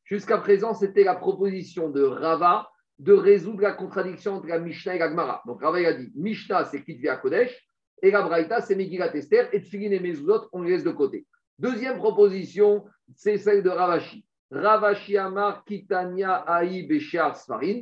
jusqu'à 0.04 0.38
présent, 0.38 0.76
c'était 0.76 1.04
la 1.04 1.16
proposition 1.16 1.90
de 1.90 2.04
Rava 2.04 2.70
de 3.00 3.14
résoudre 3.14 3.62
la 3.62 3.74
contradiction 3.74 4.36
entre 4.36 4.48
la 4.48 4.60
Mishnah 4.60 4.96
et 4.96 5.00
la 5.00 5.10
Gemara. 5.10 5.42
Donc 5.46 5.62
Rava 5.62 5.80
il 5.80 5.86
a 5.86 5.94
dit 5.94 6.12
Mishnah, 6.16 6.66
c'est 6.66 6.84
Kitvi 6.84 7.08
Kodesh, 7.22 7.56
et 8.04 8.12
la 8.12 8.22
Braïta, 8.22 8.62
c'est 8.62 8.76
Megillat 8.76 9.16
Esther, 9.16 9.50
et 9.52 9.62
Tfilin 9.62 9.92
et 9.92 10.00
Mezuzot, 10.00 10.48
on 10.52 10.62
les 10.62 10.72
laisse 10.72 10.84
de 10.84 10.92
côté. 10.92 11.26
Deuxième 11.58 11.98
proposition, 11.98 12.86
c'est 13.16 13.40
celle 13.40 13.64
de 13.64 13.70
Ravashi. 13.70 14.27
Ravashi 14.52 15.18
Amar 15.18 15.64
Kitania 15.66 16.36
Aï 16.48 16.84
Beshar 16.84 17.36
Sfarin. 17.36 17.82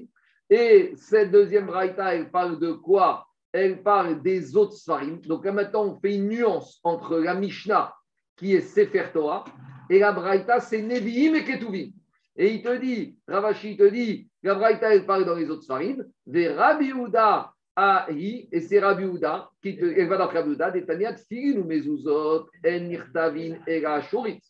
Et 0.50 0.94
cette 0.96 1.32
deuxième 1.32 1.66
Braïta, 1.66 2.14
elle 2.14 2.30
parle 2.30 2.60
de 2.60 2.72
quoi? 2.72 3.28
Elle 3.52 3.82
parle 3.82 4.22
des 4.22 4.56
autres 4.56 4.74
Sfarim. 4.74 5.20
Donc 5.22 5.46
là, 5.46 5.52
maintenant, 5.52 5.86
on 5.86 6.00
fait 6.00 6.16
une 6.16 6.28
nuance 6.28 6.80
entre 6.84 7.18
la 7.18 7.34
Mishnah, 7.34 7.94
qui 8.36 8.54
est 8.54 8.62
Sefer 8.62 9.06
Torah, 9.14 9.46
et 9.90 10.00
la 10.00 10.12
Braïta, 10.12 10.60
c'est 10.60 10.82
Nevi'im 10.82 11.36
et 11.36 11.46
Ketuvim. 11.46 11.92
Et 12.36 12.54
il 12.54 12.62
te 12.62 12.76
dit, 12.78 13.18
Ravashi 13.28 13.78
te 13.78 13.88
dit, 13.88 14.28
la 14.44 14.56
Braïta, 14.56 14.94
elle 14.94 15.06
parle 15.06 15.26
dans 15.26 15.36
les 15.36 15.50
autres 15.50 15.64
Sfarim, 15.64 16.06
des 16.26 16.50
Rabbi 16.50 16.90
Uda 16.90 17.52
Ahi, 17.76 18.50
et 18.52 18.62
c'est 18.62 18.80
Rabbi 18.80 19.04
Uda, 19.04 19.50
qui 19.62 19.78
te, 19.78 19.86
va 20.06 20.18
d'après 20.18 20.40
Rabbi 20.40 20.54
Uda, 20.54 20.72
des 20.72 20.86
Tania 20.86 21.14
Tfilin 21.14 21.62
ou 21.62 21.66
Mezuzot, 21.66 22.48
En 22.66 22.80
Nirtavin 22.80 23.56
et 23.66 23.80
la 23.80 24.02
Shorit. 24.02 24.42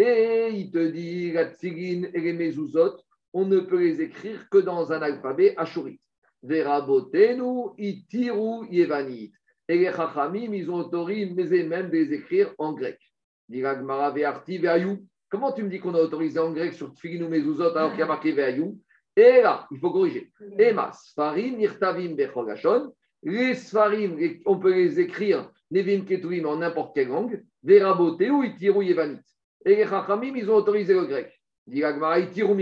Et 0.00 0.50
il 0.52 0.70
te 0.70 0.78
dit, 0.78 1.32
la 1.32 1.46
Tfilin 1.46 2.08
et 2.14 2.20
les 2.20 2.54
on 3.32 3.44
ne 3.44 3.58
peut 3.58 3.80
les 3.80 4.00
écrire 4.00 4.48
que 4.48 4.58
dans 4.58 4.92
un 4.92 5.02
alphabet 5.02 5.54
Ashurit. 5.56 6.00
Verabotenu, 6.42 7.70
Itiru, 7.76 8.68
Yevanit. 8.70 9.32
Et 9.68 9.78
les 9.78 9.92
Chachamim, 9.92 10.52
ils 10.54 10.70
ont 10.70 10.76
autorisé 10.76 11.64
même 11.64 11.90
de 11.90 11.96
les 11.96 12.14
écrire 12.14 12.54
en 12.58 12.72
grec. 12.74 12.98
Comment 15.30 15.52
tu 15.52 15.62
me 15.64 15.68
dis 15.68 15.80
qu'on 15.80 15.94
a 15.94 16.00
autorisé 16.00 16.38
en 16.38 16.52
grec 16.52 16.74
sur 16.74 16.94
Tfilin 16.94 17.26
ou 17.26 17.28
Mezuzot 17.28 17.76
alors 17.76 17.90
qu'il 17.90 18.00
y 18.00 18.02
a 18.02 18.06
marqué 18.06 18.30
Ve'ayou 18.32 18.78
Et 19.16 19.42
là, 19.42 19.66
il 19.72 19.78
faut 19.78 19.90
corriger. 19.90 20.30
Ema, 20.58 20.92
Sfarim, 20.92 21.56
Nirtavim, 21.56 22.14
Bechogashon. 22.14 22.94
Les 23.24 23.54
Sfarim, 23.54 24.16
les- 24.16 24.40
on 24.46 24.58
peut 24.58 24.72
les 24.72 25.00
écrire 25.00 25.50
Nevim 25.72 26.04
Ketuvim 26.04 26.44
en 26.46 26.56
n'importe 26.58 26.94
quelle 26.94 27.08
langue. 27.08 27.44
Verabotenu, 27.64 28.46
Itiru, 28.46 28.84
Yevanit. 28.84 29.20
Et 29.68 29.76
les 29.76 29.86
Chachamim, 29.86 30.34
ils 30.34 30.50
ont 30.50 30.54
autorisé 30.54 30.94
le 30.94 31.04
grec. 31.04 31.30
Itiru, 31.70 32.56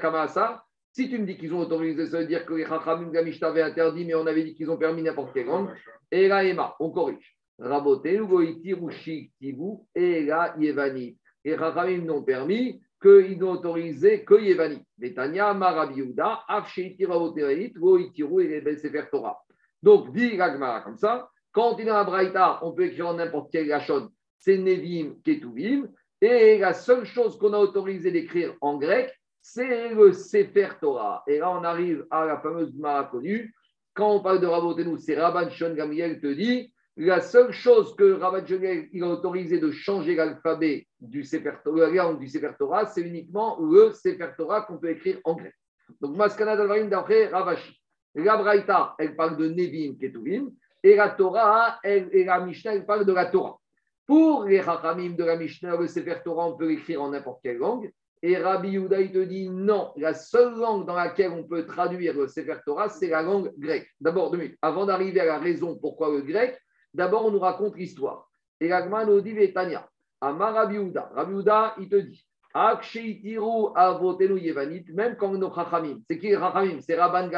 Kamasa. 0.00 0.62
Si 0.92 1.10
tu 1.10 1.18
me 1.18 1.26
dis 1.26 1.36
qu'ils 1.36 1.52
ont 1.52 1.58
autorisé, 1.58 2.06
ça 2.06 2.20
veut 2.20 2.26
dire 2.26 2.46
que 2.46 2.54
les 2.54 2.64
Chachamim, 2.64 3.10
la 3.12 3.24
Mishnah 3.24 3.48
avait 3.48 3.62
interdit, 3.62 4.04
mais 4.04 4.14
on 4.14 4.24
avait 4.28 4.44
dit 4.44 4.54
qu'ils 4.54 4.70
ont 4.70 4.76
permis 4.76 5.02
n'importe 5.02 5.34
quelle 5.34 5.46
langue. 5.46 5.70
Et 6.08 6.28
là, 6.28 6.44
Emma, 6.44 6.76
on 6.78 6.90
corrige. 6.90 7.36
Raboté, 7.58 8.18
Goïti, 8.18 8.74
Rushik, 8.74 9.32
Tibu, 9.40 9.78
et 9.92 10.24
là, 10.24 10.54
Yevani. 10.56 11.18
Et 11.44 11.56
Chachamim 11.56 12.04
n'ont 12.04 12.22
permis 12.22 12.80
qu'ils 13.02 13.38
n'ont 13.40 13.54
autorisé 13.54 14.24
que 14.24 14.40
Yevani. 14.40 14.84
Betania, 14.96 15.52
Marabiouda, 15.52 16.44
Afsheiti, 16.46 17.06
Raboté, 17.06 17.72
Goïti, 17.76 18.22
et 18.22 18.60
les 18.60 19.06
Torah. 19.10 19.42
Donc, 19.82 20.14
dit 20.14 20.36
l'Agmara 20.36 20.82
comme 20.82 20.96
ça, 20.96 21.28
quand 21.50 21.74
on 21.74 21.78
est 21.78 21.84
dans 21.84 21.94
la 21.94 22.04
Braïta, 22.04 22.60
on 22.62 22.70
peut 22.70 22.84
écrire 22.84 23.08
en 23.08 23.14
n'importe 23.14 23.50
quel 23.50 23.66
Lachon, 23.66 24.10
c'est 24.38 24.58
Nevim, 24.58 25.16
Ketuvim. 25.24 25.88
Et 26.28 26.58
la 26.58 26.72
seule 26.72 27.04
chose 27.04 27.38
qu'on 27.38 27.52
a 27.52 27.58
autorisé 27.58 28.10
d'écrire 28.10 28.52
en 28.60 28.78
grec, 28.78 29.14
c'est 29.40 29.90
le 29.90 30.12
Sefer 30.12 30.70
Torah. 30.80 31.22
Et 31.28 31.38
là, 31.38 31.52
on 31.52 31.62
arrive 31.62 32.04
à 32.10 32.24
la 32.24 32.40
fameuse 32.40 32.74
Mara 32.74 33.04
connue. 33.04 33.54
Quand 33.94 34.10
on 34.10 34.20
parle 34.20 34.40
de 34.40 34.46
Rabotenu, 34.48 34.98
c'est 34.98 35.14
Rabban 35.14 35.48
Shon 35.50 35.74
Gamriel 35.74 36.20
te 36.20 36.26
dit 36.26 36.72
la 36.96 37.20
seule 37.20 37.52
chose 37.52 37.94
que 37.94 38.14
Rabban 38.14 38.44
Shon 38.44 38.58
il 38.92 39.04
a 39.04 39.06
autorisé 39.06 39.60
de 39.60 39.70
changer 39.70 40.16
l'alphabet 40.16 40.88
du 40.98 41.22
Sefer 41.22 41.58
Torah, 41.62 41.90
langue 41.90 42.18
du 42.18 42.26
Sefer 42.26 42.50
Torah, 42.58 42.86
c'est 42.86 43.02
uniquement 43.02 43.60
le 43.60 43.92
Sefer 43.92 44.30
Torah 44.36 44.62
qu'on 44.62 44.78
peut 44.78 44.90
écrire 44.90 45.20
en 45.22 45.36
grec. 45.36 45.54
Donc, 46.00 46.16
Maskana 46.16 46.56
Dalvarim 46.56 46.88
d'après 46.88 47.28
Ravashi. 47.28 47.80
La 48.16 48.36
Braïta, 48.36 48.96
elle 48.98 49.14
parle 49.14 49.36
de 49.36 49.46
Nevim 49.46 49.94
Ketuvim. 49.96 50.48
Et 50.82 50.96
la 50.96 51.10
Torah, 51.10 51.78
elle, 51.84 52.08
et 52.10 52.24
la 52.24 52.40
Mishnah, 52.40 52.74
elle 52.74 52.84
parle 52.84 53.04
de 53.04 53.12
la 53.12 53.26
Torah. 53.26 53.60
Pour 54.06 54.44
les 54.44 54.62
Chachamim 54.62 55.10
de 55.10 55.24
la 55.24 55.36
Mishnah, 55.36 55.76
le 55.76 55.88
Sefer 55.88 56.18
Torah, 56.24 56.46
on 56.46 56.56
peut 56.56 56.68
l'écrire 56.68 57.02
en 57.02 57.10
n'importe 57.10 57.40
quelle 57.42 57.58
langue. 57.58 57.90
Et 58.22 58.36
Rabbi 58.36 58.70
Yehuda, 58.70 59.00
il 59.00 59.12
te 59.12 59.18
dit 59.18 59.50
non, 59.50 59.92
la 59.96 60.14
seule 60.14 60.54
langue 60.54 60.86
dans 60.86 60.94
laquelle 60.94 61.32
on 61.32 61.42
peut 61.42 61.66
traduire 61.66 62.14
le 62.14 62.28
Sefer 62.28 62.56
Torah, 62.64 62.88
c'est 62.88 63.08
la 63.08 63.22
langue 63.22 63.52
grecque. 63.58 63.88
D'abord, 64.00 64.30
deux 64.30 64.38
minutes. 64.38 64.58
Avant 64.62 64.86
d'arriver 64.86 65.20
à 65.20 65.24
la 65.24 65.38
raison 65.38 65.76
pourquoi 65.76 66.10
le 66.10 66.22
grec, 66.22 66.58
d'abord 66.94 67.26
on 67.26 67.30
nous 67.30 67.40
raconte 67.40 67.76
l'histoire. 67.76 68.28
Et 68.60 68.68
l'Agma 68.68 69.04
nous 69.04 69.20
dit 69.20 69.32
Vétania. 69.32 69.88
Amar 70.20 70.54
Rabbi 70.54 70.74
Yehuda. 70.74 71.10
Rabbi 71.14 71.32
Yehuda, 71.32 71.74
il 71.78 71.88
te 71.88 71.96
dit 71.96 72.26
avotenu 72.54 74.40
yevanit, 74.40 74.86
même 74.94 75.16
quand 75.16 75.32
nos 75.32 75.52
Chachamim. 75.52 75.98
C'est 76.08 76.18
qui 76.18 76.32
Chachamim 76.32 76.80
C'est 76.80 76.94
Rabban. 76.94 77.28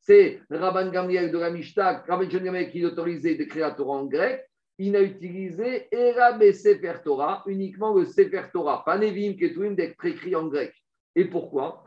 C'est 0.00 0.40
Rabban 0.50 0.90
Gamliel 0.90 1.32
de 1.32 1.38
la 1.38 1.50
Mishnah, 1.50 2.04
Rabban 2.06 2.26
Gamliel 2.26 2.70
qui 2.70 2.84
autorisé 2.84 3.36
d'écrire 3.36 3.68
la 3.68 3.74
Torah 3.74 3.98
en 3.98 4.04
grec 4.04 4.44
il 4.78 4.94
a 4.96 5.02
utilisé 5.02 5.88
Erab 5.90 6.42
et 6.42 6.52
Sefer 6.52 6.94
Torah, 7.04 7.42
uniquement 7.46 7.94
le 7.94 8.04
Sefer 8.04 8.44
Torah, 8.52 8.84
pas 8.84 8.98
Nevim 8.98 9.34
d'être 9.74 10.04
écrit 10.04 10.34
en 10.34 10.46
grec. 10.48 10.74
Et 11.14 11.24
pourquoi? 11.24 11.84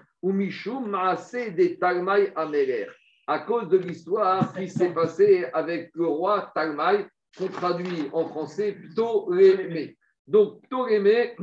À 3.27 3.39
cause 3.39 3.69
de 3.69 3.77
l'histoire 3.77 4.53
qui 4.53 4.67
s'est 4.67 4.93
passée 4.93 5.45
avec 5.53 5.91
le 5.93 6.07
roi 6.07 6.51
Talmai, 6.55 7.05
qu'on 7.37 7.47
traduit 7.47 8.09
en 8.11 8.25
français 8.25 8.75
Ptolémée. 8.95 9.97
Donc 10.27 10.61
Ptolémée, 10.63 11.35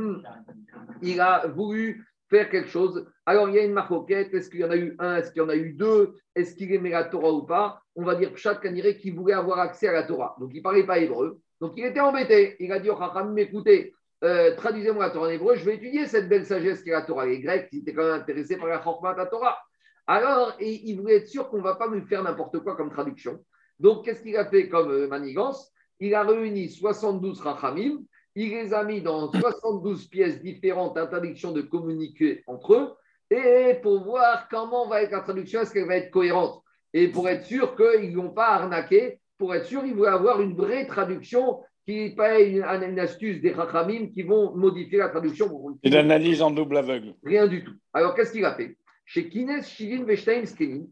il 1.03 1.21
a 1.21 1.47
voulu 1.47 2.05
faire 2.29 2.51
quelque 2.51 2.71
chose. 2.71 3.07
Alors, 3.25 3.49
il 3.49 3.55
y 3.55 3.59
a 3.59 3.65
une 3.65 3.73
marquette, 3.73 4.35
est-ce 4.35 4.51
qu'il 4.51 4.61
y 4.61 4.65
en 4.65 4.71
a 4.71 4.77
eu 4.77 4.97
un, 4.99 5.17
est-ce 5.17 5.31
qu'il 5.31 5.43
y 5.43 5.45
en 5.45 5.49
a 5.49 5.57
eu 5.57 5.73
deux, 5.75 6.15
est-ce 6.35 6.55
qu'il 6.57 6.73
aimait 6.73 6.91
la 6.91 7.05
Torah 7.05 7.33
ou 7.33 7.45
pas? 7.45 7.81
On 7.97 8.05
va 8.05 8.15
dire 8.15 8.37
chaque 8.37 8.67
dirait 8.67 8.97
qu'il 8.97 9.15
voulait 9.15 9.35
avoir 9.35 9.59
accès 9.59 9.89
à 9.89 9.93
la 9.93 10.05
Torah. 10.05 10.37
Donc, 10.39 10.51
il 10.53 10.59
ne 10.59 10.63
parlait 10.63 10.85
pas 10.85 10.99
hébreu. 10.99 11.41
Donc, 11.61 11.73
il 11.77 11.85
était 11.85 12.01
embêté. 12.01 12.57
Il 12.61 12.71
a 12.73 12.79
dit 12.79 12.91
au 12.91 12.97
Chachamim, 12.97 13.37
écoutez, 13.37 13.95
euh, 14.23 14.55
traduisez-moi 14.55 15.07
la 15.07 15.11
Torah 15.11 15.27
en 15.27 15.31
hébreu, 15.31 15.57
je 15.57 15.65
vais 15.65 15.77
étudier 15.77 16.07
cette 16.07 16.29
belle 16.29 16.47
sagesse 16.47 16.83
qui 16.83 16.91
est 16.91 16.93
la 16.93 17.03
Torah. 17.03 17.27
Les 17.27 17.41
Grecs, 17.41 17.69
ils 17.73 17.81
étaient 17.81 17.95
quand 17.95 18.05
même 18.05 18.21
intéressés 18.21 18.57
par 18.57 18.69
la 18.69 19.27
Torah. 19.27 19.59
Alors, 20.07 20.55
il 20.61 20.95
voulait 20.97 21.17
être 21.17 21.29
sûr 21.29 21.49
qu'on 21.49 21.59
ne 21.59 21.63
va 21.63 21.75
pas 21.75 21.89
lui 21.89 22.03
faire 22.03 22.23
n'importe 22.23 22.61
quoi 22.61 22.77
comme 22.77 22.91
traduction. 22.91 23.43
Donc, 23.81 24.05
qu'est-ce 24.05 24.23
qu'il 24.23 24.37
a 24.37 24.47
fait 24.47 24.69
comme 24.69 24.91
euh, 24.91 25.09
manigance? 25.09 25.73
Il 25.99 26.15
a 26.15 26.23
réuni 26.23 26.69
72 26.69 27.43
Chachamim 27.43 28.05
il 28.37 28.51
les 28.51 28.75
a 28.75 28.85
mis 28.85 29.01
dans 29.01 29.33
72 29.33 30.09
pièces 30.09 30.43
différentes 30.43 30.95
d'interdiction 30.95 31.53
de 31.53 31.63
communiquer 31.63 32.45
entre 32.47 32.75
eux 32.75 32.95
et 33.31 33.81
pour 33.83 34.05
voir 34.05 34.47
comment 34.51 34.87
va 34.87 35.03
être 35.03 35.13
la 35.13 35.21
traduction, 35.21 35.63
est-ce 35.63 35.73
qu'elle 35.73 35.89
va 35.89 35.97
être 35.97 36.11
cohérente? 36.11 36.63
Et 36.99 37.09
pour 37.09 37.29
être 37.29 37.45
sûr 37.45 37.77
qu'ils 37.77 38.11
ne 38.11 38.17
vont 38.17 38.31
pas 38.31 38.55
arnaquer, 38.55 39.19
pour 39.37 39.55
être 39.55 39.67
sûr, 39.67 39.85
ils 39.85 39.95
vont 39.95 40.05
avoir 40.05 40.41
une 40.41 40.55
vraie 40.57 40.87
traduction 40.87 41.61
qui 41.85 41.95
n'est 41.97 42.15
pas 42.15 42.41
une, 42.41 42.65
une 42.65 42.99
astuce 42.99 43.39
des 43.43 43.53
Chachamim 43.53 44.07
qui 44.15 44.23
vont 44.23 44.57
modifier 44.57 44.97
la 44.97 45.11
traduction. 45.11 45.77
Et 45.83 45.91
l'analyse 45.91 46.41
en 46.41 46.51
double 46.51 46.79
aveugle. 46.79 47.15
Rien 47.23 47.47
du 47.49 47.63
tout. 47.63 47.75
Alors, 47.93 48.15
qu'est-ce 48.15 48.33
qu'il 48.33 48.47
a 48.47 48.55
fait? 48.55 48.79
Chez 49.05 49.29
Kines, 49.29 49.61
Veshtaim, 50.07 50.45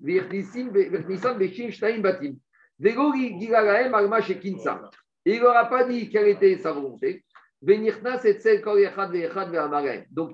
Vernissan, 0.03 1.39
Veshim, 1.39 1.71
Shtaim, 1.71 2.01
Batim. 2.01 2.35
Vego, 2.79 3.15
Gilalaem, 3.15 3.95
Alma, 3.95 4.21
chez 4.21 4.39
Kinsa. 4.39 4.83
Il 5.25 5.41
leur 5.41 5.57
a 5.57 5.65
pas 5.71 5.85
dit 5.85 6.11
quelle 6.11 6.29
était 6.29 6.59
sa 6.59 6.73
volonté. 6.73 7.25
Donc, 7.63 7.81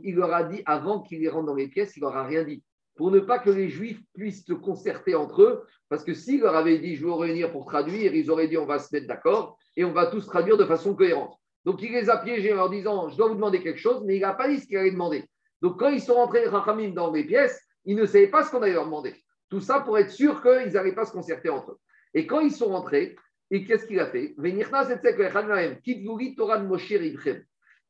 il 0.03 0.16
leur 0.16 0.35
a 0.35 0.43
dit, 0.43 0.62
avant 0.66 1.01
qu'il 1.01 1.21
les 1.21 1.29
rentre 1.29 1.47
dans 1.47 1.55
les 1.55 1.68
pièces, 1.68 1.97
il 1.97 2.01
leur 2.01 2.16
a 2.16 2.25
rien 2.25 2.43
dit. 2.43 2.61
Pour 3.01 3.11
ne 3.11 3.20
pas 3.20 3.38
que 3.38 3.48
les 3.48 3.70
Juifs 3.70 4.03
puissent 4.12 4.44
se 4.44 4.53
concerter 4.53 5.14
entre 5.14 5.40
eux, 5.40 5.64
parce 5.88 6.05
que 6.05 6.12
s'il 6.12 6.40
leur 6.40 6.55
avait 6.55 6.76
dit, 6.76 6.96
je 6.96 7.07
veux 7.07 7.14
réunir 7.14 7.51
pour 7.51 7.64
traduire, 7.64 8.14
ils 8.14 8.30
auraient 8.30 8.46
dit, 8.46 8.59
on 8.59 8.66
va 8.66 8.78
se 8.78 8.94
mettre 8.94 9.07
d'accord 9.07 9.57
et 9.74 9.86
on 9.86 9.92
va 9.92 10.05
tous 10.05 10.26
traduire 10.26 10.59
de 10.59 10.66
façon 10.66 10.94
cohérente. 10.94 11.34
Donc, 11.64 11.80
il 11.80 11.92
les 11.92 12.11
a 12.11 12.18
piégés 12.18 12.53
en 12.53 12.57
leur 12.57 12.68
disant, 12.68 13.09
je 13.09 13.16
dois 13.16 13.28
vous 13.28 13.36
demander 13.36 13.62
quelque 13.62 13.80
chose, 13.80 14.03
mais 14.05 14.16
il 14.16 14.20
n'a 14.20 14.34
pas 14.34 14.48
dit 14.48 14.61
ce 14.61 14.66
qu'il 14.66 14.76
allait 14.76 14.90
demander. 14.90 15.24
Donc, 15.62 15.78
quand 15.78 15.88
ils 15.88 16.03
sont 16.03 16.12
rentrés, 16.12 16.44
Rachamim, 16.44 16.90
dans 16.90 17.11
les 17.11 17.24
pièces, 17.24 17.59
ils 17.86 17.96
ne 17.96 18.05
savaient 18.05 18.26
pas 18.26 18.44
ce 18.44 18.51
qu'on 18.51 18.61
allait 18.61 18.74
leur 18.74 18.84
demander. 18.84 19.14
Tout 19.48 19.61
ça 19.61 19.80
pour 19.80 19.96
être 19.96 20.11
sûr 20.11 20.42
qu'ils 20.42 20.74
n'allaient 20.74 20.94
pas 20.94 21.07
se 21.07 21.12
concerter 21.12 21.48
entre 21.48 21.70
eux. 21.70 21.78
Et 22.12 22.26
quand 22.26 22.40
ils 22.40 22.53
sont 22.53 22.68
rentrés, 22.68 23.16
et 23.51 23.64
qu'est-ce 23.64 23.86
qu'il 23.86 23.98
a 23.98 24.11
fait? 24.11 24.34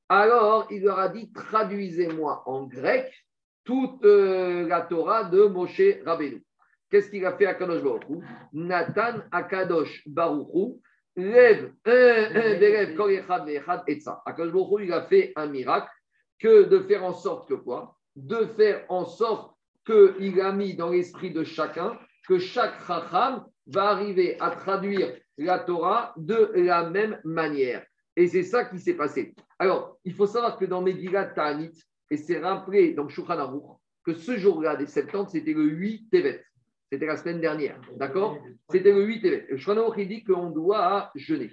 Alors, 0.08 0.68
il 0.70 0.82
leur 0.84 0.98
a 1.00 1.08
dit 1.08 1.32
traduisez-moi 1.32 2.44
en 2.46 2.68
grec 2.68 3.12
toute 3.70 4.04
euh, 4.04 4.66
la 4.66 4.80
Torah 4.80 5.22
de 5.22 5.44
Moshe 5.44 6.02
Rabbeinu. 6.04 6.42
Qu'est-ce 6.90 7.08
qu'il 7.08 7.24
a 7.24 7.36
fait 7.36 7.46
à 7.46 7.54
Kadosh 7.54 7.84
Baruch 7.84 8.24
Nathan 8.52 9.20
Akadosh 9.30 10.02
Baruch 10.08 10.80
lève 11.14 11.72
un 11.84 12.58
d'élève 12.58 12.96
kol 12.96 13.12
echad 13.12 13.46
ve'echad 13.46 13.84
etza. 13.86 14.22
Akadosh 14.26 14.52
Baruch 14.52 14.80
il 14.82 14.92
a 14.92 15.02
fait 15.02 15.32
un 15.36 15.46
miracle 15.46 15.88
que 16.40 16.64
de 16.64 16.80
faire 16.80 17.04
en 17.04 17.12
sorte 17.12 17.48
que 17.48 17.54
quoi? 17.54 17.94
De 18.16 18.44
faire 18.56 18.84
en 18.88 19.04
sorte 19.04 19.54
qu'il 19.86 20.40
a 20.40 20.50
mis 20.50 20.74
dans 20.74 20.90
l'esprit 20.90 21.30
de 21.30 21.44
chacun 21.44 21.96
que 22.26 22.40
chaque 22.40 22.84
chacham 22.84 23.44
va 23.68 23.90
arriver 23.90 24.36
à 24.40 24.50
traduire 24.50 25.14
la 25.38 25.60
Torah 25.60 26.12
de 26.16 26.50
la 26.56 26.90
même 26.90 27.20
manière. 27.22 27.86
Et 28.16 28.26
c'est 28.26 28.42
ça 28.42 28.64
qui 28.64 28.80
s'est 28.80 28.94
passé. 28.94 29.32
Alors, 29.60 29.96
il 30.04 30.12
faut 30.12 30.26
savoir 30.26 30.58
que 30.58 30.64
dans 30.64 30.82
Megillat 30.82 31.26
Ta'anit, 31.26 31.80
et 32.10 32.16
c'est 32.16 32.38
rappelé 32.38 32.92
dans 32.92 33.08
Shulchan 33.08 33.38
Aruch, 33.38 33.78
que 34.04 34.14
ce 34.14 34.36
jour-là 34.36 34.76
des 34.76 34.86
70, 34.86 35.30
c'était 35.32 35.52
le 35.52 35.64
8 35.64 36.10
Tevet. 36.10 36.44
C'était 36.90 37.06
la 37.06 37.16
semaine 37.16 37.40
dernière. 37.40 37.80
D'accord? 37.96 38.38
C'était 38.68 38.92
le 38.92 39.04
8 39.04 39.20
Tevet. 39.20 39.46
Shulchan 39.56 39.80
Aruch, 39.80 39.94
il 39.98 40.08
dit 40.08 40.24
qu'on 40.24 40.50
doit 40.50 41.10
jeûner. 41.14 41.50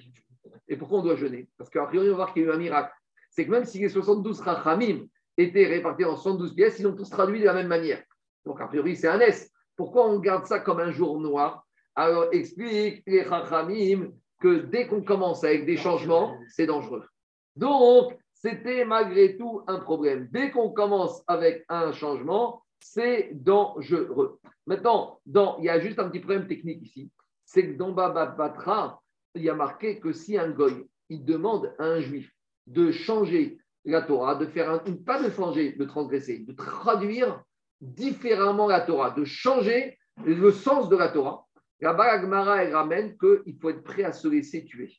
Et 0.67 0.75
pourquoi 0.75 0.99
on 0.99 1.03
doit 1.03 1.15
jeûner? 1.15 1.47
Parce 1.57 1.69
qu'à 1.69 1.85
priori, 1.85 2.07
on 2.07 2.11
va 2.11 2.15
voir 2.17 2.33
qu'il 2.33 2.43
y 2.43 2.45
a 2.45 2.49
eu 2.49 2.51
un 2.53 2.57
miracle. 2.57 2.91
C'est 3.29 3.45
que 3.45 3.51
même 3.51 3.65
si 3.65 3.79
les 3.79 3.89
72 3.89 4.41
Rachamim 4.41 5.05
étaient 5.37 5.67
répartis 5.67 6.05
en 6.05 6.15
72 6.15 6.55
pièces, 6.55 6.79
ils 6.79 6.87
ont 6.87 6.95
tous 6.95 7.09
traduit 7.09 7.39
de 7.39 7.45
la 7.45 7.53
même 7.53 7.67
manière. 7.67 8.01
Donc, 8.45 8.59
a 8.59 8.67
priori, 8.67 8.95
c'est 8.95 9.07
un 9.07 9.19
S. 9.19 9.51
Pourquoi 9.75 10.09
on 10.09 10.19
garde 10.19 10.45
ça 10.45 10.59
comme 10.59 10.79
un 10.79 10.91
jour 10.91 11.19
noir? 11.19 11.65
Alors, 11.95 12.29
explique 12.31 13.03
les 13.05 13.23
Chachamim 13.23 14.11
que 14.39 14.59
dès 14.59 14.87
qu'on 14.87 15.03
commence 15.03 15.43
avec 15.43 15.65
des 15.65 15.77
changements, 15.77 16.35
c'est 16.49 16.65
dangereux. 16.65 17.05
Donc, 17.55 18.17
c'était 18.41 18.85
malgré 18.85 19.37
tout 19.37 19.63
un 19.67 19.79
problème. 19.79 20.27
Dès 20.31 20.51
qu'on 20.51 20.69
commence 20.69 21.23
avec 21.27 21.65
un 21.69 21.91
changement, 21.91 22.63
c'est 22.79 23.29
dangereux. 23.33 24.39
Maintenant, 24.65 25.19
il 25.25 25.63
y 25.65 25.69
a 25.69 25.79
juste 25.79 25.99
un 25.99 26.09
petit 26.09 26.19
problème 26.19 26.47
technique 26.47 26.83
ici. 26.83 27.11
C'est 27.45 27.67
que 27.67 27.77
dans 27.77 27.91
Baba 27.91 28.27
Batra, 28.27 29.01
il 29.33 29.43
y 29.43 29.49
a 29.49 29.55
marqué 29.55 29.99
que 29.99 30.11
si 30.11 30.37
un 30.37 30.49
goy, 30.49 30.87
il 31.09 31.25
demande 31.25 31.73
à 31.79 31.85
un 31.85 31.99
juif 31.99 32.31
de 32.67 32.91
changer 32.91 33.59
la 33.85 34.01
Torah, 34.01 34.35
de 34.35 34.45
faire 34.45 34.69
un, 34.69 34.79
pas 34.79 35.21
de 35.21 35.29
changer, 35.31 35.71
de 35.71 35.85
transgresser, 35.85 36.39
de 36.39 36.51
traduire 36.51 37.41
différemment 37.79 38.67
la 38.67 38.81
Torah, 38.81 39.11
de 39.11 39.23
changer 39.23 39.97
le 40.25 40.51
sens 40.51 40.89
de 40.89 40.97
la 40.97 41.09
Torah. 41.09 41.45
La 41.79 41.95
elle 42.61 42.75
ramène 42.75 43.17
qu'il 43.17 43.57
faut 43.59 43.69
être 43.69 43.83
prêt 43.83 44.03
à 44.03 44.11
se 44.11 44.27
laisser 44.27 44.65
tuer. 44.65 44.91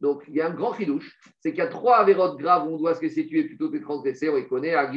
Donc, 0.00 0.24
il 0.28 0.34
y 0.34 0.40
a 0.40 0.48
un 0.48 0.54
grand 0.54 0.72
fidouche, 0.72 1.18
c'est 1.40 1.50
qu'il 1.50 1.58
y 1.58 1.66
a 1.66 1.68
trois 1.68 1.96
avérotes 1.96 2.38
graves 2.38 2.66
où 2.68 2.74
on 2.74 2.78
doit 2.78 2.94
se 2.94 3.00
laisser 3.00 3.26
tuer 3.26 3.44
plutôt 3.44 3.70
que 3.70 3.78
de 3.78 3.82
transgresser, 3.82 4.28
on 4.28 4.36
les 4.36 4.46
connaît, 4.46 4.74
à 4.74 4.90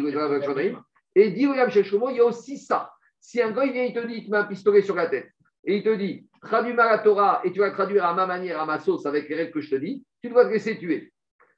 Et 1.16 1.32
dit 1.32 1.48
William 1.48 1.70
il 1.74 2.18
y 2.18 2.20
a 2.20 2.26
aussi 2.26 2.58
ça. 2.58 2.92
Si 3.20 3.42
un 3.42 3.52
gars 3.52 3.66
il 3.66 3.74
vient, 3.74 3.84
il 3.84 3.94
te 3.94 4.06
dit, 4.06 4.16
il 4.16 4.26
te 4.26 4.32
met 4.32 4.38
un 4.38 4.46
pistolet 4.46 4.82
sur 4.82 4.96
la 4.96 5.08
tête, 5.08 5.30
et 5.66 5.78
il 5.78 5.84
te 5.84 5.94
dit, 5.96 6.28
traduis-moi 6.42 6.86
la 6.86 7.00
Torah 7.00 7.42
et 7.44 7.52
tu 7.52 7.60
vas 7.60 7.72
traduire 7.72 8.06
à 8.06 8.14
ma 8.14 8.26
manière, 8.26 8.62
à 8.62 8.66
ma 8.66 8.80
sauce, 8.80 9.06
avec 9.06 9.30
les 9.30 9.36
règles 9.36 9.52
que 9.52 9.62
je 9.62 9.70
te 9.70 9.76
dis, 9.76 10.06
tu 10.22 10.30
dois 10.30 10.46
te 10.46 10.52
laisser 10.52 10.78
tuer. 10.78 11.12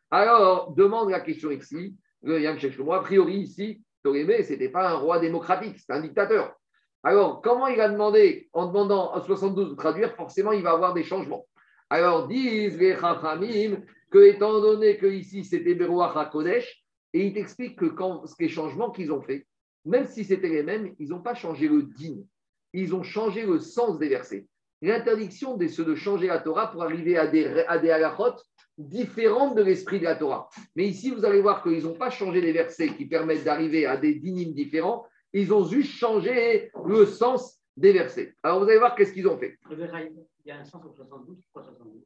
Alors, 0.10 0.74
demande 0.74 1.10
la 1.10 1.20
question 1.20 1.52
ici, 1.52 1.96
William 2.22 2.58
Sheshomo, 2.60 2.94
a 2.94 3.02
priori 3.02 3.38
ici, 3.38 3.82
Tolémé, 4.04 4.44
ce 4.44 4.54
n'était 4.54 4.70
pas 4.70 4.90
un 4.90 4.96
roi 4.96 5.20
démocratique, 5.20 5.80
c'était 5.80 5.94
un 5.94 6.02
dictateur. 6.02 6.56
Alors, 7.04 7.42
comment 7.42 7.68
il 7.68 7.80
a 7.82 7.90
demandé, 7.90 8.50
en 8.54 8.68
demandant 8.68 9.12
à 9.14 9.22
72 9.22 9.72
de 9.72 9.76
traduire, 9.76 10.16
forcément, 10.16 10.52
il 10.52 10.62
va 10.62 10.72
avoir 10.72 10.94
des 10.94 11.04
changements. 11.04 11.46
Alors, 11.92 12.30
disent 12.30 12.78
les 12.78 12.96
Chachamim 12.96 13.82
que, 14.10 14.20
étant 14.20 14.62
donné 14.62 14.96
que 14.96 15.08
ici 15.08 15.44
c'était 15.44 15.76
Berouach 15.76 16.16
HaKodesh, 16.16 16.86
et 17.14 17.26
il 17.26 17.34
t'explique 17.34 17.78
que 17.78 17.86
quand 17.86 18.24
les 18.40 18.48
changements 18.48 18.92
qu'ils 18.92 19.12
ont 19.12 19.22
fait, 19.22 19.46
même 19.84 20.08
si 20.08 20.24
c'était 20.24 20.48
les 20.48 20.64
mêmes, 20.64 20.96
ils 21.00 21.10
n'ont 21.10 21.22
pas 21.22 21.34
changé 21.34 21.68
le 21.68 21.84
din, 21.84 22.24
ils 22.72 22.96
ont 22.96 23.04
changé 23.04 23.46
le 23.46 23.60
sens 23.60 24.00
des 24.00 24.08
versets. 24.08 24.48
L'interdiction 24.82 25.58
de, 25.58 25.66
de 25.66 25.96
changer 25.96 26.28
la 26.28 26.40
Torah 26.40 26.72
pour 26.72 26.82
arriver 26.82 27.18
à 27.18 27.28
des, 27.28 27.46
à 27.68 27.78
des 27.78 27.92
halachot 27.92 28.38
différentes 28.78 29.58
de 29.58 29.62
l'esprit 29.62 30.00
de 30.00 30.06
la 30.06 30.16
Torah. 30.16 30.48
Mais 30.78 30.88
ici, 30.88 31.12
vous 31.12 31.26
allez 31.26 31.42
voir 31.42 31.62
qu'ils 31.62 31.84
n'ont 31.84 31.96
pas 31.96 32.10
changé 32.10 32.40
les 32.40 32.54
versets 32.54 32.96
qui 32.96 33.06
permettent 33.06 33.44
d'arriver 33.44 33.86
à 33.86 33.98
des 33.98 34.16
dynimes 34.16 34.54
différents, 34.54 35.06
ils 35.34 35.54
ont 35.54 35.66
juste 35.66 35.92
changé 35.92 36.72
le 36.86 37.06
sens 37.06 37.61
des 37.78 37.94
versets. 37.94 38.36
Alors, 38.44 38.60
vous 38.60 38.70
allez 38.70 38.80
voir 38.80 38.96
qu'est-ce 38.96 39.14
qu'ils 39.14 39.28
ont 39.28 39.38
fait. 39.38 39.58
Il 39.72 40.50
y 40.50 40.52
a 40.52 40.58
un 40.58 40.66
sens 40.66 40.84
au 40.86 40.92
72, 40.92 41.38
pourquoi 41.54 41.72
72 41.72 42.04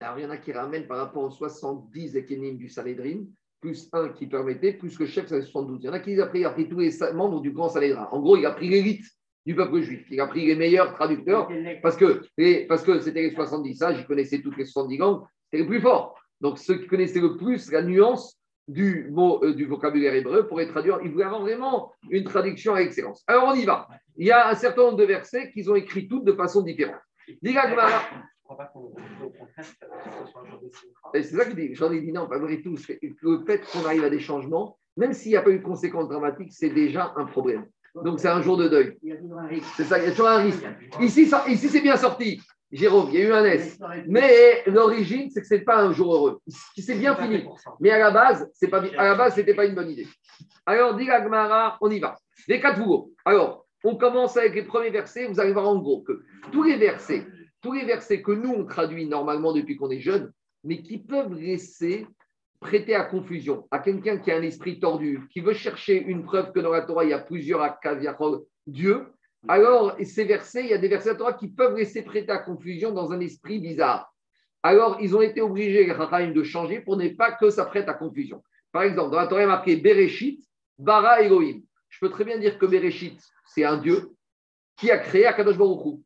Alors, 0.00 0.18
il 0.18 0.22
y 0.22 0.26
en 0.26 0.30
a 0.30 0.36
qui 0.36 0.52
ramènent 0.52 0.86
par 0.86 0.98
rapport 0.98 1.24
aux 1.24 1.30
70 1.30 2.16
ékénimes 2.16 2.56
du 2.56 2.68
Salédrin, 2.68 3.24
plus 3.60 3.88
un 3.92 4.10
qui 4.10 4.26
permettait, 4.26 4.72
plus 4.72 4.98
le 4.98 5.06
chef, 5.06 5.26
c'est 5.26 5.40
72. 5.40 5.80
Il 5.82 5.86
y 5.86 5.88
en 5.88 5.92
a 5.92 6.00
qui 6.00 6.20
a 6.20 6.26
pris, 6.26 6.44
a 6.44 6.50
pris 6.50 6.68
tous 6.68 6.78
les 6.78 6.90
membres 7.14 7.40
du 7.40 7.50
grand 7.50 7.68
Salédrin. 7.68 8.08
En 8.12 8.20
gros, 8.20 8.36
il 8.36 8.46
a 8.46 8.52
pris 8.52 8.68
l'élite 8.68 9.04
du 9.46 9.54
peuple 9.54 9.80
juif. 9.80 10.06
Il 10.10 10.20
a 10.20 10.26
prit 10.26 10.46
les 10.46 10.56
meilleurs 10.56 10.92
traducteurs 10.92 11.48
parce 11.80 11.96
que, 11.96 12.22
parce 12.66 12.82
que 12.82 12.98
c'était 13.00 13.22
les 13.22 13.34
70 13.34 13.74
ça, 13.76 13.94
j'y 13.94 14.04
connaissais 14.04 14.40
toutes 14.40 14.56
les 14.56 14.64
70 14.64 14.98
langues, 14.98 15.22
c'était 15.44 15.62
les 15.62 15.68
plus 15.68 15.80
forts. 15.80 16.18
Donc 16.40 16.58
ceux 16.58 16.78
qui 16.78 16.88
connaissaient 16.88 17.20
le 17.20 17.36
plus 17.36 17.70
la 17.70 17.82
nuance 17.82 18.36
du 18.68 19.08
mot 19.10 19.42
euh, 19.44 19.54
du 19.54 19.64
vocabulaire 19.66 20.14
hébreu 20.14 20.46
pourraient 20.46 20.68
traduire. 20.68 20.98
Ils 21.04 21.10
voulaient 21.10 21.24
avoir 21.24 21.42
vraiment 21.42 21.92
une 22.10 22.24
traduction 22.24 22.74
à 22.74 22.80
excellence. 22.80 23.22
Alors 23.26 23.48
on 23.48 23.54
y 23.54 23.64
va. 23.64 23.88
Il 24.16 24.26
y 24.26 24.30
a 24.30 24.48
un 24.48 24.54
certain 24.54 24.82
nombre 24.82 24.98
de 24.98 25.04
versets 25.04 25.50
qu'ils 25.50 25.70
ont 25.70 25.76
écrits 25.76 26.08
toutes 26.08 26.24
de 26.24 26.32
façon 26.32 26.62
différente. 26.62 27.00
C'est 31.14 31.22
ça 31.22 31.44
que 31.44 31.74
j'en 31.74 31.92
ai 31.92 32.00
dit 32.00 32.12
non, 32.12 32.26
malgré 32.28 32.62
tout, 32.62 32.76
le 33.22 33.44
fait 33.44 33.60
qu'on 33.72 33.84
arrive 33.84 34.04
à 34.04 34.10
des 34.10 34.20
changements, 34.20 34.78
même 34.96 35.12
s'il 35.12 35.32
n'y 35.32 35.36
a 35.36 35.42
pas 35.42 35.50
eu 35.50 35.58
de 35.58 35.64
conséquences 35.64 36.08
dramatiques, 36.08 36.52
c'est 36.52 36.70
déjà 36.70 37.12
un 37.16 37.24
problème. 37.24 37.66
Donc 38.04 38.20
c'est 38.20 38.28
un 38.28 38.42
jour 38.42 38.56
de 38.56 38.68
deuil. 38.68 38.98
C'est 39.76 39.84
ça, 39.84 39.98
il 39.98 40.04
y 40.04 40.08
a 40.08 40.10
toujours 40.10 40.28
un 40.28 40.42
risque. 40.42 40.64
Ici, 41.00 41.30
ici 41.48 41.68
c'est 41.68 41.80
bien 41.80 41.96
sorti. 41.96 42.40
Jérôme, 42.72 43.08
il 43.12 43.20
y 43.20 43.22
a 43.22 43.28
eu 43.28 43.32
un 43.32 43.44
S. 43.44 43.78
Mais 44.06 44.62
l'origine, 44.66 45.30
c'est 45.30 45.40
que 45.40 45.46
ce 45.46 45.54
n'est 45.54 45.60
pas 45.60 45.82
un 45.82 45.92
jour 45.92 46.14
heureux. 46.14 46.40
C'est 46.76 46.98
bien 46.98 47.14
fini. 47.14 47.44
Mais 47.80 47.90
à 47.90 47.98
la 47.98 48.10
base, 48.10 48.50
c'est 48.54 48.68
pas, 48.68 48.82
à 48.82 49.04
la 49.04 49.14
base, 49.14 49.40
pas 49.54 49.66
une 49.66 49.74
bonne 49.74 49.90
idée. 49.90 50.08
Alors, 50.66 50.96
dit 50.96 51.06
Gmara, 51.06 51.78
on 51.80 51.90
y 51.90 52.00
va. 52.00 52.16
Les 52.48 52.60
quatre 52.60 52.82
vous. 52.82 53.12
Alors, 53.24 53.66
on 53.84 53.96
commence 53.96 54.36
avec 54.36 54.54
les 54.54 54.64
premiers 54.64 54.90
versets. 54.90 55.26
Vous 55.26 55.38
allez 55.38 55.52
voir 55.52 55.68
en 55.68 55.78
gros 55.78 56.02
que 56.02 56.22
tous 56.50 56.64
les 56.64 56.76
versets, 56.76 57.24
tous 57.62 57.72
les 57.72 57.84
versets 57.84 58.20
que 58.20 58.32
nous, 58.32 58.50
on 58.50 58.64
traduit 58.66 59.06
normalement 59.06 59.52
depuis 59.52 59.76
qu'on 59.76 59.90
est 59.90 60.00
jeune, 60.00 60.32
mais 60.64 60.82
qui 60.82 60.98
peuvent 60.98 61.34
laisser 61.34 62.06
prêter 62.60 62.94
à 62.94 63.04
confusion 63.04 63.68
à 63.70 63.78
quelqu'un 63.78 64.18
qui 64.18 64.32
a 64.32 64.36
un 64.36 64.42
esprit 64.42 64.80
tordu, 64.80 65.20
qui 65.30 65.40
veut 65.40 65.54
chercher 65.54 66.02
une 66.02 66.24
preuve 66.24 66.52
que 66.52 66.60
dans 66.60 66.72
la 66.72 66.82
Torah, 66.82 67.04
il 67.04 67.10
y 67.10 67.12
a 67.12 67.18
plusieurs 67.18 67.62
Akaviachol, 67.62 68.40
Dieu, 68.66 69.06
alors 69.48 69.96
ces 70.02 70.24
versets, 70.24 70.64
il 70.64 70.70
y 70.70 70.74
a 70.74 70.78
des 70.78 70.88
versets 70.88 71.10
la 71.10 71.14
Torah 71.16 71.32
qui 71.32 71.48
peuvent 71.48 71.76
laisser 71.76 72.02
prêter 72.02 72.30
à 72.30 72.38
confusion 72.38 72.92
dans 72.92 73.12
un 73.12 73.20
esprit 73.20 73.58
bizarre. 73.58 74.12
Alors, 74.62 74.98
ils 75.00 75.14
ont 75.14 75.22
été 75.22 75.40
obligés, 75.40 75.86
les 75.86 76.26
de 76.32 76.42
changer 76.42 76.80
pour 76.80 76.96
ne 76.96 77.08
pas 77.10 77.32
que 77.32 77.50
ça 77.50 77.64
prête 77.66 77.88
à 77.88 77.94
confusion. 77.94 78.42
Par 78.72 78.82
exemple, 78.82 79.12
dans 79.12 79.18
la 79.18 79.26
Torah, 79.28 79.40
il 79.40 79.44
y 79.44 79.46
a 79.46 79.48
marqué 79.48 79.76
Bereshit, 79.76 80.44
Bara 80.78 81.22
Elohim. 81.22 81.62
Je 81.88 82.00
peux 82.00 82.10
très 82.10 82.24
bien 82.24 82.38
dire 82.38 82.58
que 82.58 82.66
Bereshit, 82.66 83.20
c'est 83.46 83.64
un 83.64 83.76
Dieu 83.76 84.10
qui 84.76 84.90
a 84.90 84.98
créé 84.98 85.24
Akadosh 85.26 85.56
Baruch 85.56 86.00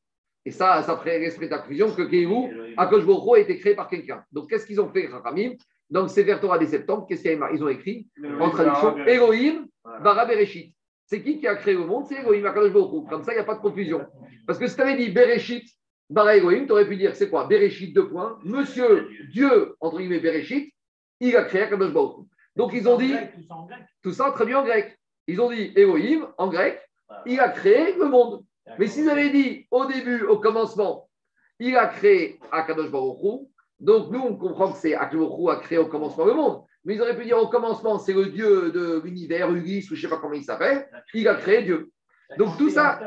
Et 0.44 0.50
ça, 0.50 0.82
ça 0.82 0.96
ferait 0.98 1.18
l'esprit 1.18 1.50
à 1.50 1.58
confusion 1.58 1.90
que 1.94 2.02
Kehu, 2.02 2.74
Akadosh 2.76 3.06
Baruch 3.06 3.38
a 3.38 3.40
été 3.40 3.58
créé 3.58 3.74
par 3.74 3.88
quelqu'un. 3.88 4.22
Donc, 4.30 4.50
qu'est-ce 4.50 4.66
qu'ils 4.66 4.80
ont 4.80 4.88
fait, 4.88 5.08
Chachamim? 5.08 5.54
Donc, 5.88 6.10
c'est 6.10 6.22
vers 6.22 6.40
Torah 6.40 6.58
des 6.58 6.66
septembre, 6.66 7.06
qu'est-ce 7.08 7.22
qu'il 7.22 7.32
y 7.32 7.42
a 7.42 7.50
Ils 7.52 7.64
ont 7.64 7.68
écrit 7.68 8.06
en 8.38 8.50
traduction. 8.50 8.98
Elohim. 9.06 9.66
Bara 9.82 10.26
Bereshit. 10.26 10.74
C'est 11.10 11.22
qui 11.24 11.40
qui 11.40 11.48
a 11.48 11.56
créé 11.56 11.74
le 11.74 11.84
monde? 11.84 12.06
C'est 12.06 12.20
Elohim, 12.20 12.46
Akadosh 12.46 12.72
Baruch. 12.72 13.08
Comme 13.08 13.24
ça, 13.24 13.32
il 13.32 13.34
n'y 13.34 13.40
a 13.40 13.44
pas 13.44 13.56
de 13.56 13.60
confusion. 13.60 14.06
Parce 14.46 14.60
que 14.60 14.68
si 14.68 14.76
tu 14.76 14.80
avais 14.80 14.96
dit 14.96 15.10
Bereshit, 15.10 15.68
Bara 16.08 16.36
Elohim, 16.36 16.66
tu 16.66 16.72
aurais 16.72 16.86
pu 16.86 16.96
dire 16.96 17.16
c'est 17.16 17.28
quoi? 17.28 17.48
Bereshit, 17.48 17.92
deux 17.92 18.08
points. 18.08 18.38
Monsieur 18.44 19.08
Dieu, 19.32 19.74
entre 19.80 19.98
guillemets, 19.98 20.20
Bereshit, 20.20 20.72
il 21.18 21.36
a 21.36 21.42
créé 21.42 21.62
Akadosh 21.62 21.92
Baruch. 21.92 22.26
Donc, 22.54 22.72
ils 22.74 22.88
ont 22.88 22.96
dit 22.96 23.12
Tout 23.12 23.42
ça 23.42 23.54
en 23.56 23.66
grec. 23.66 23.78
tout 24.02 24.12
ça 24.12 24.30
traduit 24.30 24.54
en 24.54 24.64
grec. 24.64 24.96
Ils 25.26 25.40
ont 25.40 25.50
dit 25.50 25.72
Elohim 25.74 26.28
en 26.38 26.46
grec, 26.46 26.80
il 27.26 27.40
a 27.40 27.48
créé 27.48 27.96
le 27.96 28.06
monde. 28.06 28.44
Mais 28.78 28.86
s'ils 28.86 29.10
avaient 29.10 29.30
dit 29.30 29.66
au 29.72 29.86
début, 29.86 30.22
au 30.22 30.38
commencement, 30.38 31.08
il 31.58 31.76
a 31.76 31.88
créé 31.88 32.38
Akadosh 32.52 32.90
Baruch 32.90 33.48
donc 33.80 34.10
nous 34.10 34.20
on 34.20 34.36
comprend 34.36 34.72
que 34.72 34.78
c'est 34.78 34.92
Hu 34.92 35.50
a 35.50 35.56
créé 35.56 35.78
au 35.78 35.86
commencement 35.86 36.24
le 36.24 36.34
monde. 36.34 36.62
Mais 36.84 36.94
ils 36.94 37.02
auraient 37.02 37.16
pu 37.16 37.24
dire 37.26 37.38
au 37.38 37.48
commencement, 37.48 37.98
c'est 37.98 38.14
le 38.14 38.26
dieu 38.26 38.70
de 38.72 39.00
l'univers, 39.04 39.50
Ulysse, 39.52 39.90
ou 39.90 39.94
je 39.94 40.00
ne 40.00 40.08
sais 40.08 40.14
pas 40.14 40.20
comment 40.20 40.32
il 40.34 40.44
s'appelle, 40.44 40.88
il 41.12 41.28
a 41.28 41.34
créé 41.34 41.62
Dieu. 41.62 41.90
Donc, 42.38 42.56
tout 42.56 42.70
ça- 42.70 42.98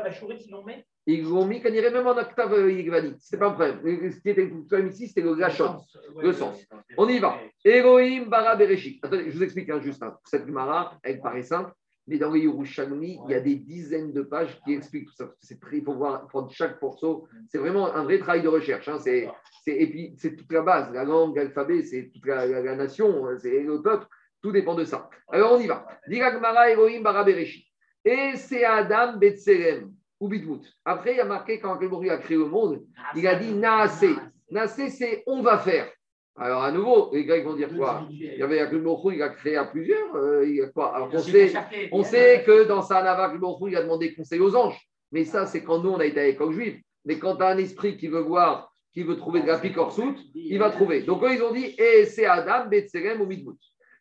ils 0.46 0.50
l'ont 0.52 0.64
mis? 0.64 0.74
Ils 1.06 1.22
l'ont 1.24 1.44
mis, 1.44 1.60
qu'on 1.60 1.70
irait 1.72 1.90
même 1.90 2.06
en 2.06 2.16
octave 2.16 2.52
euh, 2.54 2.70
yigvanite. 2.72 3.16
Ce 3.20 3.34
n'est 3.34 3.40
pas 3.40 3.48
un 3.48 3.52
problème. 3.52 3.80
Ce 4.12 4.20
qui 4.20 4.30
était 4.30 4.44
le 4.44 4.64
problème 4.64 4.88
ici, 4.88 5.08
c'était 5.08 5.22
le 5.22 5.34
gachon. 5.34 5.80
le 6.22 6.32
sens. 6.32 6.64
On 6.96 7.08
y 7.08 7.18
va. 7.18 7.36
Elohim 7.64 8.26
bara 8.26 8.54
bereshit. 8.56 9.04
Attendez, 9.04 9.30
je 9.30 9.36
vous 9.36 9.42
explique 9.42 9.68
hein, 9.70 9.80
juste. 9.80 10.02
hein. 10.02 10.16
Cette 10.24 10.46
Gemara, 10.46 10.96
elle 11.02 11.20
paraît 11.20 11.42
simple, 11.42 11.72
mais 12.06 12.18
dans 12.18 12.30
le 12.30 12.38
Yerushalmi, 12.40 13.18
il 13.26 13.30
y 13.30 13.34
a 13.34 13.40
des 13.40 13.54
dizaines 13.56 14.12
de 14.12 14.22
pages 14.22 14.60
qui 14.64 14.74
expliquent 14.74 15.06
tout 15.08 15.14
ça. 15.14 15.30
C'est 15.40 15.58
très, 15.60 15.78
il 15.78 15.84
faut 15.84 15.94
voir 15.94 16.26
prendre 16.28 16.50
chaque 16.50 16.80
morceau. 16.82 17.26
C'est 17.48 17.58
vraiment 17.58 17.94
un 17.94 18.04
vrai 18.04 18.18
travail 18.18 18.42
de 18.42 18.48
recherche. 18.48 18.88
hein. 18.88 18.98
C'est, 18.98 19.28
c'est- 19.64 19.76
et 19.76 19.86
puis, 19.88 20.14
c'est 20.18 20.36
toute 20.36 20.52
la 20.52 20.62
base. 20.62 20.92
La 20.92 21.04
langue, 21.04 21.36
l'alphabet, 21.36 21.82
c'est 21.82 22.10
toute 22.12 22.26
la, 22.26 22.46
la- 22.46 22.60
la 22.60 22.76
nation, 22.76 23.26
c'est 23.38 23.62
le 23.62 23.80
peuple. 23.80 24.06
Tout 24.42 24.52
dépend 24.52 24.74
de 24.74 24.84
ça. 24.84 25.08
Alors, 25.28 25.52
on 25.52 25.60
y 25.60 25.66
va. 25.66 25.86
Dira 26.06 26.30
Gemara, 26.32 26.70
Elohim 26.70 27.02
bara 27.02 27.24
bereshit. 27.24 27.64
Et 28.04 28.32
c'est 28.36 28.64
Adam 28.64 29.16
Betselem. 29.16 29.90
Ou 30.20 30.28
Bidmout. 30.28 30.62
Après, 30.84 31.12
il 31.12 31.16
y 31.16 31.20
a 31.20 31.24
marqué 31.24 31.58
quand 31.58 31.74
Akelboru 31.74 32.08
a 32.10 32.18
créé 32.18 32.36
le 32.36 32.44
monde, 32.46 32.84
il 33.16 33.26
a 33.26 33.34
dit 33.34 33.52
Naase. 33.52 34.04
Naase, 34.50 34.88
c'est 34.88 35.22
on 35.26 35.42
va 35.42 35.58
faire. 35.58 35.90
Alors, 36.36 36.64
à 36.64 36.72
nouveau, 36.72 37.10
les 37.12 37.24
Grecs 37.24 37.44
vont 37.44 37.54
dire 37.54 37.68
quoi 37.76 38.06
Il 38.10 38.38
y 38.38 38.42
avait 38.42 38.58
Akelboru, 38.58 39.14
il 39.14 39.22
a 39.22 39.28
créé 39.28 39.56
à 39.56 39.64
plusieurs. 39.66 40.14
euh, 40.16 40.44
il 40.46 40.56
y 40.56 40.62
a 40.62 40.68
quoi 40.68 40.94
Alors, 40.96 41.08
on 41.12 41.18
sait, 41.18 41.52
on 41.92 42.02
sait 42.02 42.42
que 42.44 42.64
dans 42.64 42.82
sa 42.82 42.98
Akelboru, 42.98 43.70
il 43.70 43.76
a 43.76 43.82
demandé 43.82 44.14
conseil 44.14 44.40
aux 44.40 44.56
anges. 44.56 44.80
Mais 45.12 45.24
ça, 45.24 45.46
c'est 45.46 45.62
quand 45.62 45.78
nous, 45.78 45.90
on 45.90 45.98
a 46.00 46.04
été 46.06 46.20
à 46.20 46.24
l'école 46.24 46.52
juive. 46.52 46.80
Mais 47.04 47.18
quand 47.18 47.36
tu 47.36 47.42
as 47.44 47.48
un 47.48 47.58
esprit 47.58 47.96
qui 47.96 48.08
veut 48.08 48.20
voir, 48.22 48.72
qui 48.92 49.04
veut 49.04 49.16
trouver 49.16 49.42
de 49.42 49.46
la 49.46 49.58
picorsoute, 49.58 50.18
il 50.34 50.58
va 50.58 50.70
trouver. 50.70 51.02
Donc, 51.02 51.22
eux, 51.22 51.32
ils 51.32 51.42
ont 51.42 51.52
dit 51.52 51.74
Et 51.78 52.04
c'est 52.06 52.26
Adam, 52.26 52.68
Betselem 52.68 53.20
ou 53.20 53.26
Midmout. 53.26 53.58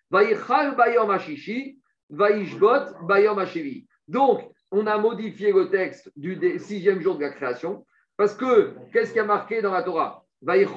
Vaïchal 0.10 0.76
Bayom 0.76 1.10
Hashishi, 1.12 1.80
Vaïshbot 2.10 3.06
Bayom 3.08 3.38
Hashevi. 3.40 3.86
Donc, 4.08 4.42
on 4.72 4.88
a 4.88 4.98
modifié 4.98 5.52
le 5.52 5.70
texte 5.70 6.12
du 6.16 6.40
sixième 6.60 7.00
jour 7.02 7.16
de 7.16 7.22
la 7.22 7.30
création, 7.30 7.86
parce 8.18 8.34
que 8.34 8.74
qu'est-ce 8.92 9.14
qui 9.14 9.20
a 9.20 9.24
marqué 9.24 9.62
dans 9.62 9.72
la 9.72 9.84
Torah? 9.84 10.23
Il 10.46 10.68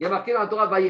y 0.00 0.06
a 0.06 0.08
marqué 0.08 0.32
dans 0.32 0.40
la 0.40 0.46
Torah. 0.46 0.80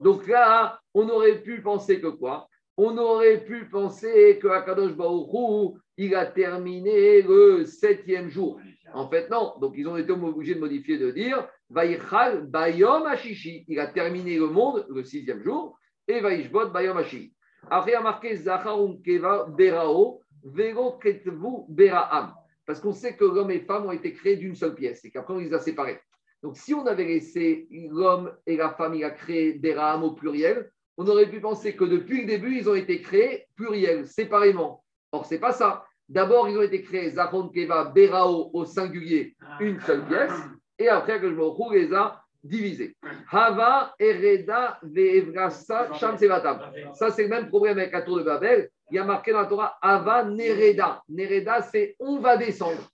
Donc 0.00 0.26
là, 0.26 0.80
on 0.92 1.08
aurait 1.08 1.40
pu 1.40 1.62
penser 1.62 2.00
que 2.00 2.08
quoi? 2.08 2.48
On 2.76 2.98
aurait 2.98 3.44
pu 3.44 3.68
penser 3.68 4.40
que 4.42 4.48
Akadosh 4.48 4.94
Baruch 4.94 5.28
Hu, 5.32 5.78
il 5.98 6.16
a 6.16 6.26
terminé 6.26 7.22
le 7.22 7.64
septième 7.64 8.28
jour. 8.28 8.58
En 8.92 9.08
fait, 9.08 9.30
non. 9.30 9.54
Donc, 9.60 9.74
ils 9.76 9.86
ont 9.86 9.96
été 9.96 10.10
obligés 10.10 10.56
de 10.56 10.60
modifier, 10.60 10.98
de 10.98 11.12
dire 11.12 11.46
Vaïchal 11.70 12.46
Bayom 12.48 13.06
Hashishi. 13.06 13.64
Il 13.68 13.78
a 13.78 13.86
terminé 13.86 14.36
le 14.36 14.48
monde 14.48 14.84
le 14.90 15.04
sixième 15.04 15.44
jour. 15.44 15.78
Et 16.08 16.20
Vaïshbot 16.20 16.70
Bayom 16.70 16.96
Hashishi. 16.96 17.32
Après, 17.70 17.92
il 17.92 17.94
y 17.94 17.96
a 17.96 18.00
marqué 18.00 18.34
Zacharum 18.34 19.00
Keva 19.00 19.46
Berao, 19.48 20.22
Vero 20.42 20.98
Ketvu 20.98 21.66
Beraam. 21.68 22.34
Parce 22.66 22.80
qu'on 22.80 22.92
sait 22.92 23.16
que 23.16 23.24
l'homme 23.24 23.50
et 23.50 23.60
femme 23.60 23.86
ont 23.86 23.92
été 23.92 24.12
créés 24.12 24.36
d'une 24.36 24.54
seule 24.54 24.74
pièce 24.74 25.04
et 25.04 25.10
qu'après, 25.10 25.34
on 25.34 25.38
les 25.38 25.52
a 25.52 25.58
séparés. 25.58 26.00
Donc, 26.42 26.56
si 26.56 26.74
on 26.74 26.86
avait 26.86 27.04
laissé 27.04 27.68
l'homme 27.70 28.32
et 28.46 28.56
la 28.56 28.70
femme, 28.70 28.94
il 28.94 29.04
a 29.04 29.10
créé 29.10 29.54
Beraam 29.54 30.02
au 30.02 30.12
pluriel, 30.12 30.70
on 30.96 31.06
aurait 31.06 31.30
pu 31.30 31.40
penser 31.40 31.74
que 31.74 31.84
depuis 31.84 32.22
le 32.22 32.26
début, 32.26 32.56
ils 32.56 32.68
ont 32.68 32.74
été 32.74 33.00
créés 33.00 33.46
pluriel, 33.56 34.06
séparément. 34.06 34.84
Or, 35.12 35.24
c'est 35.26 35.38
pas 35.38 35.52
ça. 35.52 35.84
D'abord, 36.08 36.48
ils 36.48 36.58
ont 36.58 36.62
été 36.62 36.82
créés 36.82 37.10
Zachon 37.10 37.48
Keva 37.48 37.84
Berao 37.84 38.50
au 38.52 38.64
singulier, 38.64 39.36
une 39.60 39.80
seule 39.80 40.04
pièce. 40.06 40.32
Et 40.78 40.88
après, 40.88 41.20
que 41.20 41.30
je 41.30 41.34
me 41.34 41.74
les 41.74 41.94
a 41.94 42.22
divisés. 42.42 42.96
Hava, 43.30 43.94
Ereda, 43.98 44.78
Veevrasa, 44.82 45.92
Sham. 45.94 46.18
Ça, 46.94 47.10
c'est 47.10 47.22
le 47.22 47.28
même 47.28 47.48
problème 47.48 47.78
avec 47.78 47.92
la 47.92 48.02
tour 48.02 48.18
de 48.18 48.24
Babel. 48.24 48.68
Il 48.92 48.96
y 48.96 48.98
a 48.98 49.04
marqué 49.04 49.32
dans 49.32 49.40
la 49.40 49.46
Torah 49.46 49.78
Ava 49.80 50.22
Nereda. 50.22 51.02
Nereda, 51.08 51.62
c'est 51.62 51.96
on 51.98 52.18
va 52.18 52.36
descendre. 52.36 52.90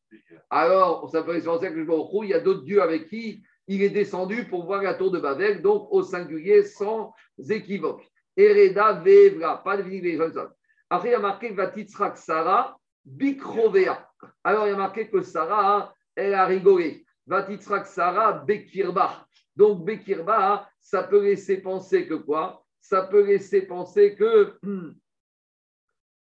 Alors, 0.48 1.10
ça 1.10 1.24
peut 1.24 1.34
être 1.34 1.44
penser 1.44 1.70
que 1.70 1.84
je 1.84 2.24
il 2.24 2.30
y 2.30 2.34
a 2.34 2.38
d'autres 2.38 2.62
dieux 2.62 2.80
avec 2.80 3.08
qui 3.08 3.42
il 3.66 3.82
est 3.82 3.90
descendu 3.90 4.44
pour 4.44 4.64
voir 4.64 4.80
la 4.80 4.94
tour 4.94 5.10
de 5.10 5.18
Babel, 5.18 5.60
donc 5.60 5.88
au 5.90 6.04
singulier 6.04 6.62
sans 6.62 7.12
équivoque. 7.50 8.08
Ereda 8.36 8.92
Vevra, 8.92 9.64
pas 9.64 9.76
de 9.76 9.82
Vinigation. 9.82 10.48
Après, 10.88 11.08
il 11.08 11.12
y 11.12 11.14
a 11.16 11.18
marqué 11.18 11.50
Vatitzrak 11.50 12.16
Sarah, 12.16 12.76
Bikrovea. 13.04 14.08
Alors, 14.44 14.68
il 14.68 14.70
y 14.70 14.74
a 14.74 14.76
marqué 14.76 15.10
que 15.10 15.20
Sarah, 15.22 15.92
elle 16.14 16.34
a 16.34 16.46
rigolé. 16.46 17.04
Vatitzrak 17.26 17.86
Sarah, 17.86 18.44
Bekirba. 18.46 19.26
Donc, 19.56 19.84
Bekirba, 19.84 20.70
ça 20.80 21.02
peut 21.02 21.24
laisser 21.24 21.56
penser 21.56 22.06
que 22.06 22.14
quoi? 22.14 22.64
Ça 22.80 23.02
peut 23.02 23.26
laisser 23.26 23.62
penser 23.62 24.14
que. 24.14 24.54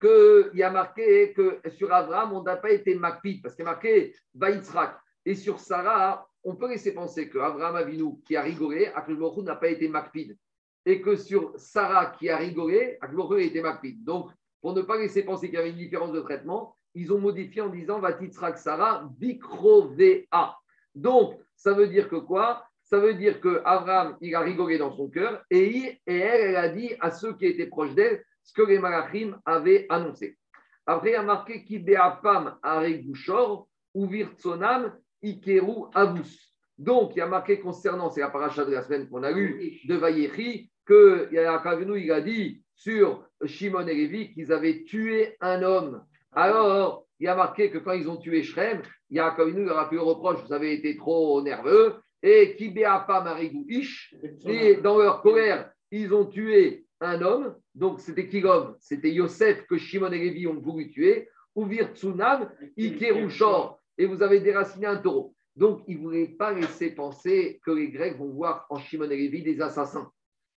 qu'il 0.01 0.59
y 0.59 0.63
a 0.63 0.71
marqué 0.71 1.33
que 1.33 1.61
sur 1.71 1.93
Abraham, 1.93 2.33
on 2.33 2.43
n'a 2.43 2.57
pas 2.57 2.71
été 2.71 2.95
Makpid, 2.95 3.43
parce 3.43 3.55
qu'il 3.55 3.65
y 3.65 3.69
a 3.69 3.71
marqué 3.73 4.15
Vaïtzrak. 4.35 4.99
Et 5.25 5.35
sur 5.35 5.59
Sarah, 5.59 6.29
on 6.45 6.55
peut 6.55 6.69
laisser 6.69 6.95
penser 6.95 7.29
que 7.29 7.39
Abraham 7.39 7.77
Avinu, 7.77 8.21
qui 8.25 8.37
a 8.37 8.43
rigolé, 8.43 8.87
Akhlbochou 8.95 9.43
n'a 9.43 9.57
pas 9.57 9.69
été 9.69 9.89
Makpid. 9.89 10.37
Et 10.85 11.01
que 11.01 11.17
sur 11.17 11.53
Sarah, 11.57 12.07
qui 12.07 12.29
a 12.29 12.37
rigolé, 12.37 12.99
Akhlbochou 13.01 13.35
a 13.35 13.41
été 13.41 13.61
Makpid. 13.61 14.05
Donc, 14.05 14.31
pour 14.61 14.75
ne 14.75 14.83
pas 14.83 14.99
laisser 14.99 15.25
penser 15.25 15.49
qu'il 15.49 15.57
y 15.57 15.61
avait 15.61 15.71
une 15.71 15.77
différence 15.77 16.13
de 16.13 16.21
traitement, 16.21 16.77
ils 16.95 17.13
ont 17.13 17.19
modifié 17.19 17.63
en 17.63 17.69
disant 17.69 17.99
Vatitzrak 17.99 18.59
Sarah, 18.59 19.09
Bikrovea. 19.19 20.57
Donc, 20.95 21.41
ça 21.57 21.73
veut 21.73 21.89
dire 21.89 22.09
que 22.09 22.17
quoi? 22.17 22.65
Ça 22.85 22.99
veut 22.99 23.15
dire 23.15 23.41
que 23.41 23.61
Abraham, 23.65 24.17
il 24.21 24.35
a 24.35 24.41
rigolé 24.41 24.79
dans 24.79 24.93
son 24.95 25.09
cœur, 25.09 25.45
et, 25.51 26.01
et 26.07 26.19
elle, 26.19 26.51
elle 26.51 26.57
a 26.57 26.69
dit 26.69 26.95
à 27.01 27.11
ceux 27.11 27.37
qui 27.37 27.47
étaient 27.47 27.67
proches 27.67 27.95
d'elle 27.95 28.23
ce 28.47 28.55
que 28.55 28.63
les 28.63 28.79
Malachim 28.79 29.39
avaient 29.45 29.87
annoncé. 29.91 30.39
Après, 30.87 31.11
il 31.11 31.13
y 31.13 31.17
a 31.17 31.23
marqué 31.23 31.65
Kibeapam 31.65 32.59
Aregushor, 32.63 33.69
ou 33.93 34.07
Virtsonam 34.07 34.95
Ikeru 35.23 35.87
Avus. 35.95 36.55
Donc, 36.79 37.13
il 37.17 37.19
y 37.19 37.23
a 37.23 37.27
marqué 37.27 37.59
concernant, 37.59 38.11
c'est 38.11 38.21
la 38.21 38.29
paracha 38.29 38.65
de 38.65 38.73
la 38.73 38.83
semaine 38.83 39.09
qu'on 39.09 39.23
a 39.23 39.33
lue, 39.33 39.81
de 39.89 39.95
Vayechi, 39.97 40.71
que 40.85 41.29
Yaakov 41.33 41.73
Avinu, 41.73 41.99
il 41.99 42.13
a 42.13 42.21
dit 42.21 42.63
sur 42.75 43.27
Shimon 43.45 43.89
et 43.89 43.95
Lévi 43.95 44.33
qu'ils 44.33 44.53
avaient 44.53 44.85
tué 44.85 45.37
un 45.41 45.63
homme. 45.63 46.05
Alors, 46.33 47.07
il 47.19 47.25
y 47.25 47.29
a 47.29 47.35
marqué 47.35 47.71
que 47.71 47.79
quand 47.79 47.93
ils 47.93 48.09
ont 48.09 48.19
tué 48.19 48.43
Shrem, 48.43 48.83
Yaakov 49.11 49.49
Avinu 49.49 49.65
leur 49.65 49.79
a 49.79 49.89
fait 49.89 49.97
le 49.97 50.03
reproche, 50.03 50.45
vous 50.47 50.53
avez 50.53 50.75
été 50.75 50.97
trop 50.97 51.43
nerveux, 51.43 51.95
et 52.23 52.55
Kibeapam 52.55 53.27
Aregou 53.27 53.65
Ish, 53.69 54.15
et 54.45 54.77
dans 54.77 54.99
leur 54.99 55.23
colère, 55.23 55.71
ils 55.91 56.13
ont 56.13 56.27
tué 56.27 56.86
un 57.01 57.21
homme, 57.23 57.55
donc 57.75 58.01
c'était 58.01 58.29
qui 58.29 58.41
l'homme 58.41 58.77
C'était 58.81 59.13
Yosef 59.13 59.67
que 59.67 59.77
Shimon 59.77 60.13
et 60.13 60.19
Lévi 60.19 60.47
ont 60.47 60.61
voulu 60.61 60.91
tuer, 60.91 61.29
ou 61.55 61.65
Virtsunam, 61.65 62.51
Ikerushor, 62.77 63.81
et 63.99 64.07
vous 64.07 64.23
avez 64.23 64.41
déraciné 64.41 64.87
un 64.87 64.97
taureau. 64.97 65.35
Donc, 65.57 65.83
ils 65.89 65.97
ne 65.97 66.03
voulaient 66.03 66.29
pas 66.29 66.53
laisser 66.53 66.91
penser 66.91 67.61
que 67.65 67.71
les 67.71 67.89
Grecs 67.89 68.19
vont 68.19 68.29
voir 68.29 68.67
en 68.69 68.79
Shimon 68.79 69.11
et 69.11 69.17
Lévi 69.17 69.43
des 69.43 69.61
assassins. 69.63 70.11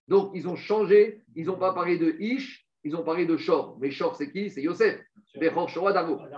Donc, 0.09 0.31
ils 0.33 0.47
ont 0.47 0.57
changé, 0.57 1.21
ils 1.35 1.45
n'ont 1.45 1.57
pas 1.57 1.73
parlé 1.73 1.97
de 1.97 2.15
Ish, 2.19 2.67
ils 2.83 2.95
ont 2.95 3.03
parlé 3.03 3.25
de 3.25 3.37
Shor. 3.37 3.77
Mais 3.79 3.91
Shor, 3.91 4.15
c'est 4.15 4.31
qui? 4.31 4.49
C'est 4.49 4.61
Yosef. 4.61 4.99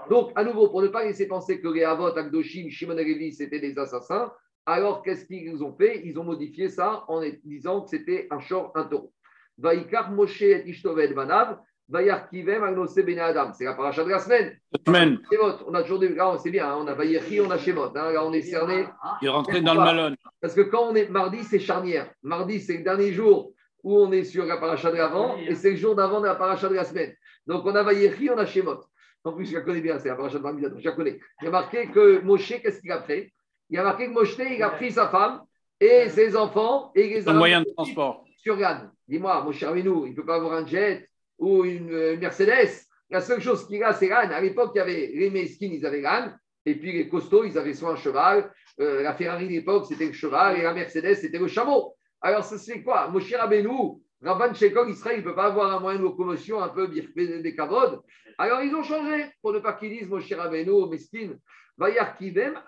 Donc, 0.09 0.31
à 0.35 0.43
nouveau, 0.43 0.69
pour 0.69 0.81
ne 0.83 0.89
pas 0.89 1.05
laisser 1.05 1.27
penser 1.27 1.59
que 1.59 1.67
les 1.69 1.83
Avot, 1.83 2.15
Akdoshim, 2.15 2.69
Shimon 2.69 2.97
et 2.97 3.05
Lévi, 3.05 3.33
c'était 3.33 3.59
des 3.59 3.77
assassins, 3.79 4.31
alors 4.65 5.01
qu'est-ce 5.01 5.25
qu'ils 5.25 5.63
ont 5.63 5.75
fait? 5.75 6.01
Ils 6.05 6.19
ont 6.19 6.23
modifié 6.23 6.69
ça 6.69 7.03
en 7.07 7.21
disant 7.43 7.81
que 7.81 7.89
c'était 7.89 8.27
un 8.29 8.39
Shor, 8.39 8.71
un 8.75 8.83
taureau. 8.83 9.11
Vaikar 9.57 10.11
Moshe 10.11 10.41
et 10.41 10.63
Ishtoved 10.67 11.13
Banav, 11.13 11.59
Vayar 11.89 12.29
Kivem 12.29 12.63
Agnose 12.63 12.95
Ben 13.03 13.19
Adam. 13.19 13.51
C'est 13.53 13.65
la 13.65 13.73
paracha 13.73 14.03
de 14.03 14.09
la 14.09 14.19
semaine. 14.19 14.57
Semaine, 14.85 15.19
Shemot, 15.31 15.65
on 15.67 15.73
a 15.73 15.81
toujours 15.83 15.99
des. 15.99 16.09
Là, 16.09 16.37
c'est 16.41 16.49
bien, 16.51 16.67
hein, 16.69 16.77
on 16.79 16.87
a 16.87 16.93
Vayechi, 16.93 17.41
on 17.41 17.51
a 17.51 17.57
Shemot. 17.57 17.91
hein, 17.95 18.11
là, 18.11 18.25
on 18.25 18.31
est 18.33 18.41
cerné. 18.41 18.85
il 19.21 19.27
est 19.27 19.29
rentré 19.29 19.61
dans 19.61 19.73
le 19.73 19.81
malone. 19.81 20.15
Parce 20.39 20.53
que 20.53 20.61
quand 20.61 20.83
on 20.89 20.95
est 20.95 21.09
mardi, 21.09 21.43
c'est 21.43 21.59
charnière. 21.59 22.09
Mardi, 22.23 22.59
c'est 22.61 22.77
le 22.77 22.83
dernier 22.83 23.11
jour 23.11 23.51
où 23.83 23.97
on 23.97 24.11
est 24.11 24.23
sur 24.23 24.45
la 24.45 24.57
paracha 24.57 24.91
de 24.91 24.97
l'avant 24.97 25.35
et 25.37 25.55
c'est 25.55 25.71
le 25.71 25.75
jour 25.75 25.95
d'avant 25.95 26.21
de 26.21 26.27
la 26.27 26.35
paracha 26.35 26.69
de 26.69 26.75
la 26.75 26.83
semaine. 26.85 27.13
Donc 27.47 27.65
on 27.65 27.75
a 27.75 27.83
Vayechi, 27.83 28.29
on 28.29 28.37
a 28.37 28.45
Shemot. 28.45 28.79
En 29.23 29.33
plus, 29.33 29.45
je 29.45 29.55
la 29.55 29.61
connais 29.61 29.81
bien, 29.81 29.99
c'est 29.99 30.07
la 30.09 30.15
paracha 30.15 30.37
de 30.37 30.43
Mardi, 30.43 30.63
je 30.79 30.85
la 30.89 30.95
connais. 30.95 31.19
Il 31.41 31.45
y 31.45 31.47
a 31.47 31.51
marqué 31.51 31.87
que 31.87 32.21
Moshe, 32.21 32.53
qu'est-ce 32.61 32.79
qu'il 32.81 32.91
a 32.91 33.01
fait? 33.01 33.31
Il 33.69 33.75
y 33.75 33.79
a 33.79 33.83
marqué 33.83 34.07
que 34.07 34.11
Moshe, 34.11 34.35
il 34.39 34.63
a 34.63 34.69
pris 34.69 34.91
sa 34.91 35.09
femme 35.09 35.41
et 35.79 36.09
ses 36.09 36.35
enfants 36.35 36.91
et 36.95 37.07
les 37.07 37.27
Un 37.27 37.33
moyen 37.33 37.61
de 37.61 37.69
transport. 37.75 38.23
Sur 38.41 38.55
l'âne. 38.57 38.91
Dis-moi, 39.07 39.43
mon 39.43 39.51
cher 39.51 39.69
Avinou, 39.69 40.05
il 40.05 40.11
ne 40.11 40.15
peut 40.15 40.25
pas 40.25 40.35
avoir 40.35 40.53
un 40.53 40.65
jet 40.65 41.07
ou 41.37 41.63
une 41.63 42.17
Mercedes? 42.17 42.87
La 43.09 43.21
seule 43.21 43.41
chose 43.41 43.67
qu'il 43.67 43.83
a, 43.83 43.93
c'est 43.93 44.07
l'âne. 44.07 44.31
À 44.31 44.41
l'époque, 44.41 44.71
il 44.75 44.77
y 44.79 44.81
avait 44.81 45.11
les 45.13 45.29
Meskines, 45.29 45.73
ils 45.73 45.85
avaient 45.85 46.01
l'âne. 46.01 46.37
Et 46.65 46.75
puis 46.75 46.91
les 46.91 47.09
costauds, 47.09 47.43
ils 47.43 47.57
avaient 47.57 47.73
soit 47.73 47.91
un 47.91 47.95
cheval. 47.95 48.51
Euh, 48.79 49.03
la 49.03 49.13
Ferrari 49.13 49.45
de 49.47 49.51
l'époque, 49.51 49.85
c'était 49.87 50.05
le 50.05 50.13
cheval. 50.13 50.57
Et 50.57 50.61
la 50.61 50.73
Mercedes, 50.73 51.15
c'était 51.15 51.37
le 51.37 51.47
chameau. 51.47 51.95
Alors, 52.21 52.43
ça 52.43 52.57
c'est 52.57 52.81
quoi? 52.81 53.07
Mon 53.09 53.19
cher 53.19 53.41
Abenou, 53.43 54.01
Rabban 54.21 54.53
Shekog, 54.53 54.89
Israël, 54.89 55.17
il 55.17 55.23
ne 55.23 55.29
peut 55.29 55.35
pas 55.35 55.47
avoir 55.47 55.75
un 55.75 55.79
moyen 55.79 55.97
de 55.99 56.03
locomotion 56.03 56.61
un 56.61 56.69
peu 56.69 56.87
des 56.87 57.55
cavodes. 57.55 57.99
Alors, 58.37 58.61
ils 58.61 58.73
ont 58.73 58.83
changé 58.83 59.25
pour 59.41 59.53
ne 59.53 59.59
pas 59.59 59.73
qu'ils 59.73 59.89
disent, 59.89 60.07
mon 60.07 60.19
cher 60.19 60.39
Abenou, 60.39 60.87
Meskin, 60.87 61.31
Vayar 61.77 62.15
Kivem, 62.15 62.59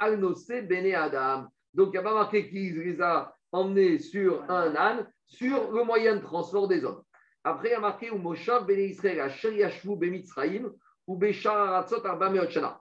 Bene 0.67 0.95
Adam. 0.95 1.47
Donc, 1.73 1.89
il 1.89 1.91
n'y 1.91 1.97
a 1.97 2.03
pas 2.03 2.13
marqué 2.13 2.49
qu'ils 2.49 2.79
les 2.79 3.01
a 3.01 3.33
emmenés 3.51 3.99
sur 3.99 4.43
un 4.49 4.75
âne, 4.75 5.07
sur 5.25 5.71
le 5.71 5.83
moyen 5.83 6.15
de 6.15 6.21
transport 6.21 6.67
des 6.67 6.83
hommes. 6.83 7.03
Après, 7.43 7.69
il 7.69 7.71
y 7.71 7.75
a 7.75 7.79
marqué 7.79 8.09
ou 8.09 8.17
Moshav 8.17 8.65
Bene 8.65 8.79
Israël, 8.79 9.19
Asher 9.19 9.55
Yashvu 9.55 9.95
Bemitzraïm, 9.97 10.71
ou 11.07 11.17
Beshar 11.17 11.57
Aratzot 11.57 12.05
Arba. 12.05 12.31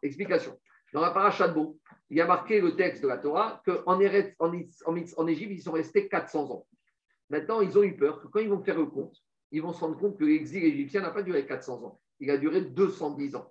Explication. 0.02 0.58
Dans 0.92 1.00
la 1.00 1.10
paracha 1.10 1.48
de 1.48 1.54
Beau, 1.54 1.78
il 2.10 2.18
y 2.18 2.20
a 2.20 2.26
marqué 2.26 2.60
le 2.60 2.76
texte 2.76 3.02
de 3.02 3.08
la 3.08 3.16
Torah 3.16 3.62
qu'en 3.64 3.82
en, 3.86 4.00
en, 4.38 4.96
en 5.16 5.26
Égypte, 5.26 5.52
ils 5.52 5.62
sont 5.62 5.72
restés 5.72 6.08
400 6.08 6.50
ans. 6.50 6.66
Maintenant, 7.30 7.62
ils 7.62 7.76
ont 7.78 7.82
eu 7.82 7.96
peur 7.96 8.20
que 8.20 8.26
quand 8.26 8.40
ils 8.40 8.50
vont 8.50 8.62
faire 8.62 8.78
le 8.78 8.86
compte, 8.86 9.16
ils 9.50 9.62
vont 9.62 9.72
se 9.72 9.80
rendre 9.80 9.98
compte 9.98 10.18
que 10.18 10.24
l'exil 10.24 10.62
égyptien 10.64 11.00
n'a 11.00 11.10
pas 11.10 11.22
duré 11.22 11.46
400 11.46 11.82
ans. 11.84 12.00
Il 12.20 12.30
a 12.30 12.36
duré 12.36 12.60
210 12.60 13.36
ans. 13.36 13.50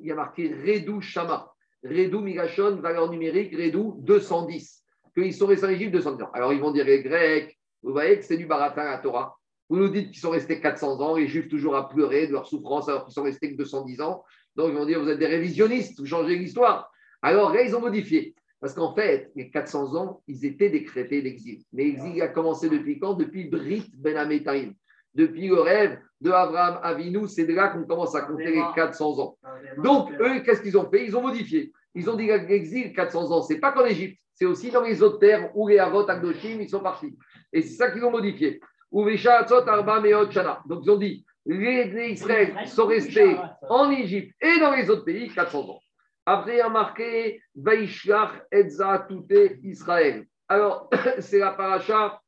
Il 0.00 0.06
y 0.06 0.12
a 0.12 0.14
marqué 0.14 0.54
Redou 0.54 1.00
Shama. 1.00 1.52
Redou 1.82 2.20
Migashon, 2.20 2.76
valeur 2.76 3.10
numérique, 3.10 3.54
Redou 3.54 3.96
210. 4.02 4.84
Qu'ils 5.14 5.34
sont 5.34 5.46
restés 5.46 5.66
en 5.66 5.70
Égypte 5.70 5.92
210 5.94 6.24
ans. 6.24 6.30
Alors 6.32 6.52
ils 6.52 6.60
vont 6.60 6.70
dire 6.70 6.84
les 6.84 7.02
Grecs, 7.02 7.57
vous 7.82 7.92
voyez 7.92 8.18
que 8.18 8.24
c'est 8.24 8.36
du 8.36 8.46
baratin 8.46 8.82
à 8.82 8.92
la 8.92 8.98
Torah. 8.98 9.36
Vous 9.68 9.76
nous 9.76 9.88
dites 9.88 10.10
qu'ils 10.10 10.20
sont 10.20 10.30
restés 10.30 10.60
400 10.60 11.00
ans, 11.00 11.16
les 11.16 11.26
Juifs 11.26 11.48
toujours 11.48 11.76
à 11.76 11.88
pleurer 11.88 12.26
de 12.26 12.32
leur 12.32 12.46
souffrance 12.46 12.88
alors 12.88 13.04
qu'ils 13.04 13.14
sont 13.14 13.22
restés 13.22 13.52
que 13.52 13.56
210 13.58 14.00
ans. 14.00 14.24
Donc 14.56 14.70
ils 14.70 14.74
vont 14.74 14.86
dire 14.86 15.00
vous 15.00 15.08
êtes 15.08 15.18
des 15.18 15.26
révisionnistes, 15.26 16.00
vous 16.00 16.06
changez 16.06 16.36
l'histoire. 16.36 16.90
Alors 17.22 17.52
là, 17.52 17.62
ils 17.62 17.74
ont 17.76 17.80
modifié. 17.80 18.34
Parce 18.60 18.74
qu'en 18.74 18.94
fait, 18.94 19.30
les 19.36 19.50
400 19.50 19.94
ans, 19.94 20.22
ils 20.26 20.44
étaient 20.44 20.70
décrétés 20.70 21.22
d'exil. 21.22 21.62
Mais 21.72 21.84
l'exil 21.84 22.20
a 22.22 22.28
commencé 22.28 22.68
depuis 22.68 22.98
quand? 22.98 23.14
Depuis 23.14 23.44
Brit 23.44 23.88
Ben 23.94 24.16
Ametarim. 24.16 24.74
Depuis 25.14 25.48
le 25.48 25.60
rêve 25.60 25.98
de 26.20 26.30
Abraham 26.30 26.80
Avinu, 26.82 27.28
c'est 27.28 27.44
de 27.44 27.54
là 27.54 27.68
qu'on 27.68 27.84
commence 27.84 28.14
à 28.14 28.22
compter 28.22 28.50
les 28.50 28.62
400 28.74 29.18
ans. 29.20 29.38
Donc, 29.82 30.10
eux, 30.20 30.40
qu'est-ce 30.40 30.60
qu'ils 30.60 30.76
ont 30.76 30.88
fait? 30.90 31.04
Ils 31.04 31.16
ont 31.16 31.22
modifié. 31.22 31.72
Ils 31.94 32.10
ont 32.10 32.16
dit 32.16 32.26
que 32.26 32.32
l'exil, 32.32 32.92
400 32.92 33.30
ans, 33.30 33.42
c'est 33.42 33.58
pas 33.58 33.72
qu'en 33.72 33.84
Égypte, 33.84 34.18
c'est 34.34 34.44
aussi 34.44 34.70
dans 34.70 34.82
les 34.82 35.02
autres 35.02 35.18
terres 35.18 35.50
où 35.56 35.66
les 35.66 35.78
Avot, 35.78 36.08
Agdoshim, 36.08 36.60
ils 36.60 36.68
sont 36.68 36.80
partis. 36.80 37.16
Et 37.52 37.62
c'est 37.62 37.76
ça 37.76 37.90
qu'ils 37.90 38.04
ont 38.04 38.10
modifié. 38.10 38.60
Donc, 38.90 39.08
ils 39.10 40.90
ont 40.90 40.96
dit 40.96 41.24
les 41.48 42.10
Israël 42.10 42.54
sont 42.66 42.86
restés 42.86 43.36
en 43.68 43.90
Égypte 43.90 44.34
et 44.40 44.60
dans 44.60 44.74
les 44.74 44.90
autres 44.90 45.04
pays 45.04 45.30
400 45.30 45.70
ans. 45.70 45.80
Après, 46.26 46.56
il 46.56 46.58
y 46.58 46.60
a 46.60 46.68
marqué 46.68 47.40
Vaishlach 47.54 48.42
Etza 48.50 49.06
Touté 49.08 49.58
Israël. 49.62 50.26
Alors, 50.46 50.90
c'est 51.20 51.38
la 51.38 51.52
paracha 51.52 52.20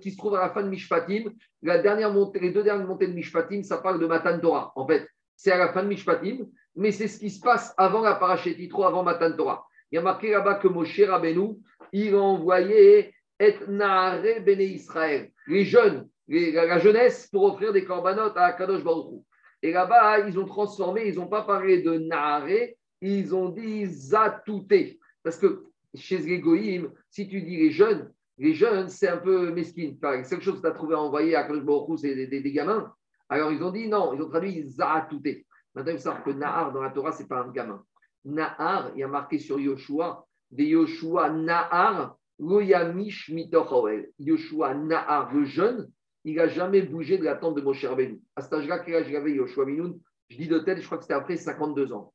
qui 0.00 0.12
se 0.12 0.16
trouve 0.16 0.36
à 0.36 0.42
la 0.42 0.50
fin 0.50 0.62
de 0.62 0.68
Mishpatim. 0.68 1.32
La 1.62 1.78
dernière 1.78 2.12
montée, 2.12 2.38
les 2.38 2.52
deux 2.52 2.62
dernières 2.62 2.86
montées 2.86 3.08
de 3.08 3.12
Mishpatim, 3.12 3.62
ça 3.64 3.78
parle 3.78 3.98
de 4.00 4.06
Matan 4.06 4.38
Torah. 4.38 4.72
En 4.76 4.86
fait, 4.86 5.08
c'est 5.36 5.50
à 5.50 5.58
la 5.58 5.72
fin 5.72 5.82
de 5.82 5.88
Mishpatim, 5.88 6.46
mais 6.76 6.92
c'est 6.92 7.08
ce 7.08 7.18
qui 7.18 7.28
se 7.28 7.40
passe 7.40 7.74
avant 7.76 8.02
la 8.02 8.14
paracha 8.14 8.54
Titro, 8.54 8.84
avant 8.84 9.02
Matan 9.02 9.32
Torah. 9.36 9.66
Il 9.90 9.96
y 9.96 9.98
a 9.98 10.02
marqué 10.02 10.30
là-bas 10.30 10.54
que 10.54 10.68
Moshe 10.68 11.00
Rabbeinu, 11.00 11.56
il 11.92 12.14
a 12.14 12.20
envoyé 12.20 13.12
Et 13.42 13.56
Naare 13.66 14.40
Bene 14.46 14.60
Israël, 14.60 15.32
les 15.48 15.64
jeunes, 15.64 16.08
la 16.28 16.78
jeunesse, 16.78 17.26
pour 17.26 17.42
offrir 17.42 17.72
des 17.72 17.84
corbanotes 17.84 18.36
à 18.36 18.52
Kadosh 18.52 18.84
Baruch 18.84 19.24
et 19.62 19.72
là-bas, 19.72 20.28
ils 20.28 20.38
ont 20.38 20.44
transformé, 20.44 21.08
ils 21.08 21.16
n'ont 21.16 21.26
pas 21.26 21.42
parlé 21.42 21.82
de 21.82 21.98
Naharé, 21.98 22.78
ils 23.00 23.34
ont 23.34 23.48
dit 23.48 23.86
Zatouté. 23.86 25.00
Parce 25.24 25.38
que 25.38 25.64
chez 25.92 26.18
les 26.18 26.84
si 27.10 27.26
tu 27.26 27.42
dis 27.42 27.56
les 27.56 27.72
jeunes, 27.72 28.12
les 28.38 28.54
jeunes, 28.54 28.88
c'est 28.88 29.08
un 29.08 29.16
peu 29.16 29.50
mesquine. 29.50 29.98
La 30.00 30.22
seule 30.22 30.40
chose 30.40 30.58
que 30.58 30.60
tu 30.60 30.68
as 30.68 30.70
trouvé 30.70 30.94
à 30.94 31.00
envoyer 31.00 31.34
à 31.34 31.42
Kadosh 31.42 31.98
c'est 32.00 32.14
des, 32.14 32.52
gamins. 32.52 32.94
Alors 33.28 33.50
ils 33.50 33.62
ont 33.64 33.72
dit 33.72 33.88
non, 33.88 34.14
ils 34.14 34.22
ont 34.22 34.28
traduit 34.28 34.62
Zatouté. 34.68 35.46
Maintenant, 35.74 35.90
il 35.90 35.98
faut 35.98 36.04
savoir 36.04 36.22
que 36.22 36.30
Nahar 36.30 36.72
dans 36.72 36.82
la 36.82 36.90
Torah, 36.90 37.10
ce 37.10 37.22
n'est 37.22 37.28
pas 37.28 37.40
un 37.40 37.50
gamin. 37.50 37.82
Nahar, 38.24 38.92
il 38.94 39.00
y 39.00 39.02
a 39.02 39.08
marqué 39.08 39.40
sur 39.40 39.58
Yoshua, 39.58 40.24
des 40.52 40.66
Yoshua 40.66 41.30
Nahar, 41.30 42.16
Loyamish 42.42 43.30
Mitochoel. 43.30 44.10
Yoshua 44.18 44.74
Nahar, 44.74 45.32
le 45.32 45.44
jeune, 45.44 45.88
il 46.24 46.36
n'a 46.36 46.48
jamais 46.48 46.82
bougé 46.82 47.16
de 47.18 47.24
la 47.24 47.36
tente 47.36 47.54
de 47.54 47.60
Moshe 47.60 47.84
Rabbeinu. 47.84 48.20
À 48.36 48.42
cet 48.42 48.52
âge-là, 48.52 48.80
quel 48.80 48.96
âge 48.96 49.06
il 49.08 49.16
avait 49.16 49.32
Yoshua 49.32 49.64
Minoun? 49.64 49.98
Je 50.28 50.36
dis 50.36 50.48
de 50.48 50.58
tête, 50.58 50.80
je 50.80 50.86
crois 50.86 50.98
que 50.98 51.04
c'était 51.04 51.14
après 51.14 51.36
52 51.36 51.92
ans. 51.92 52.12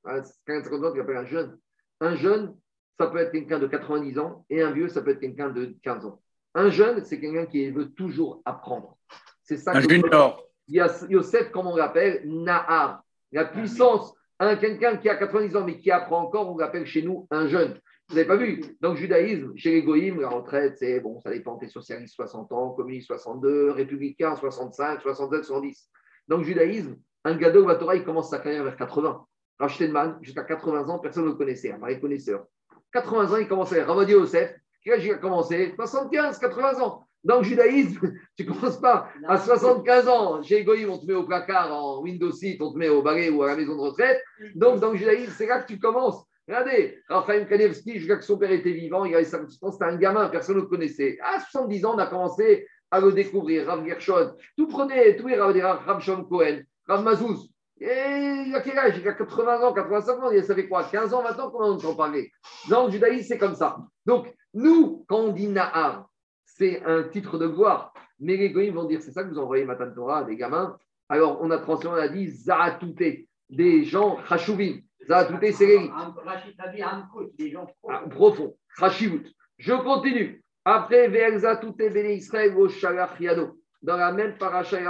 52 0.47 0.85
ans, 0.85 0.91
il 0.93 1.01
appelle 1.01 1.17
un 1.17 1.25
jeune. 1.25 1.57
Un 2.01 2.15
jeune, 2.15 2.55
ça 2.99 3.07
peut 3.07 3.19
être 3.19 3.31
quelqu'un 3.31 3.59
de 3.59 3.67
90 3.67 4.19
ans, 4.19 4.45
et 4.49 4.61
un 4.61 4.71
vieux, 4.71 4.89
ça 4.89 5.01
peut 5.01 5.11
être 5.11 5.19
quelqu'un 5.19 5.49
de 5.49 5.75
15 5.83 6.05
ans. 6.05 6.21
Un 6.55 6.69
jeune, 6.69 7.03
c'est 7.05 7.19
quelqu'un 7.19 7.45
qui 7.45 7.69
veut 7.69 7.91
toujours 7.91 8.41
apprendre. 8.45 8.97
C'est 9.43 9.57
ça. 9.57 9.71
Un 9.75 9.81
junior. 9.81 10.43
Y 10.67 10.79
a 10.79 10.89
Yosef, 11.07 11.51
comme 11.51 11.67
on 11.67 11.75
l'appelle, 11.75 12.23
Nahar. 12.25 13.01
La 13.31 13.45
puissance, 13.45 14.13
un 14.39 14.55
quelqu'un 14.55 14.97
qui 14.97 15.09
a 15.09 15.15
90 15.15 15.55
ans 15.55 15.63
mais 15.65 15.77
qui 15.77 15.91
apprend 15.91 16.23
encore, 16.23 16.51
on 16.51 16.57
l'appelle 16.57 16.85
chez 16.85 17.01
nous 17.01 17.27
un 17.31 17.47
jeune. 17.47 17.79
Vous 18.09 18.15
n'avez 18.15 18.27
pas 18.27 18.37
vu 18.37 18.63
le 18.79 18.95
judaïsme, 18.95 19.51
chez 19.57 19.71
les 19.71 19.83
goïms, 19.83 20.21
la 20.21 20.29
retraite, 20.29 20.77
c'est 20.77 21.01
bon, 21.01 21.19
ça 21.19 21.29
dépend, 21.29 21.57
t'es 21.57 21.67
socialiste 21.67 22.15
60 22.15 22.51
ans, 22.53 22.69
communiste 22.69 23.07
62, 23.07 23.71
républicain 23.71 24.35
65, 24.35 25.01
67, 25.01 25.43
70. 25.43 25.89
Dans 26.29 26.37
le 26.37 26.43
judaïsme, 26.43 26.95
un 27.25 27.35
gado 27.35 27.65
ou 27.65 27.73
Torah, 27.73 27.95
il 27.95 28.05
commence 28.05 28.29
sa 28.29 28.39
carrière 28.39 28.63
vers 28.63 28.77
80. 28.77 29.25
Rachtenman, 29.59 30.19
jusqu'à 30.21 30.43
80 30.43 30.87
ans, 30.87 30.99
personne 30.99 31.25
ne 31.25 31.29
le 31.29 31.35
connaissait, 31.35 31.71
un 31.71 31.79
vrai 31.79 31.99
connaisseur. 31.99 32.45
80 32.93 33.33
ans, 33.33 33.37
il 33.37 33.47
commençait. 33.47 33.83
Ramadi 33.83 34.13
âge 34.13 35.05
il 35.05 35.11
a 35.11 35.17
commencé? 35.17 35.73
75, 35.75 36.39
80 36.39 36.81
ans. 36.81 37.03
Dans 37.23 37.39
le 37.39 37.43
judaïsme, 37.43 38.13
tu 38.37 38.45
ne 38.45 38.53
commences 38.53 38.79
pas 38.79 39.09
à 39.27 39.37
75 39.37 40.07
ans. 40.07 40.43
Chez 40.43 40.63
Goïm, 40.63 40.89
on 40.89 40.97
te 40.97 41.05
met 41.05 41.13
au 41.13 41.25
placard 41.25 41.73
en 41.73 42.01
Windows 42.01 42.31
6, 42.31 42.57
on 42.61 42.71
te 42.71 42.77
met 42.77 42.89
au 42.89 43.01
balai 43.01 43.29
ou 43.29 43.43
à 43.43 43.47
la 43.47 43.57
maison 43.57 43.75
de 43.75 43.81
retraite. 43.81 44.21
Donc, 44.55 44.79
dans 44.79 44.91
le 44.91 44.97
judaïsme, 44.97 45.33
c'est 45.35 45.47
là 45.47 45.61
que 45.61 45.67
tu 45.67 45.79
commences. 45.79 46.23
Regardez, 46.47 46.99
Raphaël 47.09 47.47
Kanevski, 47.47 47.99
jusqu'à 47.99 48.15
que 48.15 48.23
son 48.23 48.37
père 48.37 48.51
était 48.51 48.71
vivant, 48.71 49.03
il 49.03 49.13
avait 49.13 49.25
50 49.25 49.49
ans, 49.61 49.71
c'était 49.71 49.85
un 49.85 49.97
gamin, 49.97 50.29
personne 50.29 50.55
ne 50.55 50.61
le 50.61 50.67
connaissait. 50.67 51.17
À 51.21 51.41
70 51.41 51.85
ans, 51.85 51.95
on 51.95 51.97
a 51.97 52.07
commencé 52.07 52.65
à 52.89 53.01
le 53.01 53.11
découvrir, 53.11 53.67
Rav 53.67 53.85
Gershon. 53.85 54.33
Tout 54.57 54.67
prenait, 54.67 55.17
tout 55.17 55.27
les 55.27 55.35
Rav, 55.35 55.99
Shon 56.01 56.23
Cohen, 56.23 56.61
Rav 56.87 57.03
Mazouz. 57.03 57.49
Et 57.79 58.45
il 58.47 58.55
a 58.55 58.61
quel 58.61 58.77
âge? 58.79 58.97
Il 58.97 59.07
a 59.07 59.13
80 59.13 59.61
ans, 59.61 59.73
85 59.73 60.23
ans, 60.23 60.31
il 60.31 60.43
savait 60.43 60.67
quoi? 60.67 60.85
15 60.85 61.13
ans 61.13 61.21
maintenant, 61.21 61.51
comment 61.51 61.67
on 61.67 61.73
entend 61.73 61.95
parler 61.95 62.31
Dans 62.69 62.85
le 62.85 62.91
judaïsme, 62.91 63.27
c'est 63.27 63.37
comme 63.37 63.55
ça. 63.55 63.77
Donc, 64.05 64.33
nous, 64.53 65.05
quand 65.07 65.19
on 65.19 65.31
dit 65.33 65.47
Nahar, 65.47 66.09
c'est 66.45 66.81
un 66.85 67.03
titre 67.03 67.37
de 67.37 67.47
gloire. 67.47 67.93
Mais 68.19 68.37
les 68.37 68.51
goïms 68.51 68.73
vont 68.73 68.85
dire, 68.85 69.01
c'est 69.01 69.11
ça 69.11 69.23
que 69.23 69.29
vous 69.29 69.37
envoyez 69.37 69.65
Matan 69.65 69.91
Torah, 69.93 70.23
des 70.23 70.37
gamins. 70.37 70.77
Alors, 71.09 71.39
on 71.41 71.51
a 71.51 71.57
transformé, 71.57 71.99
on 71.99 72.03
a 72.03 72.07
dit 72.07 72.33
des 73.49 73.83
gens 73.83 74.17
Chashuvim. 74.27 74.79
Zaratouté, 75.07 75.51
c'est 75.53 75.67
les 75.67 75.91
ah, 75.93 76.13
Profond. 78.09 78.55
Chashivut. 78.77 79.23
Je 79.57 79.73
continue. 79.73 80.43
Après, 80.65 81.07
Ve'elzatouté 81.07 81.89
Bene 81.89 82.11
Israël 82.11 82.55
au 82.57 82.67
Shalach 82.67 83.19
Yado. 83.19 83.57
Dans 83.81 83.95
la 83.95 84.11
même 84.11 84.37
paracha, 84.37 84.79
il 84.79 84.83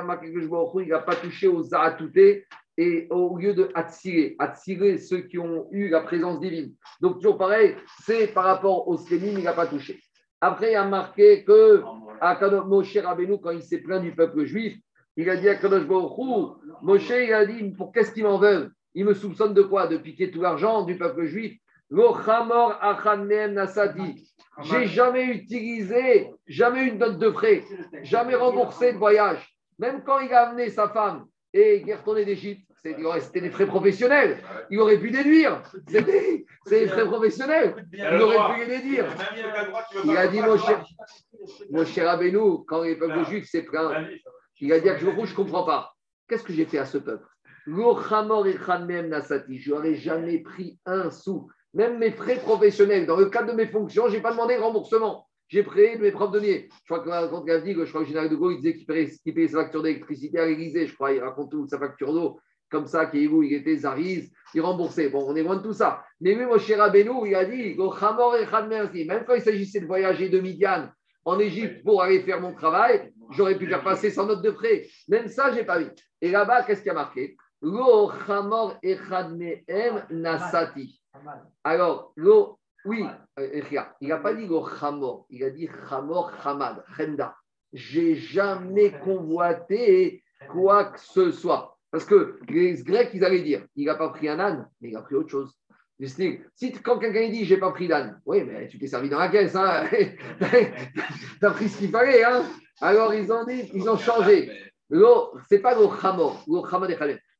n'a 0.87 0.99
pas 0.99 1.15
touché 1.15 1.47
aux 1.47 1.61
Zaratouté 1.61 2.45
et 2.77 3.07
au 3.11 3.37
lieu 3.37 3.53
de 3.53 3.69
attirer, 3.75 4.35
attirer 4.39 4.97
ceux 4.97 5.21
qui 5.21 5.37
ont 5.37 5.67
eu 5.71 5.89
la 5.89 6.01
présence 6.01 6.39
divine. 6.39 6.73
Donc, 7.01 7.15
toujours 7.15 7.37
pareil, 7.37 7.75
c'est 8.03 8.27
par 8.27 8.45
rapport 8.45 8.87
aux 8.87 8.97
Skénim, 8.97 9.37
il 9.37 9.43
n'a 9.43 9.53
pas 9.53 9.67
touché. 9.67 9.99
Après, 10.41 10.71
il 10.71 10.75
a 10.75 10.85
marqué 10.85 11.43
que 11.43 11.83
à 12.21 12.63
Moshe 12.65 12.97
Rabbeinu, 12.97 13.39
quand 13.39 13.51
il 13.51 13.63
s'est 13.63 13.79
plaint 13.79 14.01
du 14.01 14.15
peuple 14.15 14.45
juif, 14.45 14.77
il 15.15 15.29
a 15.29 15.35
dit 15.35 15.49
à 15.49 15.55
Kadosh 15.55 15.85
Baruch 15.85 16.57
Moshe, 16.81 17.09
il 17.09 17.33
a 17.33 17.45
dit, 17.45 17.71
pour 17.71 17.91
qu'est-ce 17.91 18.11
qu'ils 18.11 18.23
m'en 18.23 18.37
veulent 18.37 18.71
Il 18.97 19.05
me 19.05 19.13
soupçonne 19.13 19.53
de 19.53 19.61
quoi? 19.61 19.85
De 19.85 19.97
piquer 19.97 20.31
tout 20.31 20.41
l'argent 20.41 20.81
du 20.81 20.97
peuple 20.97 21.25
juif 21.25 21.59
j'ai 24.63 24.87
jamais 24.87 25.25
utilisé, 25.25 26.31
jamais 26.47 26.85
une 26.85 26.97
note 26.97 27.19
de 27.19 27.29
frais, 27.29 27.63
jamais 28.01 28.33
remboursé 28.33 28.93
de 28.93 28.97
voyage. 28.97 29.55
Même 29.77 30.03
quand 30.03 30.19
il 30.19 30.33
a 30.33 30.47
amené 30.49 30.71
sa 30.71 30.89
femme 30.89 31.27
et 31.53 31.77
il 31.77 31.87
est 31.87 31.95
retourné 31.95 32.25
d'Égypte, 32.25 32.67
c'était 32.81 33.41
des 33.41 33.51
frais 33.51 33.67
professionnels. 33.67 34.39
Il 34.71 34.79
aurait 34.79 34.99
pu 34.99 35.11
déduire. 35.11 35.61
C'est 36.65 36.79
des 36.79 36.87
frais 36.87 37.05
professionnels. 37.05 37.87
Il 37.93 38.21
aurait 38.21 38.55
pu 38.55 38.65
les 38.65 38.77
déduire. 38.79 39.05
Il 40.05 40.17
a 40.17 40.27
dit, 40.27 40.41
mon 40.41 40.57
cher, 40.57 40.83
mon 41.69 41.85
cher 41.85 42.09
Abénou, 42.09 42.65
quand 42.67 42.81
les 42.81 42.95
peuples 42.95 43.25
juifs 43.25 43.47
s'est 43.47 43.61
plaint, 43.61 44.07
il 44.59 44.73
a 44.73 44.79
dit 44.79 44.89
à 44.89 44.97
je 44.97 45.05
ne 45.05 45.35
comprends 45.35 45.63
pas. 45.63 45.93
Qu'est-ce 46.27 46.43
que 46.43 46.51
j'ai 46.51 46.65
fait 46.65 46.79
à 46.79 46.85
ce 46.85 46.97
peuple? 46.97 47.27
Je 47.67 49.69
n'aurais 49.69 49.95
jamais 49.95 50.39
pris 50.39 50.79
un 50.85 51.11
sou 51.11 51.49
même 51.77 51.99
mes 51.99 52.11
frais 52.11 52.37
professionnels, 52.37 53.05
dans 53.05 53.17
le 53.17 53.27
cadre 53.27 53.51
de 53.51 53.55
mes 53.55 53.67
fonctions, 53.67 54.07
je 54.07 54.15
n'ai 54.15 54.21
pas 54.21 54.31
demandé 54.31 54.55
de 54.55 54.61
remboursement. 54.61 55.27
J'ai 55.47 55.61
de 55.61 56.01
mes 56.01 56.11
propres 56.11 56.33
deniers. 56.33 56.67
Je 56.83 56.93
crois 56.93 56.99
que 56.99 57.09
quand 57.09 57.21
je 57.21 57.91
crois 57.91 58.01
que 58.01 58.07
général 58.07 58.29
de 58.29 58.35
Gaulle 58.35 58.53
il 58.53 58.57
disait 58.57 58.75
qu'il 58.75 58.85
payait, 58.85 59.07
qu'il 59.07 59.49
sa 59.49 59.61
facture 59.61 59.83
d'électricité 59.83 60.39
à 60.39 60.45
l'Élysée, 60.45 60.87
je 60.87 60.95
crois, 60.95 61.13
il 61.13 61.21
raconte 61.21 61.51
toute 61.51 61.69
sa 61.69 61.77
facture 61.77 62.13
d'eau, 62.13 62.39
comme 62.69 62.85
ça, 62.85 63.05
qu'il 63.05 63.21
il 63.21 63.53
était 63.53 63.77
Zariz, 63.77 64.29
il 64.53 64.61
remboursait. 64.61 65.09
Bon, 65.09 65.23
on 65.25 65.35
est 65.35 65.43
loin 65.43 65.55
de 65.55 65.61
tout 65.61 65.71
ça. 65.71 66.03
Mais 66.19 66.33
lui, 66.33 66.45
mon 66.45 66.57
cher 66.57 66.79
Rabbeinu, 66.79 67.27
il 67.27 67.35
a 67.35 67.45
dit, 67.45 67.77
même 69.05 69.23
quand 69.25 69.35
il 69.35 69.41
s'agissait 69.41 69.79
de 69.79 69.85
voyager 69.85 70.27
de 70.27 70.39
Midian 70.39 70.89
en 71.23 71.39
Égypte 71.39 71.83
pour 71.85 72.01
aller 72.01 72.21
faire 72.21 72.41
mon 72.41 72.53
travail, 72.53 73.13
j'aurais 73.31 73.57
pu 73.57 73.67
faire 73.67 73.83
passer 73.83 74.09
sans 74.09 74.25
note 74.25 74.41
de 74.41 74.51
frais. 74.51 74.85
Même 75.07 75.29
ça, 75.29 75.51
je 75.51 75.57
n'ai 75.57 75.63
pas 75.63 75.79
vu. 75.79 75.87
Et 76.21 76.29
là-bas, 76.29 76.63
qu'est-ce 76.63 76.81
qui 76.81 76.89
a 76.89 76.93
marqué? 76.93 77.37
Lo 77.61 78.11
chamor 78.25 78.77
echad 78.83 79.35
mehem 79.35 80.05
nasati. 80.09 80.99
Alors, 81.63 82.13
lo, 82.15 82.59
oui, 82.85 83.05
euh, 83.39 83.61
il 83.99 84.07
n'a 84.07 84.17
pas 84.17 84.33
dit 84.33 84.45
lo 84.45 84.65
chamor, 84.67 85.25
il 85.29 85.43
a 85.43 85.49
dit 85.49 85.69
chamor 85.89 86.31
chamad, 86.43 86.83
chenda. 86.95 87.35
J'ai 87.73 88.15
jamais 88.15 88.91
convoité 88.99 90.23
quoi 90.49 90.85
que 90.85 90.99
ce 90.99 91.31
soit. 91.31 91.77
Parce 91.91 92.05
que 92.05 92.39
les 92.49 92.75
Grecs, 92.83 93.09
ils 93.13 93.23
allaient 93.25 93.41
dire, 93.41 93.65
il 93.75 93.85
n'a 93.85 93.95
pas 93.95 94.09
pris 94.09 94.29
un 94.29 94.39
âne, 94.39 94.69
mais 94.81 94.89
il 94.89 94.95
a 94.95 95.01
pris 95.01 95.15
autre 95.15 95.29
chose. 95.29 95.53
Si 95.99 96.71
quand 96.83 96.99
quelqu'un 96.99 97.29
dit 97.29 97.43
j'ai 97.43 97.57
pas 97.57 97.71
pris 97.71 97.87
d'âne, 97.87 98.21
oui, 98.25 98.43
mais 98.43 98.67
tu 98.67 98.77
t'es 98.77 98.87
servi 98.87 99.09
dans 99.09 99.17
la 99.17 99.29
caisse, 99.29 99.55
hein. 99.55 99.83
tu 99.89 101.45
as 101.45 101.51
pris 101.51 101.69
ce 101.69 101.79
qu'il 101.79 101.89
fallait. 101.89 102.23
Hein. 102.23 102.43
Alors 102.81 103.15
ils 103.15 103.31
ont 103.31 103.43
dit, 103.45 103.71
ils 103.73 103.89
ont 103.89 103.97
changé. 103.97 104.51
Ce 104.91 105.55
n'est 105.55 105.59
pas 105.59 105.73
le 105.73 105.87
chamor, 105.99 106.43
le 106.47 106.69
chamor 106.69 106.87
des 106.87 106.95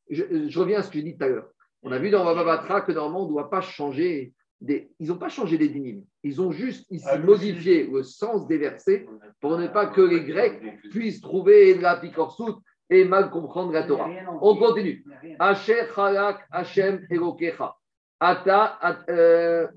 je, 0.09 0.47
je, 0.47 0.59
reviens 0.59 0.79
à 0.79 0.83
ce 0.83 0.89
que 0.89 0.95
j'ai 0.95 1.03
dit 1.03 1.17
tout 1.17 1.23
à 1.23 1.27
l'heure. 1.27 1.49
On 1.83 1.91
a 1.91 1.99
vu 1.99 2.09
dans 2.09 2.25
Bababatra 2.25 2.81
que 2.81 2.91
normalement, 2.91 3.21
on 3.21 3.25
ne 3.27 3.31
doit 3.31 3.49
pas 3.49 3.61
changer. 3.61 4.33
Des, 4.59 4.89
ils 4.99 5.09
n'ont 5.09 5.17
pas 5.19 5.29
changé 5.29 5.59
des 5.59 5.69
dynimes. 5.69 6.03
Ils 6.23 6.41
ont 6.41 6.51
juste 6.51 6.87
ici 6.89 7.05
Ah, 7.07 7.19
modifié 7.19 7.85
le 7.85 8.01
sens 8.01 8.47
des 8.47 8.57
versets 8.57 9.05
pour 9.39 9.55
ne 9.55 9.67
pas 9.67 9.85
que 9.85 10.01
les 10.01 10.21
Grecs 10.21 10.59
puissent 10.89 11.21
trouver 11.21 11.75
de 11.75 11.81
la 11.81 11.95
picorsoute 11.97 12.57
et 12.89 13.05
mal 13.05 13.29
comprendre 13.29 13.71
la 13.71 13.83
Torah. 13.83 14.09
On 14.41 14.55
continue. 14.55 15.05
Asher 15.37 15.83
Chalak 15.93 16.43
Hashem 16.51 17.05
Elokecha. 17.11 17.75
Ata, 18.19 18.79
at- 18.81 19.05
euh, 19.09 19.67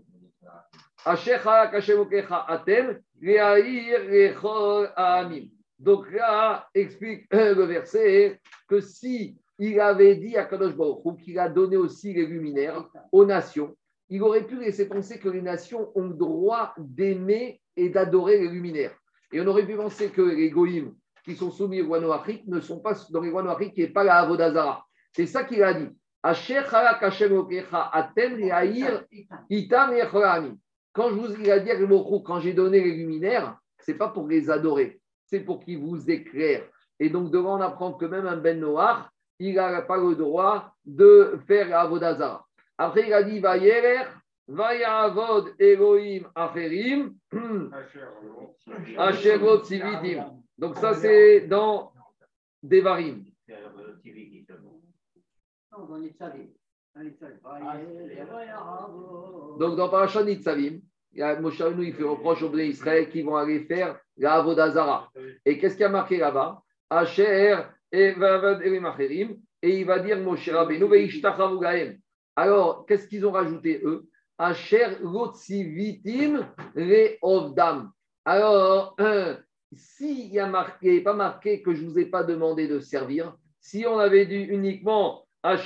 Asher 1.04 1.36
Chalak 1.42 1.74
Hashem 1.74 1.96
Elokecha 1.96 2.46
Atem. 2.48 2.98
Donc 5.78 6.10
là, 6.12 6.66
explique 6.74 7.26
euh, 7.34 7.54
le 7.54 7.64
verset 7.64 8.40
que 8.66 8.80
si 8.80 9.36
il 9.60 9.78
avait 9.78 10.16
dit 10.16 10.36
à 10.36 10.44
Kadosh 10.44 10.74
Baruch 10.74 11.04
Hu 11.04 11.16
qu'il 11.22 11.38
a 11.38 11.48
donné 11.48 11.76
aussi 11.76 12.14
les 12.14 12.26
luminaires 12.26 12.88
aux 13.12 13.26
nations, 13.26 13.76
il 14.08 14.22
aurait 14.22 14.46
pu 14.46 14.58
laisser 14.58 14.88
penser 14.88 15.18
que 15.18 15.28
les 15.28 15.42
nations 15.42 15.92
ont 15.94 16.08
le 16.08 16.14
droit 16.14 16.74
d'aimer 16.78 17.60
et 17.76 17.90
d'adorer 17.90 18.38
les 18.38 18.48
luminaires. 18.48 18.96
Et 19.32 19.40
on 19.40 19.46
aurait 19.46 19.66
pu 19.66 19.76
penser 19.76 20.10
que 20.10 20.22
les 20.22 20.50
goïms 20.50 20.94
qui 21.24 21.36
sont 21.36 21.50
soumis 21.50 21.82
au 21.82 21.86
Guano-Afrique 21.86 22.46
ne 22.46 22.60
sont 22.60 22.80
pas 22.80 22.94
dans 23.10 23.20
les 23.20 23.30
Guano-Afrique 23.30 23.74
qui 23.74 23.82
n'est 23.82 23.88
pas 23.88 24.02
la 24.02 24.16
Avodazara. 24.16 24.84
C'est 25.12 25.26
ça 25.26 25.44
qu'il 25.44 25.62
a 25.62 25.74
dit. 25.74 25.88
Quand 26.22 26.34
je 31.08 31.14
vous 31.14 31.34
il 31.40 31.50
a 31.50 31.58
dit 31.60 31.70
quand 32.24 32.40
j'ai 32.40 32.52
donné 32.52 32.80
les 32.82 32.94
luminaires, 32.94 33.58
c'est 33.78 33.94
pas 33.94 34.08
pour 34.08 34.26
les 34.26 34.50
adorer, 34.50 35.00
c'est 35.26 35.40
pour 35.40 35.60
qu'ils 35.60 35.78
vous 35.78 36.10
éclairent. 36.10 36.68
Et 36.98 37.08
donc 37.08 37.30
devant 37.30 37.58
on 37.58 37.62
apprend 37.62 37.92
que 37.94 38.04
même 38.06 38.26
un 38.26 38.36
Ben 38.36 38.58
Noach, 38.58 39.08
il 39.40 39.54
n'a 39.54 39.82
pas 39.82 39.96
le 39.96 40.14
droit 40.14 40.72
de 40.84 41.38
faire 41.46 41.68
la 41.68 41.80
Avodazara. 41.80 42.46
Après 42.78 43.06
il 43.06 43.12
a 43.12 43.22
dit 43.22 43.40
va 43.40 43.56
yerer, 43.56 44.04
va 44.46 44.74
yavod 44.76 45.54
Elohim 45.58 46.28
acherim, 46.34 47.14
asherot 48.98 49.64
sivitim. 49.64 50.40
Donc 50.56 50.76
ça 50.76 50.94
c'est 50.94 51.40
dans 51.48 51.92
Devarim. 52.62 53.24
Donc, 59.58 59.76
dans 59.76 59.88
Parashat 59.88 60.24
Nitzavim, 60.24 60.80
il 61.12 61.18
y 61.18 61.22
a 61.22 61.40
Moshe 61.40 61.62
il 61.78 61.94
fait 61.94 62.02
reproche 62.02 62.42
aux 62.42 62.58
Israël 62.58 63.08
qui 63.08 63.22
vont 63.22 63.36
aller 63.36 63.60
faire 63.60 63.98
la 64.16 64.34
Avodazara. 64.34 65.10
Et 65.44 65.58
qu'est-ce 65.58 65.74
qu'il 65.74 65.82
y 65.82 65.86
a 65.86 65.88
marqué 65.88 66.18
là-bas? 66.18 66.62
Asher 66.88 67.56
et 67.92 68.14
il 69.62 69.84
va 69.84 69.98
dire 69.98 70.18
Moshe 70.20 70.48
Rabbeinu. 70.48 70.86
Alors, 72.36 72.86
qu'est-ce 72.86 73.08
qu'ils 73.08 73.26
ont 73.26 73.32
rajouté 73.32 73.80
eux? 73.84 74.06
Asher 74.38 74.86
Reovdam. 76.74 77.90
Alors, 78.24 78.96
s'il 79.72 80.30
n'y 80.30 80.38
a 80.38 80.50
pas 81.04 81.14
marqué 81.14 81.62
que 81.62 81.74
je 81.74 81.82
ne 81.82 81.90
vous 81.90 81.98
ai 81.98 82.06
pas 82.06 82.22
demandé 82.22 82.68
de 82.68 82.78
servir, 82.80 83.36
si 83.60 83.84
on 83.86 83.98
avait 83.98 84.26
dit 84.26 84.42
uniquement 84.42 85.26
que 85.42 85.56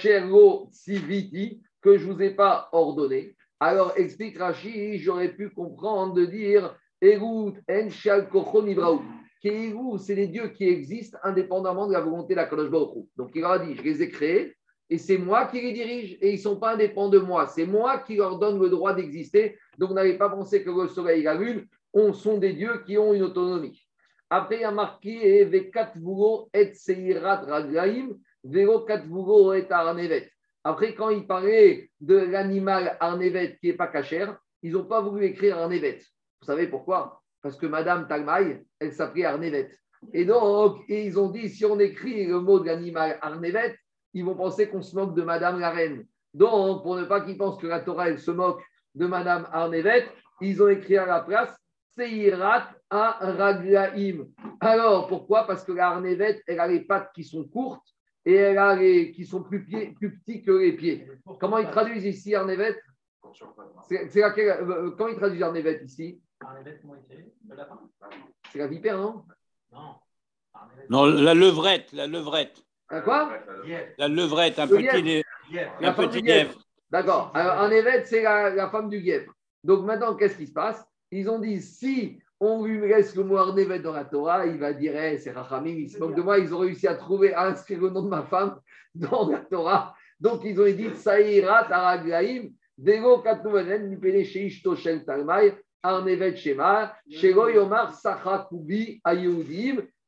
je 1.98 2.06
ne 2.06 2.12
vous 2.12 2.22
ai 2.22 2.30
pas 2.30 2.68
ordonné, 2.72 3.36
alors 3.60 3.92
explique 3.96 4.38
Rashi, 4.38 4.98
j'aurais 4.98 5.32
pu 5.32 5.50
comprendre 5.50 6.14
de 6.14 6.24
dire 6.24 6.76
Egout 7.00 7.54
en 7.70 7.90
shal 7.90 8.28
kochon 8.28 8.66
c'est 9.98 10.14
les 10.14 10.28
dieux 10.28 10.48
qui 10.48 10.68
existent 10.68 11.18
indépendamment 11.22 11.86
de 11.86 11.92
la 11.92 12.00
volonté 12.00 12.34
de 12.34 12.40
la 12.40 12.46
Kadosh. 12.46 12.70
Donc 12.70 13.30
il 13.34 13.40
leur 13.42 13.52
a 13.52 13.58
dit, 13.58 13.76
je 13.76 13.82
les 13.82 14.02
ai 14.02 14.10
créés 14.10 14.56
et 14.90 14.98
c'est 14.98 15.18
moi 15.18 15.46
qui 15.46 15.60
les 15.60 15.72
dirige 15.72 16.18
et 16.20 16.30
ils 16.30 16.36
ne 16.36 16.40
sont 16.40 16.56
pas 16.56 16.74
indépendants 16.74 17.10
de 17.10 17.18
moi. 17.18 17.46
C'est 17.46 17.66
moi 17.66 17.98
qui 17.98 18.16
leur 18.16 18.38
donne 18.38 18.60
le 18.60 18.68
droit 18.68 18.94
d'exister. 18.94 19.56
Donc 19.78 19.92
n'avez 19.92 20.18
pas 20.18 20.28
pensé 20.28 20.62
que 20.62 20.70
le 20.70 20.88
soleil 20.88 21.20
et 21.20 21.24
la 21.24 21.34
lune 21.34 21.66
on, 21.92 22.12
sont 22.12 22.38
des 22.38 22.52
dieux 22.52 22.82
qui 22.86 22.98
ont 22.98 23.14
une 23.14 23.22
autonomie. 23.22 23.80
Après, 24.28 24.56
il 24.56 24.60
y 24.62 24.64
a 24.64 24.70
marqué 24.70 25.40
et 25.40 26.74
Seirat 26.74 27.42
Raglaim, 27.42 28.08
Vero 28.42 29.52
et 29.54 29.70
Arnevet. 29.70 30.30
Après, 30.64 30.94
quand 30.94 31.10
il 31.10 31.26
parlait 31.26 31.90
de 32.00 32.16
l'animal 32.16 32.96
Arnevet 33.00 33.58
qui 33.60 33.68
n'est 33.68 33.74
pas 33.74 33.86
cachère, 33.86 34.38
ils 34.62 34.72
n'ont 34.72 34.86
pas 34.86 35.00
voulu 35.00 35.26
écrire 35.26 35.58
Arnevet. 35.58 35.98
Vous 36.40 36.46
savez 36.46 36.66
pourquoi? 36.66 37.22
Parce 37.44 37.58
que 37.58 37.66
Madame 37.66 38.08
Talmaï, 38.08 38.64
elle 38.80 38.94
s'appelait 38.94 39.26
Arnevet. 39.26 39.70
Et 40.14 40.24
donc, 40.24 40.78
ils 40.88 41.18
ont 41.18 41.28
dit, 41.28 41.50
si 41.50 41.66
on 41.66 41.78
écrit 41.78 42.24
le 42.24 42.40
mot 42.40 42.58
de 42.58 42.64
l'animal 42.64 43.18
Arnevet, 43.20 43.76
ils 44.14 44.24
vont 44.24 44.34
penser 44.34 44.70
qu'on 44.70 44.80
se 44.80 44.96
moque 44.96 45.14
de 45.14 45.20
Madame 45.20 45.60
la 45.60 45.68
reine. 45.68 46.06
Donc, 46.32 46.82
pour 46.82 46.96
ne 46.96 47.04
pas 47.04 47.20
qu'ils 47.20 47.36
pensent 47.36 47.60
que 47.60 47.66
la 47.66 47.80
Torah, 47.80 48.08
elle 48.08 48.18
se 48.18 48.30
moque 48.30 48.62
de 48.94 49.06
Madame 49.06 49.46
Arnevet, 49.52 50.06
ils 50.40 50.62
ont 50.62 50.68
écrit 50.68 50.96
à 50.96 51.04
la 51.04 51.20
place 51.20 51.54
Seirat 51.90 52.70
à 52.88 53.18
Raglaim. 53.20 54.24
Alors, 54.60 55.06
pourquoi? 55.06 55.46
Parce 55.46 55.64
que 55.64 55.72
la 55.72 55.88
Arnevet, 55.88 56.42
elle 56.46 56.60
a 56.60 56.66
les 56.66 56.80
pattes 56.80 57.10
qui 57.14 57.24
sont 57.24 57.44
courtes 57.44 57.86
et 58.24 58.36
elle 58.36 58.56
a 58.56 58.74
les 58.74 59.12
qui 59.12 59.26
sont 59.26 59.42
plus, 59.42 59.66
pieds, 59.66 59.92
plus 59.92 60.18
petits 60.18 60.42
que 60.42 60.52
les 60.52 60.72
pieds. 60.72 61.06
Comment 61.38 61.58
ils 61.58 61.70
traduisent 61.70 62.06
ici 62.06 62.34
Arnevet 62.34 62.80
C'est 64.08 64.20
laquelle 64.20 64.66
euh, 64.66 64.92
Quand 64.96 65.08
ils 65.08 65.16
traduisent 65.16 65.42
Arnevet 65.42 65.84
ici? 65.84 66.22
C'est 68.52 68.58
la 68.58 68.66
vipère, 68.66 68.98
non? 68.98 69.24
Non, 70.88 71.06
la 71.06 71.34
levrette, 71.34 71.92
la 71.92 72.06
levrette. 72.06 72.62
Ah, 72.88 73.00
Quoi? 73.00 73.32
La 73.98 74.08
levrette, 74.08 74.58
un 74.58 74.66
Le 74.66 74.76
petit, 74.76 75.02
lièvre. 75.02 75.24
un 75.78 75.82
La 75.82 75.94
femme 75.94 76.08
petit 76.08 76.22
du 76.22 76.28
lièvre. 76.28 76.50
lièvre. 76.50 76.60
D'accord. 76.90 77.30
Alors, 77.34 77.52
Arnevet, 77.54 78.04
c'est 78.04 78.22
la, 78.22 78.50
la 78.50 78.68
femme 78.70 78.88
du 78.88 79.00
guêpe. 79.00 79.28
Donc 79.64 79.84
maintenant, 79.84 80.14
qu'est-ce 80.14 80.36
qui 80.36 80.46
se 80.46 80.52
passe? 80.52 80.84
Ils 81.10 81.28
ont 81.28 81.38
dit 81.38 81.60
si 81.60 82.20
on 82.38 82.64
lui 82.64 82.80
laisse 82.86 83.16
le 83.16 83.24
mot 83.24 83.36
Arnevet 83.38 83.80
dans 83.80 83.92
la 83.92 84.04
Torah, 84.04 84.46
il 84.46 84.58
va 84.58 84.72
dire 84.72 84.94
eh, 84.96 85.18
c'est 85.18 85.32
Rachamim, 85.32 85.70
il 85.76 85.90
se 85.90 85.98
moque 85.98 86.14
de 86.14 86.22
moi. 86.22 86.38
Ils 86.38 86.54
ont 86.54 86.58
réussi 86.58 86.86
à 86.86 86.94
trouver, 86.94 87.32
à 87.34 87.46
inscrire 87.46 87.80
le 87.80 87.90
nom 87.90 88.02
de 88.02 88.08
ma 88.08 88.22
femme 88.24 88.60
dans 88.94 89.28
la 89.28 89.38
Torah. 89.40 89.94
Donc 90.20 90.42
ils 90.44 90.60
ont 90.60 90.64
dit 90.66 90.94
Saïrat 90.94 91.72
Araglaim, 91.72 92.50
Vego 92.78 93.18
Katnouvenen, 93.22 93.88
Nipele 93.88 94.24
Sheishto 94.24 94.76
Shel 94.76 95.04
Talmai, 95.84 96.12
Arnevet 96.14 96.36
Shema, 96.36 96.92
Shelo 97.10 97.48
Yomar 97.48 97.92
Sachakubi 97.94 99.00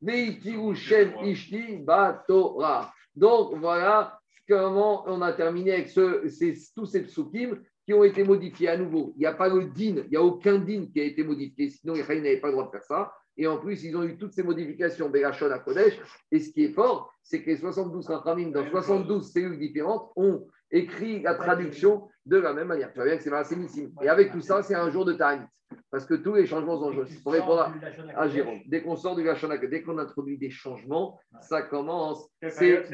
Veitiru 0.03 0.75
Shem 0.75 1.13
Ishti 1.25 1.79
Batora. 1.85 2.93
Donc 3.15 3.55
voilà 3.57 4.19
comment 4.49 5.05
on 5.07 5.23
a 5.23 5.33
terminé 5.33 5.73
avec 5.73 5.89
ce, 5.89 6.29
ces- 6.29 6.57
tous 6.75 6.87
ces 6.87 7.03
psukim 7.03 7.59
qui 7.85 7.95
ont 7.95 8.05
été 8.05 8.25
modifiés 8.25 8.69
à 8.69 8.77
nouveau. 8.77 9.13
Il 9.17 9.21
n'y 9.21 9.27
a 9.27 9.33
pas 9.35 9.49
le 9.49 9.65
din, 9.65 10.03
il 10.05 10.11
n'y 10.11 10.17
a 10.17 10.23
aucun 10.23 10.59
din 10.59 10.87
qui 10.93 11.01
a 11.01 11.05
été 11.05 11.23
modifié, 11.25 11.71
sinon 11.71 11.95
les 11.95 12.03
n'avaient 12.03 12.41
pas 12.41 12.49
le 12.49 12.53
droit 12.55 12.67
de 12.67 12.71
faire 12.71 12.83
ça. 12.83 13.13
Et 13.39 13.47
en 13.47 13.59
plus, 13.59 13.85
ils 13.85 13.95
ont 13.97 14.03
eu 14.03 14.17
toutes 14.17 14.33
ces 14.33 14.43
modifications 14.43 15.11
Berachon 15.11 15.51
à 15.51 15.59
Kodesh. 15.59 15.99
Et 16.33 16.41
ce 16.41 16.51
qui 16.51 16.65
est 16.65 16.73
fort, 16.73 17.13
c'est 17.23 17.43
que 17.43 17.51
les 17.51 17.57
72 17.59 18.07
Rachamim, 18.09 18.49
dans 18.51 18.67
72 18.71 19.31
cellules 19.31 19.59
différentes, 19.59 20.11
ont 20.17 20.47
écrit 20.71 21.23
la 21.23 21.35
traduction 21.35 22.09
de 22.25 22.37
la 22.39 22.53
même 22.53 22.69
manière. 22.69 22.91
Tu 22.93 22.97
vois 22.99 23.07
bien 23.07 23.17
que 23.17 23.23
c'est 23.23 23.31
massémissime. 23.31 23.93
Et 24.03 24.09
avec 24.09 24.33
tout 24.33 24.41
ça, 24.41 24.63
c'est 24.63 24.75
un 24.75 24.91
jour 24.91 25.05
de 25.05 25.13
Ta'anit. 25.13 25.45
Parce 25.91 26.07
que 26.07 26.15
tous 26.15 26.35
les 26.35 26.47
changements 26.47 26.79
sont 26.79 26.93
joués. 26.93 27.05
Pour 27.23 27.33
répondre 27.33 27.61
à, 27.61 28.21
à 28.21 28.29
Jérôme, 28.29 28.61
dès 28.67 28.83
qu'on 28.83 28.97
sort 28.97 29.17
du 29.17 29.25
Lachon 29.25 29.49
dès 29.69 29.83
qu'on 29.83 29.99
introduit 29.99 30.39
des 30.39 30.51
changements, 30.51 31.19
ça 31.41 31.63
commence. 31.63 32.29
C'est. 32.51 32.85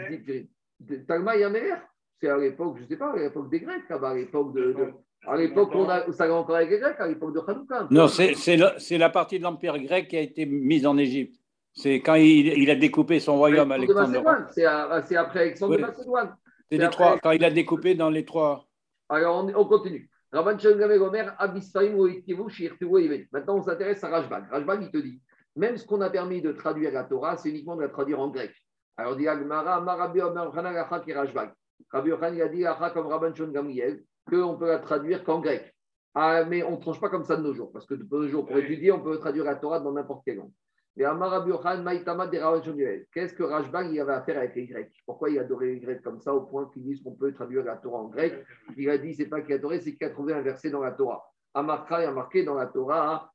Talma 1.07 1.37
Yamer, 1.37 1.75
c'est 2.21 2.29
à 2.29 2.37
l'époque, 2.39 2.77
je 2.79 2.83
ne 2.85 2.89
sais 2.89 2.97
pas, 2.97 3.13
à 3.13 3.17
l'époque 3.17 3.51
des 3.51 3.61
Grecs, 3.61 3.83
à 3.91 4.15
l'époque 4.15 4.55
de, 4.55 4.73
de- 4.73 4.93
À 5.27 5.37
l'époque, 5.37 5.71
on 5.75 5.89
a, 5.89 6.11
ça 6.13 6.25
allait 6.25 6.33
encore 6.33 6.57
avec 6.57 6.71
les 6.71 6.79
Grecs, 6.79 6.97
à 6.99 7.07
l'époque 7.07 7.35
de 7.35 7.41
Hanouka. 7.47 7.87
Non, 7.91 8.09
c'est 8.09 8.99
la, 8.99 9.11
partie 9.11 9.39
de 9.39 9.45
l'Empire 9.45 9.79
grec 9.79 10.09
qui 10.09 10.17
a 10.17 10.21
été 10.21 10.47
mise 10.47 10.87
en 10.87 10.97
Égypte. 10.99 11.37
C'est 11.75 12.01
quand 12.01 12.15
il, 12.17 12.47
il 12.59 12.71
a 12.71 12.75
découpé 12.75 13.19
son 13.21 13.37
royaume, 13.37 13.69
de 13.69 13.75
Alexandre. 13.75 14.47
C'est 14.51 14.65
à- 14.65 14.91
après 15.21 15.41
Alexandre 15.41 15.77
de. 15.77 15.81
Macédoine. 15.81 16.35
C'est 16.73 16.79
les 16.79 16.89
trois, 16.89 17.19
quand 17.19 17.33
il 17.33 17.45
a 17.45 17.51
découpé 17.51 17.95
dans 17.95 18.09
les 18.09 18.25
trois. 18.25 18.67
Alors, 19.11 19.45
on, 19.45 19.55
on 19.55 19.65
continue. 19.67 20.09
Rabban 20.33 20.57
Ivet. 22.99 23.29
Maintenant, 23.31 23.57
on 23.59 23.63
s'intéresse 23.63 24.03
à 24.03 24.09
Rajbag. 24.09 24.49
Rajbag, 24.51 24.83
il 24.85 24.91
te 24.91 24.97
dit 24.97 25.21
même 25.55 25.77
ce 25.77 25.85
qu'on 25.85 26.01
a 26.01 26.09
permis 26.09 26.41
de 26.41 26.53
traduire 26.53 26.93
la 26.93 27.05
Torah, 27.05 27.37
c'est 27.37 27.51
uniquement 27.51 27.77
de 27.77 27.83
la 27.83 27.91
traduire 27.91 28.21
en 28.21 28.29
grec. 28.29 28.55
Alors, 28.97 29.17
dit 29.17 29.29
Agmara, 29.29 29.83
Marabi 29.83 30.23
Omer 30.23 30.51
est 31.09 31.13
Rajbag. 31.13 31.53
Rabbi 31.91 32.09
Yochanan, 32.09 32.37
il 32.37 32.43
a 32.43 32.49
dit 32.49 32.65
comme 32.95 33.07
Rabban 33.09 33.35
Shon 33.35 33.49
Gamriel, 33.49 34.03
qu'on 34.27 34.57
peut 34.57 34.69
la 34.69 34.79
traduire 34.79 35.25
qu'en 35.25 35.41
grec. 35.41 35.75
Ah, 36.15 36.45
mais 36.47 36.63
on 36.63 36.73
ne 36.73 36.77
tranche 36.81 37.01
pas 37.01 37.11
comme 37.11 37.25
ça 37.25 37.37
de 37.37 37.43
nos 37.43 37.53
jours, 37.53 37.71
parce 37.71 37.85
que 37.85 37.93
de 37.93 38.07
nos 38.11 38.29
jours, 38.29 38.47
pour 38.47 38.57
étudier, 38.57 38.93
on 38.93 39.01
peut 39.01 39.19
traduire 39.19 39.45
la 39.45 39.57
Torah 39.57 39.81
dans 39.81 39.93
n'importe 39.93 40.23
quelle 40.25 40.37
langue. 40.37 40.53
Qu'est-ce 40.95 41.09
que 43.35 43.43
Rajbag 43.43 43.99
avait 43.99 44.13
à 44.13 44.23
faire 44.23 44.39
avec 44.39 44.55
les 44.55 44.67
Grecs? 44.67 44.93
Pourquoi 45.07 45.31
il 45.31 45.39
adorait 45.39 45.69
les 45.69 45.81
Grecs 45.81 46.03
comme 46.03 46.21
ça, 46.21 46.35
au 46.35 46.43
point 46.43 46.69
qu'ils 46.73 46.83
disent 46.83 47.03
qu'on 47.03 47.15
peut 47.15 47.33
traduire 47.33 47.65
la 47.65 47.77
Torah 47.77 48.01
en 48.01 48.09
grec? 48.09 48.45
Il 48.77 48.91
a 48.91 48.99
dit, 48.99 49.15
c'est 49.15 49.27
pas 49.27 49.41
qu'il 49.41 49.55
a 49.55 49.57
adoré, 49.57 49.81
c'est 49.81 49.95
qu'il 49.95 50.07
a 50.07 50.11
trouvé 50.11 50.35
un 50.35 50.43
verset 50.43 50.71
dans 50.71 50.83
la 50.83 50.93
Torah. 50.93 51.25
Amarka, 51.55 51.97
a 51.97 52.13
marqué 52.13 52.45
dans 52.45 52.55
la 52.55 52.67
Torah. 52.67 53.31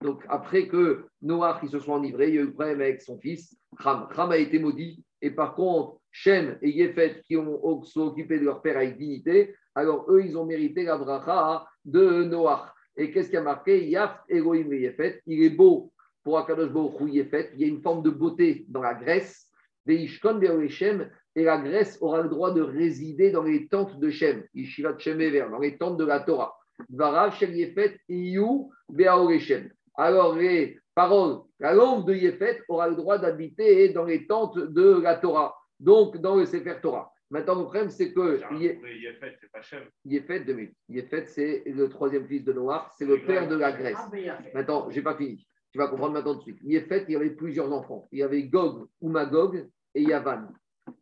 Donc, 0.00 0.24
après 0.28 0.68
que 0.68 1.06
Noach 1.22 1.58
ils 1.62 1.70
se 1.70 1.78
soit 1.78 1.96
enivrés, 1.96 2.28
il 2.28 2.34
y 2.34 2.38
a 2.38 2.42
eu 2.42 2.52
problème 2.52 2.80
avec 2.80 3.02
son 3.02 3.18
fils, 3.18 3.56
Ram. 3.76 4.06
Ram 4.10 4.30
a 4.30 4.36
été 4.36 4.58
maudit. 4.58 5.04
Et 5.20 5.32
par 5.32 5.54
contre, 5.54 5.98
Shem 6.12 6.56
et 6.62 6.70
Yefet, 6.70 7.22
qui 7.26 7.36
ont 7.36 7.82
sont 7.82 8.02
occupés 8.02 8.38
de 8.38 8.44
leur 8.44 8.62
père 8.62 8.76
avec 8.76 8.96
dignité, 8.96 9.54
alors 9.74 10.06
eux, 10.08 10.22
ils 10.24 10.38
ont 10.38 10.46
mérité 10.46 10.84
la 10.84 10.96
bracha 10.96 11.66
de 11.84 12.24
Noach. 12.24 12.72
Et 12.98 13.12
qu'est-ce 13.12 13.30
qui 13.30 13.36
a 13.36 13.42
marqué? 13.42 13.88
Yaft 13.88 14.18
Elohim 14.28 14.72
et 14.72 14.80
Yefet. 14.80 15.22
Il 15.26 15.42
est 15.44 15.50
beau 15.50 15.92
pour 16.24 16.36
Akadosh 16.36 16.70
Baruch 16.70 17.12
Yefet. 17.12 17.52
Il 17.54 17.60
y 17.60 17.64
a 17.64 17.68
une 17.68 17.80
forme 17.80 18.02
de 18.02 18.10
beauté 18.10 18.66
dans 18.68 18.82
la 18.82 18.94
Grèce. 18.94 19.46
Veishkon 19.86 20.34
Beaoreshem. 20.34 21.08
Et 21.36 21.44
la 21.44 21.58
Grèce 21.58 21.96
aura 22.00 22.22
le 22.22 22.28
droit 22.28 22.52
de 22.52 22.60
résider 22.60 23.30
dans 23.30 23.44
les 23.44 23.68
tentes 23.68 24.00
de 24.00 24.10
Shem, 24.10 24.42
Yeshivat 24.52 24.98
Shem 24.98 25.20
Ever, 25.20 25.46
dans 25.48 25.60
les 25.60 25.78
tentes 25.78 25.96
de 25.96 26.04
la 26.04 26.18
Torah. 26.18 26.58
Varav 26.90 27.32
Shem 27.36 27.54
Yefet 27.54 28.00
Iyu 28.08 28.66
Beaoreshem. 28.88 29.70
Alors, 29.94 30.34
les 30.34 30.80
paroles, 30.96 31.42
la 31.60 31.74
langue 31.74 32.04
de 32.06 32.14
Yefet 32.14 32.62
aura 32.68 32.88
le 32.88 32.96
droit 32.96 33.18
d'habiter 33.18 33.90
dans 33.90 34.04
les 34.04 34.26
tentes 34.26 34.58
de 34.58 35.00
la 35.00 35.14
Torah, 35.14 35.54
donc 35.78 36.16
dans 36.16 36.34
le 36.34 36.44
Sefer 36.44 36.78
Torah. 36.82 37.12
Maintenant, 37.30 37.56
le 37.56 37.64
problème, 37.64 37.90
c'est 37.90 38.12
que 38.12 38.40
Yefet, 38.54 39.36
c'est 39.40 39.50
pas 39.50 39.60
Shem. 39.60 39.82
Yefet, 40.04 40.40
deux 40.40 40.54
minutes. 40.54 40.76
Yefet, 40.88 41.26
c'est 41.26 41.62
le 41.66 41.88
troisième 41.88 42.26
fils 42.26 42.42
de 42.44 42.52
Noach, 42.52 42.86
c'est 42.96 43.04
le 43.04 43.24
père 43.24 43.48
de 43.48 43.56
la 43.56 43.72
Grèce. 43.72 43.98
Maintenant, 44.54 44.88
je 44.90 44.96
n'ai 44.96 45.02
pas 45.02 45.16
fini. 45.16 45.46
Tu 45.70 45.78
vas 45.78 45.88
comprendre 45.88 46.14
maintenant 46.14 46.34
tout 46.34 46.38
de 46.38 46.44
suite. 46.44 46.58
Yefet, 46.62 47.04
il 47.08 47.12
y 47.12 47.16
avait 47.16 47.30
plusieurs 47.30 47.70
enfants. 47.70 48.08
Il 48.12 48.20
y 48.20 48.22
avait 48.22 48.44
Gog 48.44 48.86
ou 49.00 49.10
Magog 49.10 49.68
et 49.94 50.02
Yavan. 50.02 50.48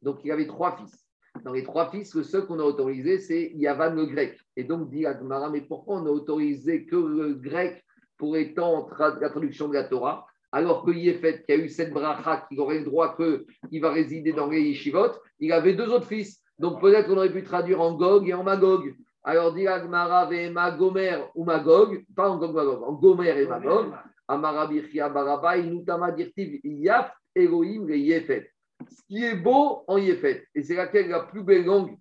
Donc, 0.02 0.18
il 0.24 0.28
y 0.28 0.32
avait 0.32 0.48
trois 0.48 0.76
fils. 0.76 1.06
Dans 1.44 1.52
les 1.52 1.62
trois 1.62 1.90
fils, 1.90 2.14
le 2.14 2.24
seul 2.24 2.46
qu'on 2.46 2.58
a 2.58 2.64
autorisé, 2.64 3.18
c'est 3.18 3.52
Yavan 3.54 3.94
le 3.94 4.06
grec. 4.06 4.36
Et 4.56 4.64
donc, 4.64 4.90
dit 4.90 5.06
Agmara, 5.06 5.50
mais 5.50 5.60
pourquoi 5.60 5.98
on 5.98 6.02
n'a 6.02 6.10
autorisé 6.10 6.86
que 6.86 6.96
le 6.96 7.34
grec 7.34 7.84
pour 8.16 8.36
étant 8.36 8.88
la 8.98 9.28
traduction 9.28 9.68
de 9.68 9.74
la 9.74 9.84
Torah, 9.84 10.26
alors 10.56 10.86
que 10.86 10.90
Yefet, 10.90 11.42
qui 11.42 11.52
a 11.52 11.56
eu 11.56 11.68
cette 11.68 11.92
bracha, 11.92 12.46
qui 12.48 12.58
aurait 12.58 12.78
le 12.78 12.86
droit 12.86 13.14
qu'il 13.14 13.80
va 13.82 13.90
résider 13.90 14.32
dans 14.32 14.48
les 14.48 14.62
yeshivot, 14.62 15.12
il 15.38 15.52
avait 15.52 15.74
deux 15.74 15.92
autres 15.92 16.06
fils. 16.06 16.40
Donc, 16.58 16.80
peut-être 16.80 17.08
qu'on 17.08 17.18
aurait 17.18 17.30
pu 17.30 17.42
traduire 17.42 17.82
en 17.82 17.92
Gog 17.92 18.26
et 18.26 18.32
en 18.32 18.42
Magog. 18.42 18.94
Alors, 19.22 19.52
dit 19.52 19.66
Agmara, 19.66 20.24
Vema 20.24 20.70
Gomer 20.70 21.18
ou 21.34 21.44
Magog, 21.44 22.02
pas 22.16 22.30
en 22.30 22.38
Gog, 22.38 22.54
Magog, 22.54 22.82
en 22.84 22.92
Gomer 22.94 23.38
et 23.38 23.46
Magog. 23.46 23.92
Amarabirchia 24.26 25.10
Barabai, 25.10 25.62
Nutama 25.64 26.10
Dirtiv, 26.10 26.58
Yaf, 26.64 27.12
Elohim, 27.34 27.90
et 27.90 27.98
Yefet. 27.98 28.50
Ce 28.88 29.02
qui 29.06 29.22
est 29.22 29.36
beau 29.36 29.84
en 29.86 29.98
Yefet, 29.98 30.46
et 30.54 30.62
c'est 30.62 30.76
laquelle 30.76 31.10
la 31.10 31.20
plus 31.20 31.42
belle 31.42 31.66
langue 31.66 31.94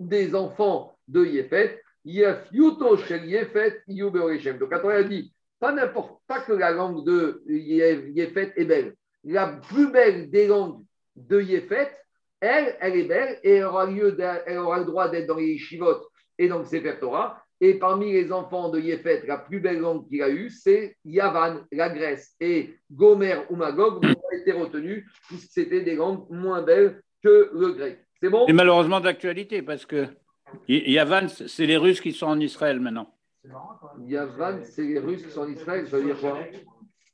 des 0.00 0.34
enfants 0.34 0.98
de 1.06 1.24
Yefet, 1.24 1.80
Yaf 2.04 2.50
Yuto 2.50 2.96
Shel 2.96 3.24
Yefet, 3.26 3.82
Yube 3.86 4.16
Orechem. 4.16 4.58
Donc, 4.58 4.70
quand 4.70 4.80
on 4.82 4.88
a 4.88 5.04
dit, 5.04 5.32
pas 5.60 5.72
n'importe 5.72 6.20
pas 6.26 6.40
que 6.40 6.52
la 6.52 6.70
langue 6.70 7.04
de 7.04 7.42
Yefet 7.48 8.52
est 8.56 8.64
belle, 8.64 8.94
la 9.24 9.46
plus 9.46 9.90
belle 9.90 10.30
des 10.30 10.46
langues 10.46 10.82
de 11.16 11.40
Yefet, 11.40 11.90
elle, 12.40 12.76
elle 12.80 12.96
est 12.96 13.04
belle 13.04 13.38
et 13.42 13.54
elle 13.54 13.64
aura, 13.64 13.86
le 13.86 14.84
droit 14.84 15.08
d'être 15.08 15.26
dans 15.26 15.36
les 15.36 15.56
Shivot 15.58 16.06
et 16.38 16.48
dans 16.48 16.64
Sefer 16.64 16.98
Torah. 17.00 17.40
Et 17.60 17.74
parmi 17.74 18.12
les 18.12 18.32
enfants 18.32 18.68
de 18.68 18.80
Yefet, 18.80 19.22
la 19.26 19.38
plus 19.38 19.60
belle 19.60 19.78
langue 19.78 20.06
qu'il 20.08 20.22
a 20.22 20.28
eue, 20.28 20.50
c'est 20.50 20.96
Yavan, 21.04 21.60
la 21.72 21.88
Grèce. 21.88 22.34
Et 22.40 22.74
Gomer 22.90 23.36
ou 23.48 23.56
Magog 23.56 24.04
n'ont 24.04 24.14
pas 24.14 24.36
été 24.36 24.52
retenus, 24.52 25.06
puisque 25.28 25.50
c'était 25.50 25.80
des 25.80 25.94
langues 25.94 26.26
moins 26.28 26.60
belles 26.60 27.00
que 27.22 27.50
le 27.54 27.72
grec. 27.72 28.00
C'est 28.20 28.28
bon? 28.28 28.46
Et 28.46 28.52
malheureusement 28.52 29.00
d'actualité, 29.00 29.62
parce 29.62 29.86
que 29.86 30.06
Yavan, 30.68 31.28
c'est 31.28 31.66
les 31.66 31.76
Russes 31.76 32.00
qui 32.00 32.12
sont 32.12 32.26
en 32.26 32.40
Israël 32.40 32.80
maintenant. 32.80 33.14
Yavan, 34.06 34.62
c'est 34.62 34.82
les 34.82 34.98
Russes 34.98 35.22
qui 35.22 35.30
sont 35.30 35.42
en 35.42 35.48
Israël, 35.48 35.86
ça 35.88 35.98
veut 35.98 36.04
dire 36.04 36.20
quoi 36.20 36.38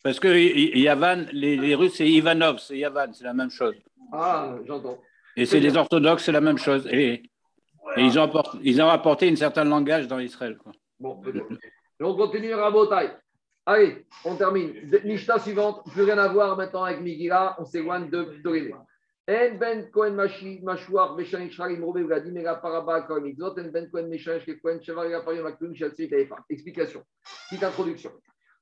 Parce 0.02 0.20
que 0.20 0.28
Yavan, 0.28 1.26
les, 1.32 1.56
les 1.56 1.74
Russes, 1.74 1.94
c'est 1.96 2.08
Ivanov, 2.08 2.58
c'est 2.58 2.78
Yavan, 2.78 3.12
c'est 3.12 3.24
la 3.24 3.34
même 3.34 3.50
chose. 3.50 3.74
Ah, 4.12 4.56
j'entends. 4.66 4.98
Et 5.36 5.46
c'est 5.46 5.60
les 5.60 5.76
orthodoxes, 5.76 6.24
c'est 6.24 6.32
la 6.32 6.40
même 6.40 6.58
chose. 6.58 6.86
Et, 6.90 7.22
et 7.96 8.02
ils, 8.02 8.18
ont 8.18 8.22
apporté, 8.22 8.58
ils 8.62 8.80
ont 8.82 8.88
apporté 8.88 9.30
un 9.30 9.36
certain 9.36 9.64
langage 9.64 10.06
dans 10.08 10.18
Israël. 10.18 10.56
quoi. 10.56 10.72
Bon, 10.98 11.20
on 12.00 12.14
continue 12.14 12.52
à 12.52 12.58
Rabotai. 12.58 13.10
Allez, 13.66 14.06
on 14.24 14.36
termine. 14.36 14.72
Mishnah 15.04 15.38
suivante, 15.38 15.84
plus 15.92 16.02
rien 16.02 16.18
à 16.18 16.28
voir 16.28 16.56
maintenant 16.56 16.84
avec 16.84 17.00
Migila, 17.00 17.56
on 17.58 17.64
s'éloigne 17.64 18.10
de 18.10 18.22
Ptolémée. 18.22 18.74
En 19.30 19.58
ben 19.58 19.88
Kohen 19.92 20.16
Mashouar 20.16 21.14
Vladim 21.16 22.34
Paraba 22.60 23.02
Kohen 23.02 23.22
Mitzvot 23.22 23.54
En 23.60 23.70
ben 23.70 23.88
Kohen 23.88 24.10
Kohen 24.60 24.82
Shavar. 24.82 26.44
Explication. 26.50 27.04
Petite 27.48 27.62
introduction. 27.62 28.10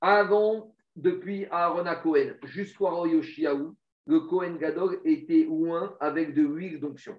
Avant, 0.03 0.75
depuis 0.95 1.47
Aaron 1.51 1.87
à 1.87 1.97
Cohen 1.97 2.35
jusqu'au 2.45 2.91
roi 2.91 3.09
Yoshiaou, 3.09 3.75
le 4.07 4.21
Kohen 4.21 4.59
Gadol 4.59 5.01
était 5.07 5.47
ouin 5.47 5.97
avec 6.01 6.35
de 6.35 6.43
l'huile 6.43 6.81
d'onction. 6.81 7.17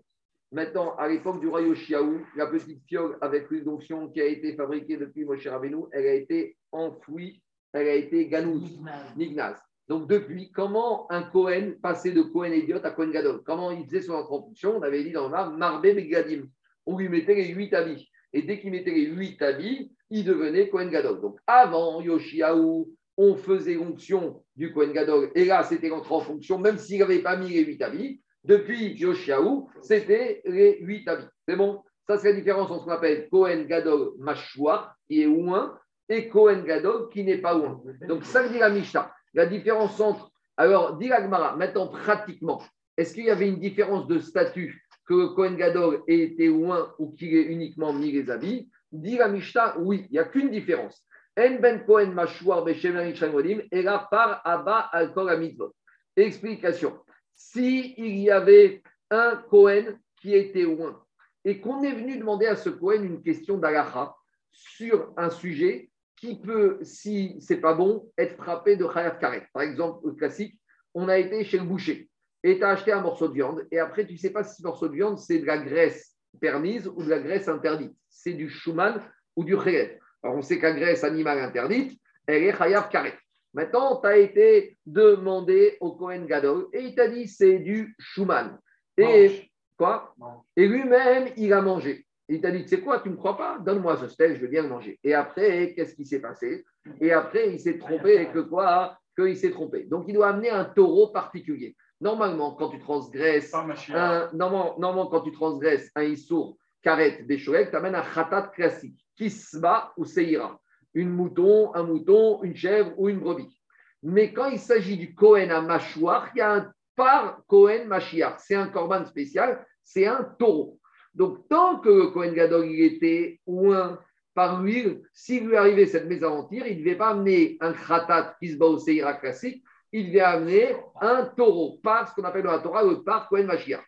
Maintenant, 0.51 0.95
à 0.97 1.07
l'époque 1.07 1.39
du 1.39 1.47
roi 1.47 1.63
Yoshiaou, 1.63 2.21
la 2.35 2.45
petite 2.45 2.83
fiole 2.87 3.17
avec 3.19 3.49
l'huile 3.49 3.63
d'onction 3.63 4.09
qui 4.09 4.21
a 4.21 4.25
été 4.25 4.55
fabriquée 4.55 4.97
depuis 4.97 5.25
Moshe 5.25 5.47
Rabbeinu, 5.47 5.85
elle 5.91 6.05
a 6.05 6.13
été 6.13 6.55
enfouie, 6.71 7.41
elle 7.73 7.87
a 7.87 7.95
été 7.95 8.27
ganouz, 8.27 8.79
nignaz. 9.17 9.57
Donc 9.89 10.07
depuis, 10.07 10.51
comment 10.51 11.11
un 11.11 11.23
Cohen 11.23 11.73
passait 11.81 12.11
de 12.11 12.21
Cohen 12.21 12.51
idiot 12.51 12.77
à 12.83 12.91
Cohen 12.91 13.09
Gadol 13.09 13.41
Comment 13.43 13.71
il 13.71 13.85
faisait 13.85 14.03
son 14.03 14.13
entrée 14.13 14.35
en 14.35 14.43
fonction 14.43 14.77
On 14.77 14.83
avait 14.83 15.03
dit 15.03 15.11
dans 15.11 15.23
le 15.23 15.31
mar, 15.31 15.51
Marbé 15.51 15.95
Begadim. 15.95 16.43
On 16.85 16.95
lui 16.95 17.09
mettait 17.09 17.33
les 17.33 17.47
huit 17.47 17.73
habits. 17.73 18.07
Et 18.31 18.43
dès 18.43 18.59
qu'il 18.59 18.69
mettait 18.69 18.91
les 18.91 19.05
huit 19.05 19.41
habits, 19.41 19.91
il 20.11 20.23
devenait 20.23 20.69
Cohen 20.69 20.89
Gadol. 20.89 21.19
Donc 21.21 21.39
avant 21.47 22.01
Yoshiaou, 22.01 22.87
on 23.17 23.35
faisait 23.35 23.73
l'onction 23.73 24.43
du 24.55 24.71
Cohen 24.71 24.91
Gadol. 24.91 25.31
Et 25.33 25.45
là, 25.45 25.63
c'était 25.63 25.89
l'entrée 25.89 26.13
en 26.13 26.21
fonction, 26.21 26.59
même 26.59 26.77
s'il 26.77 26.99
n'avait 26.99 27.23
pas 27.23 27.35
mis 27.35 27.49
les 27.49 27.63
huit 27.63 27.81
habits. 27.81 28.21
Depuis 28.43 28.93
Yoshiaou, 28.93 29.69
c'était 29.81 30.43
les 30.45 30.77
huit 30.81 31.07
habits. 31.07 31.25
C'est 31.47 31.55
bon? 31.55 31.81
Ça, 32.07 32.17
c'est 32.19 32.29
la 32.29 32.37
différence 32.37 32.69
entre 32.69 32.81
ce 32.81 32.85
qu'on 32.85 32.91
appelle 32.91 33.27
Cohen 33.29 33.63
Gadol 33.63 34.11
Mashua, 34.19 34.93
qui 35.07 35.23
est 35.23 35.27
ouin, 35.27 35.77
et 36.07 36.29
Cohen 36.29 36.61
Gadol, 36.63 37.09
qui 37.09 37.23
n'est 37.23 37.37
pas 37.37 37.57
ouin. 37.57 37.81
Donc, 38.07 38.23
ça 38.23 38.43
veut 38.43 38.49
dire 38.49 38.61
la 38.61 38.69
Mishnah. 38.69 39.11
La 39.33 39.45
différence 39.45 39.99
entre. 39.99 40.31
Alors, 40.57 40.97
dit 40.97 41.07
l'Agmara, 41.07 41.55
maintenant, 41.55 41.87
pratiquement, 41.87 42.61
est-ce 42.97 43.13
qu'il 43.13 43.25
y 43.25 43.29
avait 43.29 43.47
une 43.47 43.59
différence 43.59 44.07
de 44.07 44.19
statut 44.19 44.85
que 45.07 45.13
le 45.13 45.27
Cohen 45.29 45.53
Gadol 45.53 46.03
ait 46.07 46.19
été 46.19 46.49
ouin 46.49 46.93
ou 46.99 47.11
qu'il 47.11 47.33
ait 47.35 47.43
uniquement 47.43 47.93
mis 47.93 48.11
les 48.11 48.29
habits? 48.29 48.69
Dit 48.91 49.17
la 49.17 49.27
Mishnah, 49.27 49.77
oui, 49.79 50.05
il 50.09 50.13
n'y 50.13 50.19
a 50.19 50.25
qu'une 50.25 50.49
différence. 50.49 51.05
En 51.39 51.59
ben 51.61 51.85
Cohen 51.85 52.11
Mashouar 52.11 52.67
et 52.67 53.81
là, 53.81 54.07
par 54.11 54.41
Abba 54.43 54.89
Mitzvot. 55.37 55.73
Explication. 56.17 56.99
Si 57.33 57.93
il 57.97 58.17
y 58.17 58.29
avait 58.29 58.83
un 59.09 59.37
Cohen 59.49 59.97
qui 60.19 60.35
était 60.35 60.65
ouin 60.65 61.01
et 61.45 61.61
qu'on 61.61 61.81
est 61.83 61.93
venu 61.93 62.17
demander 62.17 62.47
à 62.47 62.57
ce 62.57 62.69
Cohen 62.69 63.03
une 63.03 63.23
question 63.23 63.57
d'Alaha 63.57 64.15
sur 64.51 65.13
un 65.15 65.29
sujet 65.29 65.89
qui 66.19 66.39
peut, 66.39 66.79
si 66.81 67.37
c'est 67.39 67.61
pas 67.61 67.73
bon, 67.73 68.09
être 68.17 68.35
frappé 68.35 68.75
de 68.75 68.85
Khayaf 68.85 69.19
Karet. 69.19 69.47
Par 69.53 69.63
exemple, 69.63 70.07
le 70.07 70.13
classique, 70.13 70.59
on 70.93 71.07
a 71.07 71.17
été 71.17 71.43
chez 71.43 71.57
le 71.57 71.65
boucher 71.65 72.09
et 72.43 72.57
tu 72.57 72.63
as 72.63 72.69
acheté 72.69 72.91
un 72.91 73.01
morceau 73.01 73.27
de 73.27 73.33
viande 73.33 73.67
et 73.71 73.79
après 73.79 74.05
tu 74.05 74.13
ne 74.13 74.17
sais 74.17 74.31
pas 74.31 74.43
si 74.43 74.61
ce 74.61 74.63
morceau 74.65 74.87
de 74.87 74.93
viande 74.93 75.19
c'est 75.19 75.39
de 75.39 75.45
la 75.45 75.57
graisse 75.57 76.15
permise 76.39 76.87
ou 76.87 77.03
de 77.03 77.09
la 77.09 77.19
graisse 77.19 77.47
interdite. 77.47 77.95
C'est 78.09 78.33
du 78.33 78.49
Schumann 78.49 79.01
ou 79.35 79.43
du 79.43 79.57
Khayef. 79.57 79.97
Alors 80.23 80.37
on 80.37 80.41
sait 80.41 80.59
la 80.59 80.71
graisse 80.71 81.03
animale 81.03 81.39
interdite, 81.39 81.99
elle 82.27 82.43
est 82.43 82.57
Khayaf 82.57 82.89
Karet. 82.89 83.17
Maintenant, 83.53 83.99
tu 83.99 84.07
as 84.07 84.17
été 84.17 84.77
demandé 84.85 85.77
au 85.79 85.93
Cohen 85.93 86.25
Gadol 86.25 86.67
et 86.71 86.81
il 86.81 86.95
t'a 86.95 87.07
dit 87.07 87.27
c'est 87.27 87.59
du 87.59 87.95
Schumann. 87.99 88.59
Et 88.97 89.49
Quoi? 89.79 90.13
Et 90.57 90.67
lui-même, 90.67 91.31
il 91.37 91.53
a 91.53 91.61
mangé. 91.61 92.05
Il 92.31 92.41
t'a 92.41 92.51
dit, 92.51 92.61
tu 92.61 92.67
sais 92.67 92.81
quoi, 92.81 92.99
tu 92.99 93.09
ne 93.09 93.15
me 93.15 93.17
crois 93.17 93.35
pas 93.35 93.57
Donne-moi 93.57 93.97
ce 93.97 94.07
steak, 94.07 94.35
je 94.35 94.41
veux 94.41 94.47
bien 94.47 94.61
le 94.61 94.69
manger. 94.69 94.99
Et 95.03 95.15
après, 95.15 95.73
qu'est-ce 95.73 95.95
qui 95.95 96.05
s'est 96.05 96.21
passé? 96.21 96.63
Et 97.01 97.11
après, 97.11 97.51
il 97.51 97.59
s'est 97.59 97.79
trompé 97.79 98.29
que 98.31 98.39
quoi? 98.39 98.97
Qu'il 99.17 99.35
s'est 99.35 99.49
trompé. 99.49 99.85
Donc, 99.85 100.05
il 100.07 100.13
doit 100.13 100.29
amener 100.29 100.51
un 100.51 100.65
taureau 100.65 101.07
particulier. 101.07 101.75
Normalement, 101.99 102.53
quand 102.53 102.69
tu 102.69 102.79
transgresses 102.79 103.53
un, 103.53 104.29
normalement, 104.33 105.07
quand 105.07 105.21
tu 105.21 105.31
transgresses 105.31 105.91
un 105.95 106.03
issour 106.03 106.57
karet 106.81 107.23
des 107.23 107.37
tu 107.37 107.75
amènes 107.75 107.95
un 107.95 108.03
khatat 108.03 108.51
classique, 108.55 109.03
kisba 109.17 109.91
ou 109.97 110.05
seira. 110.05 110.59
Une 110.93 111.09
mouton, 111.09 111.73
un 111.75 111.83
mouton, 111.83 112.41
une 112.43 112.55
chèvre 112.55 112.93
ou 112.97 113.09
une 113.09 113.19
brebis. 113.19 113.59
Mais 114.01 114.31
quand 114.31 114.47
il 114.47 114.59
s'agit 114.59 114.97
du 114.97 115.13
Kohen 115.13 115.51
à 115.51 115.61
mâchoire, 115.61 116.29
il 116.35 116.37
y 116.37 116.41
a 116.41 116.53
un 116.53 116.71
par 116.95 117.41
Kohen 117.47 117.87
Mashiach. 117.87 118.39
C'est 118.39 118.55
un 118.55 118.67
korban 118.67 119.05
spécial, 119.05 119.65
c'est 119.83 120.05
un 120.05 120.23
taureau. 120.37 120.78
Donc, 121.19 121.49
tant 121.49 121.79
que 121.79 121.89
le 121.89 122.07
Kohen 122.07 122.33
Gadol 122.33 122.71
il 122.71 122.81
était 122.81 123.41
un 123.45 123.99
par 124.33 124.61
l'huile, 124.61 125.01
s'il 125.13 125.47
lui 125.47 125.57
arrivait 125.57 125.85
cette 125.85 126.07
mésaventure, 126.07 126.65
il 126.65 126.77
ne 126.77 126.79
devait 126.79 126.95
pas 126.95 127.09
amener 127.09 127.57
un 127.59 127.73
kratat 127.73 128.37
kisba 128.39 128.67
ou 128.67 128.79
seira 128.79 129.15
classique, 129.15 129.61
il 129.91 130.07
devait 130.07 130.21
amener 130.21 130.77
un 131.01 131.25
taureau, 131.25 131.77
par 131.83 132.07
ce 132.07 132.15
qu'on 132.15 132.23
appelle 132.23 132.43
dans 132.43 132.53
la 132.53 132.59
Torah 132.59 132.83
le 132.83 133.03
par 133.03 133.27
Kohen 133.27 133.47
Mashiach. 133.47 133.83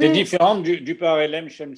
C'est 0.00 0.08
différent 0.08 0.58
du, 0.58 0.80
du 0.80 0.96
par 0.96 1.20
Elem 1.20 1.50
Shem 1.50 1.74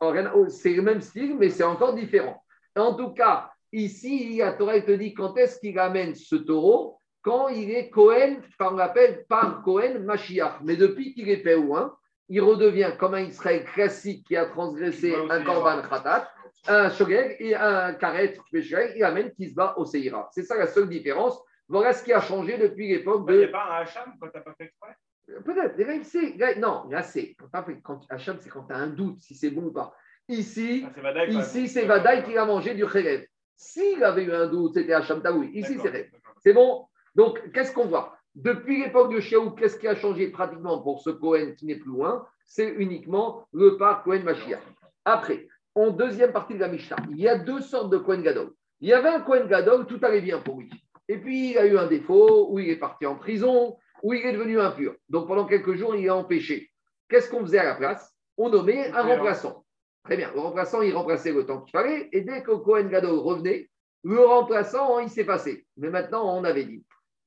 oh, 0.00 0.46
C'est 0.48 0.74
le 0.74 0.82
même 0.82 1.00
style, 1.00 1.36
mais 1.36 1.48
c'est 1.48 1.64
encore 1.64 1.94
différent. 1.94 2.40
En 2.76 2.94
tout 2.94 3.10
cas, 3.10 3.50
ici, 3.72 4.36
la 4.36 4.52
Torah 4.52 4.80
te 4.80 4.92
dit 4.92 5.12
quand 5.12 5.36
est-ce 5.38 5.58
qu'il 5.58 5.76
amène 5.76 6.14
ce 6.14 6.36
taureau? 6.36 6.98
Quand 7.22 7.48
il 7.48 7.70
est 7.72 7.90
Kohen, 7.90 8.40
on 8.60 8.70
l'appelle 8.76 9.24
par 9.28 9.62
Kohen 9.62 10.04
Mashiach. 10.04 10.60
Mais 10.62 10.76
depuis 10.76 11.14
qu'il 11.14 11.28
est 11.28 11.42
Péouin, 11.42 11.96
il 12.30 12.40
redevient 12.40 12.92
comme 12.96 13.14
un 13.14 13.22
Israël 13.22 13.64
classique 13.64 14.24
qui 14.26 14.36
a 14.36 14.46
transgressé 14.46 15.14
un 15.28 15.42
Korban 15.42 15.82
Khatat, 15.82 16.30
un 16.68 16.88
Shogeg 16.88 17.36
et 17.40 17.56
un 17.56 17.92
Karet 17.94 18.36
il 18.52 19.04
amène 19.04 19.32
Kisba 19.32 19.74
au 19.76 19.84
Seira. 19.84 20.30
C'est 20.32 20.44
ça 20.44 20.56
la 20.56 20.68
seule 20.68 20.88
différence. 20.88 21.42
Voilà 21.68 21.92
ce 21.92 22.04
qui 22.04 22.12
a 22.12 22.20
changé 22.20 22.56
depuis 22.56 22.88
l'époque 22.88 23.28
de. 23.28 23.34
Il 23.34 23.38
n'y 23.38 23.44
a 23.44 23.48
pas 23.48 23.64
un 23.64 23.82
Hacham 23.82 24.14
quand 24.20 24.28
tu 24.28 24.36
n'as 24.36 24.42
pas 24.42 24.54
fait 24.54 24.64
exprès? 24.64 24.96
Peut-être. 25.44 26.04
c'est. 26.04 26.58
Non, 26.58 26.88
là, 26.88 27.02
c'est. 27.02 27.36
Quand, 27.82 28.00
Hacham, 28.08 28.36
c'est 28.40 28.48
quand 28.48 28.64
tu 28.64 28.72
as 28.72 28.78
un 28.78 28.88
doute 28.88 29.20
si 29.20 29.34
c'est 29.34 29.50
bon 29.50 29.66
ou 29.66 29.72
pas. 29.72 29.92
Ici, 30.28 30.86
ah, 30.86 31.26
ici 31.26 31.66
c'est 31.66 31.86
Vadaï 31.86 32.22
qui 32.22 32.36
a 32.38 32.44
mangé 32.44 32.74
du 32.74 32.86
Kherev. 32.86 33.26
S'il 33.56 34.02
avait 34.04 34.22
eu 34.22 34.32
un 34.32 34.46
doute, 34.46 34.74
c'était 34.74 34.92
Hacham 34.92 35.20
Taoui. 35.20 35.50
Ici, 35.52 35.78
c'est 35.82 36.10
C'est 36.38 36.52
bon 36.52 36.86
Donc, 37.14 37.50
qu'est-ce 37.52 37.72
qu'on 37.72 37.86
voit? 37.86 38.16
Depuis 38.34 38.82
l'époque 38.82 39.12
de 39.12 39.20
Chiaou, 39.20 39.50
qu'est-ce 39.50 39.78
qui 39.78 39.88
a 39.88 39.96
changé 39.96 40.28
pratiquement 40.28 40.80
pour 40.80 41.00
ce 41.00 41.10
Cohen 41.10 41.52
qui 41.56 41.66
n'est 41.66 41.76
plus 41.76 41.90
loin? 41.90 42.26
C'est 42.46 42.68
uniquement 42.68 43.46
le 43.52 43.76
parc 43.76 44.04
Cohen 44.04 44.22
Mashiach. 44.22 44.60
Après, 45.04 45.48
en 45.74 45.90
deuxième 45.90 46.32
partie 46.32 46.54
de 46.54 46.60
la 46.60 46.68
Mishnah, 46.68 46.96
il 47.10 47.20
y 47.20 47.28
a 47.28 47.38
deux 47.38 47.60
sortes 47.60 47.90
de 47.90 47.98
Cohen 47.98 48.20
Gadol. 48.20 48.52
Il 48.80 48.88
y 48.88 48.92
avait 48.92 49.08
un 49.08 49.20
Cohen 49.20 49.46
Gadol, 49.46 49.86
tout 49.86 49.98
allait 50.02 50.20
bien 50.20 50.38
pour 50.38 50.60
lui. 50.60 50.70
Et 51.08 51.18
puis, 51.18 51.50
il 51.50 51.58
a 51.58 51.66
eu 51.66 51.76
un 51.76 51.86
défaut, 51.86 52.48
où 52.50 52.58
il 52.60 52.70
est 52.70 52.76
parti 52.76 53.04
en 53.04 53.16
prison, 53.16 53.76
où 54.02 54.14
il 54.14 54.24
est 54.24 54.32
devenu 54.32 54.60
impur. 54.60 54.94
Donc, 55.08 55.26
pendant 55.26 55.44
quelques 55.44 55.74
jours, 55.74 55.94
il 55.96 56.06
est 56.06 56.10
empêché. 56.10 56.70
Qu'est-ce 57.08 57.28
qu'on 57.28 57.40
faisait 57.40 57.58
à 57.58 57.64
la 57.64 57.74
place? 57.74 58.14
On 58.36 58.48
nommait 58.48 58.90
un 58.92 59.02
remplaçant. 59.02 59.64
Très 60.04 60.16
bien. 60.16 60.30
Le 60.32 60.40
remplaçant, 60.40 60.82
il 60.82 60.94
remplaçait 60.94 61.32
le 61.32 61.44
temps 61.44 61.60
qu'il 61.60 61.72
fallait. 61.72 62.08
Et 62.12 62.20
dès 62.20 62.42
que 62.42 62.52
Cohen 62.52 62.88
Gadol 62.88 63.18
revenait, 63.18 63.68
le 64.04 64.24
remplaçant, 64.24 65.00
il 65.00 65.10
s'est 65.10 65.24
passé. 65.24 65.66
Mais 65.76 65.90
maintenant, 65.90 66.38
on 66.38 66.44
avait 66.44 66.64
dit, 66.64 66.84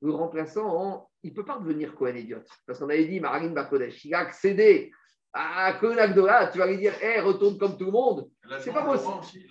le 0.08 0.14
remplaçant, 0.14 1.08
il 1.22 1.30
ne 1.30 1.34
peut 1.34 1.44
pas 1.44 1.58
devenir 1.58 1.94
Cohen 1.94 2.14
idiote. 2.14 2.48
Parce 2.66 2.78
qu'on 2.78 2.88
avait 2.88 3.06
dit, 3.06 3.20
Marine 3.20 3.54
Bakodesh, 3.54 4.04
il 4.04 4.14
a 4.14 4.18
accédé 4.18 4.92
à 5.32 5.72
Cohen 5.74 5.96
Agdola, 5.98 6.48
tu 6.48 6.58
vas 6.58 6.66
lui 6.66 6.76
dire, 6.76 6.92
hé, 7.02 7.20
retourne 7.20 7.58
comme 7.58 7.76
tout 7.76 7.86
le 7.86 7.92
monde. 7.92 8.28
C'est 8.60 8.72
pas 8.72 8.84
possible. 8.84 9.46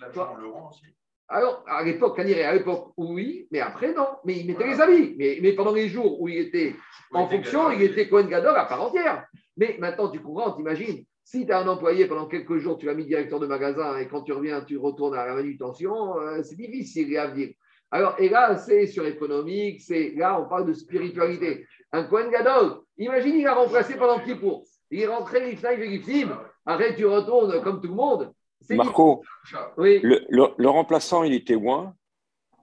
Alors, 1.28 1.64
à 1.66 1.82
l'époque, 1.82 2.18
à 2.18 2.24
l'époque, 2.24 2.92
oui, 2.96 3.48
mais 3.50 3.60
après, 3.60 3.92
non. 3.94 4.08
Mais 4.24 4.38
il 4.38 4.46
mettait 4.46 4.66
les 4.66 4.80
habits. 4.80 5.14
Mais, 5.18 5.38
mais, 5.42 5.52
pendant 5.52 5.72
les 5.72 5.88
jours 5.88 6.20
où 6.20 6.28
il 6.28 6.38
était 6.38 6.74
en 7.12 7.26
fonction, 7.28 7.70
il 7.70 7.82
était 7.82 8.08
Cohen 8.08 8.26
Gadol 8.26 8.56
à 8.56 8.66
part 8.66 8.82
entière. 8.82 9.26
Mais 9.56 9.76
maintenant, 9.78 10.08
tu 10.08 10.20
comprends, 10.20 10.52
t'imagines, 10.52 11.04
si 11.24 11.46
tu 11.46 11.52
as 11.52 11.60
un 11.60 11.68
employé 11.68 12.06
pendant 12.06 12.26
quelques 12.26 12.58
jours, 12.58 12.78
tu 12.78 12.86
l'as 12.86 12.94
mis 12.94 13.06
directeur 13.06 13.40
de 13.40 13.46
magasin 13.46 13.98
et 13.98 14.06
quand 14.06 14.22
tu 14.22 14.32
reviens, 14.32 14.60
tu 14.60 14.76
retournes 14.76 15.14
à 15.14 15.26
la 15.26 15.34
manutention, 15.34 16.18
euh, 16.18 16.42
c'est 16.42 16.56
difficile 16.56 17.16
à 17.16 17.28
dire. 17.28 17.54
Alors, 17.94 18.16
et 18.18 18.28
là, 18.28 18.56
c'est 18.56 18.88
sur 18.88 19.06
économique, 19.06 19.80
c'est 19.80 20.14
là, 20.16 20.40
on 20.40 20.48
parle 20.48 20.66
de 20.66 20.72
spiritualité. 20.72 21.64
Un 21.92 22.02
Cohen 22.02 22.28
Gadol, 22.28 22.80
imagine, 22.98 23.36
il 23.36 23.46
a 23.46 23.54
remplacé 23.54 23.94
pendant 23.94 24.18
Kippour. 24.18 24.64
Il 24.90 25.02
est 25.02 25.06
rentré, 25.06 25.48
il 25.48 25.56
fait 25.56 26.26
Arrête, 26.66 26.96
tu 26.96 27.06
retournes 27.06 27.62
comme 27.62 27.80
tout 27.80 27.86
le 27.86 27.94
monde. 27.94 28.32
Marco, 28.70 29.22
oui. 29.76 30.00
le, 30.02 30.66
remplaçant, 30.66 31.22
il 31.22 31.34
était 31.34 31.54
loin 31.54 31.94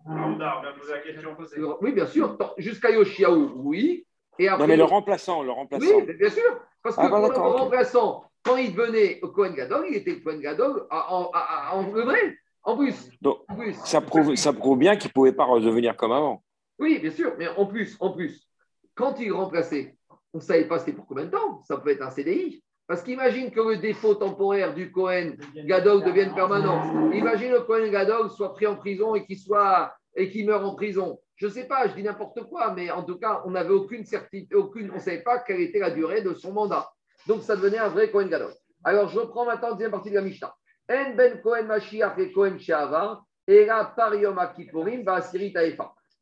Oui, 0.06 1.94
bien 1.94 2.08
sûr. 2.08 2.38
Jusqu'à 2.58 2.92
Yoshiaou, 2.92 3.54
oui. 3.56 4.06
Et 4.38 4.50
après, 4.50 4.64
non, 4.64 4.68
mais 4.68 4.76
le 4.76 4.84
remplaçant, 4.84 5.44
le 5.44 5.52
remplaçant. 5.52 5.86
Oui, 5.86 6.14
bien 6.14 6.30
sûr. 6.30 6.60
Parce 6.84 6.98
que 6.98 7.02
ah, 7.04 7.08
le 7.08 7.40
remplaçant, 7.40 8.26
quand 8.44 8.58
il 8.58 8.74
venait 8.74 9.22
au 9.22 9.30
Cohen 9.30 9.54
Gadol, 9.54 9.86
il 9.92 9.96
était 9.96 10.20
Cohen 10.20 10.40
Gadol 10.40 10.88
en, 10.92 11.32
en, 11.34 11.78
en 11.78 11.84
vrai, 11.84 12.38
en 12.64 12.78
plus. 12.78 13.10
Donc, 13.22 13.40
Ça, 13.86 14.02
prouve, 14.02 14.36
ça 14.36 14.54
prouve 14.54 14.78
bien 14.78 14.96
qu'il 14.96 15.10
ne 15.10 15.14
pouvait 15.14 15.34
pas 15.34 15.46
redevenir 15.46 15.96
comme 15.96 16.12
avant. 16.12 16.44
Oui, 16.80 17.00
bien 17.00 17.12
sûr. 17.12 17.34
Mais 17.38 17.48
en 17.48 17.66
plus, 17.66 17.96
en 18.00 18.12
plus, 18.12 18.48
quand 18.96 19.20
il 19.20 19.32
remplaçait, 19.32 19.96
on 20.34 20.38
ne 20.38 20.44
savait 20.44 20.68
pas 20.68 20.80
c'était 20.80 20.94
pour 20.94 21.06
combien 21.06 21.26
de 21.26 21.32
temps. 21.32 21.62
Ça 21.64 21.78
peut 21.78 21.90
être 21.90 22.02
un 22.02 22.10
CDI. 22.10 22.64
Parce 22.88 23.04
qu'imagine 23.04 23.52
que 23.52 23.62
le 23.62 23.78
défaut 23.78 24.16
temporaire 24.16 24.74
du 24.74 24.92
Cohen 24.92 25.36
Gadol 25.56 26.04
devienne 26.04 26.34
permanent. 26.34 27.12
Imagine 27.14 27.52
le 27.52 27.62
Cohen 27.62 27.90
Gadol 27.90 28.30
soit 28.30 28.54
pris 28.54 28.68
en 28.68 28.76
prison 28.76 29.16
et 29.16 29.26
qu'il 29.26 29.40
soit 29.40 29.94
et 30.16 30.30
qu'il 30.30 30.46
meurt 30.46 30.64
en 30.66 30.76
prison. 30.76 31.20
Je 31.36 31.46
ne 31.46 31.52
sais 31.52 31.68
pas, 31.68 31.88
je 31.88 31.94
dis 31.96 32.04
n'importe 32.04 32.44
quoi, 32.50 32.74
mais 32.74 32.92
en 32.92 33.04
tout 33.04 33.18
cas, 33.18 33.42
on 33.46 33.52
n'avait 33.52 33.74
aucune 33.74 34.04
certitude, 34.04 34.54
aucune, 34.54 34.92
on 34.92 34.96
ne 34.96 35.00
savait 35.00 35.24
pas 35.24 35.40
quelle 35.40 35.62
était 35.62 35.80
la 35.80 35.90
durée 35.90 36.22
de 36.22 36.34
son 36.34 36.52
mandat. 36.52 36.92
Donc 37.28 37.44
ça 37.44 37.56
devenait 37.56 37.78
un 37.78 37.88
vrai 37.88 38.12
Cohen 38.12 38.28
Gadol. 38.28 38.54
Alors 38.84 39.08
je 39.08 39.20
reprends 39.20 39.46
maintenant 39.46 39.70
la 39.70 39.74
deuxième 39.76 39.92
partie 39.92 40.10
de 40.10 40.16
la 40.16 40.22
Mishnah. 40.22 40.54
En 40.90 41.16
ben 41.16 41.42
Cohen 41.42 41.64
Mashiach 41.64 42.18
et 42.20 42.32
Cohen 42.32 42.58
Sheavar, 42.58 43.24
et 43.48 43.66
là 43.66 43.94
par 43.96 44.14
Yom 44.16 44.40
Kippourim, 44.56 45.04
va. 45.04 45.22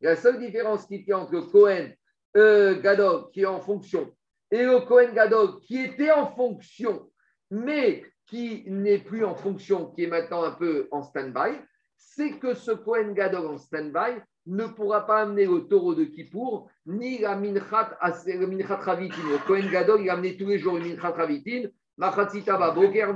La 0.02 0.16
seule 0.16 0.40
différence 0.40 0.86
qui 0.86 1.04
tient 1.04 1.20
entre 1.20 1.34
le 1.34 1.42
Cohen 1.44 1.90
euh, 2.38 2.80
Gadol 2.80 3.32
qui 3.32 3.42
est 3.42 3.46
en 3.46 3.60
fonction 3.60 4.14
et 4.52 4.64
le 4.64 4.80
Cohen 4.82 5.14
Gadol 5.14 5.60
qui 5.62 5.80
était 5.80 6.12
en 6.12 6.28
fonction, 6.28 7.10
mais 7.52 8.04
qui 8.26 8.64
n'est 8.68 9.00
plus 9.00 9.24
en 9.24 9.36
fonction, 9.36 9.92
qui 9.92 10.04
est 10.04 10.08
maintenant 10.08 10.44
un 10.44 10.52
peu 10.52 10.88
en 10.92 11.02
stand-by, 11.02 11.60
c'est 11.96 12.40
que 12.40 12.54
ce 12.54 12.72
Cohen 12.72 13.14
Gadol 13.14 13.48
en 13.48 13.58
stand-by 13.58 14.22
ne 14.48 14.66
pourra 14.66 15.06
pas 15.06 15.22
amener 15.22 15.46
le 15.46 15.68
taureau 15.68 15.94
de 15.94 16.06
Kippour, 16.06 16.70
ni 16.86 17.20
la 17.20 17.36
minchat, 17.36 17.98
minchat 18.26 18.76
ravitin. 18.78 19.22
Le 19.30 19.46
Cohen 19.46 19.70
Gadol, 19.72 20.02
il 20.02 20.10
a 20.10 20.14
amené 20.14 20.38
tous 20.38 20.48
les 20.48 20.58
jours 20.58 20.78
le 20.78 20.82
minchat 20.82 21.12
ravitin, 21.12 21.70
machatzita 21.98 22.72
boker, 22.72 23.14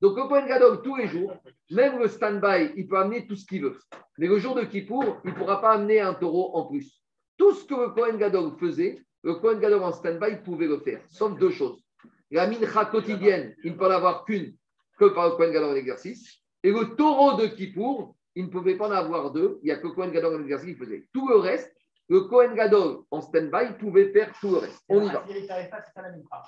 Donc 0.00 0.16
le 0.16 0.28
Cohen 0.28 0.46
Gadol, 0.46 0.82
tous 0.82 0.96
les 0.96 1.08
jours, 1.08 1.34
même 1.70 1.98
le 1.98 2.08
stand-by, 2.08 2.72
il 2.76 2.86
peut 2.86 2.98
amener 2.98 3.26
tout 3.26 3.34
ce 3.34 3.44
qu'il 3.44 3.62
veut. 3.62 3.78
Mais 4.16 4.28
le 4.28 4.38
jour 4.38 4.54
de 4.54 4.62
Kippour, 4.62 5.20
il 5.24 5.30
ne 5.30 5.36
pourra 5.36 5.60
pas 5.60 5.72
amener 5.72 6.00
un 6.00 6.14
taureau 6.14 6.54
en 6.54 6.66
plus. 6.66 7.02
Tout 7.36 7.52
ce 7.52 7.64
que 7.64 7.74
le 7.74 7.88
Cohen 7.90 8.16
Gadol 8.16 8.52
faisait, 8.58 9.02
le 9.22 9.34
Kohen 9.34 9.58
Gadol 9.58 9.82
en 9.82 9.92
stand-by 9.92 10.42
pouvait 10.44 10.66
le 10.66 10.78
faire, 10.78 11.00
sauf 11.08 11.36
deux 11.38 11.50
choses. 11.50 11.82
La 12.30 12.46
mincha 12.46 12.84
quotidienne, 12.84 13.54
il 13.64 13.72
ne 13.72 13.76
peut 13.76 13.86
en 13.86 13.90
avoir 13.90 14.24
qu'une 14.24 14.54
que 14.98 15.06
par 15.06 15.30
le 15.30 15.36
Kohen 15.36 15.52
Gadol 15.52 15.70
en 15.70 15.76
exercice. 15.76 16.42
Et 16.62 16.70
le 16.70 16.94
taureau 16.96 17.40
de 17.40 17.46
Kippour, 17.46 18.16
il 18.34 18.44
ne 18.44 18.50
pouvait 18.50 18.76
pas 18.76 18.88
en 18.88 18.92
avoir 18.92 19.32
deux. 19.32 19.58
Il 19.62 19.66
n'y 19.66 19.70
a 19.72 19.76
que 19.76 19.86
le 19.86 19.94
Kohen 19.94 20.12
Gadol 20.12 20.36
en 20.36 20.42
exercice 20.42 20.74
qui 20.74 20.78
faisait. 20.78 21.08
Tout 21.12 21.28
le 21.28 21.36
reste, 21.36 21.72
le 22.08 22.20
Kohen 22.22 22.54
Gadol 22.54 23.00
en 23.10 23.20
stand-by 23.20 23.76
pouvait 23.78 24.10
faire 24.12 24.32
tout 24.40 24.50
le 24.50 24.58
reste. 24.58 24.82
On 24.88 25.02
y 25.02 25.12
va. 25.12 25.24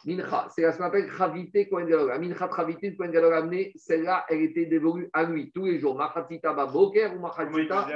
Mincha, 0.07 0.49
c'est 0.51 0.73
ce 0.73 0.79
qu'on 0.79 0.85
appelle 0.85 1.11
Khavité 1.11 1.69
Kohen 1.69 1.87
Gadol. 1.87 2.09
La 2.09 2.19
Mincha 2.19 2.49
Khavité, 2.49 2.97
Kohen 2.97 3.11
Gadol 3.11 3.35
amené, 3.35 3.73
celle-là, 3.77 4.25
elle 4.29 4.43
était 4.43 4.67
dévolue 4.67 5.11
à 5.13 5.25
lui 5.25 5.53
tous 5.53 5.67
les 5.67 5.79
jours. 5.79 5.97
Machatzita 5.97 6.55
Boker 6.55 7.15
ou 7.15 7.21
Machatzita 7.21 7.87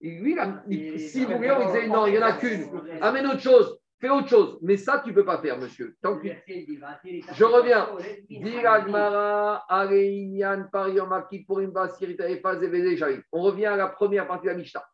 lui, 0.00 0.98
si 0.98 1.24
vous 1.24 1.36
voulez, 1.36 1.50
on 1.50 1.66
disait 1.66 1.86
non, 1.86 2.06
il 2.06 2.12
n'y 2.12 2.18
en 2.18 2.22
a 2.22 2.32
qu'une. 2.32 2.68
Amène 3.00 3.26
autre 3.26 3.40
chose, 3.40 3.78
fais 4.00 4.10
autre 4.10 4.28
chose. 4.28 4.58
Mais 4.60 4.76
ça, 4.76 5.00
tu 5.02 5.10
ne 5.10 5.14
peux 5.14 5.24
pas 5.24 5.38
faire, 5.38 5.58
monsieur. 5.58 5.96
Tant 6.02 6.18
que... 6.18 6.28
Je 6.28 7.44
reviens. 7.44 7.88
On 13.32 13.42
revient 13.42 13.66
à 13.66 13.76
la 13.76 13.86
première 13.88 14.26
partie 14.26 14.46
de 14.46 14.52
la 14.52 14.58
Mishnah. 14.58 14.84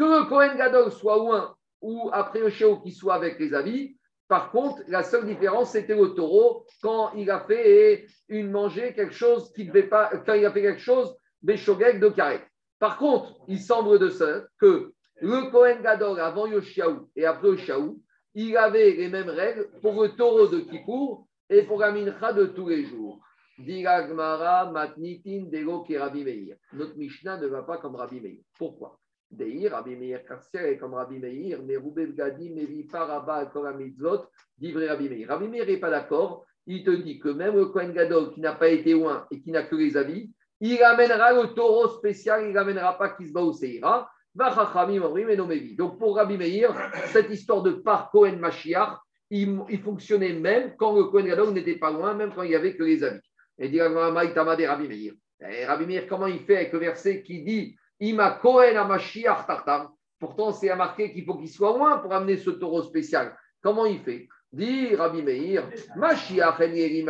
Que 0.00 0.06
le 0.06 0.24
Kohen 0.30 0.56
Gadol 0.56 0.90
soit 0.90 1.18
loin 1.18 1.54
ou 1.82 2.08
après 2.14 2.40
le 2.40 2.82
qui 2.82 2.90
soit 2.90 3.16
avec 3.16 3.38
les 3.38 3.52
avis. 3.52 3.98
Par 4.28 4.50
contre, 4.50 4.80
la 4.88 5.02
seule 5.02 5.26
différence, 5.26 5.72
c'était 5.72 5.94
le 5.94 6.14
taureau 6.14 6.64
quand 6.80 7.12
il 7.16 7.30
a 7.30 7.40
fait 7.40 8.06
une 8.30 8.50
manger 8.50 8.94
quelque 8.94 9.12
chose 9.12 9.52
qui 9.52 9.64
ne 9.64 9.68
devait 9.68 9.88
pas, 9.88 10.10
quand 10.24 10.32
il 10.32 10.46
a 10.46 10.52
fait 10.52 10.62
quelque 10.62 10.80
chose, 10.80 11.14
des 11.42 11.56
de 11.56 12.08
carré. 12.08 12.40
Par 12.78 12.96
contre, 12.96 13.34
il 13.46 13.58
semble 13.58 13.98
de 13.98 14.08
ça 14.08 14.42
que 14.58 14.90
le 15.20 15.50
Kohen 15.50 15.82
Gadol 15.82 16.18
avant 16.18 16.46
Yoshiaou 16.46 17.10
et 17.14 17.26
après 17.26 17.48
Yoshiaou, 17.48 18.00
il 18.32 18.56
avait 18.56 18.92
les 18.92 19.08
mêmes 19.08 19.28
règles 19.28 19.68
pour 19.82 20.02
le 20.02 20.16
taureau 20.16 20.46
de 20.46 20.60
Kippour 20.60 21.26
Et 21.50 21.64
pour 21.64 21.78
la 21.78 21.92
mincha 21.92 22.32
de 22.32 22.46
tous 22.46 22.68
les 22.68 22.86
jours, 22.86 23.20
Diragmara, 23.58 24.70
Matnitin, 24.70 25.44
Dego, 25.50 25.84
Rabbi 25.86 26.24
Meir. 26.24 26.56
Notre 26.72 26.96
Mishnah 26.96 27.36
ne 27.36 27.48
va 27.48 27.64
pas 27.64 27.76
comme 27.76 27.96
Rabbi 27.96 28.18
Meir. 28.18 28.40
Pourquoi? 28.56 28.99
Deir, 29.30 29.70
Rabbi 29.72 29.96
Meir, 29.96 30.20
est 30.54 30.76
comme 30.78 30.94
Rabbi 30.94 31.18
Meir, 31.18 31.60
mais 31.62 31.76
Roubel 31.76 32.14
Gadi, 32.14 32.50
Mevi 32.50 32.84
Paraba, 32.84 33.46
Koramitzot, 33.46 34.26
d'Ivre 34.58 34.84
Rabbi 34.84 35.08
Meir. 35.08 35.28
Rabbi 35.28 35.48
Meir 35.48 35.66
n'est 35.66 35.76
pas 35.76 35.90
d'accord. 35.90 36.44
Il 36.66 36.82
te 36.84 36.90
dit 36.90 37.18
que 37.18 37.28
même 37.28 37.54
le 37.54 37.66
Kohen 37.66 37.92
Gadol 37.92 38.32
qui 38.32 38.40
n'a 38.40 38.54
pas 38.54 38.68
été 38.68 38.92
loin 38.92 39.26
et 39.30 39.40
qui 39.40 39.50
n'a 39.50 39.62
que 39.62 39.76
les 39.76 39.96
avis, 39.96 40.30
il 40.60 40.82
amènera 40.82 41.32
le 41.32 41.54
taureau 41.54 41.88
spécial, 41.88 42.46
il 42.46 42.52
n'amènera 42.52 42.98
pas 42.98 43.10
Kisba 43.10 43.42
ou 43.42 43.52
Seira. 43.52 44.10
Donc 44.34 45.98
pour 45.98 46.16
Rabbi 46.16 46.36
Meir, 46.36 46.74
cette 47.06 47.30
histoire 47.30 47.62
de 47.62 47.72
par 47.72 48.10
Kohen 48.10 48.38
Mashiach, 48.38 48.98
il, 49.30 49.80
fonctionnait 49.82 50.34
même 50.34 50.74
quand 50.76 50.94
le 50.94 51.04
Kohen 51.04 51.26
Gadol 51.26 51.52
n'était 51.52 51.76
pas 51.76 51.90
loin, 51.90 52.14
même 52.14 52.32
quand 52.34 52.42
il 52.42 52.50
n'y 52.50 52.56
avait 52.56 52.76
que 52.76 52.82
les 52.82 53.02
avis. 53.02 53.20
Et 53.58 53.68
dit 53.68 53.78
Meir. 53.78 55.14
Eh, 55.42 55.64
Rabbi 55.64 55.86
Meir, 55.86 56.06
comment 56.06 56.26
il 56.26 56.40
fait 56.40 56.56
avec 56.56 56.72
le 56.72 56.78
verset 56.80 57.22
qui 57.22 57.42
dit 57.42 57.76
Ima 58.00 58.38
Kohen 58.40 58.74
Mashiach 58.86 59.46
Tartam 59.46 59.90
Pourtant, 60.18 60.52
c'est 60.52 60.68
à 60.68 60.76
marquer 60.76 61.12
qu'il 61.12 61.24
faut 61.24 61.36
qu'il 61.36 61.48
soit 61.48 61.76
loin 61.76 61.98
pour 61.98 62.12
amener 62.12 62.36
ce 62.36 62.50
taureau 62.50 62.82
spécial. 62.82 63.34
Comment 63.62 63.86
il 63.86 64.00
fait? 64.00 64.28
Dit 64.52 64.94
Rabbi 64.94 65.22
Meir, 65.22 65.66
Mashiach 65.96 66.56
Il 66.60 67.04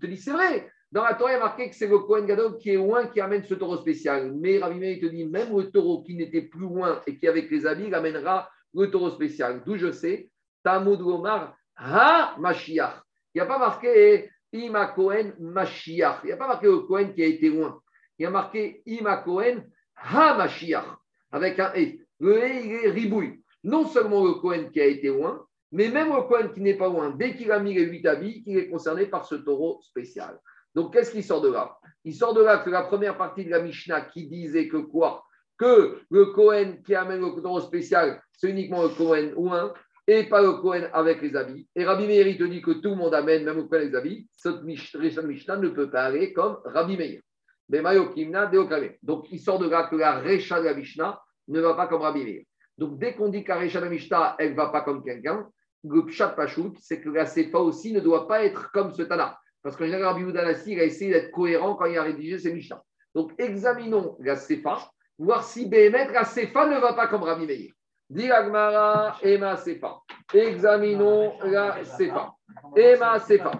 te 0.00 0.06
dit, 0.06 0.16
c'est 0.16 0.32
vrai. 0.32 0.68
Dans 0.90 1.04
la 1.04 1.14
Torah, 1.14 1.30
il 1.30 1.34
y 1.34 1.36
a 1.36 1.40
marqué 1.40 1.68
que 1.68 1.76
c'est 1.76 1.86
le 1.86 1.98
Kohen 2.00 2.26
Gadol 2.26 2.56
qui 2.58 2.70
est 2.70 2.76
loin 2.76 3.06
qui 3.06 3.20
amène 3.20 3.44
ce 3.44 3.54
taureau 3.54 3.76
spécial. 3.76 4.32
Mais 4.34 4.58
Rabbi 4.58 4.78
Meir, 4.78 4.98
te 5.00 5.06
dit, 5.06 5.24
même 5.24 5.56
le 5.56 5.70
taureau 5.70 6.02
qui 6.02 6.16
n'était 6.16 6.42
plus 6.42 6.60
loin 6.60 7.00
et 7.06 7.16
qui, 7.16 7.28
avec 7.28 7.48
les 7.50 7.64
habits, 7.66 7.94
amènera 7.94 8.50
le 8.74 8.90
taureau 8.90 9.10
spécial. 9.10 9.62
D'où 9.64 9.76
je 9.76 9.92
sais, 9.92 10.30
Tamud 10.64 11.00
Omar, 11.00 11.56
Ha 11.76 12.36
Mashiach. 12.38 13.02
Il 13.34 13.38
n'y 13.38 13.42
a 13.42 13.46
pas 13.46 13.58
marqué 13.58 14.30
Ima 14.52 14.86
Kohen 14.86 15.34
Mashiach. 15.38 16.20
Il 16.24 16.26
n'y 16.26 16.32
a 16.32 16.36
pas 16.36 16.48
marqué 16.48 16.66
le 16.66 16.78
Kohen 16.78 17.12
qui 17.12 17.22
a 17.22 17.26
été 17.26 17.50
loin. 17.50 17.80
Il 18.18 18.22
y 18.22 18.26
a 18.26 18.30
marqué 18.30 18.82
Ima 18.86 19.18
Kohen 19.18 19.68
Ha 19.96 20.36
Mashiach. 20.36 20.86
Avec 21.32 21.58
un 21.58 21.72
E. 21.76 21.98
Le 22.20 22.32
E, 22.32 22.64
il 22.64 22.72
est 22.72 22.90
ribouille. 22.90 23.42
Non 23.64 23.86
seulement 23.86 24.24
le 24.24 24.34
Kohen 24.34 24.70
qui 24.70 24.80
a 24.80 24.86
été 24.86 25.08
loin, 25.08 25.44
mais 25.72 25.88
même 25.88 26.08
le 26.08 26.22
Kohen 26.22 26.52
qui 26.52 26.60
n'est 26.60 26.76
pas 26.76 26.88
loin, 26.88 27.10
dès 27.10 27.34
qu'il 27.34 27.50
a 27.50 27.58
mis 27.58 27.74
les 27.74 27.84
huit 27.84 28.06
habits, 28.06 28.42
il 28.46 28.58
est 28.58 28.68
concerné 28.68 29.06
par 29.06 29.26
ce 29.26 29.34
taureau 29.34 29.80
spécial. 29.82 30.38
Donc, 30.74 30.92
qu'est-ce 30.92 31.10
qui 31.10 31.22
sort 31.22 31.40
de 31.40 31.50
là? 31.50 31.76
Il 32.04 32.14
sort 32.14 32.34
de 32.34 32.42
là 32.42 32.58
que 32.58 32.70
la 32.70 32.82
première 32.82 33.16
partie 33.16 33.44
de 33.44 33.50
la 33.50 33.60
Mishnah 33.60 34.02
qui 34.02 34.28
disait 34.28 34.68
que 34.68 34.76
quoi? 34.76 35.24
Que 35.58 36.00
le 36.10 36.26
Kohen 36.26 36.82
qui 36.82 36.94
amène 36.94 37.20
le 37.20 37.42
taureau 37.42 37.60
spécial, 37.60 38.22
c'est 38.32 38.50
uniquement 38.50 38.82
le 38.82 38.90
Kohen 38.90 39.32
loin 39.32 39.72
et 40.06 40.24
pas 40.24 40.42
le 40.42 40.52
Kohen 40.52 40.88
avec 40.92 41.20
les 41.22 41.34
habits. 41.34 41.66
Et 41.74 41.84
Rabbi 41.84 42.06
Meir, 42.06 42.28
il 42.28 42.38
te 42.38 42.44
dit 42.44 42.62
que 42.62 42.72
tout 42.72 42.90
le 42.90 42.96
monde 42.96 43.14
amène, 43.14 43.44
même 43.44 43.56
le 43.56 43.64
Kohen 43.64 43.80
avec 43.80 43.92
les 43.92 43.98
habits. 43.98 44.28
Cette 44.30 44.62
Mishnah 44.62 45.56
ne 45.56 45.68
peut 45.70 45.90
pas 45.90 46.04
aller 46.04 46.32
comme 46.32 46.58
Rabbi 46.64 46.96
Meir. 46.96 47.20
Donc, 47.68 49.26
il 49.32 49.40
sort 49.40 49.58
de 49.58 49.68
là 49.68 49.84
que 49.84 49.96
la 49.96 50.20
Recha 50.20 50.60
de 50.60 50.66
la 50.66 50.74
Mishnah 50.74 51.20
ne 51.48 51.60
va 51.60 51.74
pas 51.74 51.86
comme 51.86 52.02
Rabbi 52.02 52.24
Meir. 52.24 52.42
Donc, 52.78 52.98
dès 52.98 53.14
qu'on 53.14 53.28
dit 53.28 53.42
que 53.42 53.48
la 53.48 53.58
Recha 53.58 53.80
de 53.80 53.84
la 53.84 53.90
Mishnah, 53.90 54.36
elle 54.38 54.50
ne 54.52 54.56
va 54.56 54.68
pas 54.68 54.82
comme 54.82 55.02
quelqu'un, 55.02 55.48
le 55.84 56.04
Pshat 56.06 56.28
Pachout, 56.28 56.74
c'est 56.80 57.00
que 57.00 57.08
la 57.10 57.26
Sefa 57.26 57.58
aussi 57.58 57.92
ne 57.92 58.00
doit 58.00 58.28
pas 58.28 58.44
être 58.44 58.70
comme 58.72 58.92
ce 58.92 59.02
Tana. 59.02 59.38
Parce 59.62 59.76
qu'en 59.76 59.86
général, 59.86 60.14
Rabbi 60.14 60.30
il 60.66 60.80
a 60.80 60.84
essayé 60.84 61.10
d'être 61.10 61.30
cohérent 61.32 61.74
quand 61.74 61.86
il 61.86 61.98
a 61.98 62.02
rédigé 62.02 62.38
ses 62.38 62.52
Mishnah. 62.52 62.82
Donc, 63.14 63.32
examinons 63.38 64.16
la 64.20 64.36
Sefa, 64.36 64.78
voir 65.18 65.42
si 65.42 65.66
Béhémet, 65.66 66.12
la 66.12 66.24
Sefa 66.24 66.66
ne 66.66 66.78
va 66.78 66.92
pas 66.92 67.08
comme 67.08 67.22
Rabbi 67.22 67.46
Meir. 67.46 67.72
Diragmara, 68.08 69.16
Ema 69.22 69.56
Sefa. 69.56 69.98
Examinons 70.32 71.32
la 71.42 71.84
Sefa. 71.84 72.32
Ema 72.76 73.18
Sefa. 73.18 73.50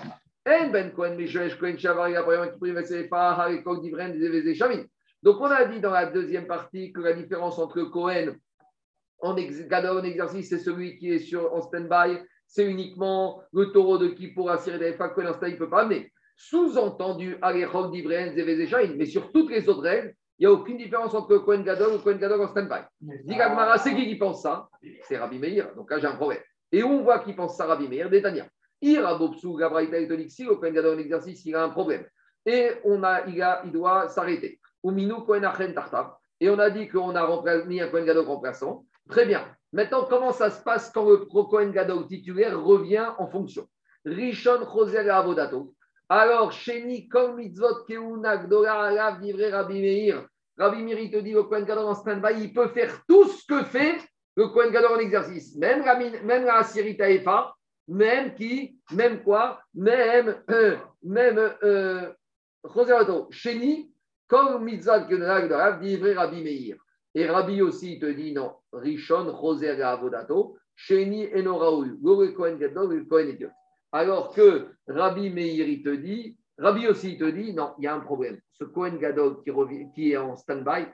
Ben 0.47 0.71
des. 4.45 4.87
Donc, 5.25 5.41
on 5.41 5.47
a 5.47 5.65
dit 5.65 5.81
dans 5.81 5.91
la 5.91 6.07
deuxième 6.07 6.47
partie 6.47 6.93
que 6.93 7.01
la 7.01 7.15
différence 7.15 7.59
entre 7.59 7.83
Kohen 7.83 8.39
en, 9.19 9.33
en 9.33 10.05
exercice, 10.05 10.49
c'est 10.49 10.59
celui 10.59 10.99
qui 10.99 11.11
est 11.11 11.19
sur, 11.19 11.53
en 11.53 11.63
stand-by, 11.63 12.19
c'est 12.47 12.65
uniquement 12.65 13.43
le 13.53 13.73
taureau 13.73 13.99
de 13.99 14.07
qui 14.07 14.29
pour 14.29 14.49
assurer 14.49 14.79
des 14.79 14.97
Kohen 14.97 15.27
en 15.27 15.47
il 15.47 15.55
ne 15.55 15.57
peut 15.57 15.69
pas 15.69 15.83
amener. 15.83 16.13
Sous-entendu, 16.37 17.37
des. 17.43 18.95
Mais 18.97 19.07
sur 19.07 19.33
toutes 19.33 19.51
les 19.51 19.69
autres 19.69 19.83
règles, 19.83 20.15
il 20.39 20.47
n'y 20.47 20.49
a 20.53 20.53
aucune 20.53 20.77
différence 20.77 21.13
entre 21.15 21.33
le 21.33 21.41
Kohen 21.41 21.65
Gadol 21.65 21.95
le 21.95 21.99
Kohen 21.99 22.19
Gadol 22.19 22.43
en 22.43 22.47
stand-by. 22.47 22.83
Dit 23.01 23.35
c'est 23.79 23.97
qui 23.97 24.07
qui 24.07 24.17
pense 24.17 24.43
ça? 24.43 24.69
C'est 25.09 25.19
Rabbi 25.19 25.41
Meir. 25.41 25.75
Donc 25.75 25.91
là, 25.91 25.99
j'ai 25.99 26.07
un 26.07 26.15
problème. 26.15 26.43
Et 26.71 26.85
on 26.85 27.03
voit 27.03 27.19
qui 27.19 27.33
pense 27.33 27.57
ça, 27.57 27.67
Rabbi 27.67 27.89
Meir, 27.89 28.11
Détania. 28.11 28.47
Irabopsu, 28.81 29.57
Gabraïta 29.57 29.99
et 29.99 30.29
si 30.29 30.45
le 30.45 30.57
Kohen 30.57 30.73
Gadol 30.73 30.97
en 30.97 30.99
exercice, 30.99 31.45
il 31.45 31.55
a 31.55 31.65
un 31.65 31.71
problème. 31.71 32.05
Et 32.45 32.71
on 32.85 33.03
a, 33.03 33.27
il, 33.27 33.41
a, 33.43 33.63
il 33.65 33.73
doit 33.73 34.09
s'arrêter. 34.09 34.61
Uminu 34.85 35.25
Kohen 35.25 35.45
Achen 35.45 35.75
Tartar. 35.75 36.19
Et 36.39 36.49
on 36.51 36.59
a 36.59 36.71
dit 36.71 36.89
qu'on 36.89 37.17
a 37.17 37.65
mis 37.65 37.81
un 37.81 37.89
Kohen 37.89 38.05
Gadol 38.05 38.27
remplaçant. 38.27 38.85
Très 39.09 39.25
bien. 39.25 39.45
Maintenant, 39.73 40.07
comment 40.09 40.33
ça 40.33 40.51
se 40.51 40.63
passe 40.63 40.91
quand 40.91 41.09
le 41.09 41.17
Kohen 41.17 41.73
Gadol 41.73 42.07
titulaire 42.07 42.61
revient 42.61 43.09
en 43.19 43.27
fonction? 43.27 43.67
Rishon 44.05 44.65
Choser 44.65 45.09
Avodato. 45.11 45.75
Alors, 46.09 46.53
chez 46.53 47.09
comme 47.09 47.37
Mitzvot 47.37 47.85
Keuna 47.89 48.37
Gdola 48.37 48.81
Alav 48.81 49.21
livré 49.21 49.51
Rabbi 49.51 49.81
Meir. 49.81 50.27
Rabbi 50.57 50.83
Meir, 50.83 51.11
te 51.11 51.19
dit, 51.19 51.33
le 51.33 51.43
Kohen 51.43 51.65
Gadol 51.65 51.87
en 51.87 51.95
stand-by, 51.95 52.41
il 52.41 52.53
peut 52.53 52.69
faire 52.69 53.03
tout 53.09 53.25
ce 53.25 53.45
que 53.45 53.65
fait 53.65 53.99
le 54.37 54.49
Kohen 54.49 54.71
Gadol 54.71 54.93
en 54.93 55.01
exercice. 55.01 55.57
Même 55.57 55.85
la, 55.85 55.99
même 55.99 56.45
la 56.45 56.59
Asirita 56.59 57.11
Efa, 57.11 57.53
même 57.89 58.35
qui, 58.35 58.79
même 58.93 59.23
quoi, 59.23 59.61
même, 59.75 60.37
euh, 60.51 60.77
même, 61.03 61.39
euh, 61.63 62.13
Sheni, 63.31 63.93
comme 64.27 64.67
Keuna 64.67 65.43
Gdola 65.43 65.79
livré 65.81 66.15
Rabbi 66.15 66.43
Meir. 66.43 66.77
Et 67.15 67.27
Rabbi 67.27 67.63
aussi, 67.63 67.99
te 67.99 68.07
dit, 68.07 68.33
non, 68.33 68.55
Rishon 68.73 69.33
Choser 69.41 69.81
Avodato, 69.83 70.57
Sheni 70.75 71.27
Enoraoui, 71.33 71.99
le 72.03 72.33
Kohen 72.33 72.59
Kohen. 73.09 73.51
Alors 73.93 74.35
que 74.35 74.69
Rabbi 74.89 75.31
Meir, 75.31 75.69
il 75.69 75.83
te 75.83 75.95
dit, 75.95 76.37
Rabbi 76.59 76.89
aussi, 76.89 77.17
te 77.17 77.25
dit, 77.25 77.55
non, 77.55 77.75
il 77.79 77.85
y 77.85 77.87
a 77.87 77.95
un 77.95 78.01
problème. 78.01 78.41
Ce 78.53 78.65
Cohen 78.65 78.97
Gadol 78.97 79.43
qui, 79.45 79.53
qui 79.95 80.13
est 80.13 80.17
en 80.17 80.37
stand-by, 80.37 80.87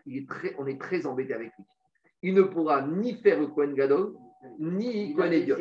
on 0.59 0.66
est 0.66 0.80
très 0.80 1.07
embêté 1.07 1.32
avec 1.34 1.53
lui. 1.57 1.64
Il 2.22 2.34
ne 2.34 2.43
pourra 2.43 2.82
ni 2.82 3.14
faire 3.14 3.40
le 3.40 3.47
Cohen 3.49 3.72
Gadol, 3.72 4.14
ni 4.59 5.14
Cohen 5.14 5.32
Idiot. 5.32 5.57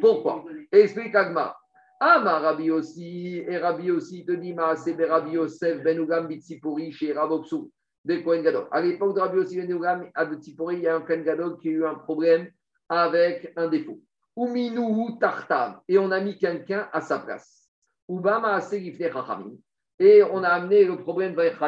Pourquoi? 0.00 0.44
Explique 0.72 1.14
Agma. 1.14 1.56
Ah, 2.00 2.20
ma 2.20 2.38
Rabbi 2.38 2.70
aussi, 2.70 3.44
et 3.46 3.58
Rabbi 3.58 3.90
aussi, 3.90 4.20
il 4.20 4.24
te 4.24 4.32
dit, 4.32 4.54
ma 4.54 4.74
Sebe 4.74 5.04
Rabbi 5.06 5.32
Yosef, 5.32 5.82
Ben 5.82 5.98
Ugam, 5.98 6.28
Bitsipuri, 6.28 6.92
chez 6.92 7.12
Rabopsu, 7.12 7.70
de 8.06 8.16
Cohen 8.16 8.40
Gadol. 8.40 8.68
À 8.70 8.80
l'époque 8.80 9.14
de 9.14 9.20
Rabbi 9.20 9.38
aussi, 9.38 9.60
Ben 9.60 9.70
Ugam, 9.70 10.08
à 10.14 10.24
Bitsipuri, 10.24 10.76
il 10.76 10.82
y 10.82 10.88
a 10.88 10.96
un 10.96 11.02
Cohen 11.02 11.22
Gadol 11.22 11.58
qui 11.58 11.68
a 11.68 11.72
eu 11.72 11.84
un 11.84 11.96
problème 11.96 12.48
avec 12.88 13.52
un 13.56 13.68
défaut. 13.68 14.00
Tartav. 15.20 15.80
Et 15.88 15.98
on 15.98 16.10
a 16.10 16.20
mis 16.20 16.38
quelqu'un 16.38 16.88
à 16.92 17.00
sa 17.00 17.18
place. 17.18 17.68
Ubama 18.08 18.60
Et 19.98 20.22
on 20.22 20.42
a 20.42 20.48
amené 20.48 20.84
le 20.84 20.96
problème 20.96 21.34
vers. 21.34 21.62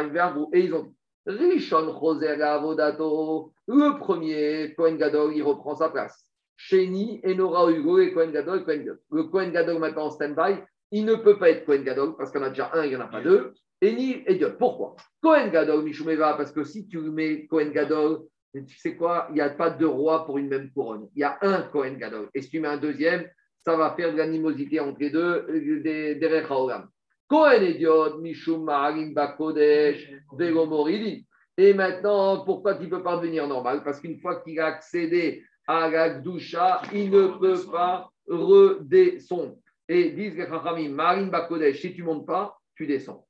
Et 0.53 0.61
ils 0.61 0.75
ont 0.75 0.85
dit 0.85 0.95
Rishon 1.27 1.95
Avodato. 2.41 3.53
Le 3.69 3.99
premier, 3.99 4.75
Kohen 4.75 4.97
Gadol, 4.97 5.35
il 5.37 5.43
reprend 5.43 5.77
sa 5.77 5.91
place. 5.91 6.32
Sheni, 6.69 7.21
Enora 7.25 7.71
Hugo 7.71 7.99
et 7.99 8.13
Kohen 8.13 8.31
Gadol, 8.31 8.65
Kohen 8.65 8.85
Gadol. 8.85 9.01
Le 9.11 9.25
Kohen 9.25 9.51
Gadol 9.51 9.79
maintenant 9.79 10.07
en 10.07 10.11
stand-by, 10.11 10.63
il 10.93 11.05
ne 11.05 11.17
peut 11.17 11.39
pas 11.39 11.51
être 11.51 11.65
Kohen 11.67 11.83
Gadol 11.83 12.17
parce 12.17 12.31
qu'on 12.31 12.43
a 12.43 12.51
déjà 12.51 12.71
un, 12.75 12.85
il 12.85 12.91
n'y 12.91 12.97
en 12.97 13.01
a 13.01 13.09
pas 13.09 13.21
deux. 13.21 13.53
Et 13.81 13.93
ni 13.93 14.23
Dieu. 14.29 14.55
Pourquoi? 14.57 14.95
Kohen 15.21 15.51
Gadol, 15.51 15.83
Mishumeva, 15.83 16.35
parce 16.35 16.53
que 16.53 16.63
si 16.63 16.87
tu 16.87 16.99
mets 16.99 17.47
Kohen 17.47 17.73
Gadol, 17.73 18.21
tu 18.55 18.79
sais 18.79 18.95
quoi? 18.95 19.27
Il 19.31 19.35
n'y 19.35 19.41
a 19.41 19.51
pas 19.51 19.71
deux 19.71 19.89
rois 19.89 20.25
pour 20.25 20.39
une 20.39 20.49
même 20.49 20.71
couronne. 20.71 21.09
Il 21.17 21.21
y 21.21 21.25
a 21.25 21.37
un 21.43 21.63
Kohen 21.63 21.97
Gadol. 21.97 22.29
Et 22.33 22.43
si 22.43 22.51
tu 22.51 22.61
mets 22.61 22.69
un 22.69 22.77
deuxième, 22.77 23.29
ça 23.65 23.77
va 23.77 23.95
faire 23.97 24.13
de 24.13 24.19
l'animosité 24.19 24.79
entre 24.79 25.01
les 25.01 25.11
deux, 25.11 25.47
des, 25.83 26.15
des 26.15 26.27
Rechaolam. 26.29 26.89
Kohen 27.29 27.63
Ediot, 27.63 28.21
Mishum 28.21 28.65
Maharim 28.65 29.15
Bakodesh, 29.15 30.13
Moridi. 30.31 31.27
Et 31.59 31.75
maintenant, 31.75 32.45
pourquoi 32.45 32.77
il 32.81 32.87
ne 32.87 32.91
peut 32.91 33.03
pas 33.03 33.17
devenir 33.17 33.49
normal? 33.49 33.83
Parce 33.83 34.01
qu'une 34.01 34.21
fois 34.21 34.41
qu'il 34.43 34.61
a 34.61 34.67
accédé 34.67 35.43
à 35.67 35.89
la 35.89 36.11
Gdusha, 36.11 36.83
il 36.93 37.11
ne 37.11 37.29
peut 37.39 37.61
pas 37.71 38.11
redescendre. 38.29 39.57
Et 39.89 40.11
disent 40.11 40.37
les 40.37 40.47
Chachamim, 40.47 40.91
Maharim 40.91 41.31
Bakodesh, 41.31 41.81
si 41.81 41.95
tu 41.95 42.03
ne 42.03 42.07
montes 42.07 42.27
pas, 42.27 42.57
tu 42.75 42.87
descends. 42.87 43.27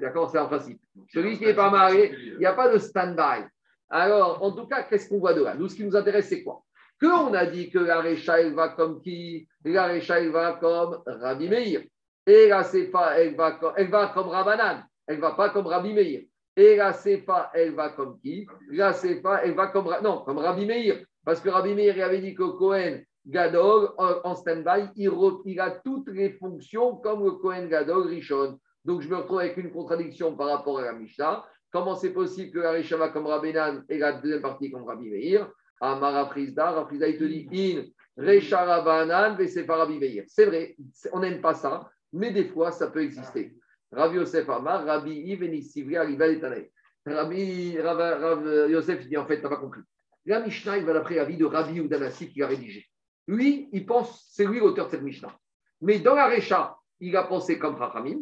D'accord 0.00 0.30
C'est 0.30 0.38
un 0.38 0.46
principe. 0.46 0.80
Celui 1.12 1.38
qui 1.38 1.44
n'est 1.44 1.54
pas 1.54 1.70
marié, 1.70 2.12
il 2.32 2.38
n'y 2.38 2.46
a 2.46 2.52
pas 2.52 2.72
de 2.72 2.78
stand-by. 2.78 3.44
Alors, 3.88 4.42
en 4.42 4.52
tout 4.52 4.66
cas, 4.66 4.82
qu'est-ce 4.82 5.08
qu'on 5.08 5.18
voit 5.18 5.34
de 5.34 5.42
là? 5.42 5.54
Nous, 5.54 5.68
ce 5.68 5.76
qui 5.76 5.84
nous 5.84 5.96
intéresse, 5.96 6.28
c'est 6.28 6.42
quoi? 6.42 6.62
Que 7.00 7.06
on 7.06 7.32
a 7.32 7.46
dit 7.46 7.70
que 7.70 7.78
la 7.78 8.00
Récha, 8.00 8.40
elle 8.40 8.54
va 8.54 8.70
comme 8.70 9.00
qui? 9.00 9.46
La 9.64 9.86
Récha, 9.86 10.20
elle 10.20 10.30
va 10.30 10.54
comme 10.54 11.00
Rabbi 11.06 11.48
Meir. 11.48 11.82
Et 12.26 12.48
la 12.48 12.64
Sefa, 12.64 13.18
elle 13.18 13.36
va 13.36 13.52
comme, 13.52 13.72
elle 13.76 13.88
va 13.88 14.08
comme 14.08 14.28
Rabbanan. 14.28 14.84
Elle 15.06 15.16
ne 15.16 15.20
va 15.20 15.32
pas 15.32 15.50
comme 15.50 15.66
Rabbi 15.66 15.92
Meir. 15.92 16.22
Et 16.56 16.76
la 16.76 16.92
Sefa, 16.92 17.50
elle 17.54 17.74
va 17.74 17.90
comme 17.90 18.18
qui? 18.18 18.48
La 18.70 18.92
Sefa, 18.92 19.42
elle 19.44 19.54
va 19.54 19.68
comme, 19.68 19.88
non, 20.02 20.22
comme 20.24 20.38
Rabbi 20.38 20.66
Meir. 20.66 21.04
Parce 21.28 21.42
que 21.42 21.50
Rabbi 21.50 21.74
Meir 21.74 22.02
avait 22.02 22.22
dit 22.22 22.34
que 22.34 22.56
Cohen, 22.56 23.02
Gadol 23.26 23.90
en 23.98 24.34
stand-by, 24.34 24.88
il, 24.96 25.60
a 25.60 25.72
toutes 25.84 26.08
les 26.08 26.30
fonctions 26.30 26.96
comme 26.96 27.22
le 27.22 27.32
Kohen 27.32 27.68
Gadol 27.68 28.06
Rishon. 28.06 28.58
Donc 28.82 29.02
je 29.02 29.10
me 29.10 29.16
retrouve 29.16 29.40
avec 29.40 29.58
une 29.58 29.70
contradiction 29.70 30.34
par 30.34 30.46
rapport 30.46 30.78
à 30.78 30.86
la 30.86 30.94
Mishnah. 30.94 31.44
Comment 31.70 31.96
c'est 31.96 32.14
possible 32.14 32.52
que 32.52 32.60
la 32.60 32.70
Rishama 32.70 33.10
comme 33.10 33.26
Rabbenan 33.26 33.82
et 33.90 33.98
la 33.98 34.12
deuxième 34.12 34.40
partie 34.40 34.70
comme 34.70 34.84
Rabbi 34.84 35.10
Meir? 35.10 35.50
Amara 35.82 36.30
Frisda, 36.30 36.70
Rabbi 36.70 36.96
il 36.96 37.18
te 37.18 37.24
dit 37.24 37.46
In, 37.52 37.82
Resharabanan, 38.16 39.36
Rabbi 39.36 39.98
Meir. 39.98 40.24
C'est 40.28 40.46
vrai, 40.46 40.76
on 41.12 41.20
n'aime 41.20 41.42
pas 41.42 41.52
ça, 41.52 41.90
mais 42.10 42.30
des 42.30 42.46
fois 42.46 42.72
ça 42.72 42.86
peut 42.86 43.02
exister. 43.02 43.54
Rabbi 43.92 44.16
Yosef 44.16 44.48
Amar, 44.48 44.86
Rabbi 44.86 45.12
Yves 45.12 45.62
Sivri, 45.62 45.98
Rabbi 45.98 47.78
Rav 47.78 48.70
Yosef 48.70 49.06
dit 49.06 49.18
en 49.18 49.26
fait, 49.26 49.36
tu 49.36 49.42
n'as 49.42 49.50
pas 49.50 49.56
compris. 49.56 49.82
La 50.28 50.40
Mishnah, 50.40 50.76
il 50.76 50.84
va 50.84 50.92
d'après 50.92 51.14
l'avis 51.14 51.38
de 51.38 51.46
Rabbi 51.46 51.78
Udanassi 51.78 52.30
qui 52.30 52.40
l'a 52.40 52.48
rédigé. 52.48 52.84
Lui, 53.26 53.70
il 53.72 53.86
pense, 53.86 54.26
c'est 54.30 54.44
lui 54.44 54.60
l'auteur 54.60 54.84
de 54.84 54.90
cette 54.90 55.02
Mishnah. 55.02 55.34
Mais 55.80 56.00
dans 56.00 56.14
la 56.14 56.28
Recha, 56.28 56.76
il 57.00 57.16
a 57.16 57.22
pensé 57.22 57.58
comme 57.58 57.76
Rachamim, 57.76 58.18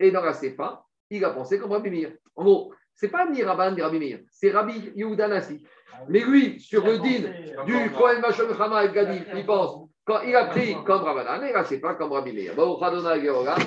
et 0.00 0.10
dans 0.10 0.22
la 0.22 0.32
Sefa, 0.32 0.84
il 1.10 1.24
a 1.24 1.30
pensé 1.30 1.60
comme 1.60 1.70
Rabbi 1.70 1.90
Meir. 1.90 2.10
En 2.34 2.42
gros, 2.42 2.74
ce 2.96 3.06
n'est 3.06 3.12
pas 3.12 3.30
ni 3.30 3.44
Rabban 3.44 3.70
ni 3.70 3.82
Rabbi 3.82 4.00
Meir, 4.00 4.18
c'est 4.32 4.50
Rabbi 4.50 4.92
Yehudanasi. 4.96 5.62
Mais 6.08 6.24
lui, 6.24 6.58
sur 6.58 6.84
le 6.84 6.98
din 6.98 7.30
du 7.66 7.90
Kohen 7.92 8.20
Mashon 8.20 8.52
Chama 8.56 8.84
et 8.84 8.92
Gadi, 8.92 9.22
il 9.36 9.46
pense, 9.46 9.88
quand 10.04 10.22
il 10.22 10.34
a 10.34 10.46
pris 10.46 10.74
comme 10.84 11.02
Rabbanan, 11.02 11.44
et 11.44 11.52
là, 11.52 11.62
c'est 11.62 11.78
pas 11.78 11.94
comme 11.94 12.10
Rabbi 12.10 12.32
Meir. 12.32 12.54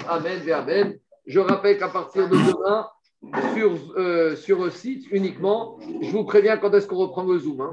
Amen, 0.09 0.51
Amen. 0.51 0.99
Je 1.25 1.39
rappelle 1.39 1.77
qu'à 1.77 1.87
partir 1.87 2.27
de 2.27 2.35
demain, 2.35 2.89
sur, 3.55 3.77
euh, 3.97 4.35
sur 4.35 4.63
le 4.63 4.69
site 4.69 5.07
uniquement, 5.11 5.79
je 6.01 6.11
vous 6.11 6.23
préviens 6.23 6.57
quand 6.57 6.73
est-ce 6.73 6.87
qu'on 6.87 6.97
reprend 6.97 7.23
le 7.23 7.37
Zoom. 7.39 7.61
Hein. 7.61 7.65